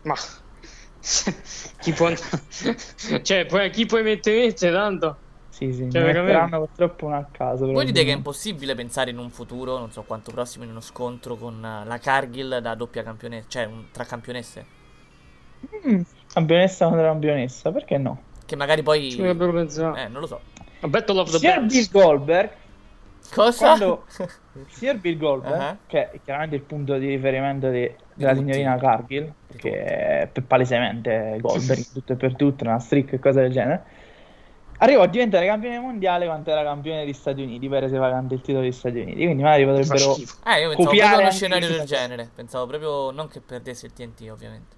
Ma 0.02 0.14
chi 1.80 1.92
può 1.92 2.10
cioè, 3.22 3.46
poi 3.46 3.70
chi 3.70 3.86
puoi 3.86 4.02
mettere 4.02 4.46
mette 4.46 4.70
tanto? 4.72 5.21
Sì, 5.66 5.72
sì, 5.72 5.90
Cioè, 5.90 6.00
ne 6.00 6.06
veramente. 6.06 6.20
metteranno 6.22 6.58
purtroppo 6.66 7.06
un 7.06 7.12
a 7.14 7.26
caso. 7.30 7.66
Voi 7.70 7.84
dite 7.84 8.04
che 8.04 8.12
è 8.12 8.14
impossibile 8.16 8.74
pensare 8.74 9.10
in 9.10 9.18
un 9.18 9.30
futuro, 9.30 9.78
non 9.78 9.90
so 9.90 10.02
quanto 10.02 10.30
prossimo, 10.32 10.64
in 10.64 10.70
uno 10.70 10.80
scontro 10.80 11.36
con 11.36 11.64
eh, 11.64 11.86
la 11.86 11.98
Cargill 11.98 12.58
da 12.58 12.74
doppia 12.74 13.02
campionessa, 13.02 13.46
cioè 13.48 13.64
un- 13.64 13.84
tra 13.92 14.04
campionesse? 14.04 14.64
Mm, 15.86 16.00
campionessa 16.32 16.86
contro 16.86 17.04
campionessa, 17.06 17.70
perché 17.70 17.98
no? 17.98 18.20
Che 18.44 18.56
magari 18.56 18.82
poi... 18.82 19.10
Ci 19.10 19.16
dovrebbero 19.18 19.52
pensare. 19.52 20.04
Eh, 20.04 20.08
non 20.08 20.20
lo 20.20 20.26
so. 20.26 20.40
A 20.80 20.88
Battle 20.88 21.20
of 21.20 21.30
the 21.30 21.38
Bands. 21.46 21.72
Bill 21.90 22.02
Goldberg 22.02 22.50
Cosa? 23.32 23.66
Quando 23.76 24.04
il 24.54 24.66
signor 24.68 24.96
Bill 24.96 25.16
Goldberg, 25.16 25.60
Ah. 25.60 25.76
che 25.86 26.10
è 26.10 26.20
chiaramente 26.24 26.56
il 26.56 26.62
punto 26.62 26.98
di 26.98 27.06
riferimento 27.06 27.70
di- 27.70 27.90
della 28.14 28.32
tutti. 28.34 28.44
signorina 28.44 28.76
Cargill, 28.76 29.32
che 29.56 29.84
è 29.84 30.28
palesemente 30.46 31.38
Goldberg 31.40 31.78
in 31.78 31.92
tutto 31.94 32.12
e 32.12 32.16
per 32.16 32.34
tutto, 32.34 32.64
una 32.64 32.80
streak 32.80 33.12
e 33.12 33.18
cose 33.20 33.40
del 33.42 33.52
genere, 33.52 33.84
arrivò 34.82 35.02
a 35.02 35.06
diventare 35.06 35.46
campione 35.46 35.78
mondiale 35.78 36.26
quanto 36.26 36.50
era 36.50 36.62
campione 36.62 37.04
degli 37.04 37.12
Stati 37.12 37.42
Uniti, 37.42 37.68
prese 37.68 37.96
vacante 37.96 38.34
il 38.34 38.40
titolo 38.40 38.62
degli 38.62 38.72
Stati 38.72 38.98
Uniti, 38.98 39.24
quindi 39.24 39.42
magari 39.42 39.64
potrebbero. 39.64 40.16
Eh, 40.16 40.60
io 40.60 40.68
pensavo 40.68 40.84
copiare 40.84 40.90
proprio 40.90 41.16
a 41.16 41.20
uno 41.20 41.30
scenario 41.30 41.68
del 41.68 41.84
genere. 41.84 42.30
Pensavo 42.34 42.66
proprio 42.66 43.10
non 43.10 43.28
che 43.28 43.40
perdesse 43.40 43.86
il 43.86 43.92
TNT, 43.92 44.28
ovviamente. 44.30 44.76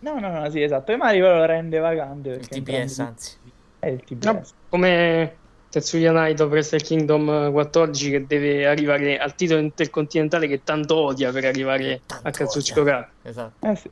No, 0.00 0.18
no, 0.20 0.30
no, 0.30 0.50
sì, 0.50 0.62
esatto, 0.62 0.92
e 0.92 0.96
magari 0.96 1.20
però 1.20 1.38
lo 1.38 1.44
rende 1.44 1.78
vacante 1.78 2.28
Il 2.30 2.38
perché 2.38 2.62
TPS, 2.62 2.98
anzi. 3.00 3.36
È 3.78 3.86
il 3.88 4.02
TPS. 4.04 4.24
No, 4.24 4.42
come 4.68 5.36
Tetsuya 5.70 6.12
Naito 6.12 6.44
Wrestle 6.46 6.80
Kingdom 6.80 7.50
14 7.50 8.10
che 8.10 8.26
deve 8.26 8.66
arrivare 8.66 9.18
al 9.18 9.34
titolo 9.34 9.60
intercontinentale 9.60 10.46
che 10.46 10.62
tanto 10.62 10.96
odia 10.96 11.32
per 11.32 11.46
arrivare 11.46 12.02
a 12.22 12.30
Katsuchika 12.30 12.80
Okada. 12.80 13.10
Esatto. 13.22 13.66
Eh 13.66 13.76
sì. 13.76 13.90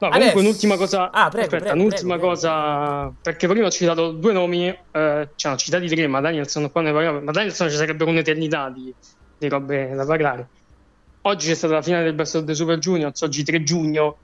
No, 0.00 0.08
comunque 0.10 0.30
Adesso- 0.30 0.38
un'ultima 0.38 0.76
cosa. 0.76 1.10
Ah, 1.10 1.28
prego, 1.28 1.46
aspetta, 1.46 1.64
prego, 1.64 1.80
un'ultima 1.80 2.14
prego, 2.14 2.28
cosa. 2.28 3.12
Perché 3.20 3.48
prima 3.48 3.66
ho 3.66 3.70
citato 3.70 4.12
due 4.12 4.32
nomi, 4.32 4.68
eh, 4.68 5.28
ci 5.34 5.46
hanno 5.46 5.56
citati 5.56 5.88
tre, 5.88 6.06
ma 6.06 6.20
Danielson 6.20 6.70
qua 6.70 6.82
ne 6.82 6.92
parlava. 6.92 7.20
Ma 7.20 7.32
Danielson 7.32 7.68
ci 7.68 7.76
sarebbero 7.76 8.08
un'eternità 8.08 8.70
di, 8.70 8.94
di 9.36 9.48
robe 9.48 9.94
da 9.94 10.04
parlare. 10.06 10.48
Oggi 11.22 11.48
c'è 11.48 11.54
stata 11.54 11.74
la 11.74 11.82
finale 11.82 12.04
del 12.04 12.14
Best 12.14 12.36
of 12.36 12.44
the 12.44 12.54
Super 12.54 12.78
Juniors, 12.78 13.20
oggi 13.22 13.42
3 13.42 13.62
giugno. 13.64 14.18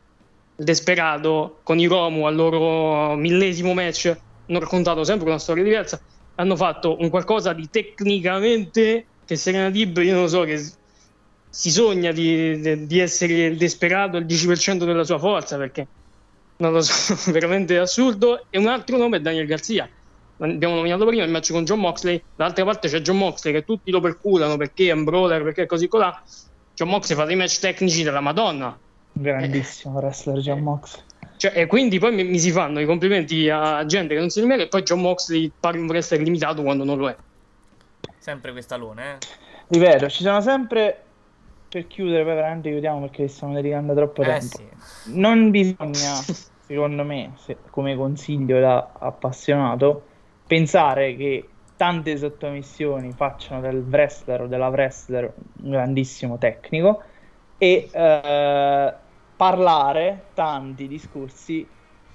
Desperado 0.57 1.59
con 1.65 1.81
i 1.81 1.87
Romu 1.87 2.27
al 2.27 2.37
loro 2.37 3.17
millesimo 3.17 3.75
match 3.75 4.17
hanno 4.47 4.59
raccontato 4.61 5.03
sempre 5.03 5.29
una 5.29 5.39
storia 5.41 5.65
diversa. 5.65 6.01
Hanno 6.37 6.55
fatto 6.55 6.97
un 7.01 7.11
qualcosa 7.11 7.53
di 7.53 7.69
tecnicamente 7.69 9.07
che 9.25 9.35
Serena 9.37 9.71
Dib, 9.71 9.97
io 9.99 10.13
non 10.13 10.23
lo 10.23 10.29
so, 10.29 10.43
che 10.43 10.63
si 11.55 11.71
sogna 11.71 12.11
di, 12.11 12.85
di- 12.85 12.99
essere 12.99 13.45
il 13.45 13.57
Desperado 13.57 14.19
il 14.19 14.27
10% 14.27 14.79
della 14.85 15.05
sua 15.05 15.19
forza 15.19 15.57
perché 15.57 15.87
non 16.57 16.73
lo 16.73 16.83
so, 16.83 17.17
veramente 17.31 17.79
assurdo. 17.79 18.47
E 18.51 18.59
un 18.59 18.67
altro 18.67 18.97
nome 18.97 19.19
è 19.19 19.21
Daniel 19.21 19.47
Garzia. 19.47 19.89
Abbiamo 20.39 20.75
nominato 20.75 21.07
prima 21.07 21.23
il 21.23 21.31
match 21.31 21.53
con 21.53 21.65
John 21.65 21.79
Moxley. 21.79 22.21
Dall'altra 22.35 22.65
parte 22.65 22.89
c'è 22.89 22.99
John 22.99 23.19
Moxley 23.19 23.53
che 23.53 23.65
tutti 23.65 23.93
lo 23.93 24.01
perculano 24.01 24.57
perché 24.57 24.89
è 24.89 24.93
un 24.93 25.05
brawler, 25.05 25.45
perché 25.45 25.63
è 25.63 25.67
così 25.67 25.87
colà. 25.87 26.21
John 26.75 26.89
Moxley 26.89 27.17
fa 27.17 27.25
dei 27.25 27.37
match 27.37 27.61
tecnici 27.61 28.03
della 28.03 28.21
Madonna. 28.21 28.77
Grandissimo 29.13 29.99
wrestler 30.01 30.39
John 30.39 30.59
Mox. 30.59 31.01
Cioè, 31.37 31.53
e 31.55 31.67
quindi 31.67 32.01
poi 32.01 32.13
mi, 32.13 32.25
mi 32.25 32.41
si 32.41 32.51
fanno 32.51 32.81
i 32.81 32.85
complimenti 32.85 33.49
a 33.49 33.87
gente 33.87 34.15
che 34.15 34.21
non 34.21 34.29
si 34.29 34.41
rimane 34.41 34.65
e 34.65 34.67
poi 34.67 34.83
John 34.83 35.01
Moxley 35.01 35.53
pare 35.59 35.79
un 35.79 35.87
wrestler 35.87 36.21
limitato 36.21 36.63
quando 36.63 36.83
non 36.83 36.99
lo 36.99 37.09
è. 37.09 37.17
Sempre 38.19 38.51
quest'alone, 38.51 39.05
eh. 39.05 39.19
Ripeto, 39.69 40.09
ci 40.09 40.25
sono 40.25 40.41
sempre 40.41 41.05
per 41.75 41.87
chiudere, 41.89 42.25
poi 42.25 42.35
veramente 42.35 42.71
chiudiamo 42.71 43.01
perché 43.01 43.29
stiamo 43.29 43.55
dedicando 43.55 43.95
troppo 43.95 44.23
Eh 44.23 44.41
tempo. 44.41 44.65
sì. 44.65 44.69
Non 45.07 45.51
bisogna, 45.51 46.27
secondo 46.67 47.05
me, 47.05 47.35
se- 47.37 47.61
come 47.71 47.95
consiglio 47.97 48.59
da 48.61 48.93
appassionato, 48.99 50.09
pensare 50.47 51.15
che 51.17 51.59
tante 51.77 52.17
sottomissioni 52.17 53.13
facciano 53.15 53.61
del 53.61 53.83
wrestler 53.89 54.43
o 54.43 54.47
della 54.47 54.69
wrestler 54.69 55.35
un 55.37 55.71
grandissimo 55.71 56.39
tecnico 56.39 57.03
e 57.57 57.91
eh, 57.93 58.99
parlare 59.37 60.31
tanti 60.35 60.87
discorsi 60.89 61.71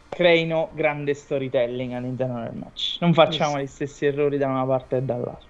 creino 0.08 0.72
grande 0.74 1.14
storytelling 1.14 1.94
all'interno 1.94 2.42
del 2.44 2.56
match. 2.56 2.98
Non 3.02 3.14
facciamo 3.14 3.60
Yes. 3.60 3.62
gli 3.62 3.68
stessi 3.68 4.06
errori 4.06 4.38
da 4.38 4.48
una 4.48 4.66
parte 4.66 4.98
e 4.98 5.02
dall'altra. 5.04 5.49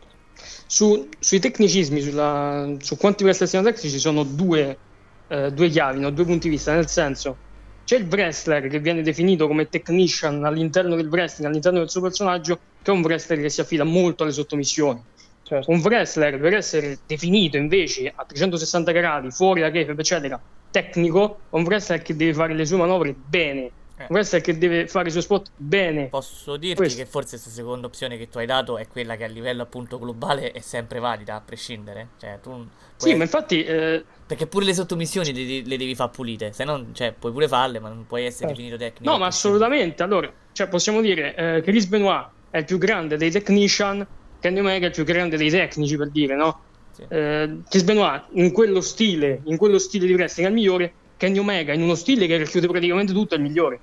Su- 0.67 1.09
sui 1.19 1.39
tecnicismi, 1.39 2.01
sulla- 2.01 2.75
su 2.79 2.95
quanti 2.97 3.23
wrestler 3.23 3.49
siano 3.49 3.65
tecnici, 3.67 3.89
ci 3.89 3.99
sono 3.99 4.23
due, 4.23 4.81
eh, 5.27 5.51
due 5.51 5.69
chiavi, 5.69 5.99
no? 5.99 6.11
due 6.11 6.25
punti 6.25 6.47
di 6.49 6.55
vista. 6.55 6.73
Nel 6.73 6.87
senso, 6.87 7.41
c'è 7.83 7.97
il 7.97 8.07
wrestler 8.07 8.67
che 8.67 8.79
viene 8.79 9.01
definito 9.01 9.47
come 9.47 9.67
technician 9.67 10.43
all'interno 10.45 10.95
del 10.95 11.07
wrestling, 11.07 11.49
all'interno 11.49 11.79
del 11.79 11.89
suo 11.89 12.01
personaggio, 12.01 12.57
che 12.81 12.91
è 12.91 12.93
un 12.93 13.01
wrestler 13.03 13.39
che 13.41 13.49
si 13.49 13.61
affida 13.61 13.83
molto 13.83 14.23
alle 14.23 14.31
sottomissioni. 14.31 15.03
Certo. 15.41 15.71
Un 15.71 15.79
wrestler, 15.79 16.39
per 16.39 16.53
essere 16.53 17.01
definito 17.05 17.57
invece 17.57 18.11
a 18.13 18.23
360 18.25 18.91
gradi, 18.91 19.31
fuori 19.31 19.61
da 19.61 19.71
kayfabe, 19.71 20.01
eccetera, 20.01 20.43
tecnico, 20.69 21.45
è 21.49 21.55
un 21.55 21.63
wrestler 21.63 22.01
che 22.01 22.15
deve 22.15 22.33
fare 22.33 22.53
le 22.53 22.65
sue 22.65 22.77
manovre 22.77 23.13
bene. 23.15 23.73
Un 24.07 24.15
wrestler 24.15 24.41
che 24.41 24.57
deve 24.57 24.87
fare 24.87 25.07
i 25.09 25.11
suoi 25.11 25.23
spot 25.23 25.51
bene. 25.55 26.07
Posso 26.07 26.57
dirti 26.57 26.75
Questo. 26.77 27.03
che 27.03 27.05
forse 27.05 27.29
questa 27.31 27.49
seconda 27.49 27.87
opzione 27.87 28.17
che 28.17 28.29
tu 28.29 28.37
hai 28.37 28.45
dato 28.45 28.77
è 28.77 28.87
quella 28.87 29.15
che 29.17 29.25
a 29.25 29.27
livello 29.27 29.63
appunto 29.63 29.99
globale 29.99 30.51
è 30.51 30.61
sempre 30.61 30.99
valida, 30.99 31.35
a 31.35 31.41
prescindere. 31.41 32.09
Cioè, 32.19 32.39
tu 32.41 32.65
Sì, 32.95 33.05
puoi- 33.05 33.15
ma 33.15 33.23
infatti 33.23 33.63
eh, 33.63 34.03
Perché 34.25 34.45
pure 34.45 34.65
le 34.65 34.73
sottomissioni 34.75 35.33
le, 35.33 35.63
le 35.67 35.77
devi 35.77 35.95
fare 35.95 36.11
pulite, 36.11 36.53
se 36.53 36.63
no, 36.63 36.85
cioè, 36.93 37.13
puoi 37.17 37.31
pure 37.31 37.47
farle, 37.47 37.79
ma 37.79 37.89
non 37.89 38.05
puoi 38.05 38.25
essere 38.25 38.47
Certo. 38.49 38.53
definito 38.61 38.77
tecnico. 38.77 39.11
No, 39.11 39.17
ma 39.17 39.25
assolutamente. 39.25 40.03
Allora, 40.03 40.31
cioè, 40.51 40.67
possiamo 40.67 41.01
dire 41.01 41.35
eh, 41.35 41.61
Chris 41.61 41.87
Benoit 41.87 42.27
è 42.51 42.59
il 42.59 42.65
più 42.65 42.77
grande 42.77 43.17
dei 43.17 43.31
technician, 43.31 44.05
Kenny 44.39 44.59
Omega 44.59 44.85
è 44.85 44.89
il 44.89 44.93
più 44.95 45.03
grande 45.03 45.35
dei 45.35 45.49
tecnici, 45.49 45.97
per 45.97 46.09
dire, 46.11 46.35
no? 46.35 46.61
Eh, 47.07 47.57
Chris 47.67 47.83
Benoit 47.83 48.25
in 48.33 48.51
quello 48.51 48.81
stile, 48.81 49.41
in 49.45 49.57
quello 49.57 49.79
stile 49.79 50.05
di 50.05 50.13
wrestling 50.13 50.47
è 50.47 50.51
il 50.51 50.57
migliore, 50.57 50.93
Kenny 51.17 51.37
Omega 51.39 51.73
in 51.73 51.81
uno 51.81 51.95
stile 51.95 52.27
che 52.27 52.37
racchiude 52.37 52.67
praticamente 52.67 53.13
tutto 53.13 53.33
è 53.33 53.37
il 53.37 53.43
migliore. 53.43 53.79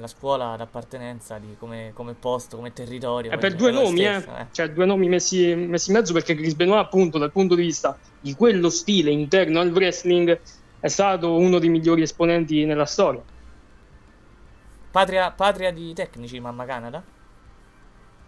La 0.00 0.06
scuola 0.06 0.56
d'appartenenza 0.56 1.36
di 1.38 1.56
come, 1.58 1.90
come 1.94 2.14
posto, 2.14 2.56
come 2.56 2.72
territorio. 2.72 3.30
È 3.30 3.38
per 3.38 3.54
due 3.54 3.70
nomi, 3.70 3.98
stesso, 3.98 4.34
eh. 4.34 4.46
Cioè, 4.50 4.70
due 4.70 4.86
nomi 4.86 5.08
messi, 5.08 5.54
messi 5.54 5.90
in 5.90 5.96
mezzo 5.96 6.14
perché 6.14 6.34
Chris 6.34 6.54
Benoit, 6.54 6.82
appunto, 6.84 7.18
dal 7.18 7.30
punto 7.30 7.54
di 7.54 7.62
vista 7.62 7.98
di 8.18 8.34
quello 8.34 8.70
stile 8.70 9.10
interno 9.10 9.60
al 9.60 9.70
wrestling, 9.70 10.40
è 10.80 10.88
stato 10.88 11.36
uno 11.36 11.58
dei 11.58 11.68
migliori 11.68 12.00
esponenti 12.02 12.64
nella 12.64 12.86
storia. 12.86 13.22
Patria, 14.90 15.30
patria 15.30 15.70
di 15.70 15.92
tecnici, 15.92 16.40
mamma 16.40 16.64
Canada? 16.64 17.02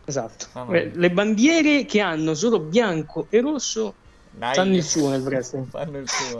Esatto. 0.04 0.46
Mamma 0.52 0.76
Eh, 0.76 0.90
Le 0.94 1.10
bandiere 1.10 1.86
che 1.86 2.00
hanno 2.00 2.34
solo 2.34 2.60
bianco 2.60 3.26
e 3.30 3.40
rosso 3.40 3.94
Dai. 4.30 4.54
fanno 4.54 4.76
il 4.76 4.82
suo 4.84 5.08
nel 5.08 5.22
wrestling. 5.22 5.66
Fanno 5.70 5.98
il 5.98 6.08
suo. 6.08 6.38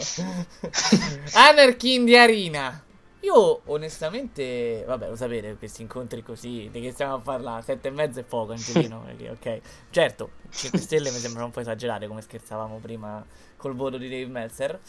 Anarchy 1.34 1.94
in 1.94 2.06
the 2.06 2.18
Arena. 2.18 2.82
Io 3.22 3.62
onestamente, 3.66 4.82
vabbè, 4.84 5.08
lo 5.08 5.14
sapete, 5.14 5.56
questi 5.56 5.82
incontri 5.82 6.24
così, 6.24 6.68
di 6.72 6.80
che 6.80 6.90
stiamo 6.90 7.14
a 7.14 7.18
parlare? 7.20 7.62
Sette 7.62 7.86
e 7.86 7.90
mezzo 7.92 8.18
è 8.18 8.24
poco, 8.24 8.50
Angelino, 8.52 9.02
perché, 9.02 9.30
ok. 9.30 9.60
Certo, 9.90 10.30
5 10.50 10.78
stelle 10.80 11.10
mi 11.10 11.18
sembrano 11.18 11.46
un 11.46 11.52
po' 11.52 11.60
esagerate, 11.60 12.08
come 12.08 12.20
scherzavamo 12.20 12.78
prima 12.78 13.24
col 13.56 13.76
voto 13.76 13.96
di 13.96 14.08
Dave 14.08 14.26
Meltzer. 14.26 14.80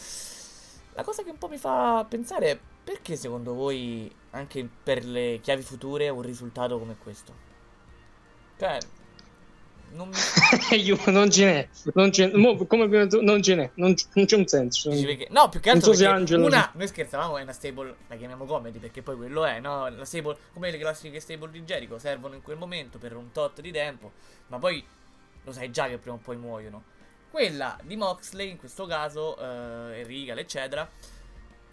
La 0.96 1.04
cosa 1.04 1.22
che 1.22 1.30
un 1.30 1.38
po' 1.38 1.48
mi 1.48 1.58
fa 1.58 2.06
pensare 2.10 2.52
è 2.52 2.60
perché 2.84 3.16
secondo 3.16 3.54
voi, 3.54 4.12
anche 4.32 4.68
per 4.84 5.06
le 5.06 5.40
chiavi 5.40 5.62
future, 5.62 6.10
un 6.10 6.22
risultato 6.24 6.80
come 6.80 6.96
questo? 6.98 7.34
Cioè, 8.58 8.80
non 9.94 10.10
mi... 10.10 10.16
Non 11.12 11.30
ce 11.32 11.46
n'è, 11.46 11.68
non 11.94 12.12
ce 12.12 12.28
n'è. 12.28 12.36
Mo, 12.38 12.56
come 12.66 12.84
abbiamo 12.84 13.06
detto, 13.06 13.22
non 13.22 13.42
ce 13.42 13.56
n'è, 13.56 13.70
non, 13.76 13.94
non 14.14 14.26
c'è 14.26 14.36
un 14.36 14.48
senso. 14.48 14.90
Perché- 14.90 15.28
No, 15.32 15.50
più 15.50 15.60
che 15.60 15.70
Non 15.70 15.78
altro 15.78 15.92
so 15.94 15.98
se 16.00 16.06
Angelo- 16.06 16.46
una, 16.46 16.72
noi 16.74 16.88
scherzavamo, 16.88 17.38
è 17.38 17.42
una 17.44 17.52
stable, 17.54 17.96
la 18.08 18.16
chiamiamo 18.16 18.46
comedy 18.46 18.80
perché 18.80 19.02
poi 19.02 19.16
quello 19.16 19.46
è, 19.46 19.60
no? 19.60 19.90
La 19.90 20.06
stable, 20.06 20.38
come 20.54 20.72
le 20.72 20.78
classiche 20.78 21.20
stable 21.20 21.52
di 21.52 21.62
Jericho, 21.64 21.98
servono 22.00 22.36
in 22.36 22.42
quel 22.42 22.58
momento 22.58 22.98
per 22.98 23.16
un 23.16 23.32
tot 23.32 23.62
di 23.62 23.72
tempo, 23.72 24.12
ma 24.48 24.58
poi 24.60 24.84
lo 25.44 25.52
sai 25.52 25.72
già 25.72 25.88
che 25.88 25.98
prima 25.98 26.16
o 26.16 26.20
poi 26.20 26.38
muoiono. 26.38 26.84
Quella 27.30 27.78
di 27.84 27.96
Moxley, 27.96 28.50
in 28.52 28.58
questo 28.58 28.86
caso, 28.86 29.38
eh, 29.38 30.00
e 30.00 30.04
Regal, 30.04 30.38
eccetera, 30.38 30.88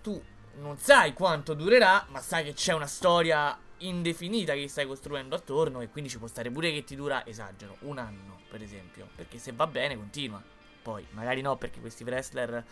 tu 0.03 0.21
non 0.61 0.77
sai 0.79 1.13
quanto 1.13 1.55
durerà, 1.55 2.07
ma 2.11 2.21
sai 2.21 2.45
che 2.45 2.55
c'è 2.55 2.73
una 2.73 2.87
storia 2.87 3.57
indefinita 3.81 4.55
che 4.55 4.69
stai 4.69 4.87
costruendo 4.87 5.35
attorno 5.35 5.81
e 5.81 5.89
quindi 5.89 6.11
ci 6.11 6.19
può 6.19 6.27
stare 6.27 6.51
pure 6.51 6.73
che 6.73 6.85
ti 6.85 6.97
dura, 6.97 7.27
esagero, 7.27 7.77
un 7.81 7.99
anno, 7.99 8.41
per 8.49 8.63
esempio, 8.63 9.09
perché 9.15 9.39
se 9.39 9.53
va 9.53 9.67
bene 9.67 9.97
continua. 9.97 10.43
Poi, 10.83 11.07
magari 11.11 11.41
no, 11.43 11.57
perché 11.57 11.81
questi 11.81 12.05
wrestler 12.05 12.65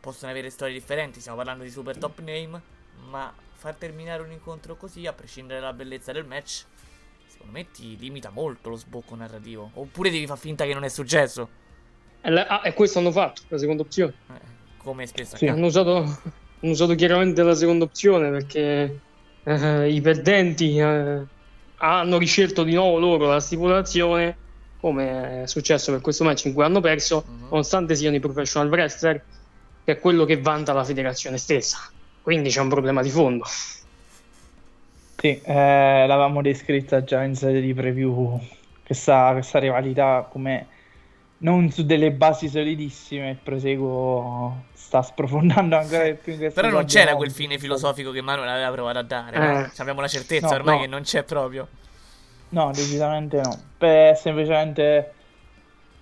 possono 0.00 0.30
avere 0.30 0.50
storie 0.50 0.74
differenti, 0.74 1.20
stiamo 1.20 1.36
parlando 1.38 1.64
di 1.64 1.70
super 1.70 1.96
top 1.98 2.20
name, 2.20 2.60
ma 3.08 3.32
far 3.52 3.74
terminare 3.74 4.22
un 4.22 4.32
incontro 4.32 4.76
così, 4.76 5.06
a 5.06 5.12
prescindere 5.12 5.60
dalla 5.60 5.72
bellezza 5.74 6.12
del 6.12 6.24
match, 6.24 6.64
secondo 7.26 7.52
me 7.52 7.70
ti 7.70 7.96
limita 7.98 8.30
molto 8.30 8.70
lo 8.70 8.76
sbocco 8.76 9.14
narrativo. 9.14 9.70
Oppure 9.74 10.10
devi 10.10 10.26
far 10.26 10.38
finta 10.38 10.64
che 10.64 10.74
non 10.74 10.84
è 10.84 10.88
successo, 10.88 11.48
E, 12.22 12.30
la- 12.30 12.46
ah, 12.46 12.62
e 12.64 12.72
questo 12.72 12.98
hanno 12.98 13.12
fatto, 13.12 13.42
la 13.48 13.58
seconda 13.58 13.82
opzione. 13.82 14.14
come 14.78 15.06
spesso 15.06 15.36
Sì, 15.36 15.46
hanno 15.46 15.66
usato, 15.66 15.96
hanno 16.02 16.72
usato 16.72 16.94
chiaramente 16.94 17.42
la 17.42 17.54
seconda 17.54 17.84
opzione 17.84 18.30
perché 18.30 19.02
eh, 19.44 19.90
i 19.90 20.00
perdenti 20.00 20.76
eh, 20.78 21.20
hanno 21.76 22.18
riscelto 22.18 22.62
di 22.62 22.74
nuovo 22.74 22.98
loro 22.98 23.26
la 23.26 23.40
stipulazione, 23.40 24.36
come 24.80 25.42
è 25.42 25.46
successo 25.46 25.92
per 25.92 26.00
questo 26.00 26.24
match 26.24 26.46
in 26.46 26.54
cui 26.54 26.64
hanno 26.64 26.80
perso, 26.80 27.24
nonostante 27.50 27.94
siano 27.94 28.16
i 28.16 28.20
professional 28.20 28.68
wrestler, 28.68 29.22
che 29.84 29.92
è 29.92 29.98
quello 29.98 30.24
che 30.24 30.40
vanta 30.40 30.72
la 30.72 30.84
federazione 30.84 31.38
stessa. 31.38 31.78
Quindi 32.22 32.50
c'è 32.50 32.60
un 32.60 32.68
problema 32.68 33.02
di 33.02 33.10
fondo. 33.10 33.44
Sì, 35.16 35.40
eh, 35.42 36.06
l'avevamo 36.06 36.40
descritta 36.40 37.04
già 37.04 37.22
in 37.22 37.34
serie 37.34 37.60
di 37.60 37.74
preview 37.74 38.40
questa, 38.84 39.32
questa 39.32 39.58
rivalità 39.58 40.26
come 40.30 40.66
non 41.42 41.70
su 41.70 41.84
delle 41.84 42.10
basi 42.12 42.48
solidissime, 42.48 43.38
proseguo 43.42 44.64
sta 44.72 45.02
sprofondando 45.02 45.76
ancora 45.76 46.04
di 46.04 46.14
più 46.14 46.32
in 46.32 46.38
questo 46.38 46.60
Però 46.60 46.72
non 46.72 46.84
c'era 46.84 47.14
quel 47.16 47.30
fine 47.30 47.58
filosofico 47.58 48.10
che 48.10 48.20
Manuel 48.20 48.48
aveva 48.48 48.70
provato 48.70 48.98
a 48.98 49.02
dare. 49.02 49.36
Eh. 49.36 49.70
Abbiamo 49.78 50.00
la 50.00 50.08
certezza 50.08 50.48
No, 50.48 50.54
ormai 50.54 50.74
no. 50.76 50.80
che 50.82 50.86
non 50.88 51.02
c'è 51.02 51.22
proprio. 51.22 51.68
No, 52.50 52.70
decisamente 52.72 53.40
no. 53.40 53.56
Per 53.78 54.16
semplicemente 54.16 55.12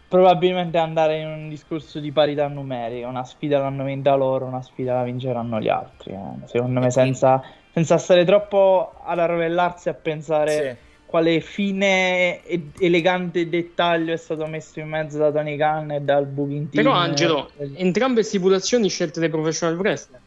probabilmente 0.09 0.79
andare 0.79 1.19
in 1.21 1.27
un 1.27 1.49
discorso 1.51 2.01
di 2.01 2.11
parità 2.11 2.49
numerica, 2.49 3.07
una 3.07 3.25
sfida 3.25 3.59
l'hanno 3.59 3.85
vinta 3.85 4.15
loro, 4.15 4.47
una 4.47 4.63
sfida 4.63 4.95
la 4.95 5.03
vinceranno 5.03 5.61
gli 5.61 5.69
altri. 5.69 6.13
eh. 6.13 6.47
Secondo 6.47 6.81
me 6.81 6.91
senza, 6.91 7.43
senza 7.73 7.99
stare 7.99 8.25
troppo 8.25 8.95
ad 9.05 9.19
arrovellarsi 9.19 9.91
a 9.91 9.95
pensare 9.95 10.79
quale 11.09 11.41
fine 11.41 12.43
e 12.45 12.71
elegante 12.81 13.49
dettaglio 13.49 14.13
è 14.13 14.17
stato 14.19 14.45
messo 14.47 14.79
in 14.79 14.89
mezzo 14.89 15.17
da 15.17 15.33
Tony 15.33 15.57
Khan 15.57 15.91
e 15.91 16.01
dal 16.03 16.27
booking 16.27 16.69
team. 16.69 16.85
Però 16.85 16.93
Angelo, 16.95 17.51
entrambe 17.77 18.23
stipulazioni 18.23 18.91
scelte 18.91 19.19
dai 19.19 19.31
professional 19.31 19.77
wrestler. 19.79 20.21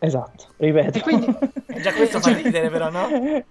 Esatto, 0.00 0.46
ripeto. 0.56 0.98
Già 1.80 1.92
questo 1.92 2.18
fa 2.20 2.32
ridere 2.34 2.68
però, 2.70 2.90
no? 2.90 3.08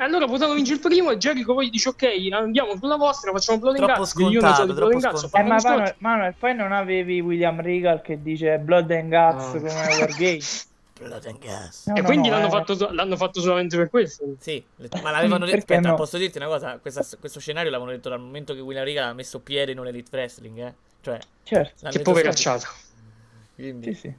Allora 0.00 0.24
potevano 0.24 0.54
vincere 0.54 0.76
il 0.76 0.82
primo 0.82 1.10
e 1.10 1.18
Jericho 1.18 1.52
poi 1.52 1.68
dice 1.68 1.90
ok 1.90 2.08
andiamo 2.32 2.74
sulla 2.74 2.96
vostra, 2.96 3.32
facciamo 3.32 3.58
blood 3.58 3.80
and 3.80 3.96
guts, 3.96 4.14
io 4.16 4.22
non 4.22 4.32
scontato, 4.32 4.54
so 4.54 4.64
di 4.64 4.72
blood 4.72 4.92
and 4.92 5.02
guts, 5.02 5.28
Eh, 5.34 5.42
ma 5.42 5.56
Manuel. 5.62 5.94
Manuel, 5.98 6.34
poi 6.38 6.54
non 6.54 6.72
avevi 6.72 7.20
William 7.20 7.60
Regal 7.60 8.00
che 8.00 8.22
dice 8.22 8.56
Blood 8.56 8.90
and 8.92 9.10
Guts 9.10 9.44
Ah. 9.44 9.58
come 9.58 9.70
Wargame. 9.98 10.38
Blood 11.00 11.26
and 11.26 11.38
gas. 11.38 11.86
No, 11.86 11.94
e 11.96 12.00
no, 12.00 12.06
quindi 12.06 12.28
no, 12.28 12.34
l'hanno, 12.36 12.46
eh. 12.48 12.50
fatto, 12.50 12.92
l'hanno 12.92 13.16
fatto 13.16 13.40
solamente 13.40 13.76
per 13.76 13.88
questo. 13.88 14.24
Sì, 14.38 14.62
ma 15.02 15.10
l'avevano 15.10 15.44
detto. 15.46 15.56
Perché 15.58 15.72
Aspetta, 15.74 15.88
no? 15.88 15.94
posso 15.94 16.18
dirti 16.18 16.36
una 16.38 16.46
cosa? 16.46 16.78
Questa- 16.78 17.16
questo 17.18 17.40
scenario 17.40 17.70
l'avevano 17.70 17.96
detto 17.96 18.08
dal 18.10 18.20
momento 18.20 18.52
che 18.54 18.60
William 18.60 18.84
Regal 18.84 19.08
ha 19.08 19.12
messo 19.14 19.40
piede 19.40 19.72
in 19.72 19.78
un 19.78 19.86
Elite 19.86 20.10
Wrestling, 20.12 20.58
eh? 20.58 20.74
Cioè, 21.00 21.18
Certo. 21.42 21.88
Che 21.88 22.00
poveracciata. 22.00 22.66
subito. 22.66 22.88
Quindi, 23.54 23.94
Sì, 23.94 24.00
sì. 24.00 24.14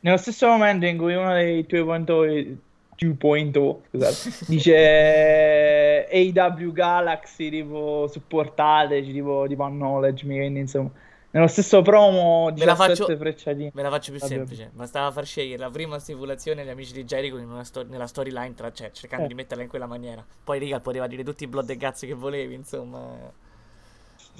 Nello 0.00 0.16
stesso 0.16 0.46
momento 0.48 0.86
in 0.86 0.96
cui 0.98 1.14
uno 1.14 1.32
dei 1.34 1.64
2.0 1.68 2.56
2.0 2.98 3.76
scusate, 3.90 4.44
dice 4.48 6.08
AW 6.10 6.72
Galaxy 6.72 7.50
tipo 7.50 8.08
supportateci 8.10 9.12
tipo, 9.12 9.44
tipo 9.48 9.64
acknowledge 9.64 10.24
me 10.26 10.36
quindi 10.36 10.60
insomma 10.60 10.90
nello 11.32 11.46
stesso 11.48 11.82
promo 11.82 12.50
Ve 12.54 12.64
la 12.64 12.72
17 12.74 12.94
faccio- 13.04 13.16
frecciatine 13.16 13.70
Ve 13.74 13.82
la 13.82 13.90
faccio 13.90 14.10
più 14.12 14.20
Vabbè. 14.20 14.32
semplice. 14.32 14.70
Bastava 14.72 15.10
far 15.10 15.24
scegliere 15.26 15.62
la 15.62 15.70
prima 15.70 15.98
stipulazione 15.98 16.62
agli 16.62 16.68
amici 16.68 16.92
di 16.92 17.04
Jericho 17.04 17.36
in 17.38 17.50
una 17.50 17.64
sto- 17.64 17.84
nella 17.84 18.06
storyline, 18.06 18.54
tra- 18.54 18.72
cioè 18.72 18.90
cercando 18.92 19.24
Eh. 19.24 19.28
di 19.28 19.34
metterla 19.34 19.62
in 19.62 19.68
quella 19.68 19.86
maniera. 19.86 20.24
Poi 20.44 20.58
Regal 20.58 20.80
poteva 20.80 21.06
dire 21.06 21.24
tutti 21.24 21.44
i 21.44 21.46
blood 21.48 21.68
e 21.70 21.76
cazzi 21.76 22.06
che 22.06 22.14
volevi, 22.14 22.54
insomma. 22.54 23.00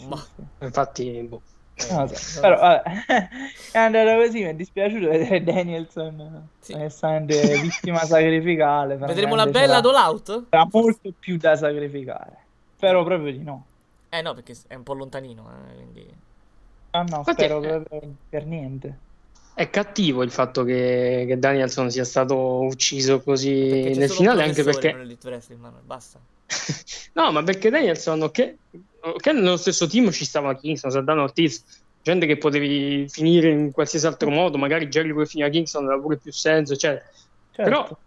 Ma 0.06 0.24
Infatti, 0.60 1.10
boh. 1.28 1.42
Lo 1.90 2.06
so, 2.14 2.40
però 2.40 2.56
vabbè 2.60 2.82
è 3.72 3.78
andato 3.78 4.16
così 4.22 4.42
mi 4.42 4.50
è 4.50 4.54
dispiaciuto 4.54 5.08
vedere 5.08 5.42
Danielson 5.42 6.48
onestamente 6.74 7.58
vittima 7.62 8.00
sacrificale 8.04 8.96
Vedremo 8.96 9.34
la 9.34 9.42
francamente 9.44 9.50
bella 9.50 9.76
All 9.78 10.06
Out? 10.12 10.44
c'era 10.50 10.68
molto 10.70 11.12
più 11.18 11.38
da 11.38 11.56
sacrificare 11.56 12.36
però 12.78 13.02
proprio 13.04 13.32
di 13.32 13.42
no 13.42 13.64
Eh 14.10 14.20
no, 14.20 14.34
perché 14.34 14.54
è 14.68 14.74
un 14.74 14.82
po' 14.82 14.92
lontanino, 14.92 15.50
eh, 15.50 15.74
quindi... 15.74 16.14
Ah 16.92 17.02
no, 17.02 17.18
Infatti, 17.18 17.42
spero 17.42 17.62
eh, 17.62 17.80
per, 17.80 18.08
per 18.28 18.46
niente. 18.46 18.98
È 19.54 19.68
cattivo 19.68 20.22
il 20.22 20.30
fatto 20.30 20.64
che, 20.64 21.24
che 21.26 21.38
Danielson 21.38 21.90
sia 21.90 22.04
stato 22.04 22.62
ucciso 22.62 23.20
così 23.20 23.94
nel 23.94 24.08
solo 24.08 24.30
finale, 24.30 24.42
anche 24.44 24.62
perché... 24.62 25.16
Wrestling, 25.22 25.60
basta. 25.84 26.18
No, 27.14 27.30
ma 27.30 27.42
perché 27.42 27.68
Danielson, 27.68 28.22
ok, 28.22 28.54
ok, 29.00 29.26
nello 29.26 29.58
stesso 29.58 29.86
team 29.86 30.10
ci 30.10 30.24
stava 30.24 30.56
Kingston, 30.56 30.90
Saldana 30.90 31.22
Ortiz, 31.22 31.62
gente 32.02 32.24
che 32.24 32.38
potevi 32.38 33.06
finire 33.08 33.50
in 33.50 33.70
qualsiasi 33.70 34.06
altro 34.06 34.30
modo, 34.30 34.56
magari 34.56 34.88
Jerry 34.88 35.12
puoi 35.12 35.26
finire 35.26 35.48
a 35.48 35.52
Kingston 35.52 35.84
aveva 35.84 36.00
pure 36.00 36.16
più 36.16 36.32
senso, 36.32 36.72
eccetera. 36.72 37.04
Certo. 37.50 37.62
Però 37.62 37.98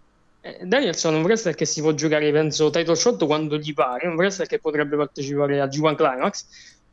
eh, 0.41 0.66
Danielson 0.66 1.14
è 1.14 1.18
un 1.18 1.24
wrestler 1.24 1.53
che 1.53 1.66
si 1.66 1.82
può 1.82 1.91
giocare, 1.91 2.32
penso, 2.32 2.72
title 2.72 2.95
shot 2.95 3.24
quando 3.26 3.57
gli 3.57 3.74
pare, 3.74 4.07
un 4.07 4.16
wrestler 4.16 4.48
che 4.48 4.60
potrebbe 4.60 4.95
partecipare 4.95 5.62
a 5.62 5.66
G1 5.66 5.95
Climax, 5.95 6.45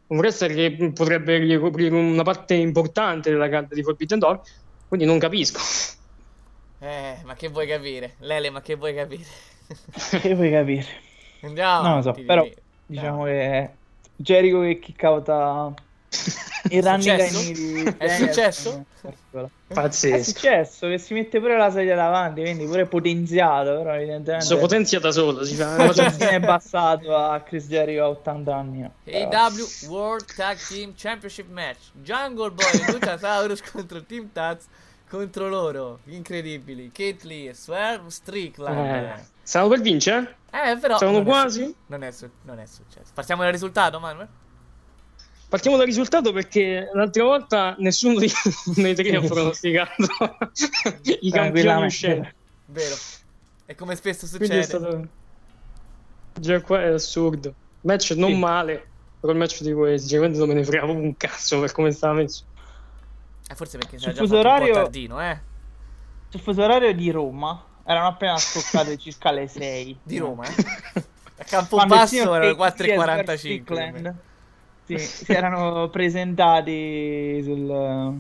un 0.09 0.19
wrestler 0.19 0.53
che 0.55 0.93
potrebbe 0.93 1.39
ricoprire 1.39 1.95
una 1.95 2.23
parte 2.23 2.55
importante 2.55 3.31
della 3.31 3.49
carta 3.49 3.75
di 3.75 3.83
Forbidden 3.83 4.19
Door, 4.19 4.41
quindi 4.89 5.07
non 5.07 5.19
capisco. 5.19 5.61
Eh, 6.81 7.19
ma 7.25 7.35
che 7.35 7.49
vuoi 7.49 7.67
capire? 7.67 8.15
Lele, 8.19 8.51
ma 8.51 8.61
che 8.61 8.75
vuoi 8.75 8.95
capire? 8.95 9.25
Che 10.21 10.35
vuoi 10.35 10.51
capire? 10.51 10.87
Andiamo. 11.43 11.89
non 11.89 11.97
lo 11.97 12.03
so, 12.03 12.13
però 12.27 12.47
diciamo 12.85 13.25
che 13.25 13.71
Jericho 14.17 14.61
che 14.61 14.79
kick 14.79 15.03
out 15.03 15.29
a 15.29 15.73
il 16.71 16.83
running 16.83 17.21
successo? 17.21 17.39
guy 17.43 17.53
di 17.53 17.95
È 17.99 18.09
successo? 18.09 18.85
eccola. 19.03 19.49
È 19.67 19.73
Pazzesco. 19.75 20.23
successo 20.31 20.89
che 20.89 20.99
si 20.99 21.15
mette 21.15 21.41
pure 21.41 21.57
la 21.57 21.71
sedia 21.71 21.97
davanti, 21.97 22.43
quindi 22.43 22.67
pure 22.67 22.87
potenziato, 22.87 23.77
però 23.79 23.95
evidentemente 23.95 24.45
So 24.45 24.59
potenzia 24.59 25.01
da 25.01 25.11
solo, 25.11 25.43
si 25.45 25.55
fa 25.55 25.77
non 25.77 26.15
viene 26.17 26.41
passato 26.41 27.17
a 27.17 27.41
Chris 27.41 27.67
Jericho 27.67 28.03
a 28.03 28.09
80 28.11 28.55
anni. 28.55 28.83
AW 28.85 29.67
World 29.89 30.35
Tag 30.35 30.59
Team 30.69 30.93
Championship 30.95 31.49
Match 31.51 31.91
Jungle 31.95 32.51
Boy 32.51 32.67
e 32.87 32.93
Luchasaurus 32.93 33.63
contro 33.73 34.03
Team 34.05 34.31
Taz 34.33 34.67
contro 35.09 35.49
loro 35.49 35.99
incredibili 36.07 36.91
Kate 36.93 37.27
Lee 37.27 37.51
e 37.51 37.55
Swerve 37.55 38.09
Strickland 38.11 38.79
Eh, 39.19 39.25
stavano 39.43 39.71
per 39.73 39.81
vincere? 39.83 40.37
eh 40.51 40.77
però 40.79 40.97
Stavano 40.97 41.19
non 41.19 41.27
è 41.27 41.31
quasi? 41.31 41.65
su- 41.65 41.75
non, 41.87 42.03
è 42.03 42.11
su- 42.13 42.31
non 42.43 42.59
è 42.59 42.67
successo 42.67 43.11
partiamo 43.15 43.43
dal 43.43 43.53
risultato 43.53 43.99
Manuel 44.01 44.29
Partiamo 45.53 45.77
dal 45.77 45.85
risultato 45.85 46.33
perché 46.33 46.89
l'altra 46.95 47.25
volta 47.25 47.75
nessuno 47.79 48.19
di 48.19 48.33
noi 48.77 48.95
tre 48.95 49.11
ha 49.17 49.21
pronosticato 49.21 49.93
i 51.21 51.31
campioni 51.31 51.85
uscenti. 51.85 52.27
vero. 52.67 52.95
E 53.67 53.75
come 53.75 53.95
spesso 53.95 54.27
Quindi 54.35 54.57
è 54.57 54.63
succede. 54.63 54.85
stato... 54.87 55.09
Già 56.41 56.59
qua 56.63 56.81
è 56.81 56.87
assurdo. 56.87 57.53
Match 57.83 58.13
non 58.13 58.31
Sì. 58.31 58.37
male, 58.39 58.87
però 59.21 59.35
il 59.35 59.39
match 59.41 59.61
di 59.61 59.75
questo, 59.75 60.01
sinceramente 60.09 60.39
non 60.39 60.49
me 60.49 60.55
ne 60.55 60.65
frega 60.65 60.85
proprio 60.85 61.05
un 61.05 61.17
cazzo 61.19 61.61
per 61.61 61.73
come 61.73 61.91
stava 61.93 62.15
messo. 62.15 62.45
eh, 63.51 63.55
forse 63.55 63.77
perché 63.77 63.99
si 63.99 64.05
Sul 64.05 64.13
era 64.13 64.21
già 64.23 64.27
fatto 64.27 64.35
un 64.37 64.43
po' 64.43 64.49
orario- 64.49 64.73
tardino 64.75 65.21
eh. 65.23 65.39
Sul 66.31 66.41
fuso 66.41 66.63
orario 66.63 66.95
di 66.95 67.11
Roma 67.11 67.63
erano 67.85 68.07
appena 68.07 68.39
scoccate 68.39 68.97
circa 68.97 69.31
le 69.33 69.49
6 69.49 69.99
di 70.03 70.17
Roma 70.17 70.47
eh. 70.47 70.55
A 71.37 71.45
campo 71.45 71.77
Quando 71.77 71.93
il 71.95 72.01
basso 72.01 72.15
signor 72.15 72.43
erano 72.43 72.51
e 72.53 72.55
Swerve 72.55 73.25
4.45 73.25 73.37
Strickland, 73.37 74.15
sì, 74.85 74.99
si 75.25 75.33
erano 75.33 75.89
presentati 75.89 77.41
sul, 77.43 78.15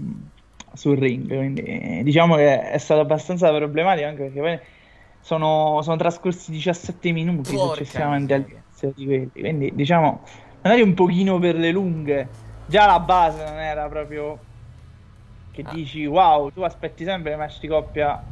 sul 0.74 0.97
ring, 0.98 1.26
quindi 1.26 2.02
diciamo 2.02 2.36
che 2.36 2.70
è 2.70 2.78
stato 2.78 3.01
abbastanza 3.01 3.51
problematico 3.55 4.06
anche 4.09 4.22
perché 4.24 4.40
poi 4.40 4.59
sono, 5.20 5.80
sono 5.82 5.97
trascorsi 5.97 6.51
17 6.52 7.12
minuti 7.12 7.55
Porca 7.55 7.74
successivamente 7.74 8.34
all'inizio 8.34 8.93
di 8.94 9.05
quelli, 9.05 9.30
quindi 9.32 9.72
diciamo 9.74 10.22
andati 10.62 10.82
un 10.82 10.94
pochino 10.94 11.39
per 11.39 11.56
le 11.56 11.70
lunghe, 11.70 12.28
già 12.66 12.86
la 12.86 13.01
base 13.01 13.44
non 13.44 13.59
era 13.59 13.89
proprio 13.89 14.39
che 15.52 15.62
Ah. 15.64 15.72
dici 15.74 16.06
wow, 16.06 16.51
tu 16.51 16.62
aspetti 16.62 17.05
sempre 17.05 17.30
le 17.30 17.36
match 17.36 17.60
di 17.60 17.68
coppia 17.68 18.22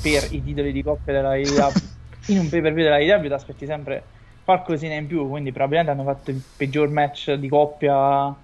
per 0.00 0.28
i 0.30 0.42
titoli 0.42 0.72
di 0.72 0.82
coppia 0.82 1.12
della 1.12 1.36
IW 1.36 1.72
in 2.28 2.38
un 2.38 2.48
pay 2.48 2.60
per 2.60 2.72
view 2.72 2.84
della 2.84 2.98
IW 2.98 3.26
ti 3.26 3.32
aspetti 3.32 3.66
sempre 3.66 4.02
qualcosina 4.56 4.94
in 4.94 5.06
più 5.06 5.28
quindi 5.28 5.52
probabilmente 5.52 5.90
hanno 5.92 6.04
fatto 6.04 6.30
il 6.30 6.42
peggior 6.56 6.88
match 6.88 7.32
di 7.34 7.48
coppia 7.48 8.34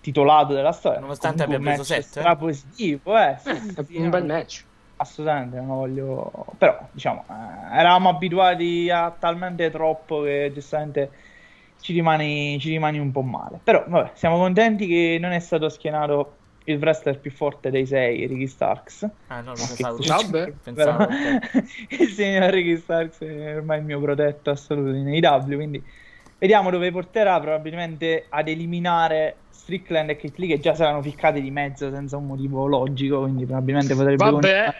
titolato 0.00 0.52
della 0.54 0.72
storia 0.72 1.00
Nonostante 1.00 1.42
abbia 1.42 1.60
preso 1.60 1.82
match 1.82 1.84
sette, 1.84 2.20
eh. 2.20 2.24
stra 2.24 2.36
positivo 2.36 3.16
eh, 3.18 3.36
sì, 3.38 3.50
Eh, 3.50 3.60
sì, 3.60 3.84
sì, 3.84 3.96
un 3.96 4.08
no, 4.08 4.08
bel 4.08 4.24
match. 4.24 4.66
assolutamente 4.96 5.56
non 5.56 5.66
voglio 5.68 6.30
però 6.58 6.88
diciamo 6.90 7.24
eh, 7.28 7.78
eravamo 7.78 8.08
abituati 8.10 8.90
a 8.90 9.10
talmente 9.10 9.70
troppo 9.70 10.22
che 10.22 10.50
giustamente 10.54 11.10
ci 11.80 11.92
rimani, 11.92 12.58
ci 12.60 12.70
rimani 12.70 12.98
un 12.98 13.10
po' 13.12 13.22
male 13.22 13.60
però 13.62 13.84
vabbè 13.86 14.12
siamo 14.14 14.38
contenti 14.38 14.86
che 14.86 15.18
non 15.20 15.32
è 15.32 15.38
stato 15.40 15.68
schienato 15.68 16.43
il 16.64 16.78
wrestler 16.78 17.18
più 17.18 17.30
forte 17.30 17.70
dei 17.70 17.84
sei 17.86 18.26
Ricky 18.26 18.46
Starks 18.46 19.06
ah 19.28 19.40
no 19.42 19.52
Vabbè. 19.54 20.52
pensavo 20.64 20.72
però 20.72 20.96
ok. 21.04 21.64
il 22.00 22.08
signor 22.08 22.50
Ricky 22.50 22.76
Starks 22.78 23.18
è 23.18 23.56
ormai 23.56 23.78
il 23.78 23.84
mio 23.84 24.00
protetto 24.00 24.50
assoluto 24.50 24.90
in 24.96 25.06
AEW 25.08 25.54
quindi 25.54 25.82
vediamo 26.38 26.70
dove 26.70 26.90
porterà 26.90 27.38
probabilmente 27.40 28.26
ad 28.28 28.48
eliminare 28.48 29.36
Strickland 29.50 30.10
e 30.10 30.16
Kate 30.16 30.34
Lee 30.36 30.48
che 30.48 30.60
già 30.60 30.74
saranno 30.74 31.02
ficcati 31.02 31.40
di 31.40 31.50
mezzo 31.50 31.90
senza 31.90 32.16
un 32.16 32.26
motivo 32.26 32.66
logico 32.66 33.20
quindi 33.20 33.44
probabilmente 33.44 33.94
potrebbe 33.94 34.16
Vabbè, 34.16 34.74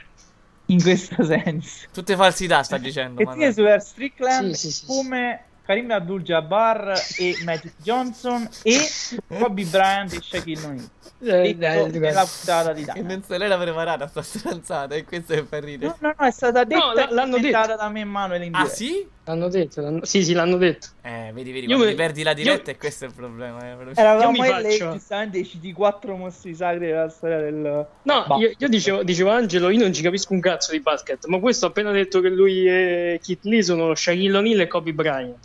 in 0.67 0.81
questo 0.83 1.23
senso 1.25 1.87
tutte 1.93 2.17
falsità 2.17 2.63
sta 2.63 2.79
dicendo 2.79 3.21
e 3.21 3.25
Manuel. 3.25 3.53
sì, 3.53 3.61
su 3.61 3.67
Strickland 3.79 4.53
Sì, 4.53 4.71
sì, 4.71 4.73
sì, 4.73 4.87
come 4.87 5.45
Karim 5.65 5.91
Abdul-Jabbar 5.91 6.93
e 7.19 7.37
Magic 7.45 7.73
Johnson 7.83 8.49
e 8.63 8.79
Bobby 9.27 9.65
Bryant 9.65 10.13
e 10.13 10.21
Shaquille 10.21 10.65
O'Neal. 10.65 10.91
Eh, 11.21 11.55
dai, 11.57 11.91
nella 11.91 12.27
puntata 12.27 12.73
di 12.75 12.83
Dynamite 12.83 13.15
non 13.15 13.23
se 13.23 13.39
l'era 13.39 13.57
preparata 13.57 14.07
sta 14.07 14.21
stronzata 14.23 14.95
e 14.95 15.05
questo 15.05 15.33
è 15.33 15.43
per 15.43 15.65
ridere. 15.65 15.95
No, 16.01 16.09
no, 16.09 16.15
no, 16.19 16.27
è 16.27 16.31
stata 16.31 16.65
detta 16.65 16.93
e 16.93 17.15
l'hanno 17.15 17.37
commentata 17.37 17.77
da 17.77 17.89
me 17.89 18.01
e 18.01 18.05
Manuel 18.05 18.43
in 18.43 18.55
ah 18.55 18.67
sì? 18.67 19.09
L'hanno 19.27 19.49
detto, 19.49 19.81
l'hanno- 19.81 20.05
sì, 20.05 20.23
sì, 20.23 20.35
l'hanno 20.35 20.59
detto. 20.59 20.89
eh 21.03 21.31
vedi 21.33 21.51
vedi 21.51 21.67
Io 21.67 21.87
ti 21.87 21.95
perdi 21.95 22.23
la 22.23 22.31
io- 22.33 22.37
diretta 22.37 22.71
e 22.73 22.77
questo 22.77 23.05
è 23.07 23.09
il 23.09 23.15
problema 23.15 23.59
eh. 23.63 23.77
Eravamo 23.95 24.23
Io 24.23 24.31
mi 24.43 24.49
in 24.51 24.61
lei, 24.61 24.77
faccio- 24.77 24.93
giustamente, 24.93 25.39
i 25.39 25.43
CD4 25.51 26.15
mostri 26.17 26.55
sacri 26.55 26.87
della 26.87 27.09
storia 27.09 27.39
del... 27.39 27.87
No, 28.03 28.25
Bah. 28.27 28.37
io, 28.37 28.53
io 28.57 28.69
dicevo, 28.69 29.03
dicevo 29.03 29.31
Angelo, 29.31 29.71
io 29.71 29.81
non 29.81 29.95
ci 29.95 30.03
capisco 30.03 30.35
un 30.35 30.41
cazzo 30.41 30.73
di 30.73 30.81
basket, 30.81 31.25
ma 31.27 31.39
questo 31.39 31.65
ha 31.65 31.69
appena 31.71 31.91
detto 31.91 32.21
che 32.21 32.29
lui 32.29 32.69
e 32.69 33.19
Kit 33.23 33.45
Lee 33.45 33.63
sono 33.63 33.95
Shaquille 33.95 34.37
O'Neal 34.37 34.61
e 34.61 34.67
Kobe 34.67 34.93
Bryant. 34.93 35.37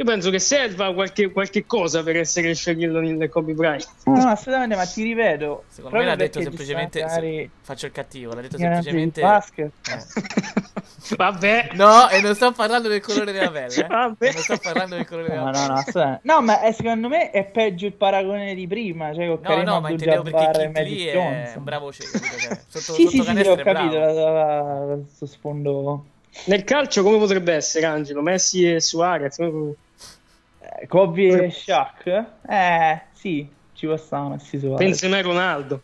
Io 0.00 0.06
penso 0.06 0.30
che 0.30 0.38
serva 0.38 0.94
qualche, 0.94 1.30
qualche 1.30 1.66
cosa 1.66 2.02
per 2.02 2.16
essere 2.16 2.54
Shaquille 2.54 2.96
O'Neal 2.96 3.20
e 3.20 3.28
Kobe 3.28 3.52
Bryant. 3.52 3.86
No, 4.06 4.14
no, 4.14 4.28
assolutamente, 4.30 4.74
ma 4.74 4.86
ti 4.86 5.02
ripeto. 5.02 5.64
secondo 5.68 5.98
me 5.98 6.04
l'ha 6.06 6.16
detto 6.16 6.40
semplicemente 6.40 7.02
magari 7.02 7.50
faccio 7.60 7.84
il 7.84 7.92
cattivo 7.92 8.32
l'ha 8.32 8.40
detto 8.40 8.56
semplicemente 8.56 9.20
basket. 9.20 9.70
Eh. 9.90 11.16
Vabbè, 11.16 11.70
no 11.74 12.08
e 12.08 12.20
non 12.22 12.34
sto 12.34 12.52
parlando 12.52 12.88
del 12.88 13.02
colore 13.02 13.32
della 13.32 13.50
pelle 13.50 13.74
eh. 13.74 13.86
Vabbè. 13.86 14.32
non 14.32 14.42
sto 14.42 14.56
parlando 14.62 14.94
del 14.96 15.06
colore 15.06 15.28
della 15.28 15.40
No, 15.44 15.50
pelle 15.50 15.66
no, 15.66 15.72
no, 15.72 15.78
assolutamente. 15.78 16.20
No, 16.24 16.40
ma 16.40 16.60
è- 16.62 16.72
secondo 16.72 17.08
me 17.08 17.30
è 17.30 17.44
peggio 17.44 17.84
il 17.86 17.92
paragone 17.92 18.54
di 18.54 18.66
prima, 18.66 19.12
cioè 19.12 19.26
con 19.26 19.38
No, 19.42 19.48
Karim 19.48 19.64
no, 19.64 19.80
ma 19.80 19.90
intendevo 19.90 20.22
perché 20.22 20.38
Abdul-Jabbar 20.38 20.82
e 20.82 20.84
Kit 20.86 20.96
Lee 20.96 21.12
è 21.12 21.52
un 21.56 21.64
bravo? 21.64 21.92
Cioè, 21.92 22.06
sotto, 22.06 22.78
Sì, 22.94 23.02
sotto 23.02 23.08
sì, 23.10 23.22
sì, 23.22 23.28
ho 23.48 23.54
è 23.54 23.62
capito, 23.62 23.98
bravo. 23.98 24.14
la- 24.14 24.30
la- 24.32 24.84
la- 24.86 24.94
questo 24.94 25.26
sfondo... 25.26 26.04
nel 26.46 26.64
calcio 26.64 27.02
come 27.02 27.18
potrebbe 27.18 27.54
essere 27.54 27.86
Angelo? 27.86 28.22
Messi 28.22 28.70
e 28.70 28.80
Suarez? 28.80 29.38
Eh, 29.38 30.86
Kobe 30.86 31.44
e 31.46 31.50
Shaq? 31.50 32.06
Eh, 32.48 33.02
sì, 33.12 33.48
ci 33.72 33.86
può 33.86 33.96
stare 33.96 34.28
Messi 34.30 34.58
Suarez. 34.58 34.78
Benzema 34.78 35.18
e 35.18 35.22
Ronaldo, 35.22 35.82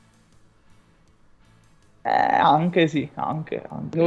Eh, 2.02 2.10
anche 2.10 2.86
sì, 2.86 3.10
anche, 3.14 3.62
anche. 3.68 3.98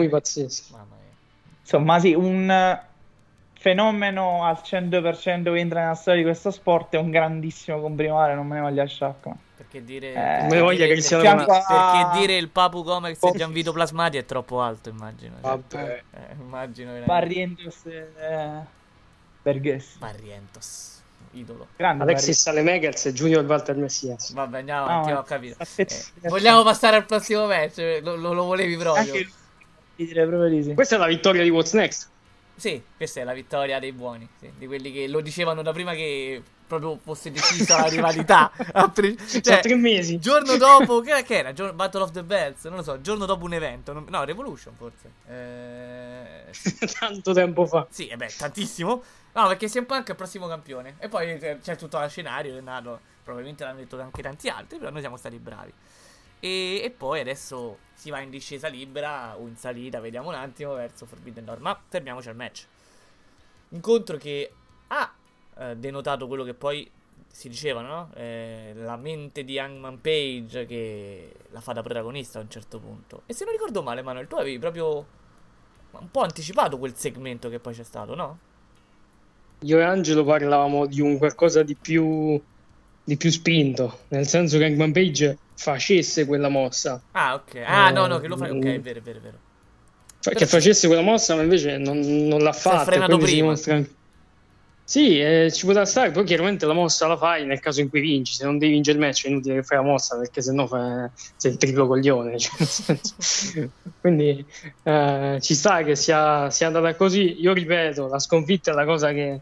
Mamma 0.72 0.96
mia. 0.96 1.16
Insomma, 1.62 2.00
sì, 2.00 2.14
un 2.14 2.50
eh, 2.50 2.82
fenomeno 3.54 4.44
al 4.46 4.62
100% 4.64 5.52
che 5.52 5.60
entra 5.60 5.82
nella 5.82 5.96
storia 5.96 6.22
di 6.22 6.26
questo 6.26 6.50
sport 6.52 6.94
è 6.96 6.98
un 6.98 7.12
grandissimo 7.12 7.80
comprimare, 7.82 8.36
non 8.36 8.48
me 8.48 8.56
ne 8.56 8.62
voglia 8.62 8.88
Shaq. 8.88 9.26
ma- 9.26 9.38
Perché 9.72 9.86
dire, 9.86 10.10
Eh, 10.10 10.14
perché 10.14 10.60
voglia 10.60 10.78
dire- 10.84 10.92
Cristiano 10.94 11.22
Fianco 11.22 11.44
Ronaldo. 11.46 11.68
a- 11.74 11.92
perché 12.10 12.20
dire 12.20 12.38
il 12.38 12.50
Papu 12.50 12.84
Gomez 12.84 13.22
e 13.22 13.32
Gianvito 13.36 13.72
Plasmati 13.72 14.18
è 14.18 14.26
troppo 14.26 14.62
alto, 14.62 14.90
immagino. 14.90 15.36
cioè. 15.36 15.42
Vabbè. 15.42 16.04
Eh, 16.12 16.20
immagino 16.40 16.92
veramente. 16.94 17.06
Barrientos 17.06 17.86
eh, 17.86 18.78
Berghessi. 19.44 19.98
Barrientos, 20.00 21.02
idolo. 21.34 21.68
Grande 21.76 22.04
Alexis 22.04 22.40
Salemegers 22.42 23.06
e 23.06 23.14
Junior 23.14 23.46
Walter 23.46 23.76
Messias. 23.76 24.34
Vabbè, 24.34 24.58
andiamo 24.60 24.86
No, 24.86 24.92
avanti, 24.92 25.12
ma- 25.12 25.20
ho 25.20 25.24
capito. 25.24 25.58
Eh, 25.76 25.88
vogliamo 26.30 26.64
passare 26.64 26.96
al 26.96 27.06
prossimo 27.06 27.46
match? 27.46 28.00
Lo, 28.02 28.16
lo- 28.16 28.34
lo 28.34 28.44
volevi 28.46 28.76
proprio? 28.76 29.04
Anche 29.04 29.24
lui, 29.24 30.08
direi 30.08 30.26
proprio 30.28 30.50
di 30.50 30.64
sì. 30.64 30.74
Questa 30.74 30.96
è 30.96 30.98
la 31.00 31.08
vittoria 31.08 31.44
di 31.44 31.50
What's 31.52 31.74
Next. 31.74 32.10
Sì, 32.56 32.82
questa 32.98 33.22
è 33.22 33.24
la 33.24 33.34
vittoria 33.34 33.80
dei 33.80 33.94
buoni, 33.94 34.28
sì, 34.40 34.52
di 34.58 34.66
quelli 34.68 34.92
che 34.92 35.08
lo 35.08 35.22
dicevano 35.22 35.62
da 35.62 35.72
prima 35.72 35.94
che 35.94 36.42
proprio 36.70 36.98
fosse 37.02 37.32
decisa 37.32 37.82
la 37.82 37.88
rivalità. 37.88 38.52
Pre- 38.94 39.18
cioè, 39.42 39.60
tre 39.60 39.76
mesi. 39.76 40.20
giorno 40.20 40.56
dopo, 40.56 41.02
che, 41.02 41.24
che 41.24 41.38
era? 41.40 41.52
Giorno- 41.52 41.74
Battle 41.74 42.04
of 42.04 42.12
the 42.12 42.24
Bells? 42.24 42.64
Non 42.66 42.76
lo 42.78 42.84
so, 42.84 43.02
giorno 43.02 43.26
dopo 43.26 43.44
un 43.46 43.54
evento. 43.54 43.92
non- 43.92 44.06
no, 44.08 44.24
Revolution 44.24 44.76
forse. 44.78 45.12
Eh, 45.28 46.52
Tanto 47.00 47.34
tempo 47.34 47.66
fa. 47.66 47.88
sì, 47.90 48.08
e 48.08 48.16
beh, 48.16 48.34
tantissimo. 48.38 49.02
No, 49.34 49.48
perché 49.48 49.68
CM 49.68 49.86
Punk 49.86 50.08
è 50.08 50.12
il 50.12 50.16
prossimo 50.16 50.48
campione. 50.48 50.96
E 51.00 51.08
poi 51.10 51.38
c'è- 51.40 51.76
tutto 51.76 52.00
lo 52.00 52.08
scenario, 52.08 52.56
è 52.56 52.62
nato. 52.62 53.00
Probabilmente 53.24 53.64
l'hanno 53.64 53.80
detto 53.80 54.00
anche 54.00 54.22
tanti 54.22 54.48
altri, 54.48 54.78
però 54.78 54.92
noi 54.92 55.02
siamo 55.02 55.18
stati 55.18 55.38
bravi. 55.40 55.74
E, 56.40 56.82
e 56.84 56.90
poi 56.96 57.20
adesso 57.20 57.80
si 57.96 58.10
va 58.12 58.20
in 58.22 58.30
discesa 58.30 58.68
libera 58.68 59.36
o 59.38 59.46
in 59.48 59.58
salita, 59.58 60.00
vediamo 60.00 60.30
un 60.30 60.36
attimo, 60.36 60.74
verso 60.74 61.06
Forbidden 61.06 61.46
Door. 61.46 61.60
Ma 61.60 61.80
fermiamoci 61.90 62.30
al 62.30 62.36
match. 62.36 62.66
Incontro 63.70 64.18
che 64.18 64.52
ha 64.88 65.12
eh, 65.60 65.76
denotato 65.78 66.28
quello 66.28 66.44
che 66.44 66.54
poi 66.54 66.90
si 67.32 67.50
diceva, 67.50 67.82
no? 67.82 68.12
Eh, 68.16 68.74
la 68.76 68.98
mente 68.98 69.44
di 69.44 69.60
Hangman 69.60 70.02
Page 70.02 70.66
che 70.66 71.34
la 71.52 71.62
fa 71.62 71.74
da 71.74 71.84
protagonista 71.84 72.40
a 72.40 72.42
un 72.42 72.50
certo 72.50 72.80
punto. 72.80 73.24
E 73.26 73.34
se 73.34 73.44
non 73.46 73.54
ricordo 73.54 73.84
male, 73.84 74.02
Manuel, 74.02 74.28
tu 74.28 74.36
avevi 74.36 74.60
proprio 74.60 75.06
un 75.92 76.12
po' 76.12 76.22
anticipato 76.22 76.78
quel 76.80 76.96
segmento 76.96 77.50
che 77.50 77.60
poi 77.60 77.74
c'è 77.74 77.84
stato, 77.84 78.16
no? 78.16 78.40
Io 79.62 79.80
e 79.80 79.84
Angelo 79.84 80.26
parlavamo 80.26 80.86
di 80.86 81.00
un 81.00 81.18
qualcosa 81.18 81.64
di 81.64 81.76
più, 81.78 82.42
di 83.04 83.16
più 83.18 83.30
spinto, 83.32 84.06
nel 84.10 84.28
senso 84.28 84.58
che 84.58 84.66
Hangman 84.66 84.92
Page 84.92 85.38
facesse 85.54 86.26
quella 86.26 86.50
mossa. 86.50 87.02
Ah, 87.14 87.36
ok. 87.36 87.56
Ah, 87.66 87.90
Eh, 87.90 87.92
no, 87.92 88.08
no, 88.08 88.20
che 88.20 88.28
lo 88.28 88.38
fai. 88.38 88.50
Ok, 88.52 88.66
mm. 88.66 88.66
è 88.66 88.80
vero, 88.82 89.00
è 89.00 89.02
vero, 89.02 89.18
è 89.20 89.22
vero. 89.22 89.40
Che 90.22 90.46
facesse 90.48 90.88
quella 90.88 91.02
mossa, 91.02 91.36
ma 91.36 91.42
invece 91.42 91.78
non, 91.78 92.00
non 92.00 92.42
l'ha 92.42 92.52
Si 92.52 92.74
è 92.74 92.78
fatta. 92.78 92.80
frenato 92.80 93.18
quindi 93.18 93.26
si 93.28 93.36
prima. 93.36 93.38
dimostra- 93.38 93.84
Sì, 94.90 95.20
eh, 95.20 95.52
ci 95.52 95.68
poteva 95.68 95.86
stare, 95.86 96.10
poi 96.10 96.24
chiaramente 96.24 96.66
la 96.66 96.74
mossa 96.74 97.06
la 97.06 97.16
fai 97.16 97.46
nel 97.46 97.60
caso 97.60 97.80
in 97.80 97.90
cui 97.90 98.00
vinci, 98.02 98.34
se 98.34 98.44
non 98.44 98.58
devi 98.58 98.72
vincere 98.72 98.98
il 98.98 99.04
match 99.06 99.26
è 99.26 99.30
inutile 99.30 99.58
che 99.58 99.62
fai 99.62 99.78
la 99.78 99.84
mossa 99.84 100.18
perché 100.18 100.42
sennò 100.42 100.66
fai- 100.66 101.08
sei 101.38 101.52
il 101.52 101.58
triplo 101.58 101.86
coglione. 101.86 102.40
cioè. 102.42 103.70
Quindi 104.02 104.44
eh, 104.82 105.38
ci 105.42 105.54
sta 105.54 105.84
che 105.84 105.96
sia, 105.96 106.50
sia 106.50 106.66
andata 106.66 106.96
così, 106.96 107.40
io 107.40 107.54
ripeto, 107.54 108.08
la 108.08 108.18
sconfitta 108.18 108.72
è 108.72 108.74
la 108.74 108.86
cosa 108.86 109.12
che, 109.12 109.42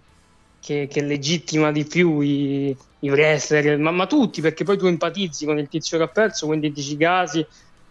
che- 0.59 0.87
che 0.91 1.01
legittima 1.01 1.71
di 1.71 1.85
più 1.85 2.19
i, 2.19 2.75
i 2.99 3.09
wrestler, 3.09 3.77
ma, 3.77 3.91
ma 3.91 4.05
tutti, 4.05 4.41
perché 4.41 4.65
poi 4.65 4.77
tu 4.77 4.87
empatizzi 4.87 5.45
con 5.45 5.57
il 5.59 5.69
tizio 5.69 5.97
che 5.97 6.03
ha 6.03 6.09
perso, 6.09 6.45
quindi 6.47 6.73
dici 6.73 6.97
casi, 6.97 7.39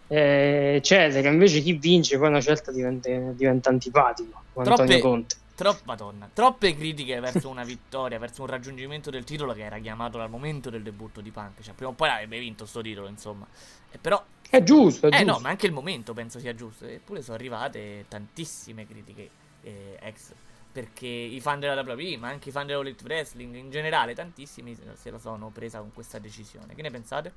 eh, 0.09 0.73
eccetera. 0.75 1.27
Invece 1.27 1.61
chi 1.61 1.73
vince 1.73 2.19
poi 2.19 2.27
una 2.27 2.39
certa 2.41 2.71
diventa, 2.71 3.09
diventa 3.33 3.71
antipatico, 3.71 4.43
come 4.53 4.69
Antonio 4.69 4.99
Troppe, 4.99 4.99
Conte. 4.99 5.35
Tro- 5.57 5.81
Madonna, 5.85 6.29
troppe 6.31 6.75
critiche 6.75 7.19
verso 7.19 7.49
una 7.49 7.63
vittoria, 7.63 8.19
verso 8.19 8.41
un 8.43 8.47
raggiungimento 8.47 9.09
del 9.09 9.23
titolo 9.23 9.53
che 9.53 9.63
era 9.63 9.79
chiamato 9.79 10.17
dal 10.19 10.29
momento 10.29 10.69
del 10.69 10.83
debutto 10.83 11.19
di 11.19 11.31
Punk. 11.31 11.61
Cioè, 11.61 11.73
prima 11.73 11.91
o 11.91 11.93
poi 11.95 12.09
avrebbe 12.09 12.37
vinto 12.39 12.65
sto 12.67 12.81
titolo, 12.81 13.07
insomma. 13.07 13.47
E 13.89 13.97
però. 13.97 14.23
È 14.49 14.61
giusto, 14.63 15.07
è 15.07 15.09
eh 15.09 15.23
giusto. 15.23 15.31
no, 15.31 15.39
ma 15.39 15.49
anche 15.49 15.65
il 15.65 15.73
momento 15.73 16.13
penso 16.13 16.39
sia 16.39 16.53
giusto. 16.53 16.85
Eppure 16.85 17.21
sono 17.23 17.35
arrivate 17.35 18.05
tantissime 18.07 18.85
critiche 18.85 19.31
eh, 19.61 19.97
ex. 19.99 20.35
Perché 20.71 21.07
i 21.07 21.41
fan 21.41 21.59
della 21.59 21.81
WWE, 21.81 22.17
ma 22.17 22.29
anche 22.29 22.49
i 22.49 22.51
fan 22.51 22.67
della 22.67 22.81
Elite 22.81 23.03
Wrestling 23.03 23.55
in 23.55 23.71
generale, 23.71 24.13
tantissimi 24.13 24.75
se- 24.75 24.95
se 24.95 25.09
la 25.09 25.17
sono 25.19 25.49
presa 25.49 25.79
con 25.79 25.91
questa 25.91 26.19
decisione. 26.19 26.75
Che 26.75 26.81
ne 26.83 26.91
pensate? 26.91 27.33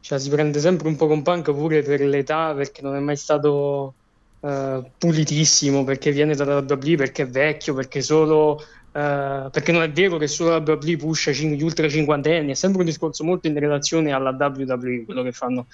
Cioè, 0.00 0.18
si 0.18 0.28
prende 0.30 0.58
sempre 0.60 0.88
un 0.88 0.96
po' 0.96 1.06
con 1.06 1.22
Punk 1.22 1.52
pure 1.52 1.82
per 1.82 2.00
l'età, 2.00 2.54
perché 2.54 2.82
non 2.82 2.94
è 2.96 3.00
mai 3.00 3.16
stato 3.16 3.94
eh, 4.42 4.82
pulitissimo, 4.98 5.84
perché 5.84 6.10
viene 6.10 6.34
dalla 6.34 6.58
WWE, 6.58 6.96
perché 6.96 7.22
è 7.22 7.28
vecchio, 7.28 7.74
perché 7.74 8.02
solo. 8.02 8.60
eh, 8.92 9.48
perché 9.50 9.72
non 9.72 9.82
è 9.82 9.90
vero 9.90 10.18
che 10.18 10.26
solo 10.26 10.50
la 10.50 10.62
WWE 10.64 10.96
pusha 10.96 11.32
cin- 11.32 11.54
gli 11.54 11.62
ultra 11.62 11.88
cinquantenni, 11.88 12.50
è 12.50 12.54
sempre 12.54 12.80
un 12.80 12.86
discorso 12.86 13.24
molto 13.24 13.46
in 13.46 13.58
relazione 13.58 14.12
alla 14.12 14.30
WWE, 14.30 15.04
quello 15.04 15.22
che 15.22 15.32
fanno 15.32 15.66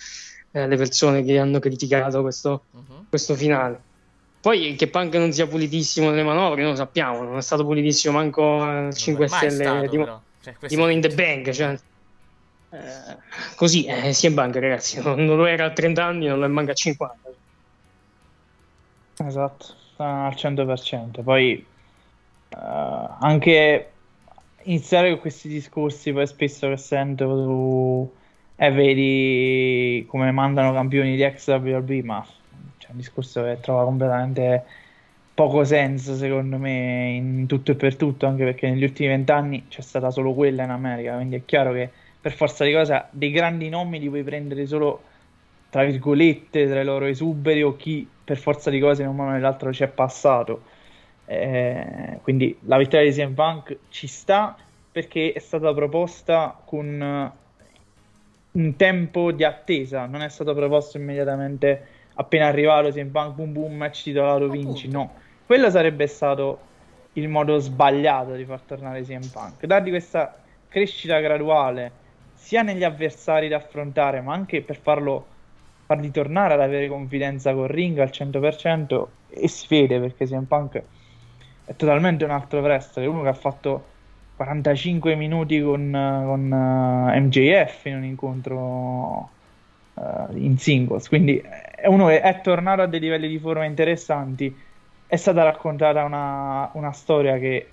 eh, 0.53 0.67
le 0.67 0.77
persone 0.77 1.25
che 1.25 1.39
hanno 1.39 1.59
criticato 1.59 2.21
questo, 2.23 2.65
questo 3.09 3.35
finale. 3.35 3.81
Poi 4.41 4.77
che 4.77 4.87
Punk 4.87 5.15
non 5.17 5.33
sia 5.33 5.47
pulitissimo 5.47 6.11
nelle 6.11 6.23
manovre, 6.23 6.63
non 6.63 6.71
lo 6.71 6.77
sappiamo, 6.77 7.23
non 7.23 7.39
è 7.39 7.43
stato 7.43 7.65
pulitissimo 7.65 8.17
manco 8.17 8.63
al 8.63 8.95
5 8.95 9.27
mai 9.29 9.51
Stelle 9.51 9.65
stato, 9.65 9.91
di. 9.91 10.05
Cioè, 10.41 10.55
di 10.69 10.77
Money 10.77 10.95
in 10.95 11.01
the 11.01 11.09
Bank, 11.09 11.51
cioè, 11.51 11.77
eh, 12.71 13.17
così, 13.57 13.87
eh, 13.87 14.13
sia 14.13 14.29
in 14.29 14.35
banca 14.35 14.61
ragazzi, 14.61 15.03
non, 15.03 15.25
non 15.25 15.37
lo 15.37 15.47
era 15.47 15.67
a 15.67 15.73
30 15.73 16.05
anni, 16.05 16.27
non 16.27 16.39
lo 16.39 16.45
è 16.45 16.49
manca 16.49 16.73
a 16.73 16.75
50. 16.75 17.28
Esatto, 19.25 19.67
al 19.97 20.35
100%. 20.35 21.23
Poi 21.23 21.55
eh, 22.49 22.57
anche 22.57 23.93
iniziare 24.63 25.11
con 25.11 25.21
questi 25.21 25.49
discorsi, 25.49 26.13
poi 26.13 26.27
spesso 26.27 26.69
che 26.69 26.77
sento 26.77 27.27
su 27.43 28.17
eh, 28.57 28.71
vedi 28.71 30.05
come 30.09 30.31
mandano 30.33 30.73
campioni 30.73 31.17
di 31.17 31.23
ex 31.23 31.49
WWE, 31.49 32.03
ma 32.03 32.25
c'è 32.79 32.89
un 32.91 32.97
discorso 32.97 33.43
che 33.45 33.59
trova 33.61 33.85
completamente 33.85 34.65
poco 35.35 35.63
senso 35.65 36.17
secondo 36.17 36.59
me 36.59 37.11
in 37.11 37.47
tutto 37.47 37.73
e 37.73 37.77
per 37.77 37.97
tutto, 37.97 38.27
anche 38.27 38.45
perché 38.45 38.69
negli 38.69 38.83
ultimi 38.83 39.09
vent'anni 39.09 39.67
c'è 39.69 39.81
stata 39.83 40.11
solo 40.11 40.35
quella 40.35 40.65
in 40.65 40.71
America, 40.71 41.15
quindi 41.15 41.37
è 41.37 41.45
chiaro 41.45 41.73
che 41.73 41.93
per 42.21 42.33
forza 42.33 42.65
di 42.65 42.73
cosa 42.73 43.09
dei 43.13 43.31
grandi 43.31 43.69
nomi 43.69 44.01
li 44.01 44.09
puoi 44.09 44.25
prendere 44.25 44.67
solo 44.67 45.03
tra 45.71 45.85
virgolette 45.85 46.67
tra 46.67 46.81
i 46.81 46.85
loro 46.85 47.05
esuberi 47.07 47.63
o 47.63 47.77
chi 47.77 48.09
per 48.29 48.37
forza 48.37 48.69
di 48.69 48.79
cose 48.79 49.01
in 49.01 49.09
un 49.09 49.17
modo 49.17 49.31
o 49.31 49.33
nell'altro 49.33 49.73
ci 49.73 49.85
è 49.85 49.89
passato. 49.89 50.61
Eh, 51.25 52.19
quindi 52.21 52.59
la 52.67 52.77
vittoria 52.77 53.11
di 53.11 53.17
CM 53.17 53.33
Punk 53.33 53.79
ci 53.89 54.07
sta 54.07 54.55
perché 54.93 55.33
è 55.33 55.39
stata 55.39 55.73
proposta 55.73 56.61
con 56.63 57.01
eh, 57.03 57.33
un 58.53 58.77
tempo 58.77 59.33
di 59.33 59.45
attesa, 59.45 60.05
non 60.05 60.21
è 60.21 60.29
stato 60.29 60.55
proposto 60.55 60.99
immediatamente 60.99 61.87
appena 62.17 62.49
arrivato 62.49 62.91
CM 62.91 63.09
Punk, 63.09 63.35
boom 63.35 63.53
boom, 63.55 63.75
match 63.77 64.03
titolato, 64.03 64.47
vinci, 64.51 64.89
no. 64.89 65.15
Quello 65.47 65.71
sarebbe 65.71 66.07
stato 66.07 66.67
il 67.15 67.29
modo 67.29 67.57
sbagliato 67.57 68.35
di 68.35 68.45
far 68.45 68.61
tornare 68.61 69.01
CM 69.05 69.27
Punk, 69.33 69.65
dargli 69.65 69.89
questa 69.89 70.37
crescita 70.69 71.19
graduale 71.21 71.93
sia 72.35 72.61
negli 72.61 72.85
avversari 72.85 73.49
da 73.49 73.57
affrontare, 73.57 74.21
ma 74.21 74.35
anche 74.35 74.61
per 74.61 74.77
farlo 74.77 75.37
farli 75.89 76.11
tornare 76.11 76.53
ad 76.53 76.61
avere 76.61 76.87
confidenza 76.87 77.55
col 77.55 77.69
ring 77.69 77.99
al 77.99 78.11
100% 78.13 79.07
e 79.31 79.49
si 79.49 79.67
vede 79.71 79.99
perché 79.99 80.27
CM 80.27 80.45
Punk 80.45 80.83
è 81.65 81.75
totalmente 81.77 82.25
un 82.25 82.31
altro 82.31 82.61
wrestler, 82.61 83.09
uno 83.09 83.23
che 83.23 83.29
ha 83.29 83.33
fatto 83.33 83.85
45 84.37 85.15
minuti 85.15 85.63
con, 85.63 85.91
con 85.91 86.53
eh, 87.15 87.21
MJF 87.21 87.87
in 87.87 87.97
un 87.97 88.05
incontro 88.05 89.31
eh, 89.95 90.39
in 90.39 90.59
singles, 90.59 91.09
quindi 91.09 91.39
è 91.39 91.87
uno 91.87 92.09
che 92.09 92.21
è 92.21 92.41
tornato 92.43 92.83
a 92.83 92.87
dei 92.87 93.01
livelli 93.01 93.27
di 93.27 93.39
forma 93.39 93.65
interessanti, 93.65 94.55
è 95.07 95.17
stata 95.17 95.43
raccontata 95.43 96.05
una, 96.05 96.69
una 96.75 96.93
storia 96.93 97.39
che 97.39 97.67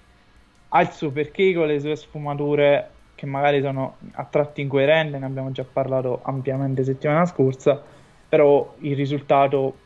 ha 0.70 0.82
il 0.82 0.90
suo 0.92 1.12
perché 1.12 1.54
con 1.54 1.68
le 1.68 1.82
sue 1.82 1.98
sfumature 1.98 2.92
che 3.14 3.26
magari 3.26 3.62
sono 3.62 3.98
a 4.14 4.24
tratti 4.24 4.62
incoerenti, 4.62 5.18
ne 5.18 5.26
abbiamo 5.26 5.52
già 5.52 5.66
parlato 5.70 6.22
ampiamente 6.24 6.86
settimana 6.86 7.26
scorsa, 7.26 7.94
però 8.36 8.76
il 8.80 8.96
risultato 8.96 9.80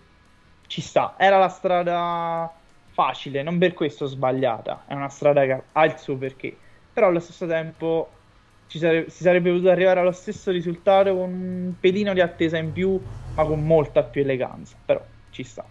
ci 0.67 0.81
sta. 0.81 1.15
Era 1.19 1.37
la 1.37 1.49
strada 1.49 2.51
facile, 2.91 3.43
non 3.43 3.57
per 3.59 3.73
questo 3.73 4.05
sbagliata, 4.07 4.85
è 4.87 4.93
una 4.93 5.09
strada 5.09 5.45
che 5.45 5.67
ha 5.71 5.85
il 5.85 5.97
suo 5.99 6.17
perché, 6.17 6.59
però 6.91 7.07
allo 7.07 7.19
stesso 7.19 7.45
tempo 7.47 8.23
ci 8.65 8.79
sare- 8.79 9.09
si 9.09 9.23
sarebbe 9.23 9.51
potuto 9.51 9.69
arrivare 9.69 9.99
allo 9.99 10.11
stesso 10.11 10.51
risultato 10.51 11.15
con 11.15 11.31
un 11.31 11.75
pelino 11.79 12.13
di 12.13 12.21
attesa 12.21 12.57
in 12.57 12.71
più, 12.71 12.99
ma 13.35 13.45
con 13.45 13.63
molta 13.65 14.03
più 14.03 14.21
eleganza, 14.21 14.77
però 14.83 15.05
ci 15.29 15.43
sta. 15.43 15.69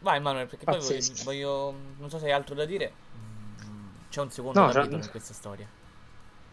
Vai 0.00 0.20
Manuel, 0.20 0.46
perché 0.46 0.66
poi 0.66 0.80
voglio, 0.80 1.00
voglio- 1.24 1.70
Non 1.98 2.10
so 2.10 2.18
se 2.18 2.26
hai 2.26 2.32
altro 2.32 2.54
da 2.54 2.64
dire. 2.66 2.92
C'è 4.08 4.20
un 4.20 4.30
secondo 4.30 4.60
No, 4.60 4.68
capitolo 4.68 5.02
c'è- 5.02 5.04
in 5.04 5.10
questa 5.10 5.34
storia. 5.34 5.68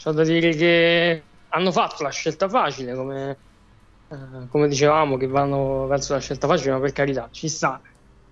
C'ho 0.01 0.11
da 0.11 0.23
dire 0.23 0.55
che 0.55 1.23
hanno 1.49 1.71
fatto 1.71 2.03
la 2.03 2.09
scelta 2.09 2.49
facile, 2.49 2.95
come, 2.95 3.39
eh, 4.11 4.47
come 4.49 4.67
dicevamo, 4.67 5.17
che 5.17 5.27
vanno 5.27 5.87
verso 5.87 6.13
la 6.13 6.19
scelta 6.19 6.47
facile, 6.47 6.71
ma 6.71 6.79
per 6.79 6.91
carità, 6.91 7.29
ci 7.31 7.47
sta. 7.47 7.81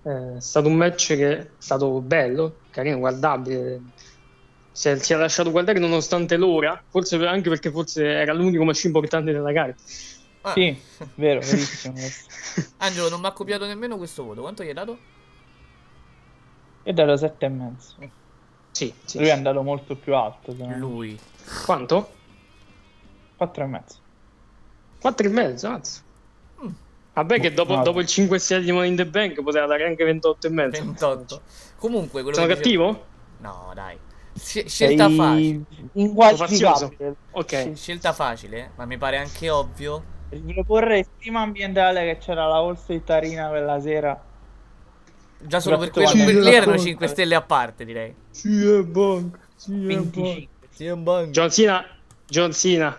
Eh, 0.02 0.36
È 0.36 0.40
stato 0.40 0.68
un 0.68 0.74
match 0.74 1.08
che 1.08 1.38
è 1.38 1.50
stato 1.58 2.00
bello, 2.00 2.56
carino, 2.70 2.98
guardabile. 2.98 3.80
Si 4.72 4.88
è, 4.88 4.96
si 4.98 5.12
è 5.12 5.16
lasciato 5.16 5.50
guardare 5.50 5.78
nonostante 5.78 6.36
l'ora, 6.36 6.80
forse 6.88 7.16
anche 7.26 7.48
perché 7.48 7.70
forse 7.70 8.04
era 8.04 8.32
l'unico 8.32 8.64
match 8.64 8.84
importante 8.84 9.32
della 9.32 9.52
gara. 9.52 9.74
Ah. 10.42 10.52
Sì, 10.52 10.78
vero, 11.16 11.40
verissimo. 11.40 11.94
Angelo, 12.78 13.08
non 13.08 13.20
mi 13.20 13.26
ha 13.26 13.32
copiato 13.32 13.66
nemmeno 13.66 13.96
questo 13.96 14.24
voto. 14.24 14.40
Quanto 14.42 14.62
gli 14.62 14.68
hai 14.68 14.74
dato? 14.74 14.98
Io 16.84 16.92
darò 16.94 17.16
7 17.16 17.44
e 17.44 17.48
mezzo. 17.48 17.94
Sì, 18.70 18.92
sì. 19.04 19.18
Lui 19.18 19.28
è 19.28 19.32
andato 19.32 19.62
molto 19.62 19.96
più 19.96 20.14
alto. 20.14 20.54
Lui. 20.56 21.18
Quanto? 21.66 22.10
4 23.36 23.64
e 23.64 23.66
mezzo. 23.66 23.99
4 25.00 25.26
e 25.26 25.30
mezzo, 25.30 25.66
anzi. 25.68 26.00
Vabbè 27.12 27.40
che 27.40 27.52
dopo, 27.52 27.76
dopo 27.76 28.00
il 28.00 28.06
5 28.06 28.38
6 28.38 28.62
di 28.62 28.72
Money 28.72 28.90
in 28.90 28.96
the 28.96 29.04
Bank 29.06 29.42
poteva 29.42 29.66
dare 29.66 29.84
anche 29.84 30.04
28 30.04 30.46
e 30.46 30.50
mezzo. 30.50 30.82
28. 30.84 31.40
Comunque, 31.76 32.22
quello 32.22 32.36
Sono 32.36 32.46
che 32.48 32.54
cattivo? 32.54 32.86
dicevo- 32.86 33.06
No, 33.40 33.72
dai. 33.74 33.96
Sce- 34.32 34.68
scelta 34.68 35.06
Sei 35.08 35.16
facile. 35.16 35.60
inqualificabile. 35.94 37.14
Ok. 37.32 37.72
Scelta 37.74 38.12
facile, 38.12 38.70
ma 38.76 38.84
mi 38.86 38.96
pare 38.96 39.18
anche 39.18 39.50
ovvio. 39.50 40.02
Riproporre 40.30 40.98
il 41.00 41.06
clima 41.18 41.40
ambientale 41.40 42.04
che 42.04 42.18
c'era 42.18 42.46
la 42.46 42.60
Wall 42.60 42.76
Street 42.76 43.08
Arena 43.10 43.48
quella 43.48 43.80
sera. 43.80 44.24
Già 45.42 45.58
solo 45.60 45.78
per 45.78 45.90
quello, 45.90 46.10
quando- 46.10 46.40
lì 46.40 46.54
erano 46.54 46.78
5 46.78 47.06
stelle 47.08 47.34
a 47.34 47.40
parte, 47.42 47.84
direi. 47.84 48.14
CM 48.32 48.90
Punk, 48.92 49.38
CM 49.58 49.86
25. 49.86 51.02
Punk. 51.02 51.30
John 51.30 51.50
Cena, 51.50 51.84
John 52.28 52.52
Cena, 52.52 52.96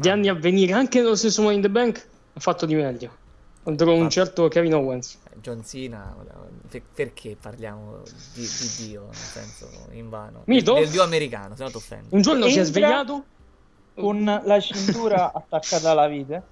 gli 0.00 0.08
anni 0.08 0.28
a 0.28 0.34
venire, 0.34 0.72
anche 0.72 1.00
nello 1.00 1.16
stesso 1.16 1.40
Money 1.42 1.56
in 1.56 1.62
the 1.62 1.70
Bank, 1.70 2.08
ha 2.34 2.40
fatto 2.40 2.66
di 2.66 2.74
meglio. 2.74 3.26
Contro 3.62 3.94
un 3.94 4.08
certo 4.08 4.48
Kevin 4.48 4.74
Owens. 4.74 5.18
John 5.40 5.64
Cena, 5.64 6.14
per- 6.68 6.82
perché 6.94 7.36
parliamo 7.40 8.02
di, 8.34 8.40
di 8.40 8.86
Dio, 8.86 9.04
nel 9.04 9.14
senso, 9.14 9.68
in 9.92 10.08
vano. 10.08 10.42
Mito? 10.46 10.74
Del 10.74 10.88
Dio 10.88 11.02
americano, 11.02 11.54
se 11.54 11.64
no 11.64 11.70
ti 11.70 11.76
offendi. 11.76 12.06
Un 12.10 12.22
giorno 12.22 12.48
si 12.48 12.58
è 12.58 12.64
svegliato 12.64 13.24
con 13.94 14.24
la 14.24 14.60
cintura 14.60 15.32
attaccata 15.34 15.90
alla 15.90 16.08
vite, 16.08 16.42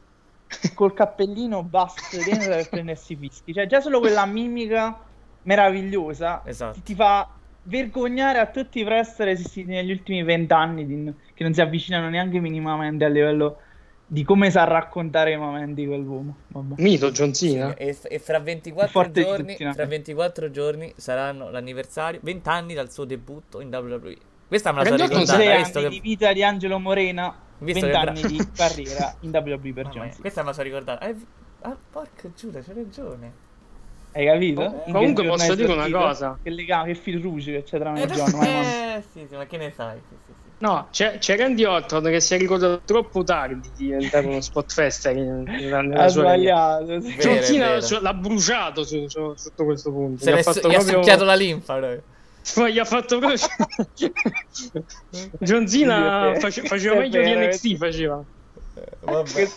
col 0.74 0.92
cappellino 0.92 1.62
basso 1.62 2.16
dentro 2.24 2.48
per 2.50 2.68
prendersi 2.68 3.14
i 3.14 3.16
fischi. 3.16 3.54
Cioè, 3.54 3.66
già 3.66 3.80
solo 3.80 4.00
quella 4.00 4.26
mimica 4.26 4.98
meravigliosa 5.42 6.42
Esatto. 6.44 6.80
ti 6.82 6.94
fa 6.94 7.28
vergognare 7.66 8.38
a 8.38 8.46
tutti 8.46 8.80
i 8.80 8.84
wrestler 8.84 9.28
esistiti 9.28 9.70
negli 9.70 9.90
ultimi 9.90 10.22
vent'anni 10.22 10.86
di- 10.86 11.12
che 11.34 11.42
non 11.42 11.52
si 11.52 11.60
avvicinano 11.60 12.08
neanche 12.08 12.40
minimamente 12.40 13.04
a 13.04 13.08
livello 13.08 13.58
di 14.08 14.22
come 14.22 14.50
sa 14.50 14.64
raccontare 14.64 15.32
i 15.32 15.36
momenti 15.36 15.84
quell'uomo. 15.84 16.36
Vabbè. 16.48 16.80
Mito 16.80 17.10
John 17.10 17.32
Cena. 17.32 17.74
E, 17.74 17.96
e 18.02 18.18
fra 18.20 18.38
24 18.38 18.88
Forte 18.88 19.20
di 19.20 19.26
giorni, 19.26 19.56
fra 19.56 19.86
24 19.86 20.50
giorni 20.50 20.92
saranno 20.96 21.50
l'anniversario, 21.50 22.20
20 22.22 22.48
anni 22.48 22.74
dal 22.74 22.90
suo 22.90 23.04
debutto 23.04 23.60
in 23.60 23.68
WWE. 23.68 24.16
Questa 24.46 24.70
me 24.70 24.78
la 24.78 24.84
sono 24.84 24.96
Prendi 24.96 25.14
conto 25.14 25.32
ricordata, 25.32 25.54
sei 25.54 25.62
visto 25.62 25.78
anni 25.78 25.88
che... 25.88 25.94
di 25.94 26.00
vita 26.00 26.32
di 26.32 26.44
Angelo 26.44 26.78
Morena, 26.78 27.34
Visto 27.58 27.86
che 27.86 27.92
20 27.92 28.04
bra- 28.04 28.10
anni 28.10 28.36
di 28.36 28.48
carriera 28.54 29.16
in 29.20 29.30
WWE 29.30 29.72
per 29.72 29.88
John 29.88 30.10
Cena. 30.10 30.20
Questa 30.20 30.40
me 30.42 30.46
la 30.46 30.52
sono 30.52 30.64
ricordata. 30.64 31.08
Eh, 31.08 31.16
ah, 31.62 31.76
porca 31.90 32.30
Giuda, 32.32 32.60
c'è 32.60 32.74
ragione. 32.74 33.44
Hai 34.16 34.24
capito? 34.24 34.62
Com- 34.62 34.92
comunque 34.92 35.26
posso 35.26 35.54
dire 35.54 35.72
una 35.74 35.90
cosa. 35.90 36.38
Che 36.42 36.48
legame, 36.50 36.92
che 36.92 36.94
fil 36.98 37.20
rouge 37.20 37.52
che 37.52 37.62
c'è 37.64 37.78
tra 37.78 37.90
me 37.90 38.00
e 38.00 38.04
Eh, 38.04 38.06
John. 38.06 38.30
ma- 38.30 38.46
eh, 38.96 39.02
sì, 39.12 39.26
sì, 39.28 39.36
ma 39.36 39.44
che 39.44 39.56
ne 39.58 39.72
sai? 39.76 39.98
Sì, 40.08 40.14
sì, 40.24 40.32
sì. 40.38 40.44
No, 40.58 40.86
c'è, 40.90 41.18
c'è 41.18 41.36
Randy 41.36 41.64
Orton 41.64 42.02
che 42.04 42.18
si 42.20 42.34
è 42.34 42.38
ricordato 42.38 42.80
troppo 42.86 43.22
tardi 43.24 43.68
di 43.76 43.84
diventare 43.88 44.26
uno 44.26 44.40
spot 44.40 44.72
nella, 45.12 45.82
nella 45.82 46.04
Ha 46.04 46.08
sua 46.08 46.22
sbagliato. 46.22 47.00
sì. 47.82 47.98
L'ha 48.00 48.14
bruciato 48.14 48.82
su- 48.84 49.06
su- 49.06 49.34
sotto 49.36 49.64
questo 49.64 49.90
punto. 49.92 50.24
Se 50.24 50.30
Gli 50.32 50.38
ha 50.38 50.42
fatto 50.42 50.60
gli 50.70 50.72
ha 50.74 50.76
proprio- 50.78 50.96
succhiato 50.96 51.24
la 51.24 51.34
linfa. 51.34 51.74
proprio. 51.76 52.02
Ma 52.56 52.68
gli 52.70 52.78
ha 52.78 52.84
fatto 52.86 53.18
proprio. 53.18 53.38
John 55.40 55.66
Cena 55.68 56.34
face- 56.38 56.62
faceva 56.62 56.94
meglio 56.96 57.20
di 57.22 57.34
NXT. 57.34 57.76
Faceva. 57.76 58.24
Vabbè. 59.00 59.48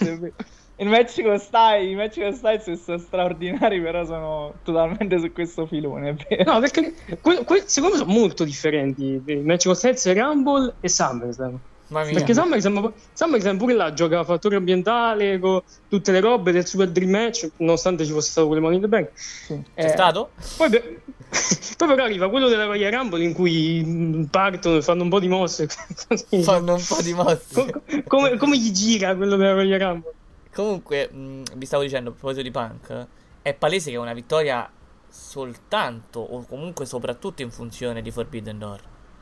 Il 0.80 0.88
match 0.88 1.22
con 1.22 1.38
Styles, 1.40 1.92
i 1.92 1.96
match 1.96 2.20
con 2.22 2.34
Styles 2.34 2.82
sono 2.84 2.98
straordinari, 2.98 3.82
però 3.82 4.06
sono 4.06 4.54
totalmente 4.64 5.20
su 5.20 5.32
questo 5.34 5.66
filone. 5.66 6.16
No, 6.46 6.60
perché 6.60 6.94
que- 7.22 7.44
que- 7.44 7.64
secondo 7.66 7.96
me 7.98 8.02
sono 8.02 8.12
molto 8.18 8.44
differenti 8.46 9.22
i 9.26 9.36
match 9.44 9.66
con 9.66 9.76
Styles, 9.76 10.14
Rumble 10.14 10.76
e 10.80 10.88
SummerSlam. 10.90 11.60
Perché 11.92 12.34
SummerSlam, 12.36 12.94
SummerSlam 13.14 13.58
pure 13.58 13.74
là 13.74 13.92
gioca 13.94 14.24
fattore 14.24 14.56
ambientale 14.56 15.40
con 15.40 15.60
tutte 15.90 16.12
le 16.12 16.20
robe 16.20 16.52
del 16.52 16.66
Super 16.66 16.88
Dream 16.90 17.10
Match, 17.10 17.50
nonostante 17.58 18.06
ci 18.06 18.12
fosse 18.12 18.30
stato 18.30 18.46
quelle 18.48 18.62
Money 18.62 18.76
in 18.78 18.84
the 18.84 18.88
Bank. 18.88 19.10
C'è 19.48 19.60
Eh, 19.74 19.88
stato? 19.90 20.30
Poi, 20.56 20.70
per- 20.70 21.02
poi 21.78 21.88
però 21.88 22.04
arriva 22.04 22.30
quello 22.30 22.48
della 22.48 22.66
Royal 22.66 22.92
Rumble 22.92 23.24
in 23.24 23.34
cui 23.34 23.82
mm, 23.84 24.24
partono 24.26 24.78
e 24.78 24.82
fanno 24.84 25.02
un 25.04 25.10
po' 25.10 25.20
di 25.20 25.28
mosse. 25.28 25.68
Fanno 26.44 26.76
un 26.76 26.84
po' 26.88 27.02
di 27.02 27.14
mosse. 27.14 27.54
Co- 27.54 27.82
come, 28.08 28.38
come 28.38 28.58
gli 28.58 28.72
gira 28.72 29.16
quello 29.16 29.36
della 29.36 29.54
Royal 29.54 29.80
Rumble? 29.80 30.14
Comunque, 30.54 31.10
mh, 31.10 31.44
vi 31.56 31.66
stavo 31.66 31.84
dicendo 31.84 32.10
a 32.10 32.14
proposito 32.14 32.42
di 32.42 32.52
Punk, 32.52 33.08
è 33.42 33.54
palese 33.54 33.90
che 33.90 33.96
è 33.96 34.00
una 34.00 34.14
vittoria 34.14 34.70
soltanto 35.08 36.20
o 36.20 36.46
comunque 36.46 36.86
soprattutto 36.86 37.42
in 37.42 37.52
funzione 37.52 38.02
di 38.02 38.12
Forbidden 38.12 38.60
Door. 38.60 38.80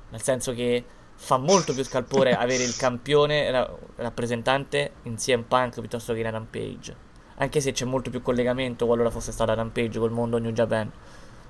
Nel 0.10 0.22
senso 0.22 0.54
che 0.54 0.84
fa 1.16 1.38
molto 1.38 1.74
più 1.74 1.84
scalpore 1.84 2.34
avere 2.36 2.64
il 2.64 2.76
campione 2.76 3.50
ra- 3.52 3.70
rappresentante 3.96 4.94
in 5.04 5.16
CM 5.16 5.44
Punk 5.44 5.80
piuttosto 5.80 6.14
che 6.14 6.20
in 6.20 6.32
Rampage. 6.32 7.06
Anche 7.40 7.62
se 7.62 7.72
c'è 7.72 7.86
molto 7.86 8.10
più 8.10 8.22
collegamento 8.22 8.86
qualora 8.86 9.10
fosse 9.10 9.32
stata 9.32 9.54
Rampage 9.54 10.00
col 10.00 10.12
mondo 10.12 10.38
New 10.40 10.52
Japan. 10.52 10.92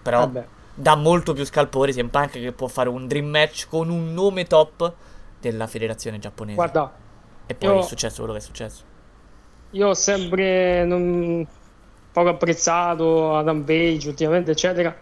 Però 0.01 0.19
Vabbè. 0.19 0.47
dà 0.73 0.95
molto 0.95 1.33
più 1.33 1.45
scalpore 1.45 1.91
CM 1.93 2.09
Punk 2.09 2.31
che 2.31 2.51
può 2.51 2.67
fare 2.67 2.89
un 2.89 3.07
dream 3.07 3.27
match 3.27 3.67
con 3.67 3.89
un 3.89 4.13
nome 4.13 4.45
top 4.45 4.93
della 5.39 5.67
federazione 5.67 6.19
giapponese. 6.19 6.55
Guarda, 6.55 6.93
e 7.45 7.55
poi 7.55 7.75
io- 7.75 7.79
è 7.79 7.83
successo 7.83 8.17
quello 8.17 8.33
che 8.33 8.39
è 8.39 8.41
successo. 8.41 8.86
Io 9.72 9.88
ho 9.89 9.94
sempre 9.94 10.85
non, 10.85 11.45
poco 12.11 12.30
apprezzato 12.30 13.35
Adam 13.38 13.64
Page 13.64 14.07
ultimamente, 14.10 14.52
eccetera. 14.52 14.95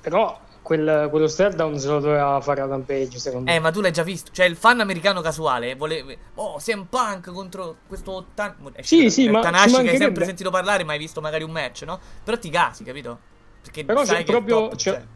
Però 0.00 0.40
quel- 0.62 1.08
quello 1.10 1.26
stare 1.26 1.54
down 1.54 1.78
se 1.78 1.88
lo 1.88 2.00
doveva 2.00 2.40
fare 2.40 2.60
Adam 2.62 2.82
Page, 2.82 3.18
secondo 3.18 3.50
Eh, 3.50 3.54
me. 3.54 3.60
ma 3.60 3.70
tu 3.70 3.80
l'hai 3.80 3.92
già 3.92 4.02
visto. 4.02 4.30
Cioè, 4.32 4.46
il 4.46 4.56
fan 4.56 4.80
americano 4.80 5.20
casuale 5.20 5.74
vuole. 5.74 6.18
Oh, 6.34 6.56
CM 6.58 6.86
Punk 6.86 7.30
contro 7.32 7.76
questo. 7.86 8.28
Tan- 8.34 8.56
eh, 8.74 8.82
Sì, 8.82 9.10
sì, 9.10 9.26
eh, 9.26 9.30
ma 9.30 9.40
Tanahashi 9.40 9.74
ci 9.74 9.82
che 9.82 9.90
hai 9.90 9.96
sempre 9.96 10.24
sentito 10.24 10.50
parlare, 10.50 10.84
ma 10.84 10.92
hai 10.92 10.98
visto 10.98 11.20
magari 11.20 11.42
un 11.44 11.50
match, 11.50 11.82
no? 11.82 12.00
Però 12.24 12.38
ti 12.38 12.50
casi, 12.50 12.84
capito? 12.84 13.18
Perché 13.62 13.84
Però 13.84 14.02
c'è 14.04 14.24
proprio, 14.24 14.68
top 14.68 14.76
c'è, 14.76 14.92
c'è. 14.92 15.06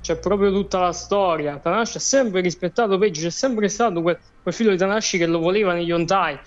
c'è 0.00 0.18
proprio 0.18 0.52
tutta 0.52 0.78
la 0.80 0.92
storia. 0.92 1.58
Tanahashi 1.58 1.96
ha 1.96 2.00
sempre 2.00 2.40
rispettato 2.40 2.98
Page, 2.98 3.22
c'è 3.22 3.30
sempre 3.30 3.68
stato 3.68 4.02
quel, 4.02 4.18
quel 4.42 4.54
figlio 4.54 4.70
di 4.70 4.76
Tanahashi 4.76 5.18
che 5.18 5.26
lo 5.26 5.38
voleva 5.40 5.72
negli 5.72 5.90
on-tie. 5.90 6.40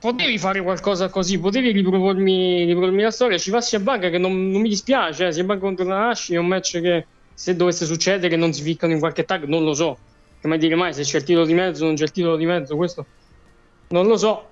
Potevi 0.00 0.38
fare 0.38 0.62
qualcosa 0.62 1.10
così, 1.10 1.38
potevi 1.38 1.72
ripropormi, 1.72 2.64
ripropormi 2.64 3.02
la 3.02 3.10
storia. 3.10 3.36
Ci 3.36 3.50
passi 3.50 3.76
a 3.76 3.80
banca 3.80 4.08
che 4.08 4.16
non, 4.16 4.50
non 4.50 4.62
mi 4.62 4.70
dispiace. 4.70 5.26
Eh. 5.26 5.32
Sembra 5.32 5.58
contro 5.58 5.84
Tanahashi 5.84 6.34
è 6.34 6.38
un 6.38 6.46
match 6.46 6.80
che 6.80 7.06
se 7.34 7.54
dovesse 7.54 7.84
succedere 7.84 8.34
non 8.36 8.52
si 8.54 8.62
ficcano 8.62 8.94
in 8.94 8.98
qualche 8.98 9.24
tag, 9.24 9.44
non 9.44 9.62
lo 9.62 9.74
so. 9.74 9.98
Che 10.40 10.48
mai 10.48 10.56
dire 10.56 10.74
mai 10.74 10.94
se 10.94 11.02
c'è 11.02 11.18
il 11.18 11.24
titolo 11.24 11.44
di 11.44 11.52
mezzo, 11.52 11.84
non 11.84 11.96
c'è 11.96 12.04
il 12.04 12.12
titolo 12.12 12.36
di 12.36 12.46
mezzo, 12.46 12.76
questo 12.76 13.04
non 13.88 14.06
lo 14.06 14.16
so. 14.16 14.48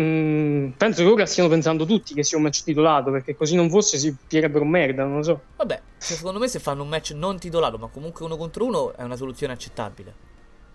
Mm, 0.00 0.70
penso 0.70 1.02
che 1.02 1.08
ora 1.08 1.26
stiano 1.26 1.48
pensando 1.48 1.84
tutti 1.84 2.14
che 2.14 2.22
sia 2.22 2.36
un 2.36 2.44
match 2.44 2.62
titolato, 2.62 3.10
perché 3.10 3.34
così 3.34 3.54
non 3.54 3.70
fosse 3.70 3.96
si 3.96 4.14
piglierebbero 4.14 4.64
merda, 4.64 5.04
non 5.04 5.16
lo 5.16 5.22
so. 5.22 5.40
Vabbè, 5.56 5.80
se- 5.96 6.14
secondo 6.14 6.38
me 6.38 6.48
se 6.48 6.58
fanno 6.58 6.82
un 6.82 6.88
match 6.88 7.12
non 7.12 7.38
titolato, 7.38 7.78
ma 7.78 7.88
comunque 7.88 8.24
uno 8.24 8.36
contro 8.36 8.66
uno, 8.66 8.94
è 8.94 9.02
una 9.02 9.16
soluzione 9.16 9.54
accettabile. 9.54 10.31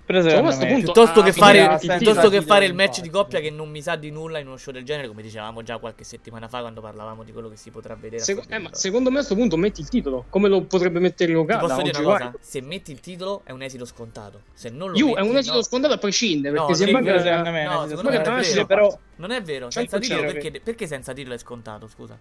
Però 0.07 0.21
Cioè, 0.21 0.35
a 0.35 0.41
questo 0.41 0.65
punto, 0.65 0.91
Piuttosto 0.93 1.19
ah, 1.19 1.23
che 1.23 1.33
fare, 1.33 1.59
il 1.59 1.77
titolo. 1.81 1.97
piuttosto 1.97 2.29
che 2.29 2.41
fare 2.41 2.63
il 2.65 2.73
match 2.73 3.01
di 3.01 3.09
coppia 3.09 3.41
che 3.41 3.49
non 3.51 3.69
mi 3.69 3.81
sa 3.81 3.97
di 3.97 4.09
nulla 4.09 4.39
in 4.39 4.47
uno 4.47 4.55
show 4.55 4.71
del 4.71 4.85
genere, 4.85 5.09
come 5.09 5.21
dicevamo 5.21 5.63
già 5.63 5.79
qualche 5.79 6.05
settimana 6.05 6.47
fa 6.47 6.61
quando 6.61 6.79
parlavamo 6.79 7.25
di 7.25 7.33
quello 7.33 7.49
che 7.49 7.57
si 7.57 7.71
potrà 7.71 7.93
vedere. 7.95 8.21
a 8.21 8.23
Sec- 8.23 8.49
eh, 8.49 8.57
ma 8.57 8.69
secondo 8.73 9.09
me 9.09 9.15
a 9.15 9.17
questo 9.17 9.35
punto 9.35 9.57
metti 9.57 9.81
il 9.81 9.89
titolo, 9.89 10.23
come 10.29 10.47
lo 10.47 10.61
potrebbe 10.63 10.99
mettere 10.99 11.35
Okada 11.35 11.59
posso 11.59 11.81
dire 11.81 11.99
una 11.99 12.07
cosa? 12.07 12.33
Se 12.39 12.61
metti 12.61 12.91
il 12.93 13.01
titolo 13.01 13.41
è 13.43 13.51
un 13.51 13.61
esito 13.61 13.83
scontato. 13.83 14.43
Se 14.53 14.69
non 14.69 14.91
lo 14.91 14.97
Io 14.97 15.07
metti, 15.07 15.17
è 15.19 15.21
un 15.23 15.35
esito 15.35 15.55
no. 15.57 15.63
scontato 15.63 15.93
a 15.95 15.97
prescindere, 15.97 16.55
No, 16.55 16.65
perché 16.67 16.83
sembra 16.83 17.01
vero, 17.01 17.17
che... 17.17 17.23
secondo 17.23 17.51
me, 17.51 17.63
No, 17.65 17.69
no, 17.73 17.87
secondo 17.87 18.01
non 18.09 18.13
è 18.13 18.41
vero. 18.41 18.65
però 18.65 18.99
Non 19.17 19.31
è 19.31 19.41
vero, 19.41 19.69
senza 19.71 19.97
concetto 19.97 20.21
perché, 20.21 20.61
perché 20.63 20.87
senza 20.87 21.11
dirlo 21.11 21.33
è 21.33 21.37
scontato, 21.37 21.85
scusa? 21.89 22.17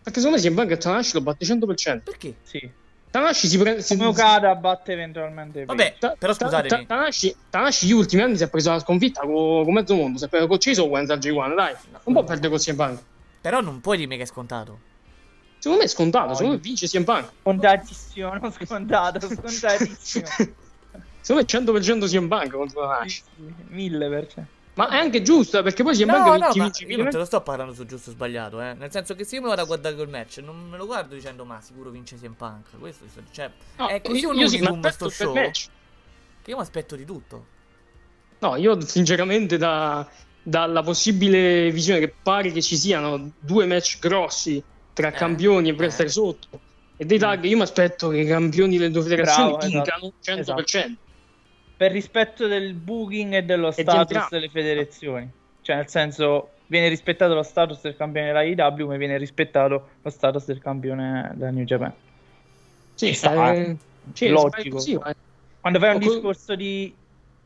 Perché 0.00 0.20
secondo 0.20 0.36
me 0.36 0.42
sembra 0.42 0.64
che 0.66 0.76
Tanahashi 0.76 1.14
lo 1.14 1.20
batte 1.22 1.44
100%. 1.44 2.02
Perché? 2.04 2.36
sì. 2.42 2.70
Tanahashi 3.16 3.48
si 3.48 3.58
prende... 3.58 3.80
si- 3.82 3.96
Come 3.96 4.08
Okada 4.08 4.54
batte 4.54 4.92
eventualmente 4.92 5.64
Vabbè, 5.64 5.96
Ta- 5.98 6.16
però 6.18 6.34
ta- 6.34 6.44
scusatemi. 6.44 6.68
ta- 6.68 6.94
Tanahashi, 6.94 7.34
Tanahashi 7.48 7.86
gli 7.86 7.92
ultimi 7.92 8.20
anni 8.22 8.36
si 8.36 8.42
è 8.42 8.50
preso 8.50 8.70
la 8.70 8.78
sconfitta 8.78 9.22
con, 9.22 9.64
con 9.64 9.72
mezzo 9.72 9.94
mondo, 9.94 10.18
si 10.18 10.24
è 10.24 10.28
preso 10.28 10.46
con 10.46 10.58
Chase 10.58 10.80
Owens 10.82 11.08
al 11.10 11.18
G1, 11.18 11.54
dai. 11.54 11.74
Non 12.04 12.12
può 12.14 12.24
perdere 12.24 12.50
con 12.50 12.58
CM 12.58 12.76
Punk. 12.76 13.00
Però 13.40 13.60
non 13.60 13.80
puoi 13.80 13.96
dirmi 13.96 14.16
che 14.16 14.24
è 14.24 14.26
scontato. 14.26 14.78
Secondo 15.58 15.78
me 15.78 15.84
è 15.84 15.88
scontato, 15.88 16.34
secondo 16.34 16.56
me 16.56 16.60
vince 16.60 16.86
CM 16.86 17.04
Punk. 17.04 17.30
Scontatissimo, 17.40 18.34
non 18.34 18.52
scontato, 18.52 19.20
scontatissimo. 19.28 20.26
Secondo 20.26 21.34
me 21.34 21.40
è 21.40 21.44
100% 21.44 22.06
CM 22.08 22.28
Punk 22.28 22.50
contro 22.50 22.86
per 22.88 24.26
cento. 24.26 24.54
Ma 24.76 24.90
è 24.90 24.96
anche 24.98 25.22
giusto, 25.22 25.58
eh, 25.58 25.62
perché 25.62 25.82
poi 25.82 25.94
CM 25.96 26.10
No, 26.10 26.22
Punk 26.22 26.54
no, 26.56 26.70
io 26.86 26.96
non 26.98 27.08
te 27.10 27.16
lo 27.16 27.24
sto 27.24 27.40
parlando 27.40 27.72
su 27.72 27.86
giusto 27.86 28.10
o 28.10 28.12
sbagliato, 28.12 28.60
eh. 28.60 28.74
Nel 28.74 28.90
senso 28.90 29.14
che 29.14 29.24
se 29.24 29.36
io 29.36 29.40
mi 29.42 29.48
vado 29.48 29.62
a 29.62 29.64
guardare 29.64 29.94
quel 29.94 30.08
match, 30.08 30.38
non 30.38 30.68
me 30.68 30.76
lo 30.76 30.84
guardo 30.84 31.14
dicendo 31.14 31.46
ma 31.46 31.60
sicuro 31.62 31.88
vince 31.88 32.16
CM 32.16 32.34
Punk. 32.34 32.78
Questo 32.78 33.04
cioè, 33.30 33.50
No, 33.76 33.88
è 33.88 34.02
così 34.02 34.20
io- 34.20 34.28
un 34.30 34.36
io 34.36 34.46
unicum 34.46 34.86
sto 34.88 35.08
show. 35.08 35.32
match. 35.34 35.68
Che 36.42 36.50
io 36.50 36.56
mi 36.56 36.62
aspetto 36.62 36.94
di 36.94 37.06
tutto. 37.06 37.46
No, 38.40 38.56
io 38.56 38.78
sinceramente 38.82 39.56
da- 39.56 40.06
dalla 40.42 40.82
possibile 40.82 41.70
visione 41.70 41.98
che 41.98 42.14
pare 42.22 42.52
che 42.52 42.60
ci 42.60 42.76
siano 42.76 43.32
due 43.38 43.64
match 43.64 43.98
grossi 43.98 44.62
tra 44.92 45.10
campioni 45.10 45.70
e 45.70 45.72
wrestler 45.72 46.10
sotto 46.10 46.60
e 46.98 47.04
dei 47.06 47.18
tag, 47.18 47.42
io 47.44 47.56
mi 47.56 47.62
aspetto 47.62 48.08
che 48.10 48.18
i 48.18 48.26
campioni 48.26 48.76
delle 48.76 48.90
due 48.90 49.02
federazioni 49.02 49.52
Bravo, 49.56 49.66
vincano 49.66 50.12
esatto. 50.22 50.60
100%. 50.62 50.96
Per 51.76 51.92
rispetto 51.92 52.46
del 52.46 52.72
booking 52.72 53.34
e 53.34 53.42
dello 53.42 53.70
status 53.70 53.98
entrambi. 53.98 54.28
delle 54.30 54.48
federazioni. 54.48 55.30
Cioè, 55.60 55.76
nel 55.76 55.88
senso, 55.88 56.50
viene 56.66 56.88
rispettato 56.88 57.34
lo 57.34 57.42
status 57.42 57.82
del 57.82 57.96
campione 57.96 58.28
della 58.28 58.42
IW, 58.42 58.86
ma 58.86 58.96
viene 58.96 59.18
rispettato 59.18 59.88
lo 60.00 60.10
status 60.10 60.46
del 60.46 60.58
campione 60.58 61.32
della 61.34 61.50
New 61.50 61.64
Japan. 61.64 61.92
Sì, 62.94 63.12
sta, 63.12 63.54
eh, 63.54 63.76
sì, 64.14 64.28
logico. 64.28 64.78
sì, 64.78 64.94
ma- 64.94 65.12
Quando 65.60 65.78
fai 65.78 65.94
un 65.94 65.98
discorso 65.98 66.54
di 66.54 66.94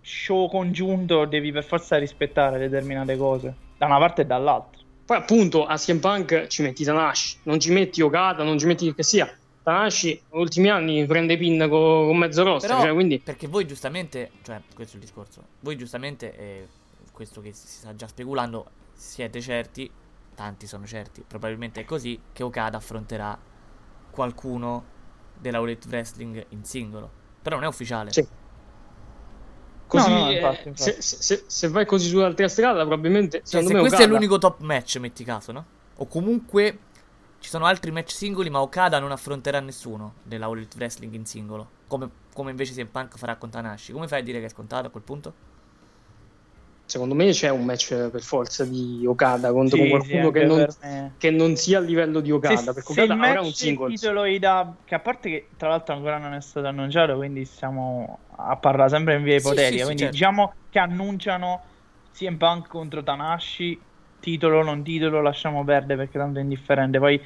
show 0.00 0.48
congiunto, 0.48 1.24
devi 1.24 1.50
per 1.50 1.64
forza 1.64 1.96
rispettare 1.96 2.58
determinate 2.58 3.16
cose, 3.16 3.54
da 3.78 3.86
una 3.86 3.98
parte 3.98 4.22
e 4.22 4.26
dall'altra. 4.26 4.80
Poi 5.04 5.16
appunto 5.16 5.66
a 5.66 5.76
CM 5.76 5.98
Punk 5.98 6.46
ci 6.46 6.62
metti 6.62 6.84
Tanahashi, 6.84 7.38
non 7.44 7.58
ci 7.58 7.72
metti 7.72 8.00
Okada, 8.00 8.44
non 8.44 8.58
ci 8.58 8.66
metti 8.66 8.94
che 8.94 9.02
sia. 9.02 9.28
Tanashi 9.62 10.22
negli 10.30 10.40
ultimi 10.40 10.68
anni 10.68 11.04
prende 11.06 11.36
pin 11.36 11.58
con, 11.68 12.06
con 12.06 12.16
mezzo 12.16 12.42
roster, 12.42 12.70
Però, 12.70 12.82
cioè, 12.82 12.92
quindi 12.92 13.18
perché 13.18 13.46
voi 13.46 13.66
giustamente, 13.66 14.30
cioè, 14.42 14.60
questo 14.74 14.94
è 14.94 14.98
il 14.98 15.04
discorso. 15.04 15.44
Voi 15.60 15.76
giustamente, 15.76 16.36
eh, 16.36 16.68
questo 17.12 17.40
che 17.40 17.52
si 17.52 17.66
sta 17.66 17.94
già 17.94 18.06
speculando, 18.08 18.70
siete 18.94 19.40
certi, 19.40 19.90
tanti 20.34 20.66
sono 20.66 20.86
certi, 20.86 21.22
probabilmente 21.26 21.80
è 21.82 21.84
così, 21.84 22.18
che 22.32 22.42
Okada 22.42 22.78
affronterà 22.78 23.38
qualcuno 24.10 24.84
della 25.38 25.58
Elite 25.58 25.88
Wrestling 25.88 26.46
in 26.50 26.64
singolo. 26.64 27.10
Però 27.42 27.56
non 27.56 27.64
è 27.64 27.68
ufficiale. 27.68 28.12
Sì. 28.12 28.26
così, 29.86 30.08
No, 30.10 30.18
no, 30.18 30.30
eh, 30.30 30.34
infatti, 30.34 30.68
infatti. 30.68 31.02
Se, 31.02 31.22
se- 31.22 31.44
se 31.46 31.68
vai 31.68 31.84
così 31.86 32.08
sull'altra 32.08 32.48
strada, 32.48 32.84
probabilmente 32.86 33.42
Cioè, 33.44 33.62
se 33.62 33.72
me 33.72 33.80
questo 33.80 33.96
Okada- 33.96 34.04
è 34.04 34.12
l'unico 34.12 34.38
top 34.38 34.60
match, 34.60 34.96
metti 34.96 35.24
caso, 35.24 35.52
no? 35.52 35.64
O 35.96 36.06
comunque 36.06 36.78
ci 37.40 37.48
sono 37.48 37.66
altri 37.66 37.90
match 37.90 38.12
singoli, 38.12 38.50
ma 38.50 38.60
Okada 38.62 38.98
non 39.00 39.12
affronterà 39.12 39.60
nessuno 39.60 40.20
della 40.22 40.46
All 40.46 40.56
Elite 40.58 40.76
Wrestling 40.78 41.14
in 41.14 41.26
singolo. 41.26 41.78
Come, 41.86 42.10
come 42.32 42.50
invece 42.50 42.72
CM 42.74 42.88
Punk 42.90 43.16
farà 43.18 43.36
con 43.36 43.50
Tanashi. 43.50 43.92
Come 43.92 44.08
fai 44.08 44.20
a 44.20 44.22
dire 44.22 44.40
che 44.40 44.46
è 44.46 44.48
scontato 44.50 44.86
a 44.86 44.90
quel 44.90 45.02
punto? 45.04 45.36
Secondo 46.84 47.14
me 47.14 47.30
c'è 47.30 47.48
un 47.50 47.64
match 47.64 48.10
per 48.10 48.20
forza 48.20 48.64
di 48.66 49.04
Okada 49.06 49.52
contro 49.52 49.76
Sì, 49.76 50.00
sì, 50.00 50.16
qualcuno 50.16 50.26
anche 50.26 50.38
che, 50.40 50.44
non, 50.44 50.66
che 51.16 51.30
non 51.30 51.56
sia 51.56 51.78
a 51.78 51.80
livello 51.80 52.20
di 52.20 52.32
Okada. 52.32 52.72
se, 52.72 52.72
perché 52.72 52.92
se 52.92 53.02
il 53.02 53.12
Okada 53.12 53.24
avrà 53.24 53.40
un 53.42 53.52
singolo. 53.52 53.88
titolo 53.88 54.24
IW, 54.24 54.82
che 54.84 54.94
a 54.94 55.00
parte 55.00 55.28
che 55.30 55.54
tra 55.56 55.68
l'altro 55.68 55.94
ancora 55.94 56.18
non 56.18 56.32
è 56.34 56.40
stato 56.40 56.66
annunciato, 56.66 57.16
quindi 57.16 57.44
stiamo 57.44 58.26
a 58.36 58.56
parlare 58.58 58.88
sempre 58.90 59.16
in 59.16 59.22
via 59.22 59.36
Sì, 59.36 59.38
ipotetica. 59.38 59.70
sì, 59.78 59.78
sì, 59.78 59.84
quindi 59.84 59.96
certo. 59.96 60.10
diciamo 60.10 60.52
che 60.68 60.78
annunciano 60.78 61.64
CM 62.12 62.36
Punk 62.36 62.68
contro 62.68 63.02
Tanashi, 63.02 63.89
titolo 64.20 64.62
non 64.62 64.82
titolo, 64.82 65.20
lasciamo 65.20 65.64
perdere 65.64 65.96
perché 66.04 66.18
tanto 66.18 66.38
è 66.38 66.42
indifferente. 66.42 66.98
Poi 66.98 67.20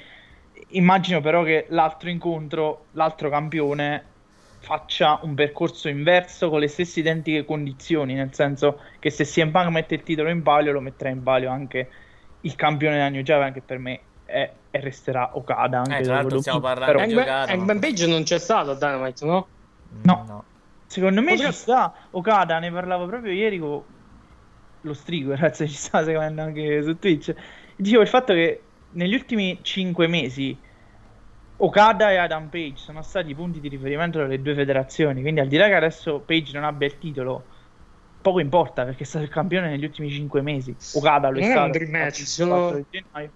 immagino 0.68 1.20
però 1.20 1.42
che 1.42 1.66
l'altro 1.68 2.08
incontro, 2.08 2.86
l'altro 2.92 3.28
campione 3.28 4.04
faccia 4.60 5.18
un 5.22 5.34
percorso 5.34 5.88
inverso 5.88 6.48
con 6.48 6.60
le 6.60 6.68
stesse 6.68 7.00
identiche 7.00 7.44
condizioni, 7.44 8.14
nel 8.14 8.32
senso 8.32 8.80
che 8.98 9.10
se 9.10 9.24
CM 9.24 9.50
Punk 9.50 9.66
mette 9.68 9.94
il 9.94 10.02
titolo 10.02 10.30
in 10.30 10.42
palio, 10.42 10.72
lo 10.72 10.80
metterà 10.80 11.10
in 11.10 11.22
palio 11.22 11.50
anche 11.50 11.90
il 12.40 12.54
campione 12.54 12.96
della 12.96 13.08
New 13.10 13.22
Japan, 13.22 13.52
che 13.52 13.60
per 13.60 13.78
me 13.78 14.00
è 14.24 14.50
e 14.70 14.80
resterà 14.80 15.36
Okada. 15.36 15.78
Anche 15.78 15.98
Eh, 15.98 16.02
tra 16.02 16.14
l'altro 16.14 16.40
stiamo 16.40 16.58
parlando 16.58 16.92
però- 16.94 17.06
di 17.06 17.14
Okada. 17.14 17.52
Hangman 17.52 17.78
Page 17.78 18.06
non 18.08 18.22
c'è 18.24 18.38
stato 18.38 18.72
a 18.72 18.74
Dynamite, 18.74 19.24
no? 19.24 19.46
No. 20.02 20.44
Secondo 20.86 21.20
me 21.20 21.30
Potrebbe- 21.32 21.52
ci 21.52 21.58
sta 21.58 21.94
Okada, 22.10 22.58
ne 22.58 22.72
parlavo 22.72 23.06
proprio 23.06 23.32
ieri 23.32 23.58
con 23.58 23.82
lo 24.84 24.94
Strigo, 24.94 25.30
ragazzi, 25.34 25.68
ci 25.68 25.74
sta 25.74 26.04
seguendo 26.04 26.42
anche 26.42 26.82
su 26.82 26.98
Twitch. 26.98 27.34
Dicevo 27.76 28.02
il 28.02 28.08
fatto 28.08 28.32
che 28.32 28.62
negli 28.90 29.14
ultimi 29.14 29.58
5 29.62 30.06
mesi 30.06 30.56
Okada 31.56 32.10
e 32.10 32.16
Adam 32.16 32.48
Page 32.48 32.76
sono 32.76 33.02
stati 33.02 33.30
i 33.30 33.34
punti 33.34 33.60
di 33.60 33.68
riferimento 33.68 34.18
delle 34.18 34.40
due 34.42 34.54
federazioni, 34.54 35.20
quindi 35.22 35.40
al 35.40 35.48
di 35.48 35.56
là 35.56 35.66
che 35.66 35.74
adesso 35.74 36.20
Page 36.20 36.52
non 36.52 36.64
abbia 36.64 36.86
il 36.86 36.98
titolo, 36.98 37.46
poco 38.20 38.40
importa 38.40 38.84
perché 38.84 39.04
è 39.04 39.06
stato 39.06 39.24
il 39.24 39.30
campione 39.30 39.68
negli 39.68 39.84
ultimi 39.84 40.10
5 40.10 40.42
mesi. 40.42 40.74
Okada 40.94 41.28
lo 41.28 41.38
è 41.38 41.42
stato. 41.42 41.64
un 41.64 41.70
dream 41.70 41.90
match, 41.90 42.14
ci 42.14 42.26
sono- 42.26 42.68
4 42.68 42.76
di 42.78 42.86
gennaio. 42.90 43.32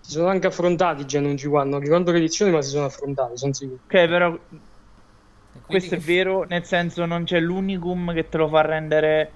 Si 0.00 0.12
sono 0.12 0.28
anche 0.28 0.46
affrontati 0.46 1.04
già 1.04 1.18
in 1.18 1.24
un 1.24 1.34
G1, 1.34 1.68
non 1.68 1.80
ricordo 1.80 2.12
l'edizione, 2.12 2.52
ma 2.52 2.62
si 2.62 2.70
sono 2.70 2.84
affrontati, 2.84 3.36
sono 3.36 3.52
sicuro. 3.52 3.80
Ok, 3.84 4.06
però 4.06 4.38
questo 5.66 5.94
è 5.96 5.98
vero, 5.98 6.44
nel 6.44 6.64
senso 6.64 7.06
non 7.06 7.24
c'è 7.24 7.40
l'unicum 7.40 8.12
che 8.12 8.28
te 8.28 8.36
lo 8.36 8.48
fa 8.48 8.60
rendere 8.60 9.32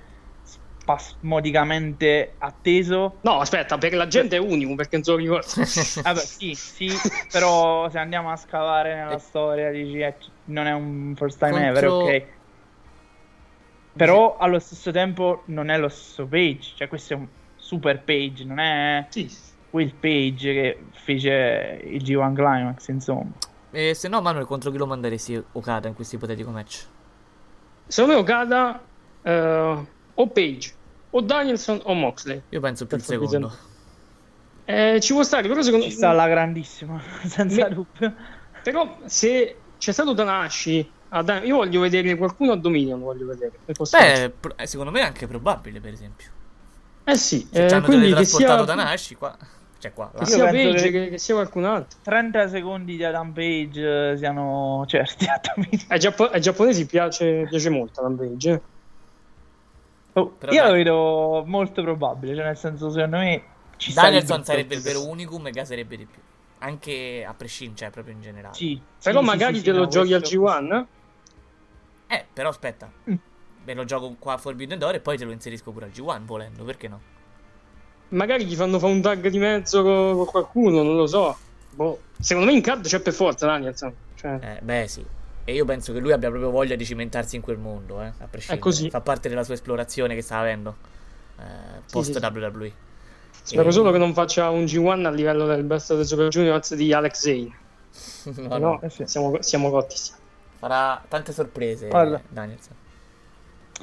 spasmodicamente 0.81 2.35
atteso. 2.39 3.19
No, 3.21 3.41
aspetta, 3.41 3.79
per 3.79 3.95
la 3.95 4.07
gente 4.07 4.37
è 4.37 4.39
unicum 4.39 4.77
perché 4.77 4.97
non 4.97 5.05
se 5.05 5.11
lo 5.11 5.17
ricordo. 5.17 5.47
Vabbè, 6.03 6.21
sì, 6.21 6.55
sì, 6.55 6.91
però 7.31 7.89
se 7.91 7.99
andiamo 7.99 8.31
a 8.31 8.37
scavare 8.37 8.95
nella 8.95 9.19
storia 9.19 9.71
dici 9.71 9.99
eh, 10.01 10.15
non 10.47 10.67
è 10.67 10.73
un 10.73 11.15
first 11.17 11.39
time 11.39 11.67
ever, 11.67 11.85
Contro- 11.85 12.05
ok. 12.07 12.23
Però 13.93 14.37
allo 14.39 14.59
stesso 14.59 14.91
tempo 14.91 15.43
non 15.47 15.69
è 15.69 15.77
lo 15.77 15.89
stesso 15.89 16.27
page, 16.27 16.73
cioè 16.77 16.89
questo 16.89 17.13
è 17.13 17.17
un 17.17 17.27
super 17.57 18.03
page, 18.03 18.45
non 18.45 18.59
è 18.59 19.07
quel 19.69 19.93
page 19.95 20.53
che 20.53 20.85
fece 20.93 21.81
il 21.85 22.03
G1 22.03 22.35
Climax, 22.35 22.89
insomma. 22.89 23.31
E 23.73 23.95
se 23.95 24.09
no, 24.09 24.21
Manuel, 24.21 24.47
contro 24.47 24.71
chi 24.71 24.79
lo 24.79 24.87
manderesti 24.87 25.43
Okada 25.53 25.89
in 25.89 25.95
questo 25.95 26.17
ipotetico 26.17 26.51
match? 26.51 26.87
Secondo 27.87 28.17
me 28.17 28.21
Okada 28.23 28.81
eh, 29.23 29.87
o 30.21 30.27
Page 30.29 30.73
o 31.11 31.21
Danielson 31.21 31.81
o 31.85 31.95
Moxley. 31.95 32.43
Io 32.51 32.61
penso 32.61 32.87
più 32.87 32.97
il 32.97 33.03
secondo. 33.03 33.53
Eh, 34.65 34.99
ci 35.01 35.13
può 35.13 35.23
stare, 35.23 35.49
però 35.49 35.63
secondo 35.63 35.87
Ci 35.87 35.91
sta 35.93 36.11
alla 36.11 36.29
grandissima, 36.29 37.01
senza 37.27 37.69
Me- 37.69 37.75
dubbio. 37.75 38.15
Però 38.63 38.99
se 39.07 39.57
c'è 39.79 39.93
stato 39.93 40.13
Dan- 41.23 41.45
io 41.45 41.57
voglio 41.57 41.81
vedere 41.81 42.15
qualcuno 42.17 42.53
a 42.53 42.57
Dominion, 42.57 43.01
voglio 43.01 43.27
vedere. 43.27 43.53
Beh, 43.67 44.31
pro- 44.39 44.57
eh, 44.57 44.67
secondo 44.67 44.93
me 44.93 45.01
è 45.01 45.05
anche 45.05 45.27
probabile, 45.27 45.81
per 45.81 45.93
esempio. 45.93 46.29
eh 47.05 47.17
sì, 47.17 47.49
Se 47.51 47.67
eh, 47.67 47.81
quindi 47.81 48.13
che 48.15 48.25
sia, 48.25 48.65
Tanahashi 48.65 49.15
qua. 49.17 49.37
Cioè 49.79 49.93
qua. 49.95 50.13
che 50.17 50.27
sia 50.27 50.45
Page, 50.45 50.73
che- 50.75 50.91
che... 50.91 51.09
che 51.09 51.19
sia 51.19 51.35
qualcun 51.35 51.65
altro. 51.65 51.99
30 52.05 52.49
secondi 52.49 52.97
di 52.97 53.03
Adam 53.03 53.33
Page 53.33 54.11
eh, 54.13 54.17
siano 54.19 54.85
certi 54.87 55.25
a 55.25 55.41
Dominion. 55.43 55.87
Ai, 55.89 55.99
giappo- 55.99 56.29
ai 56.29 56.41
giapponesi 56.41 56.87
piace, 56.87 57.47
piace 57.49 57.71
molto 57.71 58.01
Adam 58.01 58.17
Page. 58.17 58.61
Oh, 60.15 60.37
io 60.41 60.63
dai. 60.63 60.67
lo 60.67 60.73
vedo 60.73 61.43
molto 61.47 61.83
probabile, 61.83 62.35
cioè 62.35 62.45
nel 62.45 62.57
senso 62.57 62.91
secondo 62.91 63.19
me 63.19 63.43
ci 63.77 63.93
Danielson 63.93 64.45
sarebbe 64.45 64.75
il 64.75 64.81
vero 64.83 65.07
unicum 65.09 65.47
e 65.47 65.51
gaserebbe 65.51 65.97
di 65.97 66.05
più. 66.07 66.21
Anche 66.59 67.25
a 67.27 67.33
prescindere, 67.33 67.79
cioè 67.79 67.91
proprio 67.91 68.15
in 68.15 68.21
generale. 68.21 68.55
Sì, 68.55 68.81
Però 69.03 69.21
sì, 69.21 69.25
magari 69.27 69.57
sì, 69.59 69.63
te 69.63 69.71
sì, 69.71 69.77
lo 69.77 69.85
no, 69.85 69.89
giochi 69.89 70.13
al 70.13 70.21
questo- 70.21 70.39
G1. 70.43 70.87
Eh, 72.09 72.27
però 72.33 72.49
aspetta. 72.49 72.91
Mm. 73.09 73.15
Me 73.65 73.75
lo 73.75 73.85
gioco 73.85 74.15
qua 74.19 74.35
a 74.35 74.39
Forbidden 74.39 74.79
Door 74.79 74.95
e 74.97 75.01
poi 75.01 75.17
te 75.17 75.25
lo 75.25 75.31
inserisco 75.33 75.71
pure 75.71 75.87
al 75.87 75.91
G1 75.93 76.25
volendo, 76.25 76.65
perché 76.65 76.89
no? 76.89 77.01
Magari 78.09 78.45
gli 78.45 78.55
fanno 78.57 78.79
fare 78.79 78.93
un 78.93 79.01
tag 79.01 79.29
di 79.29 79.39
mezzo 79.39 79.83
con, 79.83 80.17
con 80.17 80.27
qualcuno, 80.27 80.83
non 80.83 80.97
lo 80.97 81.07
so. 81.07 81.37
Boh. 81.71 82.01
Secondo 82.19 82.51
me 82.51 82.57
in 82.57 82.63
card 82.63 82.85
c'è 82.87 83.01
per 83.01 83.13
forza 83.13 83.47
Danielson. 83.47 83.95
Cioè, 84.17 84.39
Eh, 84.41 84.61
beh, 84.61 84.89
sì. 84.89 85.05
E 85.51 85.55
io 85.55 85.65
penso 85.65 85.93
che 85.93 85.99
lui 85.99 86.13
abbia 86.13 86.29
proprio 86.29 86.51
voglia 86.51 86.77
di 86.77 86.85
cimentarsi 86.85 87.35
in 87.37 87.43
quel 87.43 87.59
mondo, 87.59 88.01
eh, 88.03 88.07
a 88.07 88.27
prescindere. 88.29 88.57
È 88.57 88.59
così. 88.59 88.89
Fa 88.91 89.01
parte 89.01 89.29
della 89.29 89.43
sua 89.45 89.55
esplorazione 89.55 90.15
che 90.15 90.23
sta 90.23 90.39
avendo 90.39 90.77
eh, 91.39 91.43
post 91.91 92.13
sì, 92.13 92.19
sì. 92.21 92.25
WWE. 92.25 92.73
spero 93.43 93.69
E- 93.69 93.73
solo 93.73 93.91
che 93.91 93.99
non 93.99 94.13
faccia 94.15 94.49
un 94.51 94.65
G1 94.65 95.05
a 95.07 95.11
livello 95.11 95.47
del 95.47 95.65
Best 95.65 95.91
of 95.91 95.99
the 95.99 96.05
Super 96.05 96.29
Juniors 96.29 96.75
di 96.75 96.93
Alex 96.93 97.19
Zane. 97.21 97.59
No, 98.49 98.49
No, 98.49 98.59
no. 98.59 98.81
Eh 98.83 98.91
sì. 98.91 99.05
siamo, 99.07 99.41
siamo 99.43 99.71
cotti. 99.71 99.97
Farà 100.59 101.03
tante 101.09 101.33
sorprese 101.33 101.89
Guarda. 101.89 102.21
Danielson. 102.29 102.77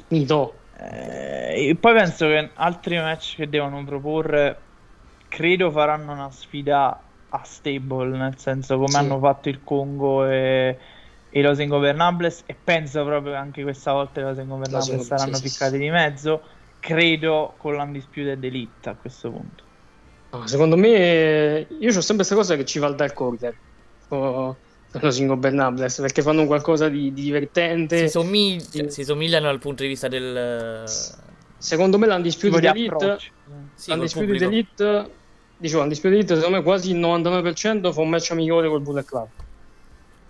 Mito. 0.08 0.54
Eh, 0.78 1.68
e 1.70 1.74
poi 1.74 1.92
penso 1.94 2.26
che 2.26 2.50
altri 2.54 2.96
match 2.96 3.34
che 3.36 3.48
devono 3.48 3.82
proporre 3.84 4.56
credo 5.28 5.70
faranno 5.72 6.12
una 6.12 6.30
sfida 6.30 7.02
a 7.30 7.40
stable, 7.44 8.16
nel 8.16 8.38
senso 8.38 8.76
come 8.76 8.88
Sì. 8.88 8.96
hanno 8.96 9.18
fatto 9.18 9.48
il 9.48 9.62
Congo 9.64 10.24
e, 10.24 10.78
e 11.30 11.42
Los 11.42 11.58
Ingovernables 11.58 12.42
e 12.46 12.54
penso 12.62 13.04
proprio 13.04 13.32
che 13.32 13.38
anche 13.38 13.62
questa 13.62 13.92
volta 13.92 14.20
i 14.20 14.22
Los 14.24 14.38
Ingovernables 14.38 14.92
Los- 14.92 15.06
saranno 15.06 15.36
sì, 15.36 15.42
piccati 15.42 15.72
sì. 15.72 15.78
di 15.78 15.90
mezzo. 15.90 16.42
Credo 16.80 17.54
con 17.56 17.74
l'Undisputed 17.74 18.42
Elite 18.42 18.88
a 18.88 18.94
questo 18.94 19.30
punto. 19.30 19.64
No, 20.30 20.46
secondo 20.46 20.76
me, 20.76 21.66
io 21.78 21.88
ho 21.88 22.00
sempre 22.00 22.16
questa 22.16 22.34
cosa 22.34 22.56
che 22.56 22.64
ci 22.64 22.78
va 22.78 22.86
il 22.86 22.94
Dark 22.94 23.18
Order. 23.20 23.56
O 24.08 24.56
lo 24.90 25.10
single 25.10 25.36
Bernables 25.36 26.00
perché 26.00 26.22
fanno 26.22 26.46
qualcosa 26.46 26.88
di, 26.88 27.12
di 27.12 27.22
divertente. 27.22 27.98
Si, 27.98 28.08
somigli- 28.08 28.88
si 28.88 29.04
somigliano 29.04 29.46
dal 29.46 29.58
punto 29.58 29.82
di 29.82 29.88
vista 29.88 30.08
del... 30.08 30.84
Secondo 31.58 31.98
me 31.98 32.06
l'Undisputed 32.06 32.64
Elite. 32.64 33.18
Sì, 33.74 33.90
l'Undisputed. 33.90 34.40
Elite, 34.42 35.10
dicevo, 35.56 35.80
l'Undisputed 35.80 36.16
Elite 36.16 36.34
secondo 36.36 36.56
me 36.56 36.62
quasi 36.62 36.92
il 36.92 36.98
99% 36.98 37.92
fa 37.92 38.00
un 38.00 38.08
match 38.08 38.30
amichevole 38.30 38.68
col 38.68 38.80
Bullet 38.80 39.04
Club. 39.04 39.28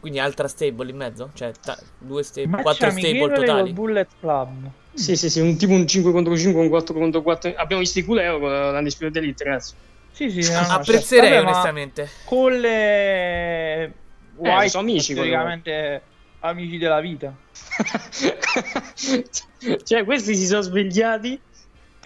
Quindi 0.00 0.18
altra 0.20 0.48
stable 0.48 0.90
in 0.90 0.96
mezzo? 0.96 1.30
Cioè, 1.34 1.52
ta- 1.60 1.78
due 1.98 2.22
sta- 2.22 2.42
Match 2.46 2.62
quattro 2.62 2.90
stable 2.90 3.34
totali? 3.34 3.72
Bullet 3.72 4.08
Club. 4.20 4.70
Sì, 4.94 5.16
sì, 5.16 5.28
sì, 5.30 5.40
un 5.40 5.56
tipo 5.56 5.72
un 5.72 5.86
5 5.86 6.12
contro 6.12 6.36
5, 6.36 6.60
un 6.60 6.68
4 6.68 6.94
contro 6.94 7.22
4. 7.22 7.52
Abbiamo 7.56 7.82
visto 7.82 7.98
i 7.98 8.04
culeo 8.04 8.38
con 8.38 8.50
l'Undisputed 8.50 9.16
Elite, 9.16 9.44
ragazzi. 9.44 9.74
Sì, 10.12 10.30
sì, 10.30 10.50
no, 10.50 10.60
no, 10.60 10.66
Apprezzerei 10.68 11.28
certo. 11.30 11.44
Vabbè, 11.44 11.52
onestamente. 11.52 12.08
Con 12.24 12.52
le 12.58 13.92
White 14.36 14.64
Eh, 14.64 14.68
sono 14.68 14.82
amici 14.82 15.14
quello. 15.14 15.30
praticamente 15.30 16.02
amici 16.40 16.78
della 16.78 17.00
vita. 17.00 17.34
cioè, 19.84 20.04
questi 20.04 20.34
si 20.34 20.46
sono 20.46 20.62
svegliati 20.62 21.40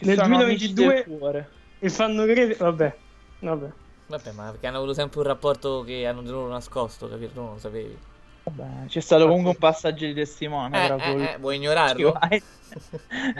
nel 0.01 0.16
Sono 0.16 0.36
amici 0.36 0.73
2022 0.73 0.94
del 0.94 1.05
cuore. 1.05 1.51
e 1.78 1.89
fanno 1.89 2.24
credere. 2.24 2.56
Vabbè, 2.59 2.97
vabbè. 3.40 3.69
Vabbè, 4.13 4.33
ma 4.33 4.51
perché 4.51 4.67
hanno 4.67 4.77
avuto 4.77 4.93
sempre 4.93 5.21
un 5.21 5.27
rapporto 5.27 5.83
che 5.85 6.07
hanno 6.07 6.21
di 6.21 6.29
loro 6.29 6.49
nascosto, 6.49 7.09
capito? 7.09 7.33
Tu 7.33 7.41
non 7.41 7.53
lo 7.53 7.59
sapevi. 7.59 7.97
Vabbè, 8.45 8.87
c'è 8.87 9.01
stato 9.01 9.27
comunque 9.27 9.53
un 9.53 9.57
passaggio 9.57 10.05
di 10.05 10.13
testimone 10.13 10.87
Eh, 10.87 10.97
eh, 11.01 11.23
eh, 11.23 11.37
vuoi 11.39 11.57
ignorarlo? 11.57 12.13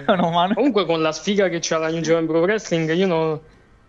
No, 0.07 0.15
no, 0.15 0.31
ma 0.31 0.47
no. 0.47 0.55
Comunque, 0.55 0.85
con 0.85 1.01
la 1.01 1.12
sfiga 1.12 1.49
che 1.49 1.59
c'ha 1.61 1.78
la 1.78 1.89
New 1.89 2.01
Japan 2.01 2.27
Pro 2.27 2.40
Wrestling, 2.40 2.93
io 2.93 3.07
non. 3.07 3.40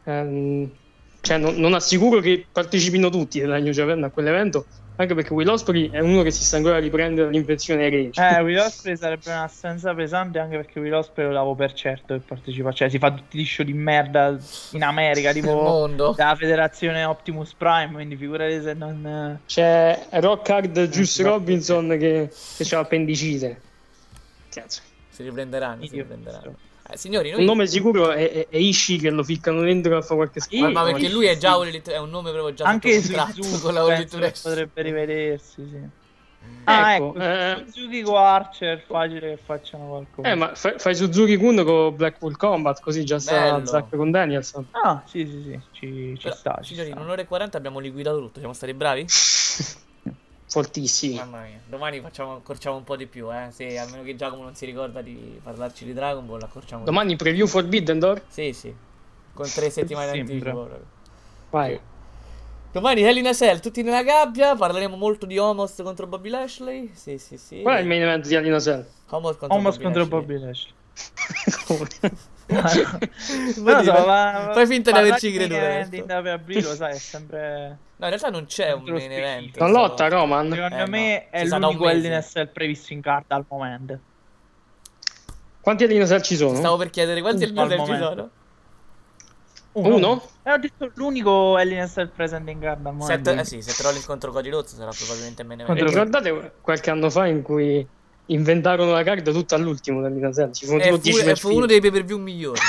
ehm, 0.03 0.71
cioè, 1.19 1.37
non, 1.37 1.55
non 1.55 1.73
assicuro 1.73 2.19
che 2.21 2.45
partecipino 2.49 3.09
tutti 3.09 3.39
nella 3.39 3.59
New 3.59 3.71
Japan 3.73 4.03
a 4.03 4.09
quell'evento, 4.09 4.65
anche 4.95 5.15
perché 5.15 5.33
Will 5.33 5.47
Ospreay 5.47 5.89
è 5.89 5.99
uno 5.99 6.21
che 6.21 6.31
si 6.31 6.43
sta 6.43 6.57
ancora 6.57 6.77
riprendere 6.77 7.27
dall'infezione 7.27 7.89
Rage. 7.89 8.21
Eh, 8.21 8.41
Will 8.41 8.57
Ospreay 8.57 8.95
sarebbe 8.97 9.29
un'assenza 9.29 9.93
pesante 9.93 10.39
anche 10.39 10.57
perché 10.57 10.79
Will 10.79 10.93
Ospreay 10.93 11.27
lo 11.27 11.33
davo 11.33 11.55
per 11.55 11.73
certo 11.73 12.13
che 12.13 12.21
partecipa. 12.25 12.71
Cioè, 12.71 12.89
si 12.89 12.99
fa 12.99 13.11
tutti 13.11 13.37
gli 13.37 13.45
show 13.45 13.65
di 13.65 13.73
merda 13.73 14.37
in 14.71 14.83
America, 14.83 15.31
tipo 15.31 15.87
dalla 16.15 16.35
federazione 16.35 17.03
Optimus 17.03 17.53
Prime, 17.53 17.91
quindi 17.91 18.15
figurati 18.15 18.61
se 18.61 18.73
non... 18.73 19.39
C'è 19.45 20.07
Rock 20.11 20.49
Hard 20.49 20.87
Juice 20.87 21.23
Robinson 21.23 21.89
che, 21.89 22.29
che 22.57 22.63
c'ha 22.63 22.79
appendicite. 22.79 23.61
Cazzo. 24.49 24.81
Si 25.09 25.23
riprenderanno, 25.23 25.85
si 25.85 25.95
riprenderanno. 25.95 26.55
Eh, 26.89 26.97
signori, 26.97 27.31
noi... 27.31 27.39
Un 27.39 27.45
nome 27.45 27.65
sicuro 27.65 28.11
è, 28.11 28.29
è, 28.29 28.47
è 28.49 28.57
Ishii 28.57 28.97
che 28.97 29.09
lo 29.09 29.23
ficcano 29.23 29.61
dentro 29.61 29.95
a 29.95 30.01
fare 30.01 30.15
qualche 30.15 30.39
squadra. 30.41 30.69
ma 30.69 30.83
perché 30.83 31.09
lui 31.09 31.27
è 31.27 31.37
già 31.37 31.57
un 31.57 31.67
elite- 31.67 31.93
è 31.93 31.99
un 31.99 32.09
nome 32.09 32.31
proprio 32.31 32.53
già 32.53 32.65
Anche 32.65 33.01
Suzuki 33.01 33.61
con 33.61 33.73
la 33.73 33.83
potrebbe 34.41 34.81
rivedersi, 34.81 35.67
sì. 35.69 36.01
Ah, 36.65 36.95
Ecco, 36.95 37.15
ecco, 37.15 37.21
eh, 37.21 37.63
Suzuki 37.67 38.01
con 38.01 38.15
Archer, 38.15 38.83
facile 38.85 39.35
che 39.35 39.39
facciano 39.43 39.87
qualcosa. 39.87 40.29
Eh, 40.29 40.35
ma 40.35 40.55
fai, 40.55 40.73
fai 40.77 40.95
Suzuki 40.95 41.35
Kun 41.35 41.63
con 41.63 41.95
Blackpool 41.95 42.37
Combat, 42.37 42.79
così 42.81 43.03
già 43.03 43.19
sta. 43.19 43.65
Zack 43.65 43.95
con 43.95 44.11
Danielson. 44.11 44.67
Ah, 44.71 45.03
sì, 45.05 45.25
sì, 45.25 45.41
sì, 45.41 45.59
ci, 45.71 46.15
ci 46.17 46.23
Però, 46.23 46.35
sta. 46.35 46.59
Ci 46.61 46.73
Signori, 46.73 46.89
sta. 46.89 46.99
in 46.99 47.05
un'ora 47.05 47.21
e 47.21 47.25
40 47.25 47.57
abbiamo 47.57 47.79
liquidato 47.79 48.19
tutto. 48.19 48.39
Siamo 48.39 48.53
stati 48.53 48.73
bravi? 48.73 49.05
Fortissimi. 50.53 51.15
Mamma 51.15 51.41
mia. 51.41 51.59
Domani 51.65 51.99
facciamo, 51.99 52.35
accorciamo 52.35 52.77
un 52.77 52.83
po' 52.83 52.95
di 52.95 53.07
più, 53.07 53.33
eh. 53.33 53.47
Se 53.49 53.75
almeno 53.75 54.03
che 54.03 54.15
Giacomo 54.15 54.43
non 54.43 54.53
si 54.53 54.67
ricorda 54.67 55.01
di 55.01 55.39
parlarci 55.41 55.83
di 55.83 55.93
Dragon 55.93 56.23
Ball, 56.27 56.43
accorciamo. 56.43 56.83
Domani 56.83 57.15
preview 57.15 57.47
Forbidden 57.47 57.97
Door? 57.97 58.21
Sì, 58.27 58.53
sì. 58.53 58.71
Con 59.33 59.49
tre 59.49 59.71
settimane 59.71 60.11
di 60.11 60.19
anticipo. 60.19 60.51
proprio. 60.51 60.85
Vai. 61.49 61.79
Domani 62.71 63.01
Hell 63.01 63.17
in 63.17 63.25
a 63.25 63.33
Cell, 63.33 63.61
tutti 63.61 63.81
nella 63.81 64.03
gabbia. 64.03 64.55
Parleremo 64.55 64.95
molto 64.95 65.25
di 65.25 65.39
Homos 65.39 65.73
contro 65.81 66.05
Bobby 66.05 66.29
Lashley. 66.29 66.91
Sì, 66.93 67.17
sì, 67.17 67.35
sì. 67.37 67.61
Qual 67.63 67.75
è 67.75 67.79
il 67.79 67.87
main 67.87 68.03
event 68.03 68.27
di 68.27 68.35
Alina 68.35 68.59
Cell? 68.59 68.85
Homos 69.09 69.37
contro 69.37 69.57
Homos 69.57 69.79
Bobby 69.79 69.91
contro 69.91 70.19
Lashley. 70.19 70.19
Bobby 70.19 70.39
Lashley. 70.45 72.13
Vuol 72.47 73.63
Non 73.65 73.75
lo 73.75 73.81
dire, 73.81 73.97
so, 73.97 74.05
ma, 74.05 74.49
fai 74.53 74.65
finta 74.67 74.91
di 74.91 74.97
averci 74.97 75.31
creduto. 75.31 75.59
main 75.59 75.71
adesso. 75.71 75.87
event 75.87 76.07
lo 76.61 76.75
sai, 76.75 76.91
è 76.93 76.97
sempre... 76.97 77.77
No, 77.95 78.05
in 78.05 78.09
realtà 78.09 78.29
non 78.29 78.45
c'è 78.45 78.71
un 78.73 78.83
main 78.83 79.11
event. 79.11 79.57
Non 79.59 79.71
lotta 79.71 80.07
Roman? 80.09 80.51
Secondo 80.51 80.75
Eh, 80.75 80.87
me 80.87 81.27
no. 81.31 81.37
è 81.37 81.45
l'unico. 81.87 82.07
LNSL 82.07 82.47
previsto 82.49 82.93
in 82.93 83.01
carta 83.01 83.35
al 83.35 83.45
momento. 83.47 83.99
Quanti 85.61 85.83
Cell 86.05 86.21
ci 86.21 86.35
sono? 86.35 86.55
Stavo 86.55 86.75
per 86.77 86.89
chiedere 86.89 87.21
quanti 87.21 87.45
Uno 87.45 87.53
Cell 87.69 87.85
ci 87.85 87.91
momento. 87.91 88.07
sono? 88.09 88.29
Uno? 89.75 90.21
Eh, 90.43 90.51
ho 90.51 90.57
detto 90.57 90.91
l'unico 90.95 91.57
LNSL 91.57 92.09
presente 92.09 92.51
in 92.51 92.59
carta 92.59 92.89
al 92.89 92.95
momento. 92.95 93.29
Seth, 93.31 93.39
eh 93.39 93.45
sì, 93.45 93.61
Seth 93.61 93.79
Rollins 93.83 94.05
contro 94.05 94.31
Cody 94.31 94.49
Rhodes 94.49 94.75
sarà 94.75 94.91
probabilmente 94.95 95.43
main 95.43 95.61
event. 95.61 95.79
ricordate 95.81 96.51
qualche 96.61 96.89
anno 96.91 97.09
fa 97.09 97.25
in 97.25 97.41
cui 97.41 97.87
inventarono 98.27 98.91
la 98.91 99.03
card 99.03 99.31
tutta 99.31 99.55
all'ultimo 99.55 100.01
dell'Alina 100.01 100.31
Cell? 100.31 100.51
Ci 100.51 100.65
furono 100.65 100.83
Eh, 100.83 100.83
tipo 100.83 100.97
fu, 100.97 101.01
10 101.01 101.21
eh, 101.21 101.25
match 101.25 101.39
fu 101.41 101.51
uno 101.55 101.65
dei 101.65 101.79
pay 101.81 101.91
per 101.91 102.03
view 102.03 102.19
migliori. 102.19 102.59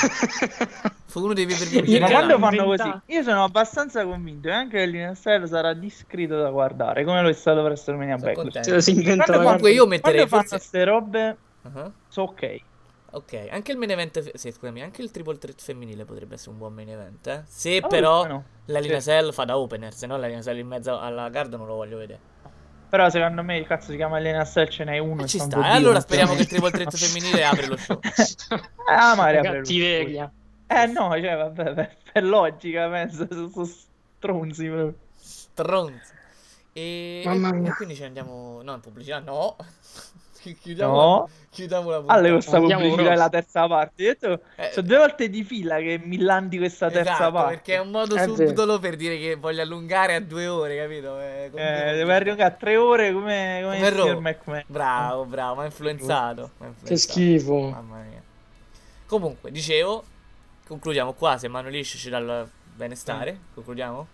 fu 1.07 1.21
uno 1.23 1.33
dei 1.33 1.47
pay 1.47 1.57
per 1.57 1.67
view 1.69 1.81
Ma 1.99 2.09
migliori. 2.09 2.13
quando 2.13 2.39
fanno 2.39 2.65
così, 2.65 3.01
io 3.07 3.23
sono 3.23 3.45
abbastanza 3.45 4.05
convinto 4.05 4.49
che 4.49 4.55
anche 4.55 4.87
l'LNSL 4.87 5.47
sarà 5.47 5.73
discreto 5.75 6.41
da 6.41 6.51
guardare, 6.51 7.05
come 7.05 7.23
lo 7.23 7.29
è 7.29 7.33
stato 7.33 7.59
per 7.63 7.71
WrestleMania 7.71 8.19
Sono 8.19 8.33
Backlash. 8.33 8.53
contento. 8.53 8.81
Si 8.81 8.91
inventa 8.93 9.25
Comunque 9.33 9.71
io 9.73 9.87
metterei 9.87 10.27
Quando 10.27 10.29
fanno 10.29 10.43
forse... 10.43 10.57
queste 10.57 10.85
robe, 10.85 11.39
Uh-huh. 11.65 11.93
so 12.09 12.23
ok. 12.23 12.61
Ok, 13.13 13.47
anche 13.51 13.71
il 13.73 13.79
main 13.79 13.91
event, 13.93 14.21
fe- 14.21 14.33
sì, 14.37 14.51
scusami, 14.51 14.83
anche 14.83 15.01
il 15.01 15.11
triple 15.11 15.39
threat 15.39 15.63
femminile 15.63 16.05
potrebbe 16.05 16.35
essere 16.35 16.51
un 16.51 16.59
buon 16.59 16.75
main 16.75 16.89
event, 16.91 17.27
eh? 17.29 17.43
Se 17.47 17.81
Oh, 17.81 17.87
però 17.87 18.27
no? 18.27 18.45
la 18.67 18.81
Lina 18.81 18.99
Sì. 18.99 19.11
Cell 19.11 19.31
fa 19.33 19.45
da 19.45 19.57
opener, 19.57 19.95
se 19.95 20.07
no 20.07 20.17
la 20.19 20.27
Lina 20.27 20.43
Cell 20.43 20.59
in 20.59 20.67
mezzo 20.67 20.99
alla 20.99 21.31
card 21.31 21.55
non 21.55 21.67
lo 21.67 21.75
voglio 21.77 21.97
vedere. 21.97 22.21
Però 22.95 23.11
secondo 23.11 23.43
me 23.43 23.59
il 23.59 23.67
cazzo 23.67 23.91
si 23.91 23.97
chiama 23.97 24.21
LNSL 24.21 24.69
ce 24.69 24.85
n'è 24.85 24.99
uno. 24.99 25.25
E 25.25 25.27
ci 25.27 25.41
sta 25.41 25.67
e 25.67 25.71
allora 25.71 25.99
speriamo 25.99 26.37
che 26.37 26.43
il 26.43 26.47
triple 26.47 26.71
threat 26.79 26.97
femminile 26.97 27.45
apre 27.45 27.67
lo 27.67 27.77
show. 27.77 27.99
Ah, 28.89 29.11
apre 29.11 29.43
lui. 29.43 29.51
Cattiveria. 29.51 30.31
Eh 30.69 30.87
no, 30.87 31.11
cioè 31.21 31.35
vabbè, 31.35 31.75
per, 31.75 31.97
per 32.13 32.23
logica 32.23 32.89
penso, 32.89 33.27
sono 33.29 33.49
so 33.49 33.65
stronzi 33.65 34.67
proprio. 34.67 34.95
Stronzo. 35.17 36.13
E, 36.73 37.23
Mamma 37.25 37.69
e 37.69 37.75
quindi 37.75 37.97
ci 37.97 38.05
andiamo. 38.05 38.63
No, 38.63 38.75
in 38.75 38.81
pubblicità 38.81 39.19
no. 39.19 39.57
Chi- 40.45 40.55
Chiudiamo, 40.61 40.93
No. 40.93 41.29
chiudiamo 41.51 41.89
la 41.89 41.97
puntata. 41.99 42.19
Alle 42.19 42.31
questa 42.33 42.57
Andiamo 42.59 42.83
pubblicità 42.83 43.13
è 43.13 43.17
la 43.17 43.29
terza 43.31 43.67
parte. 43.67 44.03
Ho 44.03 44.07
detto, 44.07 44.41
Eh. 44.57 44.71
sono 44.73 44.87
due 44.87 44.97
volte 44.99 45.31
di 45.31 45.43
fila 45.43 45.79
che 45.79 45.99
mi 46.05 46.19
landi 46.19 46.59
questa 46.59 46.91
terza 46.91 47.13
Esatto, 47.15 47.33
parte. 47.33 47.55
perché 47.55 47.75
è 47.77 47.79
un 47.79 47.91
modo 47.91 48.15
È 48.15 48.25
subdolo 48.25 48.79
per 48.79 48.97
dire 48.97 49.17
che 49.19 49.37
voglio 49.37 49.63
allungare 49.63 50.15
a 50.17 50.21
due 50.21 50.47
ore, 50.47 50.77
capito? 50.77 51.09
Comunque- 51.13 51.91
Eh, 51.93 51.95
deve 51.95 52.15
arrivare 52.15 52.43
a 52.43 52.51
tre 52.51 52.77
ore 52.77 53.13
come, 53.13 53.61
come, 53.63 53.93
Come. 53.95 54.21
McMahon. 54.21 54.65
Bravo, 54.67 55.25
bravo, 55.25 55.55
mi 55.57 55.61
ha 55.63 55.65
influenzato. 55.65 56.51
m'ha 56.59 56.67
Che 56.67 56.67
influenzato. 56.67 56.97
schifo. 57.13 57.59
Mamma 57.71 57.97
mia. 58.03 58.23
Comunque, 59.07 59.51
dicevo, 59.51 60.05
concludiamo 60.67 61.13
qua. 61.15 61.39
Se 61.39 61.49
Manu 61.49 61.69
Lisci 61.71 61.97
ci 61.99 62.11
dà 62.11 62.19
il 62.19 62.49
benestare, 62.75 63.39
concludiamo? 63.55 64.07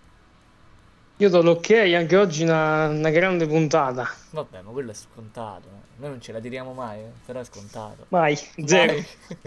Io 1.20 1.28
do 1.28 1.42
l'ok, 1.42 1.70
anche 1.72 2.16
oggi 2.16 2.44
una, 2.44 2.88
una 2.88 3.10
grande 3.10 3.46
puntata. 3.46 4.08
Vabbè, 4.30 4.62
ma 4.62 4.70
quello 4.70 4.90
è 4.90 4.94
scontato. 4.94 5.68
Noi 5.96 6.08
non 6.08 6.18
ce 6.22 6.32
la 6.32 6.40
tiriamo 6.40 6.72
mai, 6.72 7.00
eh, 7.00 7.10
però 7.26 7.40
è 7.40 7.44
scontato. 7.44 8.06
Vai, 8.08 8.38
zero. 8.64 8.94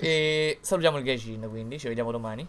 E 0.00 0.56
salutiamo 0.62 0.96
il 0.96 1.04
Gaijin, 1.04 1.46
quindi 1.50 1.78
ci 1.78 1.88
vediamo 1.88 2.10
domani. 2.10 2.48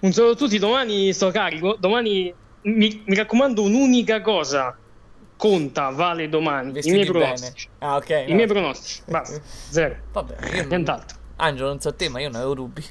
Un 0.00 0.12
saluto 0.12 0.32
a 0.32 0.36
tutti, 0.36 0.58
domani 0.58 1.12
sto 1.12 1.30
carico. 1.30 1.76
Domani 1.78 2.32
mi, 2.62 3.02
mi 3.04 3.14
raccomando 3.14 3.60
un'unica 3.60 4.22
cosa. 4.22 4.74
Conta, 5.36 5.90
vale 5.90 6.30
domani. 6.30 6.72
Vestiti 6.72 6.96
I 6.96 6.98
miei 6.98 7.10
bene. 7.12 7.24
pronostici. 7.24 7.68
Ah, 7.80 7.96
ok. 7.96 8.08
I 8.08 8.24
va. 8.28 8.34
miei 8.34 8.46
pronostici. 8.46 9.02
Basta. 9.04 9.40
Zero. 9.68 9.96
Vabbè, 10.12 10.46
io 10.54 10.60
non... 10.60 10.68
Nient'altro. 10.68 11.18
Angelo, 11.36 11.68
non 11.68 11.80
so 11.80 11.94
te, 11.94 12.08
ma 12.08 12.20
io 12.20 12.28
non 12.28 12.36
avevo 12.36 12.54
dubbi. 12.54 12.84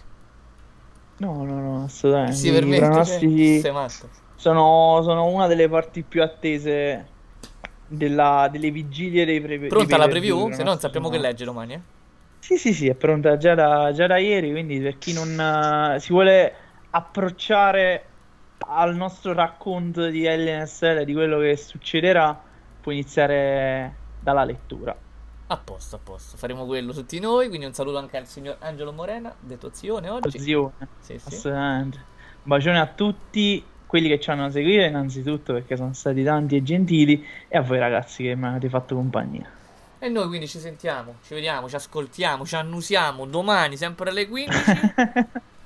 No, 1.18 1.44
no, 1.44 1.60
no, 1.60 1.84
assolutamente. 1.86 2.36
Si 2.36 2.52
permette, 2.52 2.86
pronostici 2.86 3.52
cioè, 3.54 3.60
sei 3.62 3.72
matto. 3.72 4.26
Sono, 4.38 5.02
sono 5.04 5.26
una 5.26 5.48
delle 5.48 5.68
parti 5.68 6.04
più 6.04 6.24
attese 6.24 7.06
della- 7.88 8.48
delle 8.52 8.72
vigilie 8.72 9.26
dei 9.26 9.42
pre- 9.42 9.60
dei 9.60 9.68
Pronta 9.68 9.98
la 9.98 10.08
preview? 10.08 10.52
Se 10.52 10.64
no 10.64 10.70
non 10.70 10.80
sappiamo 10.80 11.10
che 11.10 11.18
legge 11.18 11.44
domani, 11.44 11.74
eh? 11.74 11.82
Sì, 12.40 12.58
sì, 12.58 12.74
sì, 12.74 12.88
è 12.88 12.94
pronta 12.94 13.36
già 13.36 13.56
da, 13.56 13.92
già 13.92 14.08
da 14.08 14.18
ieri, 14.18 14.52
quindi 14.52 14.80
per 14.80 14.98
chi 14.98 15.12
non 15.12 15.38
eh, 15.96 16.00
si 16.00 16.14
vuole 16.14 16.54
approcciare 16.92 18.06
al 18.70 18.96
nostro 18.96 19.34
racconto 19.34 20.08
di 20.08 20.24
LNSL, 20.24 21.04
di 21.04 21.14
quello 21.14 21.40
che 21.40 21.58
succederà, 21.58 22.40
può 22.80 22.92
iniziare 22.92 23.96
dalla 24.22 24.44
lettura. 24.44 24.96
A 25.50 25.58
posto, 25.58 25.96
a 25.96 26.00
posto. 26.02 26.38
Faremo 26.38 26.66
quello 26.66 26.94
tutti 26.94 27.20
noi. 27.20 27.48
Quindi 27.48 27.66
un 27.66 27.74
saluto 27.74 27.98
anche 27.98 28.18
al 28.18 28.28
signor 28.28 28.58
Angelo 28.60 28.92
Morena, 28.92 29.34
detto 29.40 29.70
zione 29.74 30.10
oggi. 30.10 30.40
Zione, 30.40 30.88
Sì, 31.00 31.20
sì. 31.20 31.48
Un 31.48 31.92
bacione 32.44 32.80
a 32.80 32.88
tutti 32.88 33.64
quelli 33.88 34.08
che 34.10 34.20
ci 34.20 34.30
hanno 34.30 34.50
seguito, 34.52 34.84
innanzitutto 34.84 35.54
perché 35.54 35.76
sono 35.76 35.94
stati 35.94 36.24
tanti 36.24 36.58
e 36.58 36.64
gentili, 36.64 37.26
e 37.48 37.58
a 37.58 37.62
voi 37.62 37.80
ragazzi 37.80 38.24
che 38.24 38.36
mi 38.36 38.46
avete 38.46 38.70
fatto 38.70 38.94
compagnia. 38.94 39.50
E 40.00 40.10
noi 40.10 40.28
quindi 40.28 40.48
ci 40.48 40.60
sentiamo, 40.60 41.16
ci 41.26 41.34
vediamo, 41.34 41.68
ci 41.68 41.76
ascoltiamo, 41.76 42.46
ci 42.46 42.56
annusiamo 42.56 43.26
domani, 43.26 43.78
sempre 43.78 44.12
alle 44.12 44.28
15. 44.28 44.64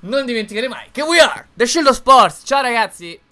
non 0.00 0.24
dimenticate 0.24 0.68
mai 0.68 0.86
che 0.90 1.02
we 1.02 1.18
are 1.18 1.48
The 1.52 1.66
Shield 1.66 1.90
Sports. 1.90 2.42
Ciao 2.44 2.62
ragazzi! 2.62 3.31